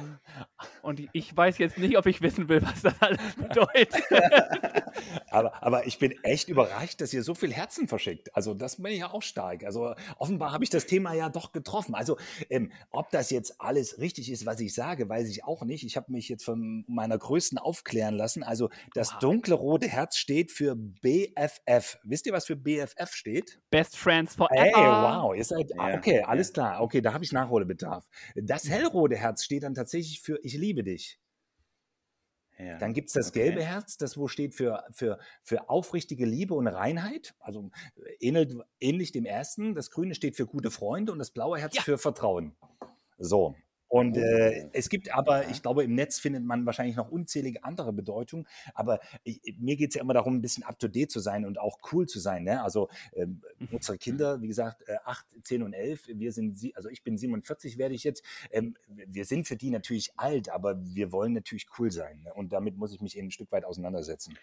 und 0.81 1.01
ich 1.13 1.35
weiß 1.35 1.57
jetzt 1.57 1.77
nicht, 1.77 1.97
ob 1.97 2.05
ich 2.05 2.21
wissen 2.21 2.49
will, 2.49 2.61
was 2.61 2.81
das 2.81 2.93
alles 3.01 3.19
bedeutet. 3.35 4.03
aber, 5.29 5.63
aber 5.63 5.85
ich 5.85 5.99
bin 5.99 6.13
echt 6.23 6.49
überrascht, 6.49 7.01
dass 7.01 7.13
ihr 7.13 7.23
so 7.23 7.33
viel 7.33 7.53
Herzen 7.53 7.87
verschickt. 7.87 8.35
Also 8.35 8.53
das 8.53 8.81
bin 8.81 8.91
ich 8.91 8.99
ja 8.99 9.11
auch 9.11 9.21
stark. 9.21 9.63
Also 9.63 9.93
offenbar 10.17 10.51
habe 10.51 10.63
ich 10.63 10.69
das 10.69 10.85
Thema 10.85 11.13
ja 11.13 11.29
doch 11.29 11.51
getroffen. 11.51 11.95
Also 11.95 12.17
ähm, 12.49 12.71
ob 12.91 13.09
das 13.11 13.29
jetzt 13.29 13.59
alles 13.61 13.99
richtig 13.99 14.31
ist, 14.31 14.45
was 14.45 14.59
ich 14.59 14.73
sage, 14.73 15.09
weiß 15.09 15.29
ich 15.29 15.43
auch 15.43 15.63
nicht. 15.63 15.83
Ich 15.85 15.97
habe 15.97 16.11
mich 16.11 16.29
jetzt 16.29 16.43
von 16.43 16.85
meiner 16.87 17.17
Größten 17.17 17.57
aufklären 17.57 18.15
lassen. 18.15 18.43
Also 18.43 18.69
das 18.93 19.11
Oha. 19.11 19.19
dunkle 19.19 19.55
rote 19.55 19.87
Herz 19.87 20.17
steht 20.17 20.51
für 20.51 20.75
BFF. 20.75 21.99
Wisst 22.03 22.25
ihr, 22.25 22.33
was 22.33 22.45
für 22.45 22.55
BFF 22.55 23.13
steht? 23.13 23.59
Best 23.69 23.97
Friends 23.97 24.35
Forever. 24.35 24.61
Hey, 24.61 24.73
wow, 24.73 25.35
ihr 25.35 25.43
seid, 25.43 25.71
Ja, 25.75 25.95
okay, 25.95 26.21
alles 26.21 26.53
klar. 26.53 26.81
Okay, 26.81 27.01
da 27.01 27.13
habe 27.13 27.23
ich 27.23 27.31
Nachholbedarf. 27.31 27.70
Das 28.35 28.69
hellrote 28.69 29.15
Herz 29.15 29.43
steht 29.43 29.64
dann 29.64 29.73
tatsächlich 29.73 30.22
für 30.22 30.39
Ich 30.43 30.53
liebe 30.53 30.84
dich. 30.84 31.19
Ja, 32.57 32.77
Dann 32.77 32.93
gibt 32.93 33.07
es 33.07 33.14
das 33.14 33.30
okay. 33.30 33.45
gelbe 33.45 33.64
Herz, 33.64 33.98
das 33.98 34.18
wo 34.18 34.27
steht 34.27 34.53
für, 34.53 34.84
für, 34.91 35.18
für 35.41 35.69
aufrichtige 35.69 36.26
Liebe 36.26 36.53
und 36.53 36.68
Reinheit. 36.68 37.34
Also 37.39 37.72
äh, 37.95 38.14
ähnelt, 38.19 38.56
ähnlich 38.80 39.11
dem 39.11 39.26
ersten. 39.26 39.73
Das 39.73 39.89
grüne 39.89 40.14
steht 40.14 40.35
für 40.35 40.45
gute 40.45 40.69
Freunde 40.69 41.11
und 41.11 41.18
das 41.19 41.31
blaue 41.31 41.57
Herz 41.57 41.76
Ja. 41.76 41.81
für 41.81 41.98
Vertrauen. 41.98 42.56
So. 43.18 43.56
Und 43.91 44.15
äh, 44.15 44.63
Oh. 44.63 44.69
es 44.72 44.88
gibt 44.88 45.13
aber, 45.13 45.49
ich 45.49 45.61
glaube, 45.61 45.84
im 45.84 45.95
Netz 45.95 46.18
findet 46.18 46.45
man 46.45 46.65
wahrscheinlich 46.65 46.95
noch 46.95 47.11
unzählige 47.11 47.65
andere 47.65 47.91
Bedeutungen. 47.91 48.47
Aber 48.73 49.01
ich, 49.26 49.41
mir 49.59 49.76
geht 49.76 49.89
es 49.89 49.95
ja 49.95 50.01
immer 50.01 50.13
darum, 50.13 50.35
ein 50.35 50.41
bisschen 50.41 50.63
up-to-date 50.63 51.11
zu 51.11 51.19
sein 51.19 51.45
und 51.45 51.59
auch 51.59 51.77
cool 51.91 52.07
zu 52.07 52.19
sein. 52.22 52.45
Ne? 52.45 52.63
Also 52.63 52.88
ähm, 53.13 53.41
unsere 53.69 53.97
Kinder, 53.97 54.41
wie 54.41 54.47
gesagt, 54.47 54.81
äh, 54.88 54.95
8, 55.03 55.26
10 55.43 55.61
und 55.63 55.73
11, 55.73 56.07
wir 56.07 56.31
sind, 56.31 56.57
sie- 56.57 56.73
also 56.73 56.88
ich 56.88 57.03
bin 57.03 57.18
47, 57.18 57.77
werde 57.77 57.93
ich 57.93 58.05
jetzt. 58.05 58.23
Ähm, 58.49 58.76
wir 58.88 59.26
sind 59.26 59.45
für 59.45 59.57
die 59.57 59.69
natürlich 59.72 60.13
alt, 60.18 60.49
aber 60.49 60.77
wir 60.95 61.11
wollen 61.11 61.34
natürlich 61.34 61.68
cool 61.77 61.91
sein. 61.91 62.22
Ne? 62.23 62.34
Und 62.34 62.53
damit 62.53 62.77
muss 62.77 62.93
ich 62.93 63.01
mich 63.01 63.18
eben 63.18 63.27
ein 63.27 63.31
Stück 63.31 63.51
weit 63.51 63.65
auseinandersetzen. 63.65 64.38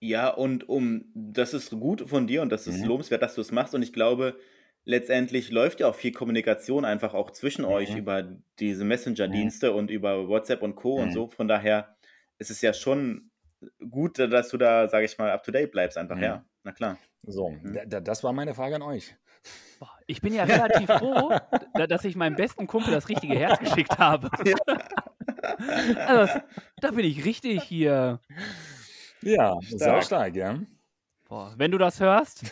Ja, 0.00 0.28
und 0.30 0.66
um, 0.68 1.04
das 1.14 1.52
ist 1.52 1.70
gut 1.70 2.08
von 2.08 2.26
dir 2.26 2.40
und 2.40 2.48
das 2.50 2.66
ist 2.66 2.80
Mhm. 2.80 2.86
lobenswert, 2.88 3.20
dass 3.22 3.34
du 3.34 3.42
es 3.42 3.52
machst. 3.52 3.74
Und 3.74 3.82
ich 3.82 3.92
glaube, 3.92 4.36
letztendlich 4.84 5.50
läuft 5.50 5.80
ja 5.80 5.88
auch 5.88 5.94
viel 5.94 6.12
Kommunikation 6.12 6.84
einfach 6.84 7.14
auch 7.14 7.30
zwischen 7.30 7.64
euch 7.64 7.90
Mhm. 7.90 7.96
über 7.98 8.36
diese 8.58 8.84
Messenger-Dienste 8.84 9.72
und 9.72 9.90
über 9.90 10.28
WhatsApp 10.28 10.62
und 10.62 10.74
Co. 10.76 10.96
und 10.96 11.08
Mhm. 11.08 11.12
so. 11.12 11.28
Von 11.28 11.48
daher 11.48 11.96
ist 12.38 12.50
es 12.50 12.60
ja 12.62 12.72
schon 12.72 13.30
gut, 13.90 14.18
dass 14.18 14.48
du 14.48 14.58
da, 14.58 14.88
sage 14.88 15.04
ich 15.06 15.18
mal, 15.18 15.30
up 15.30 15.44
to 15.44 15.52
date 15.52 15.70
bleibst 15.72 15.96
einfach. 15.98 16.16
Mhm. 16.16 16.22
Ja, 16.22 16.44
na 16.64 16.72
klar. 16.72 16.98
So, 17.24 17.50
Mhm. 17.50 17.74
da, 17.74 17.84
da, 17.86 18.00
das 18.00 18.24
war 18.24 18.32
meine 18.32 18.54
Frage 18.54 18.74
an 18.76 18.82
euch. 18.82 19.14
Ich 20.06 20.20
bin 20.20 20.32
ja 20.34 20.44
relativ 20.44 20.88
froh, 21.04 21.32
da, 21.74 21.86
dass 21.86 22.04
ich 22.04 22.16
meinem 22.16 22.36
besten 22.36 22.66
Kumpel 22.66 22.92
das 22.92 23.08
richtige 23.08 23.38
Herz 23.38 23.58
geschickt 23.60 23.98
habe. 23.98 24.30
Also, 26.06 26.40
da 26.80 26.90
bin 26.90 27.04
ich 27.04 27.24
richtig 27.24 27.62
hier. 27.64 28.20
Ja, 29.22 29.58
stark, 29.62 29.80
Stark. 29.80 30.04
stark 30.04 30.36
ja. 30.36 30.58
Boah, 31.28 31.54
wenn 31.56 31.70
du 31.70 31.78
das 31.78 32.00
hörst, 32.00 32.44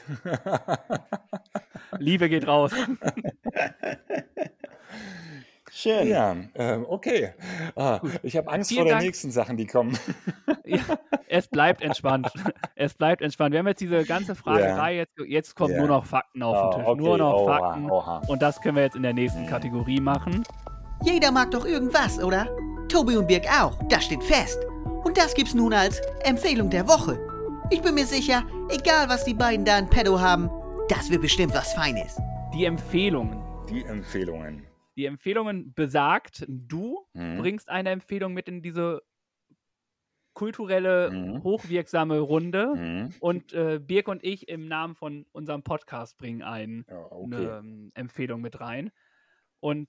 Liebe 1.98 2.28
geht 2.28 2.46
raus. 2.46 2.72
Schön. 5.72 6.08
Ja, 6.08 6.34
ähm, 6.56 6.84
okay. 6.88 7.32
Ah, 7.76 8.00
ich 8.24 8.36
habe 8.36 8.50
Angst 8.50 8.68
Vielen 8.70 8.80
vor 8.80 8.86
den 8.86 8.90
Dank. 8.96 9.04
nächsten 9.04 9.30
Sachen, 9.30 9.56
die 9.56 9.66
kommen. 9.66 9.96
Ja, 10.64 10.80
es 11.28 11.46
bleibt 11.46 11.80
entspannt. 11.80 12.28
Es 12.74 12.92
bleibt 12.94 13.22
entspannt. 13.22 13.52
Wir 13.52 13.60
haben 13.60 13.68
jetzt 13.68 13.80
diese 13.80 14.04
ganze 14.04 14.34
Fragerei, 14.34 14.96
jetzt, 14.96 15.12
jetzt 15.26 15.54
kommen 15.54 15.74
Ja. 15.74 15.78
nur 15.80 15.88
noch 15.88 16.06
Fakten 16.06 16.42
auf 16.42 16.56
Ah, 16.56 16.70
den 16.70 16.78
Tisch. 16.80 16.88
okay, 16.88 17.02
Nur 17.02 17.18
noch 17.18 17.34
oha, 17.34 17.58
Fakten. 17.58 17.90
oha. 17.90 18.22
Und 18.26 18.42
das 18.42 18.60
können 18.60 18.76
wir 18.76 18.82
jetzt 18.82 18.96
in 18.96 19.02
der 19.04 19.14
nächsten 19.14 19.46
Kategorie 19.46 20.00
machen. 20.00 20.42
Jeder 21.04 21.30
mag 21.30 21.50
doch 21.52 21.64
irgendwas, 21.64 22.22
oder? 22.22 22.48
Tobi 22.88 23.16
und 23.16 23.28
Birg 23.28 23.46
auch, 23.62 23.78
das 23.88 24.04
steht 24.04 24.24
fest. 24.24 24.58
Und 25.04 25.16
das 25.16 25.34
gibt's 25.34 25.54
nun 25.54 25.72
als 25.72 26.00
Empfehlung 26.24 26.68
der 26.68 26.88
Woche. 26.88 27.18
Ich 27.70 27.80
bin 27.80 27.94
mir 27.94 28.04
sicher, 28.06 28.42
egal 28.68 29.08
was 29.08 29.24
die 29.24 29.34
beiden 29.34 29.64
da 29.64 29.78
in 29.78 29.88
Pedo 29.88 30.20
haben, 30.20 30.50
das 30.90 31.10
wird 31.10 31.22
bestimmt 31.22 31.54
was 31.54 31.72
Feines. 31.72 32.20
Die 32.52 32.64
Empfehlungen. 32.64 33.42
Die 33.68 33.84
Empfehlungen. 33.84 34.66
Die 34.96 35.06
Empfehlungen 35.06 35.72
besagt, 35.72 36.44
du 36.48 37.06
Mhm. 37.14 37.38
bringst 37.38 37.68
eine 37.68 37.90
Empfehlung 37.90 38.34
mit 38.34 38.48
in 38.48 38.60
diese 38.62 39.02
kulturelle, 40.34 41.10
Mhm. 41.10 41.42
hochwirksame 41.42 42.18
Runde. 42.18 42.74
Mhm. 42.74 43.14
Und 43.20 43.52
äh, 43.52 43.78
Birk 43.78 44.08
und 44.08 44.24
ich 44.24 44.48
im 44.48 44.68
Namen 44.68 44.94
von 44.94 45.26
unserem 45.32 45.62
Podcast 45.62 46.18
bringen 46.18 46.42
ein, 46.42 46.84
Ja, 46.88 46.96
eine 46.96 47.10
okay. 47.10 47.58
ähm, 47.58 47.92
Empfehlung 47.94 48.40
mit 48.40 48.60
rein. 48.60 48.90
Und 49.60 49.88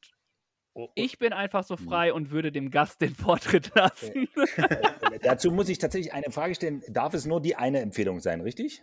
Oh, 0.73 0.85
oh, 0.85 0.91
ich 0.95 1.19
bin 1.19 1.33
einfach 1.33 1.65
so 1.65 1.73
Mhm. 1.75 1.79
frei 1.89 2.13
und 2.13 2.31
würde 2.31 2.49
dem 2.49 2.71
Gast 2.71 3.01
den 3.01 3.13
Vortritt 3.13 3.71
lassen. 3.75 4.29
dazu 5.21 5.51
muss 5.51 5.67
ich 5.67 5.79
tatsächlich 5.79 6.13
eine 6.13 6.31
Frage 6.31 6.55
stellen. 6.55 6.81
Darf 6.87 7.13
es 7.13 7.25
nur 7.25 7.41
die 7.41 7.57
eine 7.57 7.81
Empfehlung 7.81 8.21
sein, 8.21 8.39
richtig? 8.39 8.81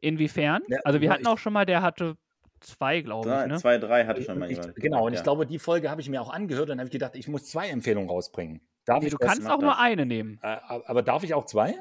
Inwiefern? 0.00 0.62
Ja, 0.68 0.78
also 0.84 1.00
wir 1.00 1.10
hatten 1.10 1.26
auch 1.26 1.38
schon 1.38 1.52
mal, 1.52 1.66
der 1.66 1.82
hatte 1.82 2.16
zwei, 2.60 3.00
glaube 3.00 3.28
Drei, 3.28 3.42
ich. 3.42 3.48
Ne? 3.52 3.58
Zwei, 3.58 3.78
drei 3.78 4.06
hatte 4.06 4.22
schon 4.22 4.38
mal 4.38 4.50
ich, 4.50 4.58
jemand. 4.58 4.76
genau, 4.76 5.06
und 5.06 5.12
ja. 5.12 5.18
ich 5.18 5.24
glaube, 5.24 5.46
die 5.46 5.58
Folge 5.58 5.90
habe 5.90 6.00
ich 6.00 6.08
mir 6.08 6.20
auch 6.20 6.32
angehört 6.32 6.70
und 6.70 6.78
habe 6.78 6.86
ich 6.86 6.92
gedacht, 6.92 7.16
ich 7.16 7.28
muss 7.28 7.44
zwei 7.46 7.68
Empfehlungen 7.68 8.08
rausbringen. 8.08 8.60
Darf 8.84 9.00
Nee, 9.00 9.06
ich 9.06 9.12
du 9.12 9.18
kannst 9.18 9.48
auch 9.48 9.60
nur 9.60 9.78
eine 9.78 10.06
nehmen. 10.06 10.38
Äh, 10.42 10.56
aber 10.66 11.02
darf 11.02 11.22
ich 11.22 11.34
auch 11.34 11.44
zwei? 11.44 11.74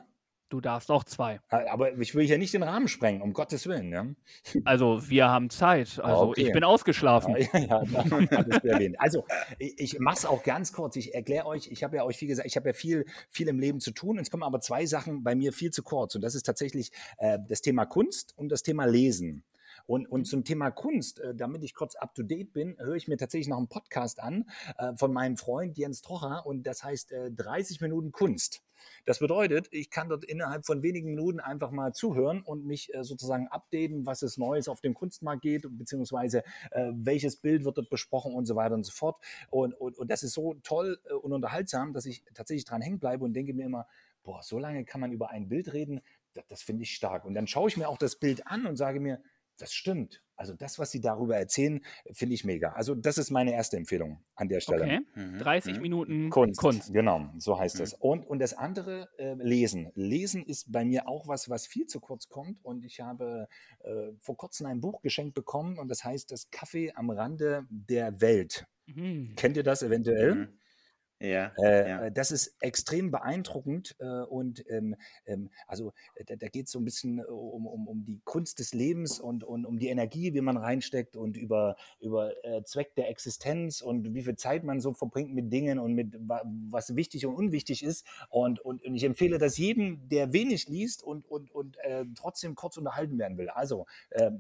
Du 0.50 0.62
darfst 0.62 0.90
auch 0.92 1.04
zwei. 1.04 1.42
Äh, 1.50 1.68
Aber 1.68 1.98
ich 1.98 2.16
will 2.16 2.26
hier 2.26 2.38
nicht 2.38 2.54
den 2.54 2.64
Rahmen 2.64 2.88
sprengen, 2.88 3.22
um 3.22 3.34
Gottes 3.34 3.68
Willen. 3.68 3.92
Ja? 3.92 4.06
Also 4.64 5.10
wir 5.10 5.28
haben 5.28 5.50
Zeit. 5.50 6.00
Also 6.02 6.30
okay. 6.30 6.44
ich 6.44 6.54
bin 6.54 6.64
ausgeschlafen. 6.64 7.36
Ja, 7.38 7.60
ja, 7.60 7.84
ja. 7.84 8.90
Also, 8.98 9.26
ich, 9.60 9.74
ich 9.78 10.00
mache 10.00 10.18
es 10.18 10.26
auch 10.26 10.44
ganz 10.44 10.72
kurz. 10.72 10.96
Ich 10.96 11.14
erkläre 11.14 11.46
euch, 11.46 11.70
ich 11.70 11.84
habe 11.84 11.98
ja 11.98 12.04
euch 12.04 12.18
viel 12.18 12.28
gesagt, 12.28 12.48
ich 12.48 12.56
habe 12.56 12.70
ja 12.70 12.74
viel, 12.74 13.06
viel 13.30 13.48
im 13.48 13.60
Leben 13.60 13.80
zu 13.80 13.92
tun. 13.92 14.20
Es 14.20 14.32
kommen 14.32 14.44
aber 14.44 14.62
zwei 14.62 14.86
Sachen 14.86 15.24
bei 15.24 15.36
mir 15.36 15.52
viel 15.52 15.72
zu 15.72 15.84
kurz. 15.84 16.16
Und 16.16 16.22
das 16.22 16.36
ist 16.36 16.44
tatsächlich 16.44 16.92
äh, 17.18 17.40
das 17.48 17.62
Thema 17.62 17.86
Kunst 17.86 18.34
und 18.38 18.50
das 18.50 18.64
Thema 18.64 18.86
Lesen. 18.86 19.44
Und, 19.88 20.06
und 20.08 20.26
zum 20.26 20.44
Thema 20.44 20.70
Kunst, 20.70 21.20
äh, 21.20 21.34
damit 21.34 21.64
ich 21.64 21.74
kurz 21.74 21.96
up 21.96 22.14
to 22.14 22.22
date 22.22 22.54
bin, 22.54 22.78
höre 22.78 22.96
ich 22.96 23.08
mir 23.08 23.18
tatsächlich 23.18 23.48
noch 23.48 23.58
einen 23.58 23.70
Podcast 23.70 24.20
an 24.20 24.50
äh, 24.78 24.94
von 24.96 25.12
meinem 25.12 25.38
Freund 25.38 25.78
Jens 25.78 26.02
Trocher 26.02 26.46
und 26.46 26.64
das 26.68 26.84
heißt 26.84 27.12
äh, 27.14 27.32
30 27.32 27.82
Minuten 27.82 28.12
Kunst. 28.12 28.62
Das 29.06 29.20
bedeutet, 29.20 29.68
ich 29.72 29.90
kann 29.90 30.10
dort 30.10 30.24
innerhalb 30.26 30.66
von 30.66 30.84
wenigen 30.84 31.10
Minuten 31.10 31.40
einfach 31.40 31.72
mal 31.72 31.94
zuhören 31.94 32.42
und 32.42 32.66
mich 32.66 32.94
äh, 32.94 33.04
sozusagen 33.04 33.48
updaten, 33.48 34.06
was 34.06 34.22
es 34.22 34.38
Neues 34.38 34.68
auf 34.68 34.82
dem 34.82 34.94
Kunstmarkt 34.94 35.42
geht, 35.42 35.66
beziehungsweise 35.70 36.44
äh, 36.72 36.92
welches 36.94 37.38
Bild 37.38 37.64
wird 37.64 37.78
dort 37.78 37.90
besprochen 37.90 38.34
und 38.34 38.46
so 38.46 38.56
weiter 38.56 38.76
und 38.76 38.86
so 38.86 38.92
fort. 38.92 39.18
Und, 39.50 39.74
und, 39.74 39.98
und 39.98 40.12
das 40.12 40.24
ist 40.24 40.34
so 40.34 40.56
toll 40.64 41.00
äh, 41.10 41.14
und 41.14 41.34
unterhaltsam, 41.34 41.94
dass 41.94 42.06
ich 42.06 42.24
tatsächlich 42.34 42.66
dran 42.66 42.82
hängen 42.82 43.00
bleibe 43.00 43.24
und 43.24 43.34
denke 43.34 43.54
mir 43.54 43.66
immer, 43.66 43.88
boah, 44.24 44.44
so 44.44 44.60
lange 44.60 44.84
kann 44.84 45.02
man 45.02 45.12
über 45.12 45.30
ein 45.30 45.48
Bild 45.48 45.74
reden, 45.74 46.02
das, 46.34 46.46
das 46.48 46.62
finde 46.62 46.84
ich 46.84 46.94
stark. 46.94 47.26
Und 47.26 47.34
dann 47.34 47.48
schaue 47.48 47.70
ich 47.70 47.78
mir 47.78 47.88
auch 47.88 47.98
das 47.98 48.18
Bild 48.18 48.46
an 48.48 48.66
und 48.66 48.76
sage 48.76 49.00
mir, 49.00 49.22
das 49.58 49.74
stimmt. 49.74 50.22
also 50.40 50.54
das, 50.54 50.78
was 50.78 50.92
sie 50.92 51.02
darüber 51.02 51.36
erzählen, 51.36 51.82
finde 52.12 52.36
ich 52.36 52.46
mega. 52.46 52.74
Also 52.74 52.94
das 52.94 53.18
ist 53.18 53.32
meine 53.32 53.54
erste 53.54 53.76
Empfehlung 53.76 54.24
an 54.36 54.48
der 54.50 54.60
Stelle. 54.60 54.84
Okay. 54.84 55.00
Mhm. 55.16 55.40
30 55.40 55.76
Mhm. 55.78 55.82
Minuten 55.82 56.30
Kunst, 56.30 56.60
Kunst. 56.60 56.94
genau, 56.94 57.30
so 57.40 57.58
heißt 57.58 57.78
Mhm. 57.78 57.84
es. 57.84 57.94
Und, 57.96 58.24
und 58.28 58.38
das 58.40 58.54
andere, 58.54 59.10
äh, 59.18 59.34
Lesen. 59.34 59.92
Lesen 59.96 60.44
ist 60.46 60.72
bei 60.72 60.86
mir 60.86 61.08
auch 61.08 61.28
was, 61.28 61.50
was 61.50 61.66
viel 61.66 61.88
zu 61.88 62.00
kurz 62.00 62.30
kommt. 62.30 62.64
Und 62.64 62.86
ich 62.86 63.00
habe 63.00 63.48
äh, 63.80 64.12
vor 64.20 64.38
kurzem 64.38 64.68
ein 64.68 64.80
Buch 64.80 65.02
geschenkt 65.02 65.34
bekommen 65.34 65.80
und 65.80 65.88
das 65.90 66.04
heißt 66.04 66.32
Das 66.32 66.52
Kaffee 66.52 66.92
am 66.94 67.10
Rande 67.10 67.66
der 67.72 68.22
Welt. 68.22 68.68
Mhm. 68.86 69.34
Kennt 69.36 69.58
ihr 69.58 69.64
das 69.64 69.82
eventuell? 69.82 70.50
Ja, 71.20 71.52
Äh, 71.58 71.90
ja. 71.90 72.06
äh, 72.06 72.12
Das 72.12 72.32
ist 72.32 72.56
extrem 72.62 73.10
beeindruckend 73.10 73.96
äh, 74.00 74.22
und 74.22 74.64
ähm, 74.70 74.96
ähm, 75.26 75.50
also 75.66 75.94
äh, 76.14 76.24
da, 76.26 76.36
da 76.36 76.48
geht 76.48 76.68
es 76.68 76.72
so 76.72 76.80
ein 76.80 76.86
bisschen 76.86 77.20
äh, 77.20 77.24
um, 77.24 77.66
um, 77.66 77.88
um 77.88 78.06
die 78.06 78.22
Kunst 78.24 78.60
des 78.60 78.74
Lebens 78.74 79.20
und, 79.20 79.44
und 79.44 79.66
um 79.66 79.80
die 79.80 79.88
Energie, 79.88 80.36
wie 80.36 80.42
man 80.42 80.58
reinsteckt 80.58 81.16
und 81.18 81.36
über, 81.36 81.76
über 82.00 82.34
äh, 82.46 82.64
Zweck 82.64 82.94
der 82.96 83.10
Existenz 83.10 83.82
und 83.82 84.14
wie 84.14 84.22
viel 84.22 84.36
Zeit 84.36 84.64
man 84.64 84.80
so 84.80 84.94
verbringt 84.94 85.34
mit 85.34 85.52
Dingen 85.52 85.80
und 85.80 85.94
mit 85.94 86.14
wa 86.20 86.44
was 86.70 86.96
wichtig 86.96 87.26
und 87.26 87.34
unwichtig 87.36 87.84
ist. 87.84 88.06
Und, 88.30 88.60
und, 88.60 88.84
und 88.86 88.94
ich 88.94 89.04
empfehle 89.04 89.40
das 89.40 89.58
jedem, 89.58 90.08
der 90.10 90.34
wenig 90.34 90.68
liest 90.70 91.02
und, 91.04 91.26
und, 91.26 91.52
und 91.52 91.78
trotzdem 92.16 92.56
kurz 92.56 92.78
unterhalten 92.78 93.18
werden 93.18 93.38
will. 93.38 93.50
Also 93.50 93.86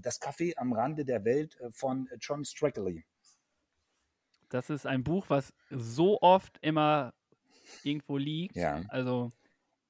das 0.01 0.21
Café 0.21 0.53
am 0.57 0.73
Rande 0.73 1.05
der 1.05 1.23
Welt 1.25 1.57
von 1.71 2.09
John 2.19 2.45
Strackley. 2.45 3.05
Das 4.49 4.69
ist 4.69 4.85
ein 4.87 5.03
Buch, 5.03 5.25
was 5.29 5.53
so 5.69 6.21
oft 6.21 6.57
immer 6.61 7.13
irgendwo 7.83 8.17
liegt. 8.17 8.55
Ja. 8.55 8.81
Also, 8.89 9.31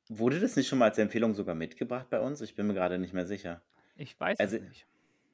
Wurde 0.09 0.39
das 0.39 0.55
nicht 0.55 0.67
schon 0.69 0.79
mal 0.79 0.85
als 0.89 0.97
Empfehlung 0.97 1.34
sogar 1.34 1.53
mitgebracht 1.53 2.09
bei 2.09 2.19
uns? 2.21 2.39
Ich 2.41 2.55
bin 2.55 2.65
mir 2.67 2.73
gerade 2.73 2.97
nicht 2.97 3.13
mehr 3.13 3.25
sicher. 3.25 3.61
ich 3.97 4.17
weiß 4.19 4.39
Also, 4.39 4.55
es 4.57 4.63
nicht. 4.63 4.88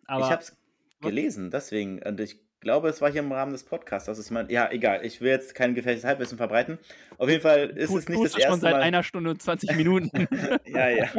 Aber 0.07 0.25
ich 0.25 0.31
habe 0.31 0.41
es 0.41 0.57
gelesen, 0.99 1.51
deswegen. 1.51 2.01
Und 2.01 2.19
ich 2.19 2.39
glaube, 2.59 2.89
es 2.89 2.99
war 3.01 3.11
hier 3.11 3.21
im 3.21 3.31
Rahmen 3.31 3.51
des 3.51 3.63
Podcasts. 3.63 4.07
Das 4.07 4.17
ist 4.17 4.31
mein, 4.31 4.49
ja, 4.49 4.71
egal. 4.71 5.05
Ich 5.05 5.21
will 5.21 5.29
jetzt 5.29 5.53
kein 5.53 5.75
gefährliches 5.75 6.05
Halbwissen 6.05 6.37
verbreiten. 6.37 6.79
Auf 7.17 7.29
jeden 7.29 7.41
Fall 7.41 7.69
ist 7.69 7.89
tut- 7.91 7.99
es 7.99 8.09
nicht 8.09 8.23
das 8.23 8.31
du 8.33 8.41
schon 8.41 8.49
erste 8.49 8.61
seit 8.61 8.73
Mal. 8.73 8.81
einer 8.81 9.03
Stunde 9.03 9.29
und 9.29 9.41
20 9.41 9.75
Minuten. 9.75 10.09
ja, 10.65 10.89
ja. 10.89 11.09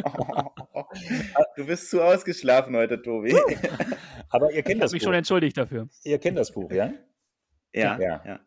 Du 1.55 1.65
bist 1.65 1.89
zu 1.89 2.01
ausgeschlafen 2.03 2.75
heute, 2.75 3.01
Tobi. 3.01 3.35
Aber 4.29 4.51
ihr 4.51 4.59
ich 4.59 4.65
kennt 4.65 4.75
habe 4.75 4.85
das 4.85 4.91
mich 4.91 5.01
Buch. 5.01 5.07
schon 5.07 5.13
entschuldigt 5.15 5.57
dafür. 5.57 5.87
Ihr 6.03 6.19
kennt 6.19 6.37
das 6.37 6.51
Buch, 6.51 6.71
ja? 6.71 6.91
Ja, 7.75 7.99
Ja. 7.99 8.23
ja. 8.25 8.39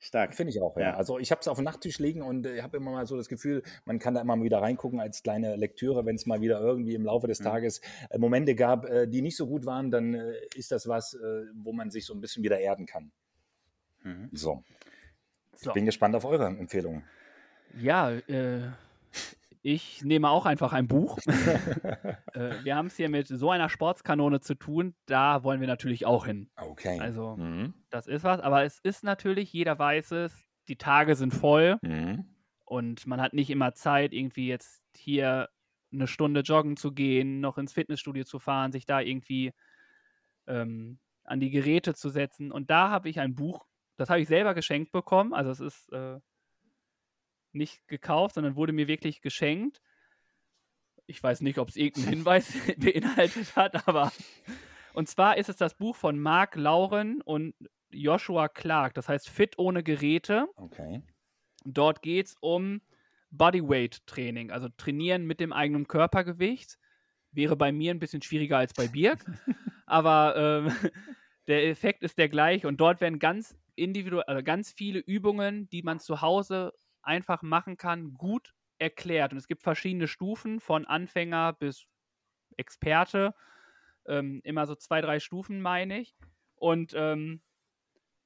Stark. 0.00 0.34
Finde 0.36 0.52
ich 0.52 0.62
auch, 0.62 0.76
ja. 0.76 0.82
Ja. 0.90 0.96
Also 0.96 1.18
ich 1.18 1.32
habe 1.32 1.40
es 1.40 1.48
auf 1.48 1.56
dem 1.58 1.64
Nachttisch 1.64 1.98
liegen 1.98 2.22
und 2.22 2.46
äh, 2.46 2.58
ich 2.58 2.62
habe 2.62 2.76
immer 2.76 2.92
mal 2.92 3.04
so 3.06 3.16
das 3.16 3.28
Gefühl, 3.28 3.64
man 3.84 3.98
kann 3.98 4.14
da 4.14 4.20
immer 4.20 4.36
mal 4.36 4.44
wieder 4.44 4.58
reingucken 4.62 5.00
als 5.00 5.24
kleine 5.24 5.56
Lektüre, 5.56 6.06
wenn 6.06 6.14
es 6.14 6.24
mal 6.24 6.40
wieder 6.40 6.60
irgendwie 6.60 6.94
im 6.94 7.04
Laufe 7.04 7.26
des 7.26 7.40
Mhm. 7.40 7.44
Tages 7.44 7.80
äh, 8.10 8.16
Momente 8.18 8.54
gab, 8.54 8.84
äh, 8.84 9.08
die 9.08 9.22
nicht 9.22 9.36
so 9.36 9.48
gut 9.48 9.66
waren, 9.66 9.90
dann 9.90 10.14
äh, 10.14 10.34
ist 10.54 10.70
das 10.70 10.86
was, 10.86 11.14
äh, 11.14 11.46
wo 11.54 11.72
man 11.72 11.90
sich 11.90 12.06
so 12.06 12.14
ein 12.14 12.20
bisschen 12.20 12.44
wieder 12.44 12.60
erden 12.60 12.86
kann. 12.86 13.10
Mhm. 14.04 14.28
So, 14.32 14.62
So. 15.56 15.72
bin 15.72 15.84
gespannt 15.84 16.14
auf 16.14 16.24
eure 16.24 16.46
Empfehlungen. 16.46 17.02
Ja, 17.76 18.12
äh, 18.12 18.68
ich 19.62 20.02
nehme 20.04 20.28
auch 20.30 20.46
einfach 20.46 20.72
ein 20.72 20.88
Buch. 20.88 21.18
äh, 21.26 22.64
wir 22.64 22.76
haben 22.76 22.86
es 22.86 22.96
hier 22.96 23.08
mit 23.08 23.26
so 23.28 23.50
einer 23.50 23.68
Sportskanone 23.68 24.40
zu 24.40 24.54
tun. 24.54 24.94
Da 25.06 25.42
wollen 25.44 25.60
wir 25.60 25.68
natürlich 25.68 26.06
auch 26.06 26.26
hin. 26.26 26.50
Okay. 26.56 26.98
Also, 27.00 27.36
Mhm. 27.36 27.74
das 27.90 28.06
ist 28.06 28.24
was. 28.24 28.40
Aber 28.40 28.64
es 28.64 28.78
ist 28.80 29.04
natürlich, 29.04 29.52
jeder 29.52 29.78
weiß 29.78 30.12
es, 30.12 30.44
die 30.68 30.76
Tage 30.76 31.16
sind 31.16 31.32
voll 31.34 31.78
Mhm. 31.82 32.24
und 32.64 33.06
man 33.06 33.20
hat 33.20 33.32
nicht 33.34 33.50
immer 33.50 33.74
Zeit, 33.74 34.12
irgendwie 34.12 34.48
jetzt 34.48 34.82
hier 34.96 35.48
eine 35.92 36.06
Stunde 36.06 36.40
joggen 36.40 36.76
zu 36.76 36.92
gehen, 36.92 37.40
noch 37.40 37.56
ins 37.58 37.72
Fitnessstudio 37.72 38.24
zu 38.24 38.38
fahren, 38.38 38.72
sich 38.72 38.84
da 38.86 39.00
irgendwie 39.00 39.52
ähm, 40.46 40.98
an 41.24 41.40
die 41.40 41.50
Geräte 41.50 41.94
zu 41.94 42.08
setzen. 42.08 42.52
Und 42.52 42.70
da 42.70 42.90
habe 42.90 43.08
ich 43.08 43.20
ein 43.20 43.34
Buch, 43.34 43.66
das 43.96 44.10
habe 44.10 44.20
ich 44.20 44.28
selber 44.28 44.54
geschenkt 44.54 44.92
bekommen. 44.92 45.34
Also 45.34 45.50
es 45.50 45.60
ist 45.60 45.92
äh, 45.92 46.20
nicht 47.52 47.86
gekauft, 47.88 48.34
sondern 48.34 48.56
wurde 48.56 48.72
mir 48.72 48.88
wirklich 48.88 49.20
geschenkt. 49.20 49.80
Ich 51.06 51.22
weiß 51.22 51.40
nicht, 51.40 51.58
ob 51.58 51.68
es 51.68 51.76
irgendeinen 51.76 52.08
Hinweis 52.18 52.52
beinhaltet 52.78 53.56
hat, 53.56 53.88
aber 53.88 54.12
und 54.94 55.08
zwar 55.08 55.36
ist 55.36 55.48
es 55.48 55.56
das 55.56 55.74
Buch 55.74 55.96
von 55.96 56.18
Mark 56.18 56.56
Lauren 56.56 57.22
und 57.22 57.54
Joshua 57.90 58.48
Clark. 58.48 58.94
Das 58.94 59.08
heißt 59.08 59.28
Fit 59.28 59.58
ohne 59.58 59.82
Geräte. 59.82 60.48
Okay. 60.56 61.02
Dort 61.64 62.02
geht 62.02 62.26
es 62.26 62.36
um 62.40 62.80
Bodyweight-Training, 63.30 64.50
also 64.50 64.68
Trainieren 64.76 65.26
mit 65.26 65.40
dem 65.40 65.52
eigenen 65.52 65.86
Körpergewicht. 65.86 66.78
Wäre 67.30 67.56
bei 67.56 67.72
mir 67.72 67.92
ein 67.92 67.98
bisschen 67.98 68.22
schwieriger 68.22 68.58
als 68.58 68.72
bei 68.72 68.88
Birk, 68.88 69.24
aber 69.86 70.34
ähm, 70.36 70.92
der 71.46 71.68
Effekt 71.68 72.02
ist 72.02 72.16
der 72.18 72.28
gleiche 72.28 72.66
und 72.66 72.78
dort 72.78 73.00
werden 73.00 73.18
ganz 73.18 73.54
individuell, 73.74 74.24
also 74.26 74.42
ganz 74.42 74.72
viele 74.72 74.98
Übungen, 74.98 75.68
die 75.68 75.82
man 75.82 76.00
zu 76.00 76.22
Hause 76.22 76.72
einfach 77.02 77.42
machen 77.42 77.76
kann, 77.76 78.14
gut 78.14 78.54
erklärt. 78.78 79.32
Und 79.32 79.38
es 79.38 79.48
gibt 79.48 79.62
verschiedene 79.62 80.08
Stufen 80.08 80.60
von 80.60 80.86
Anfänger 80.86 81.52
bis 81.54 81.86
Experte. 82.56 83.34
Ähm, 84.06 84.40
immer 84.44 84.66
so 84.66 84.74
zwei, 84.74 85.00
drei 85.00 85.20
Stufen, 85.20 85.60
meine 85.60 86.00
ich. 86.00 86.16
Und 86.56 86.92
ähm, 86.96 87.40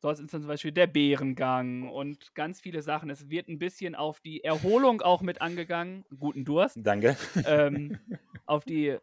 Dort 0.02 0.18
ist 0.18 0.32
dann 0.32 0.40
zum 0.40 0.48
Beispiel 0.48 0.72
der 0.72 0.88
Bärengang 0.88 1.88
und 1.88 2.34
ganz 2.34 2.60
viele 2.60 2.82
Sachen. 2.82 3.08
Es 3.08 3.30
wird 3.30 3.46
ein 3.46 3.60
bisschen 3.60 3.94
auf 3.94 4.18
die 4.18 4.42
Erholung 4.42 5.00
auch 5.00 5.22
mit 5.22 5.40
angegangen. 5.40 6.04
Guten 6.18 6.44
Durst. 6.44 6.76
Danke. 6.82 7.16
Ähm, 7.46 7.98
auf 8.44 8.64
die 8.64 8.96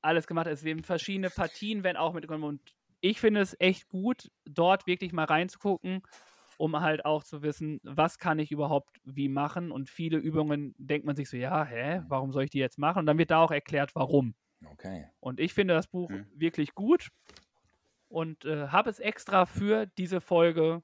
alles 0.00 0.26
gemacht. 0.26 0.46
Es 0.46 0.64
werden 0.64 0.82
verschiedene 0.82 1.28
Partien, 1.28 1.84
werden 1.84 1.98
auch 1.98 2.14
mitgenommen. 2.14 2.44
Und 2.44 2.60
ich 3.02 3.20
finde 3.20 3.42
es 3.42 3.54
echt 3.60 3.90
gut, 3.90 4.30
dort 4.46 4.86
wirklich 4.86 5.12
mal 5.12 5.24
reinzugucken, 5.24 6.02
um 6.58 6.80
halt 6.80 7.04
auch 7.04 7.22
zu 7.24 7.42
wissen, 7.42 7.80
was 7.82 8.18
kann 8.18 8.38
ich 8.38 8.50
überhaupt 8.52 8.98
wie 9.04 9.28
machen. 9.28 9.70
Und 9.70 9.88
viele 9.90 10.18
Übungen 10.18 10.74
denkt 10.78 11.06
man 11.06 11.16
sich 11.16 11.28
so, 11.28 11.36
ja, 11.36 11.64
hä, 11.64 12.02
warum 12.08 12.32
soll 12.32 12.44
ich 12.44 12.50
die 12.50 12.58
jetzt 12.58 12.78
machen? 12.78 13.00
Und 13.00 13.06
dann 13.06 13.18
wird 13.18 13.30
da 13.30 13.38
auch 13.42 13.50
erklärt, 13.50 13.94
warum. 13.94 14.34
Okay. 14.72 15.06
Und 15.20 15.38
ich 15.40 15.52
finde 15.54 15.74
das 15.74 15.86
Buch 15.86 16.08
Mhm. 16.10 16.26
wirklich 16.34 16.74
gut 16.74 17.08
und 18.08 18.44
äh, 18.44 18.68
habe 18.68 18.88
es 18.90 18.98
extra 19.00 19.44
für 19.46 19.86
diese 19.98 20.20
Folge 20.20 20.82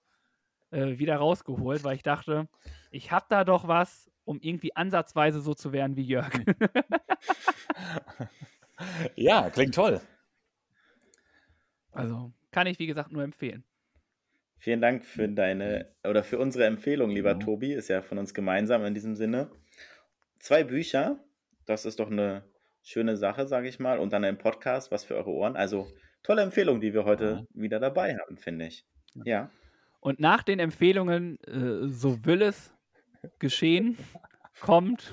äh, 0.71 0.99
wieder 0.99 1.17
rausgeholt, 1.17 1.83
weil 1.85 1.97
ich 1.97 2.03
dachte, 2.03 2.49
ich 2.91 3.11
habe 3.13 3.27
da 3.29 3.45
doch 3.45 3.67
was, 3.69 4.11
um 4.25 4.39
irgendwie 4.41 4.75
ansatzweise 4.77 5.41
so 5.41 5.55
zu 5.55 5.73
werden 5.73 5.97
wie 5.97 6.03
Jörg. 6.03 6.31
Ja, 9.15 9.49
klingt 9.51 9.75
toll. 9.75 10.01
also 11.93 12.33
kann 12.51 12.67
ich, 12.67 12.79
wie 12.79 12.87
gesagt, 12.87 13.13
nur 13.13 13.23
empfehlen. 13.23 13.65
Vielen 14.63 14.81
Dank 14.81 15.05
für 15.05 15.29
deine 15.29 15.89
oder 16.09 16.23
für 16.23 16.39
unsere 16.39 16.67
Empfehlung, 16.67 17.11
lieber 17.11 17.35
Mhm. 17.35 17.41
Tobi. 17.41 17.73
Ist 17.73 17.89
ja 17.89 18.01
von 18.01 18.19
uns 18.19 18.33
gemeinsam 18.33 18.85
in 18.85 18.95
diesem 18.95 19.17
Sinne. 19.17 19.51
Zwei 20.39 20.63
Bücher, 20.63 21.19
das 21.67 21.85
ist 21.85 21.99
doch 21.99 22.09
eine 22.09 22.45
schöne 22.81 23.17
Sache, 23.17 23.49
sage 23.49 23.67
ich 23.67 23.81
mal. 23.81 23.99
Und 23.99 24.13
dann 24.13 24.23
ein 24.25 24.39
Podcast, 24.39 24.93
was 24.93 25.03
für 25.03 25.17
eure 25.17 25.31
Ohren. 25.31 25.57
Also 25.57 25.89
tolle 26.23 26.43
Empfehlung, 26.43 26.81
die 26.81 26.95
wir 26.95 27.05
heute 27.05 27.45
wieder 27.53 27.81
dabei 27.81 28.17
haben, 28.17 28.37
finde 28.37 28.67
ich. 28.67 28.87
Ja. 29.25 29.51
Und 29.99 30.21
nach 30.21 30.45
den 30.45 30.61
Empfehlungen, 30.61 31.41
äh, 31.43 31.89
so 31.89 32.25
will 32.25 32.43
es 32.43 32.73
geschehen, 33.41 33.99
kommt 34.61 35.13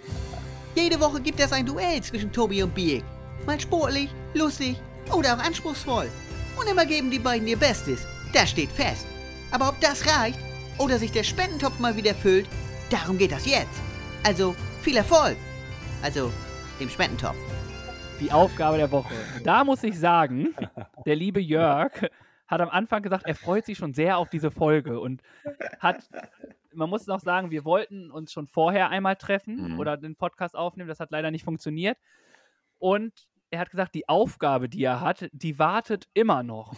Jede 0.75 0.99
Woche 0.99 1.21
gibt 1.23 1.39
es 1.39 1.51
ein 1.51 1.65
Duell 1.65 1.99
zwischen 2.03 2.31
Tobi 2.31 2.61
und 2.61 2.75
Birk. 2.75 3.03
Mal 3.47 3.59
sportlich, 3.59 4.09
lustig 4.35 4.75
oder 5.11 5.33
auch 5.33 5.43
anspruchsvoll. 5.43 6.07
Und 6.55 6.69
immer 6.69 6.85
geben 6.85 7.09
die 7.09 7.17
beiden 7.17 7.47
ihr 7.47 7.57
Bestes. 7.57 8.05
Das 8.31 8.51
steht 8.51 8.69
fest. 8.69 9.07
Aber 9.51 9.69
ob 9.69 9.79
das 9.81 10.05
reicht 10.07 10.39
oder 10.77 10.97
sich 10.97 11.11
der 11.11 11.23
Spendentopf 11.23 11.79
mal 11.79 11.95
wieder 11.95 12.13
füllt, 12.13 12.47
darum 12.89 13.17
geht 13.17 13.31
das 13.31 13.45
jetzt. 13.45 13.81
Also 14.23 14.55
viel 14.81 14.97
Erfolg. 14.97 15.37
Also 16.03 16.31
dem 16.79 16.89
Spendentopf. 16.89 17.35
die 18.19 18.31
Aufgabe 18.31 18.77
der 18.77 18.91
Woche. 18.91 19.13
Da 19.43 19.63
muss 19.63 19.83
ich 19.83 19.97
sagen, 19.99 20.53
der 21.05 21.15
liebe 21.15 21.39
Jörg 21.41 21.91
hat 22.47 22.61
am 22.61 22.69
Anfang 22.69 23.01
gesagt, 23.03 23.25
er 23.25 23.35
freut 23.35 23.65
sich 23.65 23.77
schon 23.77 23.93
sehr 23.93 24.17
auf 24.17 24.29
diese 24.29 24.51
Folge 24.51 24.99
und 24.99 25.21
hat, 25.79 26.09
man 26.73 26.89
muss 26.89 27.05
noch 27.07 27.19
sagen, 27.19 27.51
wir 27.51 27.63
wollten 27.65 28.11
uns 28.11 28.31
schon 28.33 28.47
vorher 28.47 28.89
einmal 28.89 29.15
treffen 29.15 29.73
Mhm. 29.73 29.79
oder 29.79 29.97
den 29.97 30.15
Podcast 30.15 30.55
aufnehmen, 30.55 30.89
das 30.89 30.99
hat 30.99 31.11
leider 31.11 31.31
nicht 31.31 31.43
funktioniert. 31.45 31.97
Und 32.77 33.13
er 33.51 33.59
hat 33.59 33.71
gesagt, 33.71 33.95
die 33.95 34.07
Aufgabe, 34.07 34.69
die 34.69 34.83
er 34.83 35.01
hat, 35.01 35.29
die 35.31 35.57
wartet 35.59 36.07
immer 36.13 36.43
noch. 36.43 36.73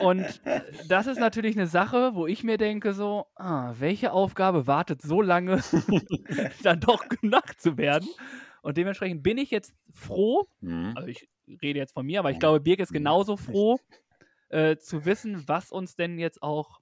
Und 0.00 0.40
das 0.88 1.06
ist 1.06 1.18
natürlich 1.18 1.56
eine 1.56 1.66
Sache, 1.66 2.14
wo 2.14 2.26
ich 2.26 2.44
mir 2.44 2.58
denke, 2.58 2.92
so, 2.92 3.26
ah, 3.36 3.74
welche 3.78 4.12
Aufgabe 4.12 4.66
wartet 4.66 5.00
so 5.02 5.20
lange, 5.22 5.60
dann 6.62 6.80
doch 6.80 7.08
gemacht 7.08 7.60
zu 7.60 7.76
werden? 7.78 8.08
Und 8.62 8.76
dementsprechend 8.76 9.22
bin 9.22 9.38
ich 9.38 9.50
jetzt 9.50 9.74
froh, 9.92 10.46
Mhm. 10.60 10.92
also 10.94 11.08
ich 11.08 11.28
rede 11.62 11.78
jetzt 11.78 11.94
von 11.94 12.06
mir, 12.06 12.20
aber 12.20 12.30
ich 12.30 12.38
glaube, 12.38 12.60
Birg 12.60 12.80
ist 12.80 12.90
Mhm. 12.90 12.96
genauso 12.98 13.36
froh, 13.36 13.78
äh, 14.50 14.76
zu 14.76 15.04
wissen, 15.04 15.42
was 15.48 15.70
uns 15.72 15.96
denn 15.96 16.18
jetzt 16.18 16.42
auch 16.42 16.81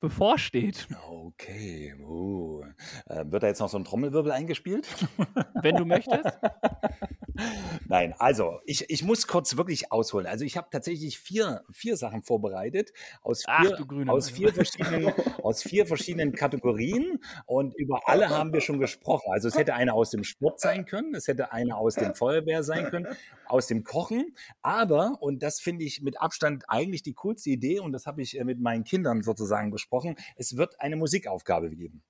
bevorsteht. 0.00 0.88
Okay. 1.08 1.94
Uh. 2.00 2.64
Äh, 3.06 3.24
wird 3.26 3.42
da 3.42 3.46
jetzt 3.46 3.60
noch 3.60 3.68
so 3.68 3.78
ein 3.78 3.84
Trommelwirbel 3.84 4.32
eingespielt? 4.32 4.88
Wenn 5.62 5.76
du 5.76 5.84
möchtest. 5.84 6.26
Nein, 7.88 8.14
also 8.18 8.60
ich, 8.64 8.88
ich 8.90 9.02
muss 9.02 9.26
kurz 9.26 9.56
wirklich 9.56 9.92
ausholen. 9.92 10.26
Also 10.26 10.44
ich 10.44 10.56
habe 10.56 10.68
tatsächlich 10.70 11.18
vier, 11.18 11.62
vier 11.72 11.96
Sachen 11.96 12.22
vorbereitet 12.22 12.92
aus 13.22 13.44
Ach, 13.46 13.64
vier, 13.64 13.86
grüne 13.86 14.12
aus 14.12 14.30
vier, 14.30 14.52
verschiedenen, 14.52 15.12
aus 15.42 15.62
vier 15.62 15.86
verschiedenen 15.86 16.32
Kategorien 16.32 17.20
und 17.46 17.74
über 17.76 18.02
alle 18.06 18.28
haben 18.28 18.52
wir 18.52 18.60
schon 18.60 18.78
gesprochen. 18.78 19.30
Also 19.32 19.48
es 19.48 19.56
hätte 19.56 19.74
eine 19.74 19.94
aus 19.94 20.10
dem 20.10 20.24
Sport 20.24 20.60
sein 20.60 20.84
können, 20.86 21.14
es 21.14 21.28
hätte 21.28 21.52
eine 21.52 21.76
aus 21.76 21.94
dem 21.94 22.14
Feuerwehr 22.14 22.62
sein 22.62 22.90
können, 22.90 23.06
aus 23.46 23.66
dem 23.66 23.84
Kochen, 23.84 24.34
aber, 24.62 25.16
und 25.20 25.42
das 25.42 25.60
finde 25.60 25.84
ich 25.84 26.02
mit 26.02 26.20
Abstand 26.20 26.64
eigentlich 26.68 27.02
die 27.02 27.14
coolste 27.14 27.50
Idee 27.50 27.80
und 27.80 27.92
das 27.92 28.06
habe 28.06 28.22
ich 28.22 28.38
äh, 28.38 28.44
mit 28.44 28.60
meinen 28.60 28.84
Kindern 28.84 29.22
sozusagen 29.22 29.70
besprochen, 29.70 29.89
es 30.36 30.56
wird 30.56 30.80
eine 30.80 30.96
Musikaufgabe 30.96 31.70
geben. 31.70 32.02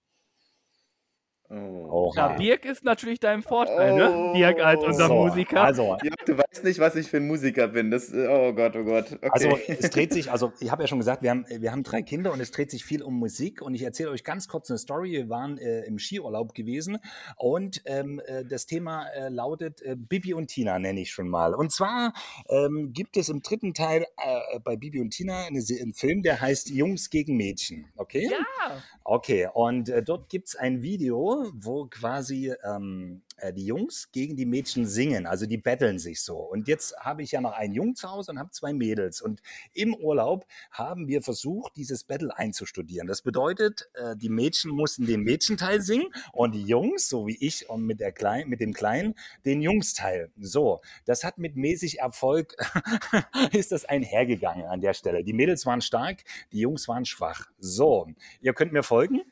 Oh. 1.53 2.13
Ja, 2.15 2.29
Oha. 2.29 2.37
Birk 2.37 2.65
ist 2.65 2.85
natürlich 2.85 3.19
dein 3.19 3.43
Vorteil, 3.43 3.97
ne? 3.97 4.15
Oh. 4.15 4.33
Birk 4.33 4.61
als 4.61 4.85
unser 4.85 5.09
So, 5.09 5.15
Musiker. 5.15 5.63
Also, 5.63 5.97
Ja, 6.01 6.13
du 6.25 6.39
weißt 6.39 6.63
nicht, 6.63 6.79
was 6.79 6.95
ich 6.95 7.09
für 7.09 7.17
ein 7.17 7.27
Musiker 7.27 7.67
bin. 7.67 7.91
Das, 7.91 8.13
oh 8.15 8.53
Gott, 8.53 8.77
oh 8.77 8.85
Gott. 8.85 9.13
Okay. 9.13 9.29
Also 9.33 9.59
es 9.67 9.91
dreht 9.91 10.13
sich, 10.13 10.31
also 10.31 10.53
ich 10.61 10.71
habe 10.71 10.85
ja 10.85 10.87
schon 10.87 10.99
gesagt, 10.99 11.23
wir 11.23 11.31
haben, 11.31 11.45
wir 11.49 11.73
haben 11.73 11.83
drei 11.83 12.03
Kinder 12.03 12.33
und 12.33 12.39
es 12.39 12.53
dreht 12.53 12.71
sich 12.71 12.85
viel 12.85 13.03
um 13.03 13.19
Musik 13.19 13.63
und 13.63 13.75
ich 13.75 13.83
erzähle 13.83 14.11
euch 14.11 14.23
ganz 14.23 14.47
kurz 14.47 14.71
eine 14.71 14.79
Story. 14.79 15.11
Wir 15.11 15.29
waren 15.29 15.59
äh, 15.59 15.81
im 15.87 15.99
Skiurlaub 15.99 16.55
gewesen 16.55 16.99
und 17.37 17.83
ähm, 17.85 18.21
äh, 18.27 18.45
das 18.45 18.67
Thema 18.67 19.09
äh, 19.09 19.29
lautet 19.29 19.83
äh, 19.83 19.97
Bibi 19.97 20.35
und 20.35 20.47
Tina, 20.47 20.79
nenne 20.79 21.01
ich 21.01 21.11
schon 21.11 21.29
mal. 21.29 21.55
Und 21.55 21.73
zwar 21.73 22.13
ähm, 22.49 22.93
gibt 22.93 23.17
es 23.17 23.29
im 23.29 23.43
dritten 23.43 23.75
Teil 23.75 24.07
äh, 24.19 24.61
bei 24.61 24.77
Bibi 24.77 25.01
und 25.01 25.11
Tina 25.11 25.47
eine, 25.47 25.59
einen 25.59 25.95
Film, 25.95 26.23
der 26.23 26.41
heißt 26.41 26.71
Jungs 26.71 27.11
gegen 27.11 27.37
Mädchen. 27.37 27.87
Okay? 27.97 28.29
ja. 28.31 28.81
Okay, 29.03 29.49
und 29.53 29.89
äh, 29.89 30.03
dort 30.05 30.29
gibt 30.29 30.47
es 30.49 30.57
ein 30.57 30.83
Video, 30.83 31.40
wo 31.55 31.87
quasi 31.87 32.53
ähm, 32.65 33.23
äh, 33.37 33.53
die 33.53 33.65
Jungs 33.65 34.11
gegen 34.13 34.37
die 34.37 34.47
Mädchen 34.47 34.87
singen, 34.87 35.27
also 35.27 35.47
die 35.47 35.57
betteln 35.57 35.99
sich 35.99 36.23
so. 36.23 36.37
Und 36.37 36.69
jetzt 36.69 36.97
habe 36.99 37.23
ich 37.23 37.33
ja 37.33 37.41
noch 37.41 37.53
einen 37.53 37.75
Jungen 37.75 37.95
zu 37.95 38.11
Hause 38.11 38.33
und 38.33 38.39
habe 38.39 38.51
zwei 38.51 38.73
Mädels. 38.73 39.21
Und 39.21 39.41
im 39.73 39.95
Urlaub 39.95 40.47
haben 40.71 41.09
wir 41.09 41.23
versucht, 41.23 41.77
dieses 41.77 42.05
Battle 42.05 42.37
einzustudieren. 42.37 43.07
Das 43.07 43.23
bedeutet, 43.23 43.89
äh, 43.95 44.17
die 44.17 44.29
Mädchen 44.29 44.71
mussten 44.71 45.07
den 45.07 45.23
Mädchenteil 45.23 45.81
singen 45.81 46.13
und 46.33 46.55
die 46.55 46.65
Jungs, 46.65 47.09
so 47.09 47.27
wie 47.27 47.37
ich 47.41 47.69
und 47.69 47.85
mit, 47.85 48.01
der 48.01 48.13
Klein, 48.13 48.49
mit 48.49 48.61
dem 48.61 48.73
Kleinen, 48.73 49.15
den 49.45 49.63
Jungsteil. 49.63 50.31
So, 50.39 50.81
das 51.05 51.25
hat 51.25 51.39
mit 51.39 51.57
mäßig 51.57 52.01
Erfolg, 52.01 52.57
ist 53.53 53.73
das 53.73 53.85
einhergegangen 53.85 54.67
an 54.67 54.81
der 54.81 54.95
Stelle. 54.95 55.25
Die 55.25 55.33
Mädels 55.33 55.67
waren 55.67 55.81
stark, 55.81 56.25
die 56.53 56.61
Jungs 56.61 56.89
waren 56.89 57.05
schwach. 57.05 57.47
So, 57.59 58.09
ihr 58.41 58.53
könnt 58.53 58.73
mir 58.73 58.83
folgen. 58.83 59.23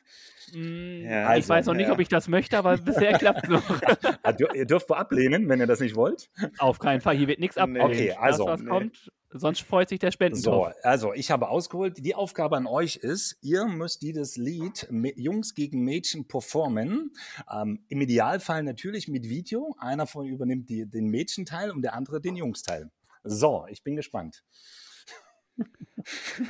Mm, 0.54 1.04
Ja, 1.04 1.36
ich 1.36 1.48
weiß 1.48 1.66
noch 1.66 1.74
nicht, 1.74 1.86
ja. 1.88 1.92
ob 1.92 1.98
ich 2.00 2.08
das 2.08 2.28
möchte, 2.28 2.56
aber 2.58 2.76
bisher 2.78 3.12
klappt 3.18 3.44
es 3.44 3.50
noch. 3.50 3.62
Ah, 4.22 4.30
dür- 4.30 4.54
Ihr 4.54 4.66
dürft 4.66 4.88
wohl 4.90 4.96
ablehnen, 4.96 5.48
wenn 5.48 5.60
ihr 5.60 5.66
das 5.66 5.80
nicht 5.80 5.94
wollt. 5.96 6.30
Auf 6.58 6.78
keinen 6.78 7.00
Fall. 7.00 7.16
Hier 7.16 7.28
wird 7.28 7.38
nichts 7.40 7.56
abgelehnt. 7.56 7.84
Okay, 7.90 8.12
also, 8.12 8.44
das, 8.44 8.52
was 8.54 8.60
nee. 8.62 8.68
kommt, 8.68 9.12
sonst 9.30 9.60
freut 9.62 9.88
sich 9.88 9.98
der 10.00 10.10
So, 10.10 10.14
Spendentopf. 10.16 10.74
also 10.82 11.12
ich 11.14 11.30
habe 11.30 11.48
ausgeholt. 11.48 11.96
Die 12.04 12.14
Aufgabe 12.14 12.56
an 12.56 12.66
euch 12.66 12.96
ist, 12.96 13.38
ihr 13.42 13.66
müsst 13.66 14.02
dieses 14.02 14.36
Lied 14.36 14.86
Jungs 15.16 15.54
gegen 15.54 15.82
Mädchen 15.84 16.26
performen. 16.28 17.12
Ähm, 17.50 17.84
Im 17.88 18.00
Idealfall 18.00 18.62
natürlich 18.64 19.08
mit 19.08 19.28
Video. 19.28 19.74
Einer 19.78 20.06
von 20.06 20.26
übernimmt 20.26 20.68
die, 20.68 20.84
den 20.88 21.06
Mädchenteil 21.08 21.70
und 21.70 21.82
der 21.82 21.94
andere 21.94 22.20
den 22.20 22.36
Jungsteil. 22.36 22.90
So, 23.24 23.66
ich 23.70 23.82
bin 23.82 23.96
gespannt. 23.96 24.42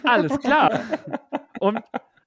Alles 0.05 0.39
klar. 0.41 0.81
Und 1.61 1.81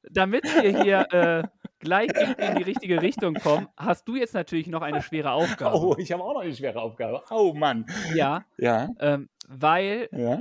damit 0.09 0.43
wir 0.45 0.83
hier 0.83 1.07
äh, 1.11 1.43
gleich 1.81 2.09
in 2.37 2.55
die 2.55 2.63
richtige 2.63 3.01
Richtung 3.01 3.33
kommen, 3.35 3.67
hast 3.75 4.07
du 4.07 4.15
jetzt 4.15 4.33
natürlich 4.33 4.67
noch 4.67 4.81
eine 4.81 5.01
schwere 5.01 5.31
Aufgabe. 5.31 5.77
Oh, 5.77 5.95
ich 5.97 6.11
habe 6.11 6.23
auch 6.23 6.33
noch 6.33 6.41
eine 6.41 6.55
schwere 6.55 6.79
Aufgabe. 6.81 7.21
Oh 7.29 7.53
Mann. 7.53 7.85
Ja, 8.15 8.45
Ja, 8.57 8.87
ähm, 8.99 9.29
weil 9.49 10.07
ja. 10.11 10.39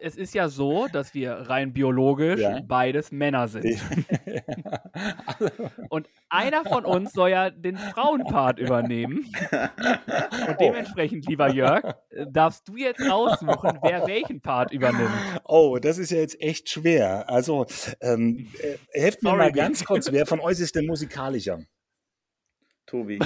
Es 0.00 0.16
ist 0.16 0.34
ja 0.34 0.48
so, 0.48 0.88
dass 0.88 1.14
wir 1.14 1.32
rein 1.32 1.72
biologisch 1.72 2.40
Ja. 2.40 2.60
beides 2.66 3.12
Männer 3.12 3.48
sind. 3.48 3.80
Und 5.88 6.08
einer 6.28 6.64
von 6.64 6.84
uns 6.84 7.12
soll 7.12 7.30
ja 7.30 7.50
den 7.50 7.76
Frauenpart 7.76 8.58
übernehmen. 8.58 9.26
Und 10.48 10.60
dementsprechend, 10.60 11.26
lieber 11.26 11.50
Jörg, 11.52 11.94
darfst 12.28 12.68
du 12.68 12.76
jetzt 12.76 13.02
aussuchen, 13.08 13.78
wer 13.82 14.06
welchen 14.06 14.40
Part 14.40 14.72
übernimmt. 14.72 15.10
Oh, 15.44 15.78
das 15.80 15.98
ist 15.98 16.10
ja 16.10 16.18
jetzt 16.18 16.40
echt 16.40 16.68
schwer. 16.70 17.28
Also, 17.28 17.66
ähm, 18.00 18.48
äh, 18.60 18.76
helft 18.92 19.22
mir 19.22 19.30
Sorry, 19.30 19.38
mal 19.38 19.52
ganz 19.52 19.84
kurz, 19.84 20.10
wer 20.12 20.26
von 20.26 20.40
euch 20.40 20.60
ist 20.60 20.74
denn 20.74 20.86
musikalischer? 20.86 21.60
Tobi. 22.86 23.18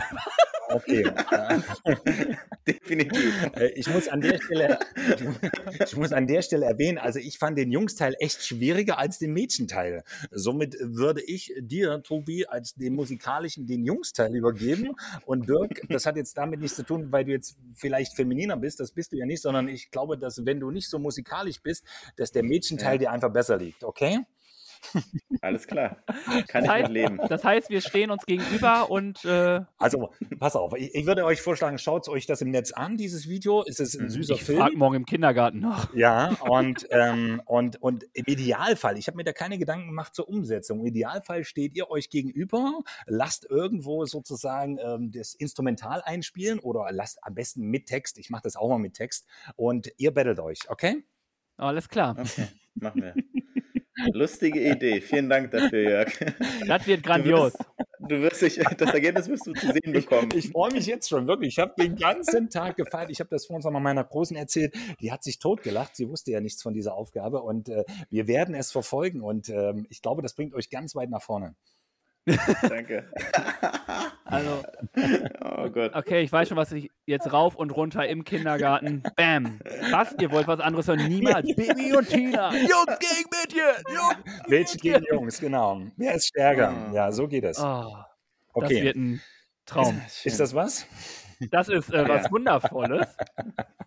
Okay. 0.68 1.04
Definitiv. 2.66 3.50
Äh, 3.56 3.72
Ich 3.76 3.88
muss 3.88 4.08
an 4.08 4.20
der 4.20 4.40
Stelle, 4.40 4.78
ich 5.84 5.96
muss 5.96 6.12
an 6.12 6.26
der 6.26 6.42
Stelle 6.42 6.66
erwähnen, 6.66 6.98
also 6.98 7.18
ich 7.18 7.38
fand 7.38 7.58
den 7.58 7.70
Jungsteil 7.70 8.14
echt 8.18 8.42
schwieriger 8.44 8.98
als 8.98 9.18
den 9.18 9.32
Mädchenteil. 9.32 10.02
Somit 10.30 10.76
würde 10.80 11.22
ich 11.22 11.52
dir, 11.58 12.02
Tobi, 12.02 12.46
als 12.46 12.74
den 12.74 12.94
musikalischen 12.94 13.66
den 13.66 13.84
Jungsteil 13.84 14.34
übergeben. 14.34 14.92
Und 15.26 15.48
Dirk, 15.48 15.82
das 15.88 16.06
hat 16.06 16.16
jetzt 16.16 16.36
damit 16.38 16.60
nichts 16.60 16.76
zu 16.76 16.84
tun, 16.84 17.12
weil 17.12 17.24
du 17.24 17.32
jetzt 17.32 17.56
vielleicht 17.74 18.14
femininer 18.16 18.56
bist, 18.56 18.80
das 18.80 18.92
bist 18.92 19.12
du 19.12 19.16
ja 19.16 19.26
nicht, 19.26 19.42
sondern 19.42 19.68
ich 19.68 19.90
glaube, 19.90 20.16
dass 20.16 20.44
wenn 20.46 20.60
du 20.60 20.70
nicht 20.70 20.88
so 20.88 20.98
musikalisch 20.98 21.60
bist, 21.62 21.84
dass 22.16 22.32
der 22.32 22.42
Mädchenteil 22.42 22.94
Ja. 22.94 22.98
dir 22.98 23.12
einfach 23.12 23.32
besser 23.32 23.56
liegt, 23.58 23.84
okay? 23.84 24.20
Alles 25.40 25.66
klar. 25.66 25.96
Kann 26.48 26.62
Das 26.62 26.64
ich 26.64 26.70
heißt, 26.70 26.82
mit 26.84 26.92
leben. 26.92 27.20
das 27.28 27.44
heißt, 27.44 27.70
wir 27.70 27.80
stehen 27.80 28.10
uns 28.10 28.24
gegenüber 28.26 28.90
und 28.90 29.24
äh, 29.24 29.60
Also, 29.78 30.12
pass 30.38 30.56
auf, 30.56 30.74
ich, 30.76 30.94
ich 30.94 31.06
würde 31.06 31.24
euch 31.24 31.40
vorschlagen, 31.42 31.78
schaut 31.78 32.08
euch 32.08 32.26
das 32.26 32.40
im 32.40 32.50
Netz 32.50 32.72
an, 32.72 32.96
dieses 32.96 33.28
Video. 33.28 33.64
Es 33.66 33.80
ist 33.80 33.94
ein 33.98 34.10
süßer 34.10 34.34
ich 34.34 34.44
Film. 34.44 34.58
frage 34.58 34.76
morgen 34.76 34.94
im 34.96 35.06
Kindergarten 35.06 35.60
noch. 35.60 35.94
Ja, 35.94 36.36
und, 36.48 36.86
ähm, 36.90 37.42
und, 37.46 37.80
und 37.82 38.04
im 38.12 38.24
Idealfall, 38.26 38.98
ich 38.98 39.06
habe 39.06 39.16
mir 39.16 39.24
da 39.24 39.32
keine 39.32 39.58
Gedanken 39.58 39.86
gemacht 39.88 40.14
zur 40.14 40.28
Umsetzung. 40.28 40.80
Im 40.80 40.86
Idealfall 40.86 41.44
steht 41.44 41.74
ihr 41.74 41.90
euch 41.90 42.10
gegenüber, 42.10 42.80
lasst 43.06 43.46
irgendwo 43.50 44.04
sozusagen 44.06 44.78
ähm, 44.78 45.10
das 45.12 45.34
Instrumental 45.34 46.02
einspielen 46.04 46.58
oder 46.58 46.86
lasst 46.90 47.22
am 47.24 47.34
besten 47.34 47.62
mit 47.68 47.86
Text. 47.86 48.18
Ich 48.18 48.30
mache 48.30 48.42
das 48.44 48.56
auch 48.56 48.68
mal 48.68 48.78
mit 48.78 48.94
Text 48.94 49.26
und 49.56 49.90
ihr 49.98 50.12
battelt 50.12 50.40
euch, 50.40 50.60
okay? 50.68 51.04
Alles 51.56 51.88
klar. 51.88 52.16
Okay, 52.18 52.48
machen 52.74 53.02
wir. 53.02 53.14
Lustige 54.12 54.60
Idee. 54.60 55.00
Vielen 55.00 55.28
Dank 55.28 55.50
dafür, 55.50 55.82
Jörg. 55.82 56.12
Das 56.66 56.86
wird 56.86 57.02
grandios. 57.02 57.52
Du 58.00 58.20
wirst 58.20 58.42
dich, 58.42 58.56
das 58.56 58.92
Ergebnis 58.92 59.28
wirst 59.28 59.46
du 59.46 59.52
zu 59.52 59.66
sehen 59.66 59.92
bekommen. 59.92 60.30
Ich 60.34 60.50
freue 60.50 60.72
mich 60.72 60.86
jetzt 60.86 61.08
schon 61.08 61.26
wirklich. 61.26 61.54
Ich 61.54 61.58
habe 61.58 61.74
den 61.78 61.96
ganzen 61.96 62.50
Tag 62.50 62.76
gefeiert. 62.76 63.10
Ich 63.10 63.20
habe 63.20 63.30
das 63.30 63.46
vorhin 63.46 63.72
mal 63.72 63.80
meiner 63.80 64.04
Großen 64.04 64.36
erzählt. 64.36 64.74
Die 65.00 65.10
hat 65.10 65.22
sich 65.22 65.38
totgelacht. 65.38 65.96
Sie 65.96 66.08
wusste 66.08 66.32
ja 66.32 66.40
nichts 66.40 66.62
von 66.62 66.74
dieser 66.74 66.94
Aufgabe 66.94 67.40
und 67.42 67.68
äh, 67.68 67.84
wir 68.10 68.26
werden 68.26 68.54
es 68.54 68.72
verfolgen 68.72 69.22
und 69.22 69.48
ähm, 69.48 69.86
ich 69.88 70.02
glaube, 70.02 70.22
das 70.22 70.34
bringt 70.34 70.54
euch 70.54 70.70
ganz 70.70 70.94
weit 70.94 71.10
nach 71.10 71.22
vorne. 71.22 71.54
Danke. 72.68 73.10
Also, 74.24 74.62
Oh 75.42 75.68
Gott. 75.68 75.94
okay, 75.94 76.22
ich 76.22 76.32
weiß 76.32 76.48
schon, 76.48 76.56
was 76.56 76.72
ich 76.72 76.90
jetzt 77.04 77.30
rauf 77.32 77.56
und 77.56 77.70
runter 77.70 78.06
im 78.06 78.24
Kindergarten. 78.24 79.02
Bam. 79.16 79.60
Was? 79.90 80.14
Ihr 80.18 80.30
wollt 80.32 80.48
was 80.48 80.60
anderes 80.60 80.88
hören? 80.88 81.06
Niemals. 81.08 81.46
Baby 81.54 81.94
und 81.94 82.08
Tina. 82.08 82.52
Jungs 82.54 82.98
gegen 83.00 83.28
Mädchen. 83.30 83.84
Jungs 83.94 84.48
Mädchen 84.48 84.80
gegen 84.80 85.04
Jungs, 85.12 85.38
genau. 85.40 85.82
Wer 85.96 86.14
ist 86.14 86.28
stärker? 86.28 86.70
Ah. 86.70 86.92
Ja, 86.94 87.12
so 87.12 87.28
geht 87.28 87.44
es. 87.44 87.58
Oh, 87.58 87.92
das 88.54 88.64
Okay. 88.64 88.82
wird 88.84 88.96
ein 88.96 89.20
Traum. 89.66 90.00
Ist 90.24 90.40
das 90.40 90.54
was? 90.54 90.86
Das 91.50 91.68
ist 91.68 91.92
äh, 91.92 92.08
was 92.08 92.24
Ja. 92.24 92.30
Wundervolles. 92.30 93.16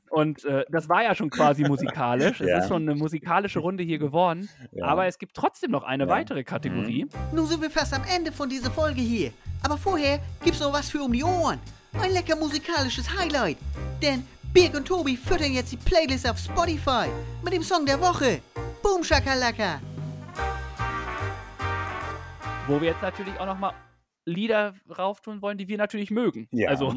Und 0.10 0.44
äh, 0.46 0.66
das 0.70 0.90
war 0.90 1.04
ja 1.04 1.14
schon 1.16 1.30
quasi 1.30 1.64
musikalisch. 1.64 2.42
Es 2.42 2.48
Ja. 2.48 2.60
ist 2.60 2.68
schon 2.68 2.84
eine 2.84 2.96
musikalische 2.96 3.60
Runde 3.60 3.84
hier 3.84 4.00
geworden. 4.00 4.50
Ja. 4.72 4.86
Aber 4.86 5.06
es 5.06 5.18
gibt 5.20 5.36
trotzdem 5.36 5.72
noch 5.72 5.84
eine 5.84 6.04
Ja. 6.06 6.10
weitere 6.10 6.44
Kategorie. 6.44 7.08
Nun 7.34 7.46
sind 7.46 7.62
wir 7.62 7.70
fast 7.70 7.94
am 7.94 8.04
Ende 8.14 8.32
von 8.32 8.50
dieser 8.50 8.72
Folge 8.72 9.02
hier. 9.02 9.32
Aber 9.64 9.78
vorher 9.78 10.20
gibt's 10.44 10.60
noch 10.60 10.74
was 10.74 10.90
für 10.90 11.02
um 11.02 11.12
die 11.14 11.24
Ohren. 11.24 11.60
Ein 12.02 12.12
lecker 12.14 12.36
musikalisches 12.36 13.08
Highlight. 13.20 13.58
Denn 14.02 14.26
Birg 14.54 14.76
und 14.76 14.88
Tobi 14.88 15.18
füttern 15.18 15.52
jetzt 15.52 15.72
die 15.72 15.78
Playlist 15.78 16.30
auf 16.30 16.38
Spotify 16.38 17.08
mit 17.44 17.54
dem 17.54 17.64
Song 17.64 17.86
der 17.86 18.00
Woche. 18.00 18.42
Boom 18.82 19.04
Shakalaka. 19.04 19.80
Wo 22.68 22.82
wir 22.82 22.90
jetzt 22.90 23.02
natürlich 23.02 23.40
auch 23.40 23.46
nochmal 23.46 23.74
Lieder 24.26 24.74
rauf 24.98 25.22
tun 25.22 25.42
wollen, 25.42 25.58
die 25.58 25.68
wir 25.70 25.78
natürlich 25.78 26.12
mögen. 26.12 26.48
Ja. 26.52 26.70
Also 26.70 26.94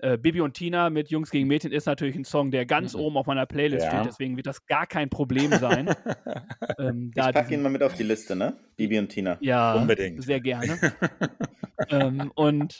äh, 0.00 0.16
Bibi 0.16 0.40
und 0.40 0.54
Tina 0.54 0.90
mit 0.90 1.10
Jungs 1.10 1.30
gegen 1.30 1.48
Mädchen 1.48 1.72
ist 1.72 1.86
natürlich 1.86 2.14
ein 2.14 2.24
Song, 2.24 2.50
der 2.50 2.66
ganz 2.66 2.94
oben 2.94 3.16
auf 3.16 3.26
meiner 3.26 3.46
Playlist 3.46 3.84
Ja. 3.86 3.90
steht. 3.90 4.06
Deswegen 4.06 4.36
wird 4.36 4.46
das 4.46 4.64
gar 4.66 4.86
kein 4.86 5.10
Problem 5.10 5.52
sein. 5.52 5.88
ähm, 6.78 7.10
da 7.14 7.28
Ich 7.28 7.34
packe 7.34 7.54
ihn 7.54 7.62
mal 7.62 7.68
mit 7.68 7.82
auf 7.82 7.94
die 7.94 8.04
Liste, 8.04 8.36
ne? 8.36 8.56
Bibi 8.76 8.98
und 8.98 9.08
Tina. 9.08 9.38
Ja, 9.40 9.74
Unbedingt. 9.74 10.22
sehr 10.22 10.40
gerne. 10.40 10.78
ähm, 11.90 12.30
und 12.36 12.78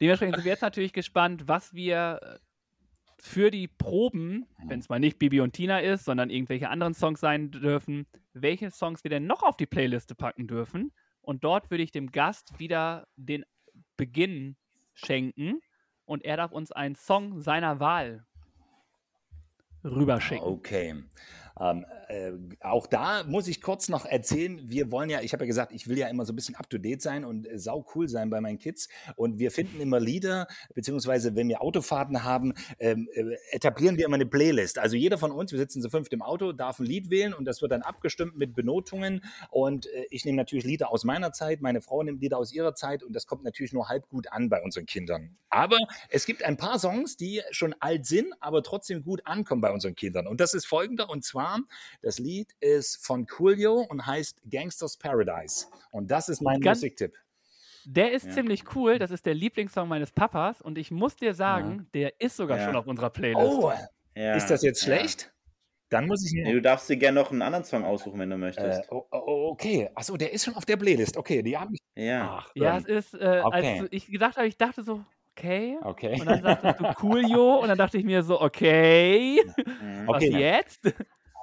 dementsprechend 0.00 0.36
sind 0.36 0.44
wir 0.44 0.52
jetzt 0.52 0.62
natürlich 0.62 0.92
gespannt, 0.92 1.44
was 1.46 1.72
wir 1.72 2.20
äh, 2.22 2.38
für 3.18 3.50
die 3.50 3.68
Proben, 3.68 4.46
wenn 4.66 4.80
es 4.80 4.90
mal 4.90 5.00
nicht 5.00 5.18
Bibi 5.18 5.40
und 5.40 5.54
Tina 5.54 5.78
ist, 5.78 6.04
sondern 6.04 6.28
irgendwelche 6.28 6.68
anderen 6.68 6.92
Songs 6.92 7.20
sein 7.20 7.50
dürfen, 7.50 8.06
welche 8.34 8.70
Songs 8.70 9.02
wir 9.02 9.08
denn 9.10 9.26
noch 9.26 9.42
auf 9.42 9.56
die 9.56 9.66
Playliste 9.66 10.14
packen 10.14 10.46
dürfen. 10.46 10.92
Und 11.22 11.42
dort 11.42 11.70
würde 11.70 11.82
ich 11.84 11.90
dem 11.90 12.10
Gast 12.10 12.58
wieder 12.58 13.06
den 13.16 13.44
Beginn 13.96 14.56
schenken 14.92 15.60
und 16.06 16.24
er 16.24 16.36
darf 16.36 16.52
uns 16.52 16.72
einen 16.72 16.96
Song 16.96 17.40
seiner 17.40 17.80
Wahl 17.80 18.24
rüberschicken. 19.84 20.46
Okay. 20.46 20.94
Ähm, 21.60 21.86
äh, 22.08 22.32
auch 22.60 22.86
da 22.88 23.22
muss 23.24 23.46
ich 23.46 23.62
kurz 23.62 23.88
noch 23.88 24.06
erzählen, 24.06 24.60
wir 24.64 24.90
wollen 24.90 25.08
ja, 25.08 25.20
ich 25.20 25.32
habe 25.32 25.44
ja 25.44 25.46
gesagt, 25.46 25.72
ich 25.72 25.88
will 25.88 25.96
ja 25.96 26.08
immer 26.08 26.24
so 26.24 26.32
ein 26.32 26.36
bisschen 26.36 26.56
up-to-date 26.56 27.00
sein 27.00 27.24
und 27.24 27.46
äh, 27.46 27.58
sau 27.58 27.86
cool 27.94 28.08
sein 28.08 28.28
bei 28.28 28.40
meinen 28.40 28.58
Kids 28.58 28.88
und 29.14 29.38
wir 29.38 29.52
finden 29.52 29.80
immer 29.80 30.00
Lieder, 30.00 30.48
beziehungsweise 30.74 31.36
wenn 31.36 31.48
wir 31.48 31.62
Autofahrten 31.62 32.24
haben, 32.24 32.54
ähm, 32.80 33.08
äh, 33.14 33.36
etablieren 33.52 33.96
wir 33.96 34.04
immer 34.04 34.16
eine 34.16 34.26
Playlist. 34.26 34.78
Also 34.78 34.96
jeder 34.96 35.16
von 35.16 35.30
uns, 35.30 35.52
wir 35.52 35.58
sitzen 35.58 35.80
zu 35.80 35.90
fünft 35.90 36.12
im 36.12 36.22
Auto, 36.22 36.52
darf 36.52 36.80
ein 36.80 36.86
Lied 36.86 37.10
wählen 37.10 37.32
und 37.32 37.44
das 37.44 37.62
wird 37.62 37.70
dann 37.70 37.82
abgestimmt 37.82 38.36
mit 38.36 38.54
Benotungen 38.56 39.22
und 39.50 39.86
äh, 39.86 40.06
ich 40.10 40.24
nehme 40.24 40.36
natürlich 40.36 40.64
Lieder 40.64 40.90
aus 40.90 41.04
meiner 41.04 41.30
Zeit, 41.30 41.60
meine 41.60 41.80
Frau 41.80 42.02
nimmt 42.02 42.20
Lieder 42.20 42.38
aus 42.38 42.52
ihrer 42.52 42.74
Zeit 42.74 43.04
und 43.04 43.14
das 43.14 43.28
kommt 43.28 43.44
natürlich 43.44 43.72
nur 43.72 43.88
halb 43.88 44.08
gut 44.08 44.32
an 44.32 44.48
bei 44.48 44.60
unseren 44.60 44.86
Kindern. 44.86 45.36
Aber 45.50 45.78
es 46.08 46.26
gibt 46.26 46.42
ein 46.42 46.56
paar 46.56 46.80
Songs, 46.80 47.16
die 47.16 47.42
schon 47.52 47.76
alt 47.78 48.06
sind, 48.06 48.34
aber 48.40 48.64
trotzdem 48.64 49.04
gut 49.04 49.24
ankommen 49.24 49.60
bei 49.60 49.70
unseren 49.70 49.94
Kindern 49.94 50.26
und 50.26 50.40
das 50.40 50.52
ist 50.52 50.66
folgender 50.66 51.08
und 51.08 51.22
zwar 51.24 51.43
das 52.02 52.18
Lied 52.18 52.48
ist 52.60 53.04
von 53.04 53.26
Coolio 53.26 53.80
und 53.88 54.06
heißt 54.06 54.40
Gangsters 54.50 54.96
Paradise. 54.96 55.66
Und 55.90 56.10
das 56.10 56.28
ist 56.28 56.40
mein 56.42 56.60
Ganz- 56.60 56.78
Musiktipp. 56.78 57.14
Der 57.86 58.12
ist 58.12 58.26
Ja. 58.26 58.32
ziemlich 58.32 58.64
cool. 58.74 58.98
Das 58.98 59.10
ist 59.10 59.26
der 59.26 59.34
Lieblingssong 59.34 59.86
meines 59.88 60.10
Papas. 60.10 60.62
Und 60.62 60.78
ich 60.78 60.90
muss 60.90 61.16
dir 61.16 61.34
sagen, 61.34 61.86
der 61.92 62.18
ist 62.20 62.36
sogar 62.36 62.58
Ja. 62.58 62.64
schon 62.66 62.76
auf 62.76 62.86
unserer 62.86 63.10
Playlist. 63.10 63.46
Oh, 63.46 63.72
Ja, 64.16 64.34
ist 64.34 64.48
das 64.48 64.62
jetzt 64.62 64.80
ja. 64.86 64.96
schlecht? 64.96 65.30
Dann 65.90 66.06
muss 66.06 66.24
ich 66.24 66.32
Nee, 66.32 66.50
du 66.52 66.62
darfst 66.62 66.88
dir 66.88 66.96
gerne 66.96 67.20
noch 67.20 67.30
einen 67.30 67.42
anderen 67.42 67.64
Song 67.64 67.84
aussuchen, 67.84 68.18
wenn 68.18 68.30
du 68.30 68.38
möchtest. 68.38 68.80
Äh, 68.80 68.86
oh, 68.90 69.04
oh, 69.12 69.48
okay. 69.52 69.90
Achso, 69.94 70.16
der 70.16 70.32
ist 70.32 70.44
schon 70.44 70.54
auf 70.56 70.64
der 70.64 70.76
Playlist. 70.78 71.16
Okay, 71.18 71.42
die 71.42 71.56
habe 71.58 71.74
ich. 71.74 71.80
ja. 71.94 72.38
Ach, 72.40 72.50
Ja, 72.54 72.78
es 72.78 72.86
ist, 72.86 73.14
äh, 73.14 73.42
okay. 73.44 73.80
als 73.80 73.88
ich 73.92 74.06
gedacht 74.06 74.36
habe, 74.38 74.46
ich 74.48 74.56
dachte 74.56 74.82
so, 74.82 75.04
okay. 75.36 75.76
Okay. 75.82 76.18
Und 76.18 76.26
dann 76.26 76.42
sagtest 76.42 76.80
du 76.80 76.84
Coolio 76.94 77.56
und 77.60 77.68
dann 77.68 77.76
dachte 77.78 77.98
ich 77.98 78.04
mir 78.04 78.22
so, 78.22 78.40
okay, 78.40 79.40
Mhm. 79.58 80.06
was 80.06 80.16
Okay. 80.16 80.38
jetzt? 80.38 80.80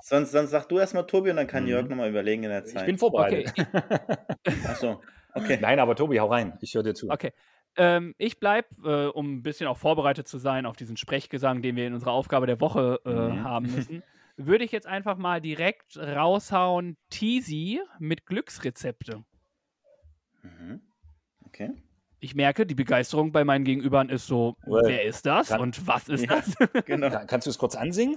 Sonst, 0.03 0.31
sonst 0.31 0.51
sag 0.51 0.67
du 0.67 0.79
erstmal 0.79 1.05
Tobi 1.05 1.29
und 1.31 1.37
dann 1.37 1.47
kann 1.47 1.63
Mhm. 1.63 1.69
Jörg 1.69 1.87
nochmal 1.89 2.09
überlegen 2.09 2.43
in 2.43 2.49
der 2.49 2.65
Ich 2.65 2.73
Zeit. 2.73 2.85
bin 2.85 2.97
vorbereitet. 2.97 3.53
Achso, 4.67 5.01
okay. 5.33 5.57
Nein, 5.61 5.79
aber 5.79 5.95
Tobi, 5.95 6.19
hau 6.19 6.27
rein. 6.27 6.57
Ich 6.61 6.73
höre 6.75 6.83
dir 6.83 6.93
zu. 6.93 7.09
Okay. 7.09 7.31
Ähm, 7.77 8.15
ich 8.17 8.39
bleibe, 8.39 8.67
äh, 8.83 9.07
um 9.07 9.35
ein 9.37 9.43
bisschen 9.43 9.67
auch 9.67 9.77
vorbereitet 9.77 10.27
zu 10.27 10.37
sein 10.37 10.65
auf 10.65 10.75
diesen 10.75 10.97
Sprechgesang, 10.97 11.61
den 11.61 11.75
wir 11.77 11.87
in 11.87 11.93
unserer 11.93 12.11
Aufgabe 12.11 12.45
der 12.45 12.59
Woche 12.59 12.99
äh, 13.05 13.09
Mhm. 13.09 13.43
haben 13.43 13.65
müssen, 13.71 14.03
würde 14.37 14.63
ich 14.65 14.71
jetzt 14.71 14.87
einfach 14.87 15.17
mal 15.17 15.39
direkt 15.39 15.97
raushauen, 15.97 16.97
Teasy 17.09 17.81
mit 17.99 18.25
Glücksrezepte. 18.25 19.23
Mhm. 20.43 20.81
Okay. 21.45 21.71
Ich 22.23 22.35
merke, 22.35 22.68
die 22.68 22.76
Begeisterung 22.76 23.31
bei 23.31 23.43
meinen 23.43 23.65
Gegenübern 23.65 24.10
ist 24.10 24.27
so, 24.27 24.56
Well, 24.68 24.84
wer 24.85 25.03
ist 25.06 25.26
das 25.26 25.48
kann- 25.49 25.60
und 25.60 25.88
was 25.88 26.07
ist 26.07 26.23
Ja. 26.26 26.35
das? 26.35 26.53
Genau. 26.85 27.10
Kann, 27.10 27.26
kannst 27.26 27.48
du 27.48 27.49
es 27.49 27.57
kurz 27.57 27.76
ansingen? 27.76 28.15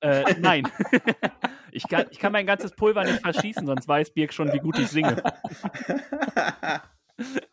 äh, 0.00 0.34
nein. 0.40 0.64
ich, 1.70 1.86
kann, 1.88 2.06
ich 2.10 2.18
kann 2.18 2.32
mein 2.32 2.44
ganzes 2.44 2.72
Pulver 2.72 3.04
nicht 3.04 3.20
verschießen, 3.20 3.64
sonst 3.66 3.86
weiß 3.86 4.10
Birk 4.10 4.32
schon, 4.32 4.52
wie 4.52 4.58
gut 4.58 4.80
ich 4.80 4.88
singe. 4.88 5.16
War 5.22 6.82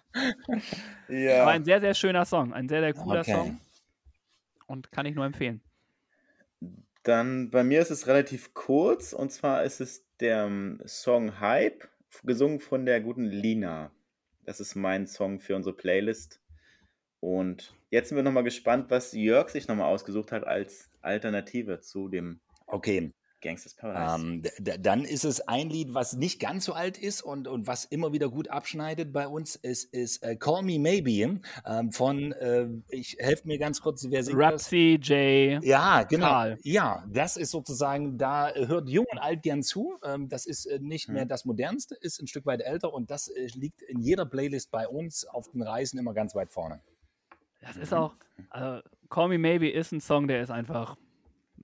ja. 1.09 1.45
ein 1.47 1.63
sehr, 1.63 1.79
sehr 1.79 1.93
schöner 1.93 2.25
Song. 2.25 2.51
Ein 2.51 2.67
sehr, 2.67 2.81
sehr 2.81 2.93
cooler 2.93 3.19
Okay. 3.21 3.33
Song. 3.33 3.61
Und 4.65 4.91
kann 4.91 5.05
ich 5.05 5.13
nur 5.13 5.25
empfehlen. 5.25 5.61
Dann 7.03 7.51
bei 7.51 7.63
mir 7.63 7.81
ist 7.81 7.91
es 7.91 8.07
relativ 8.07 8.55
kurz 8.55 9.13
und 9.13 9.31
zwar 9.31 9.63
ist 9.63 9.79
es 9.79 10.03
der 10.19 10.45
ähm, 10.45 10.81
Song 10.85 11.39
Hype, 11.39 11.87
gesungen 12.23 12.59
von 12.59 12.87
der 12.87 12.99
guten 12.99 13.25
Lina. 13.25 13.91
Das 14.49 14.59
ist 14.59 14.73
mein 14.73 15.05
Song 15.05 15.39
für 15.39 15.55
unsere 15.55 15.75
Playlist. 15.75 16.41
Und 17.19 17.75
jetzt 17.91 18.09
sind 18.09 18.15
wir 18.15 18.23
nochmal 18.23 18.43
gespannt, 18.43 18.89
was 18.89 19.13
Jörg 19.13 19.49
sich 19.49 19.67
nochmal 19.67 19.85
ausgesucht 19.93 20.31
hat 20.31 20.43
als 20.43 20.89
Alternative 21.03 21.81
zu 21.81 22.09
dem 22.09 22.39
Okay. 22.65 23.11
Gangsters 23.41 23.73
Paradise. 23.73 24.49
Ähm, 24.59 24.81
dann 24.81 25.05
ist 25.05 25.23
es 25.23 25.41
ein 25.47 25.69
Lied, 25.69 25.93
was 25.93 26.13
nicht 26.13 26.39
ganz 26.39 26.65
so 26.65 26.73
alt 26.73 26.97
ist 26.97 27.21
und, 27.21 27.47
und 27.47 27.67
was 27.67 27.85
immer 27.85 28.11
wieder 28.11 28.29
gut 28.29 28.49
abschneidet 28.49 29.13
bei 29.13 29.27
uns. 29.27 29.57
Es 29.61 29.83
ist 29.83 30.23
äh, 30.23 30.35
Call 30.35 30.63
Me 30.63 30.79
Maybe 30.79 31.39
ähm, 31.65 31.91
von, 31.91 32.31
äh, 32.33 32.67
ich 32.89 33.17
helfe 33.19 33.47
mir 33.47 33.57
ganz 33.57 33.81
kurz, 33.81 34.05
wer 34.09 34.23
singt 34.23 34.39
das? 34.39 34.53
Rapsy, 34.53 34.99
J. 35.01 35.63
Ja, 35.63 36.03
genau. 36.03 36.27
Karl. 36.27 36.57
Ja, 36.63 37.05
das 37.07 37.37
ist 37.37 37.51
sozusagen, 37.51 38.17
da 38.17 38.49
äh, 38.51 38.67
hört 38.67 38.89
Jung 38.89 39.05
und 39.11 39.19
Alt 39.19 39.41
gern 39.43 39.63
zu. 39.63 39.97
Ähm, 40.03 40.29
das 40.29 40.45
ist 40.45 40.65
äh, 40.65 40.79
nicht 40.79 41.07
mehr 41.09 41.25
Mhm. 41.25 41.29
das 41.29 41.45
Modernste, 41.45 41.95
ist 41.95 42.21
ein 42.21 42.27
Stück 42.27 42.45
weit 42.45 42.61
älter 42.61 42.93
und 42.93 43.09
das 43.09 43.27
äh, 43.29 43.47
liegt 43.55 43.81
in 43.81 43.99
jeder 44.01 44.25
Playlist 44.25 44.71
bei 44.71 44.87
uns 44.87 45.25
auf 45.25 45.49
den 45.51 45.61
Reisen 45.61 45.97
immer 45.99 46.13
ganz 46.13 46.35
weit 46.35 46.51
vorne. 46.51 46.81
Das 47.61 47.75
ist 47.75 47.93
auch, 47.93 48.13
also 48.49 48.81
Call 49.09 49.27
Me 49.29 49.37
Maybe 49.37 49.69
ist 49.69 49.91
ein 49.91 49.99
Song, 50.01 50.27
der 50.27 50.41
ist 50.41 50.49
einfach, 50.49 50.95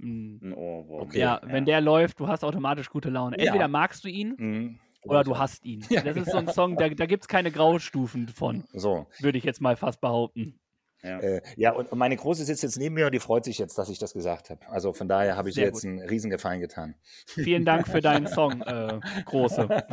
Ein 0.01 0.53
Ohrwurm. 0.53 1.01
Okay. 1.03 1.19
ja, 1.19 1.41
wenn 1.43 1.65
der 1.65 1.81
läuft, 1.81 2.19
du 2.19 2.27
hast 2.27 2.43
automatisch 2.43 2.89
gute 2.89 3.09
Laune. 3.09 3.37
Ja. 3.39 3.45
Entweder 3.47 3.67
magst 3.67 4.03
du 4.03 4.09
ihn 4.09 4.35
Mhm. 4.37 4.79
oder 5.03 5.23
du 5.23 5.37
hasst 5.37 5.65
ihn. 5.65 5.83
Ja, 5.89 6.01
Das 6.01 6.17
ist 6.17 6.31
so 6.31 6.37
ein 6.37 6.47
Song, 6.47 6.77
da, 6.77 6.89
da 6.89 7.05
gibt 7.05 7.23
es 7.23 7.27
keine 7.27 7.51
Graustufen 7.51 8.27
von, 8.27 8.63
So, 8.73 9.07
würde 9.19 9.37
ich 9.37 9.43
jetzt 9.43 9.61
mal 9.61 9.75
fast 9.75 10.01
behaupten. 10.01 10.59
Ja. 11.03 11.19
äh, 11.19 11.41
ja, 11.55 11.71
und 11.71 11.91
meine 11.93 12.15
Große 12.15 12.43
sitzt 12.45 12.63
jetzt 12.63 12.77
neben 12.79 12.95
mir 12.95 13.05
und 13.05 13.11
die 13.13 13.19
freut 13.19 13.45
sich 13.45 13.59
jetzt, 13.59 13.77
dass 13.77 13.89
ich 13.89 13.99
das 13.99 14.13
gesagt 14.13 14.49
habe. 14.49 14.67
Also 14.69 14.91
von 14.91 15.07
daher 15.07 15.35
habe 15.37 15.49
ich 15.49 15.55
ihr 15.55 15.59
Sehr 15.61 15.65
jetzt 15.67 15.81
gut. 15.83 15.89
einen 15.91 15.99
Riesengefallen 16.09 16.61
getan. 16.61 16.95
Vielen 17.27 17.63
Dank 17.63 17.87
für 17.87 18.01
deinen 18.01 18.25
Song, 18.39 18.61
äh, 18.63 18.99
Große. 19.25 19.67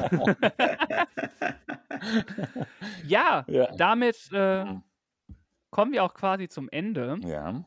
ja, 3.07 3.45
Ja. 3.47 3.71
damit 3.77 4.31
äh, 4.33 4.65
kommen 5.71 5.93
wir 5.93 6.03
auch 6.05 6.15
quasi 6.15 6.49
zum 6.49 6.69
Ende. 6.71 7.19
Ja. 7.25 7.63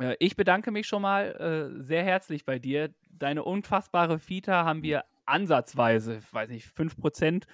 Äh, 0.00 0.16
Ich 0.20 0.36
bedanke 0.36 0.70
mich 0.70 0.86
schon 0.86 1.02
mal 1.02 1.70
äh, 1.80 1.82
sehr 1.82 2.04
herzlich 2.04 2.44
bei 2.44 2.58
dir. 2.58 2.94
Deine 3.10 3.44
unfassbare 3.44 4.20
Vita 4.28 4.64
haben 4.64 4.82
wir 4.82 5.04
ansatzweise, 5.26 6.16
ich 6.18 6.32
weiß 6.32 6.48
nicht, 6.50 6.66
5% 6.66 7.46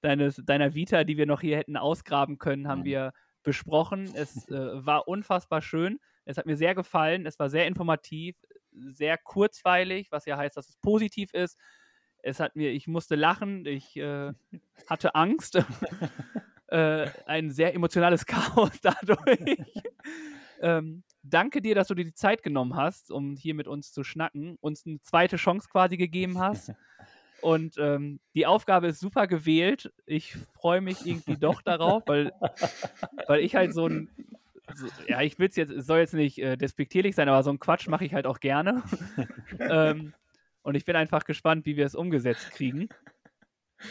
deines, 0.00 0.36
deiner 0.36 0.74
Vita, 0.74 1.04
die 1.04 1.16
wir 1.16 1.26
noch 1.26 1.40
hier 1.42 1.58
hätten 1.58 1.76
ausgraben 1.76 2.38
können, 2.38 2.68
haben 2.68 2.80
Mhm. 2.80 2.84
wir 2.84 3.12
besprochen. 3.42 4.14
Es 4.14 4.48
äh, 4.48 4.54
war 4.86 5.08
unfassbar 5.08 5.62
schön. 5.62 6.00
Es 6.24 6.36
hat 6.38 6.46
mir 6.46 6.56
sehr 6.56 6.74
gefallen. 6.74 7.26
Es 7.26 7.38
war 7.38 7.50
sehr 7.50 7.66
informativ, 7.66 8.36
sehr 8.72 9.18
kurzweilig, 9.18 10.10
was 10.10 10.26
ja 10.26 10.36
heißt, 10.36 10.56
dass 10.56 10.68
es 10.68 10.76
positiv 10.78 11.32
ist. 11.34 11.58
Es 12.22 12.40
hat 12.40 12.56
mir, 12.56 12.70
ich 12.72 12.86
musste 12.86 13.14
lachen, 13.16 13.66
ich 13.66 13.96
äh, 13.96 14.32
hatte 14.86 15.14
Angst. 15.14 15.56
äh, 16.68 17.08
ein 17.26 17.50
sehr 17.50 17.74
emotionales 17.74 18.26
Chaos 18.26 18.80
dadurch. 18.82 19.58
ähm, 20.60 21.02
danke 21.22 21.60
dir, 21.62 21.74
dass 21.74 21.88
du 21.88 21.94
dir 21.94 22.04
die 22.04 22.14
Zeit 22.14 22.42
genommen 22.42 22.76
hast, 22.76 23.10
um 23.10 23.36
hier 23.36 23.54
mit 23.54 23.68
uns 23.68 23.92
zu 23.92 24.04
schnacken, 24.04 24.56
uns 24.60 24.86
eine 24.86 25.00
zweite 25.00 25.36
Chance 25.36 25.68
quasi 25.70 25.96
gegeben 25.96 26.38
hast. 26.38 26.72
Und 27.42 27.76
ähm, 27.78 28.20
die 28.34 28.46
Aufgabe 28.46 28.88
ist 28.88 29.00
super 29.00 29.26
gewählt. 29.26 29.92
Ich 30.04 30.36
freue 30.52 30.82
mich 30.82 31.06
irgendwie 31.06 31.36
doch 31.36 31.62
darauf, 31.62 32.02
weil, 32.06 32.32
weil 33.26 33.40
ich 33.40 33.54
halt 33.54 33.72
so 33.72 33.86
ein, 33.86 34.10
so, 34.74 34.86
ja, 35.08 35.22
ich 35.22 35.38
will 35.38 35.48
es 35.48 35.56
jetzt, 35.56 35.70
es 35.70 35.86
soll 35.86 36.00
jetzt 36.00 36.14
nicht 36.14 36.38
äh, 36.38 36.56
despektierlich 36.56 37.14
sein, 37.14 37.28
aber 37.28 37.42
so 37.42 37.50
einen 37.50 37.58
Quatsch 37.58 37.88
mache 37.88 38.04
ich 38.04 38.14
halt 38.14 38.26
auch 38.26 38.40
gerne. 38.40 38.82
ähm, 39.58 40.12
und 40.62 40.74
ich 40.74 40.84
bin 40.84 40.96
einfach 40.96 41.24
gespannt, 41.24 41.66
wie 41.66 41.76
wir 41.76 41.86
es 41.86 41.94
umgesetzt 41.94 42.50
kriegen. 42.50 42.88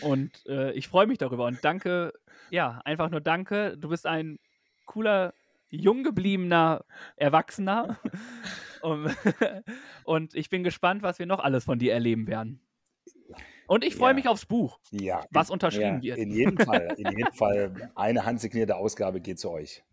Und 0.01 0.45
äh, 0.47 0.71
ich 0.73 0.87
freue 0.87 1.07
mich 1.07 1.17
darüber. 1.17 1.45
Und 1.45 1.63
danke, 1.63 2.13
ja, 2.51 2.81
einfach 2.85 3.09
nur 3.09 3.21
danke. 3.21 3.75
Du 3.77 3.89
bist 3.89 4.05
ein 4.05 4.37
cooler, 4.85 5.33
jung 5.69 6.03
gebliebener 6.03 6.85
Erwachsener. 7.15 7.99
und, 8.81 9.15
und 10.03 10.35
ich 10.35 10.49
bin 10.49 10.63
gespannt, 10.63 11.01
was 11.03 11.19
wir 11.19 11.25
noch 11.25 11.39
alles 11.39 11.63
von 11.65 11.79
dir 11.79 11.93
erleben 11.93 12.27
werden. 12.27 12.61
Und 13.67 13.85
ich 13.85 13.95
freue 13.95 14.09
Ja. 14.11 14.15
mich 14.15 14.27
aufs 14.27 14.45
Buch, 14.47 14.79
Ja. 14.91 15.23
was 15.29 15.49
unterschrieben 15.51 16.01
Ja, 16.01 16.15
wird. 16.15 16.17
In 16.17 16.31
jedem 16.31 16.57
Fall, 16.59 16.95
in 16.97 17.11
jedem 17.11 17.33
Fall, 17.33 17.91
eine 17.95 18.25
handsignierte 18.25 18.75
Ausgabe 18.75 19.21
geht 19.21 19.39
zu 19.39 19.51
euch. 19.51 19.83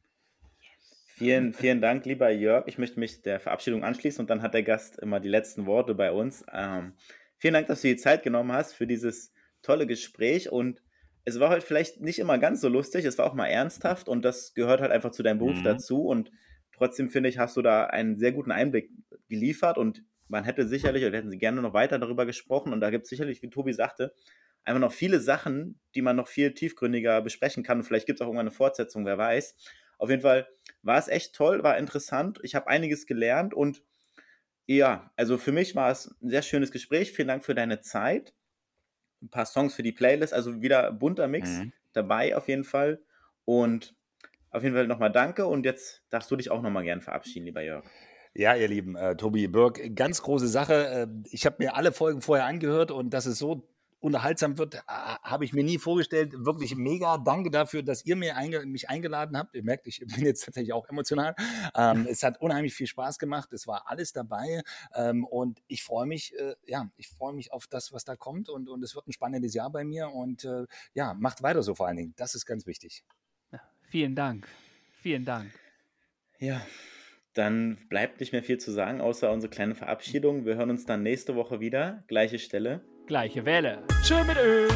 Vielen, 1.08 1.54
vielen 1.54 1.80
Dank, 1.80 2.04
lieber 2.04 2.30
Jörg. 2.30 2.66
Ich 2.68 2.76
möchte 2.76 3.00
mich 3.00 3.22
der 3.22 3.40
Verabschiedung 3.40 3.84
anschließen 3.84 4.20
und 4.22 4.28
dann 4.28 4.42
hat 4.42 4.52
der 4.52 4.62
Gast 4.62 4.98
immer 4.98 5.18
die 5.18 5.30
letzten 5.30 5.64
Worte 5.64 5.94
bei 5.94 6.12
uns. 6.12 6.44
Ähm, 6.52 6.92
vielen 7.38 7.54
Dank, 7.54 7.68
dass 7.68 7.80
du 7.80 7.88
die 7.88 7.96
Zeit 7.96 8.22
genommen 8.22 8.52
hast 8.52 8.74
für 8.74 8.86
dieses 8.86 9.32
tolle 9.62 9.86
Gespräch 9.86 10.50
und 10.52 10.82
es 11.26 11.40
war 11.40 11.50
heute 11.50 11.66
vielleicht 11.66 12.00
nicht 12.02 12.20
immer 12.20 12.38
ganz 12.38 12.62
so 12.62 12.70
lustig, 12.70 13.06
es 13.06 13.18
war 13.18 13.26
auch 13.26 13.34
mal 13.34 13.48
ernsthaft 13.48 14.08
und 14.08 14.24
das 14.24 14.54
gehört 14.54 14.80
halt 14.82 14.92
einfach 14.92 15.12
zu 15.12 15.24
deinem 15.24 15.40
Beruf 15.40 15.62
Mhm. 15.62 15.62
dazu 15.62 16.06
und 16.06 16.32
trotzdem 16.72 17.10
finde 17.10 17.30
ich, 17.30 17.38
hast 17.38 17.56
du 17.58 17.62
da 17.62 17.86
einen 17.86 18.18
sehr 18.18 18.32
guten 18.32 18.52
Einblick 18.52 18.90
geliefert 19.28 19.78
und 19.78 20.04
man 20.28 20.44
hätte 20.44 20.66
sicherlich, 20.68 21.04
oder 21.04 21.12
wir 21.12 21.18
hätten 21.20 21.30
sie 21.30 21.38
gerne 21.38 21.62
noch 21.62 21.74
weiter 21.74 21.98
darüber 22.00 22.26
gesprochen 22.26 22.72
und 22.72 22.80
da 22.80 22.90
gibt 22.90 23.04
es 23.04 23.10
sicherlich, 23.10 23.42
wie 23.42 23.50
Tobi 23.50 23.74
sagte, 23.74 24.14
einfach 24.64 24.80
noch 24.80 24.92
viele 24.92 25.20
Sachen, 25.20 25.80
die 25.94 26.02
man 26.02 26.16
noch 26.16 26.28
viel 26.28 26.54
tiefgründiger 26.54 27.22
besprechen 27.22 27.62
kann 27.62 27.78
und 27.78 27.84
vielleicht 27.84 28.06
gibt 28.06 28.20
es 28.20 28.22
auch 28.22 28.28
irgendwann 28.28 28.48
eine 28.48 28.54
Fortsetzung, 28.56 29.06
wer 29.06 29.18
weiß. 29.18 29.56
Auf 29.98 30.10
jeden 30.10 30.22
Fall 30.22 30.48
war 30.82 30.98
es 30.98 31.08
echt 31.08 31.34
toll, 31.34 31.62
war 31.62 31.78
interessant. 31.78 32.38
Ich 32.42 32.54
habe 32.54 32.68
einiges 32.68 33.06
gelernt 33.06 33.54
und 33.54 33.82
ja, 34.66 35.12
also 35.16 35.38
für 35.38 35.52
mich 35.52 35.74
war 35.76 35.90
es 35.90 36.14
ein 36.22 36.30
sehr 36.30 36.42
schönes 36.42 36.72
Gespräch. 36.72 37.12
Vielen 37.12 37.28
Dank 37.28 37.44
für 37.44 37.54
deine 37.54 37.80
Zeit. 37.80 38.34
Ein 39.26 39.30
paar 39.30 39.46
Songs 39.46 39.74
für 39.74 39.82
die 39.82 39.92
Playlist, 39.92 40.32
also 40.32 40.62
wieder 40.62 40.92
bunter 40.92 41.26
Mix 41.28 41.50
Mhm. 41.58 41.72
dabei 41.92 42.36
auf 42.36 42.48
jeden 42.48 42.64
Fall. 42.64 43.00
Und 43.44 43.94
auf 44.50 44.62
jeden 44.62 44.74
Fall 44.74 44.86
nochmal 44.86 45.12
danke 45.12 45.46
und 45.46 45.64
jetzt 45.66 46.02
darfst 46.10 46.30
du 46.30 46.36
dich 46.36 46.50
auch 46.50 46.62
nochmal 46.62 46.84
gern 46.84 47.00
verabschieden, 47.02 47.44
lieber 47.46 47.62
Jörg. 47.62 47.84
Ja, 48.34 48.54
ihr 48.54 48.68
Lieben, 48.68 48.96
äh, 48.96 49.16
Tobi 49.16 49.48
Birk, 49.48 49.94
ganz 49.96 50.22
große 50.22 50.48
Sache. 50.48 50.74
Äh, 50.88 51.06
ich 51.30 51.46
habe 51.46 51.56
mir 51.58 51.74
alle 51.74 51.92
Folgen 51.92 52.20
vorher 52.22 52.44
angehört 52.46 52.90
und 52.90 53.10
dass 53.10 53.26
es 53.26 53.38
so 53.38 53.68
unterhaltsam 54.00 54.58
wird, 54.58 54.74
äh, 54.74 54.80
habe 54.86 55.44
ich 55.44 55.52
mir 55.52 55.64
nie 55.64 55.78
vorgestellt. 55.78 56.32
Wirklich 56.44 56.76
mega. 56.76 57.18
Danke 57.18 57.50
dafür, 57.50 57.82
dass 57.82 58.04
ihr 58.04 58.16
mir 58.16 58.36
einge 58.36 58.64
mich 58.66 58.88
eingeladen 58.88 59.36
habt. 59.36 59.54
Ihr 59.54 59.62
merkt, 59.62 59.86
ich 59.86 60.00
bin 60.00 60.24
jetzt 60.24 60.44
tatsächlich 60.44 60.72
auch 60.72 60.88
emotional. 60.88 61.34
Ähm, 61.74 62.06
es 62.10 62.22
hat 62.22 62.40
unheimlich 62.40 62.74
viel 62.74 62.86
Spaß 62.86 63.18
gemacht. 63.18 63.52
Es 63.52 63.66
war 63.66 63.88
alles 63.88 64.12
dabei. 64.12 64.62
Ähm, 64.94 65.24
und 65.24 65.62
ich 65.66 65.82
freue 65.82 66.06
mich, 66.06 66.34
äh, 66.38 66.54
ja, 66.66 66.90
ich 66.96 67.08
freue 67.08 67.32
mich 67.32 67.52
auf 67.52 67.66
das, 67.66 67.92
was 67.92 68.04
da 68.04 68.16
kommt. 68.16 68.48
Und, 68.48 68.68
und 68.68 68.82
es 68.82 68.94
wird 68.94 69.08
ein 69.08 69.12
spannendes 69.12 69.54
Jahr 69.54 69.70
bei 69.70 69.84
mir. 69.84 70.10
Und 70.10 70.44
äh, 70.44 70.66
ja, 70.94 71.14
macht 71.14 71.42
weiter 71.42 71.62
so 71.62 71.74
vor 71.74 71.86
allen 71.86 71.96
Dingen. 71.96 72.14
Das 72.16 72.34
ist 72.34 72.46
ganz 72.46 72.66
wichtig. 72.66 73.04
Ja, 73.52 73.60
vielen 73.88 74.14
Dank. 74.14 74.46
Vielen 75.00 75.24
Dank. 75.24 75.52
Ja, 76.38 76.60
dann 77.34 77.76
bleibt 77.88 78.20
nicht 78.20 78.32
mehr 78.32 78.42
viel 78.42 78.58
zu 78.58 78.72
sagen, 78.72 79.00
außer 79.00 79.30
unsere 79.30 79.50
kleine 79.50 79.74
Verabschiedung. 79.74 80.44
Wir 80.44 80.56
hören 80.56 80.70
uns 80.70 80.86
dann 80.86 81.02
nächste 81.02 81.34
Woche 81.34 81.60
wieder. 81.60 82.04
Gleiche 82.08 82.38
Stelle. 82.38 82.82
Gleiche 83.06 83.44
Welle. 83.44 83.78
Tschö 84.02 84.24
mit 84.24 84.36
Ö. 84.36 84.68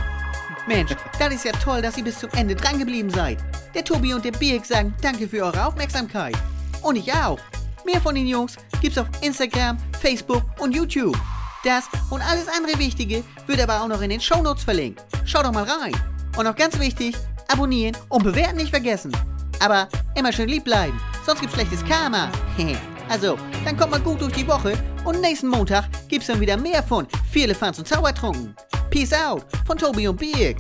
Mensch, 0.69 0.93
das 1.19 1.35
ist 1.35 1.44
ja 1.44 1.52
toll, 1.52 1.82
dass 1.82 1.97
ihr 1.97 2.05
bis 2.05 2.19
zum 2.20 2.31
Ende 2.31 2.55
dran 2.55 2.78
geblieben 2.78 3.11
seid. 3.11 3.39
Der 3.74 3.85
Tobi 3.85 4.15
und 4.15 4.24
der 4.24 4.31
Birk 4.32 4.65
sagen 4.65 4.94
danke 5.02 5.27
für 5.28 5.44
eure 5.44 5.66
Aufmerksamkeit. 5.66 6.36
Und 6.82 6.97
ich 6.97 7.12
auch. 7.12 7.40
Mehr 7.85 8.01
von 8.01 8.15
den 8.15 8.27
Jungs 8.27 8.57
gibt's 8.81 8.98
auf 8.98 9.09
Instagram, 9.20 9.78
Facebook 10.01 10.44
und 10.61 10.74
YouTube. 10.74 11.16
Das 11.65 11.85
und 12.11 12.23
alles 12.23 12.47
andere 12.48 12.78
Wichtige 12.78 13.24
wird 13.47 13.61
aber 13.61 13.82
auch 13.82 13.89
noch 13.89 14.01
in 14.01 14.11
den 14.11 14.20
Shownotes 14.20 14.62
verlinkt. 14.62 15.02
Schaut 15.24 15.44
doch 15.44 15.52
mal 15.52 15.65
rein. 15.65 15.94
Und 16.36 16.44
noch 16.44 16.55
ganz 16.55 16.78
wichtig, 16.78 17.16
abonnieren 17.48 17.97
und 18.09 18.23
bewerten 18.23 18.59
nicht 18.59 18.70
vergessen. 18.70 19.11
Aber 19.59 19.89
immer 20.15 20.32
schön 20.32 20.48
lieb 20.48 20.65
bleiben, 20.65 20.98
sonst 21.27 21.40
gibt's 21.40 21.57
schlechtes 21.57 21.85
Karma. 21.85 22.31
also, 23.11 23.37
dann 23.65 23.77
kommt 23.77 23.91
mal 23.91 24.01
gut 24.01 24.20
durch 24.20 24.32
die 24.35 24.47
Woche 24.47 24.73
und 25.05 25.20
nächsten 25.20 25.49
Montag 25.49 25.87
gibt's 26.09 26.28
dann 26.28 26.39
wieder 26.39 26.57
mehr 26.57 26.81
von 26.81 27.09
Viele 27.32 27.57
Fans 27.57 27.81
und 27.81 27.89
Zaubertrunken. 27.89 28.55
Peace 28.89 29.12
out 29.12 29.45
von 29.66 29.77
Tobi 29.77 30.07
und 30.07 30.16
Birk. 30.16 30.59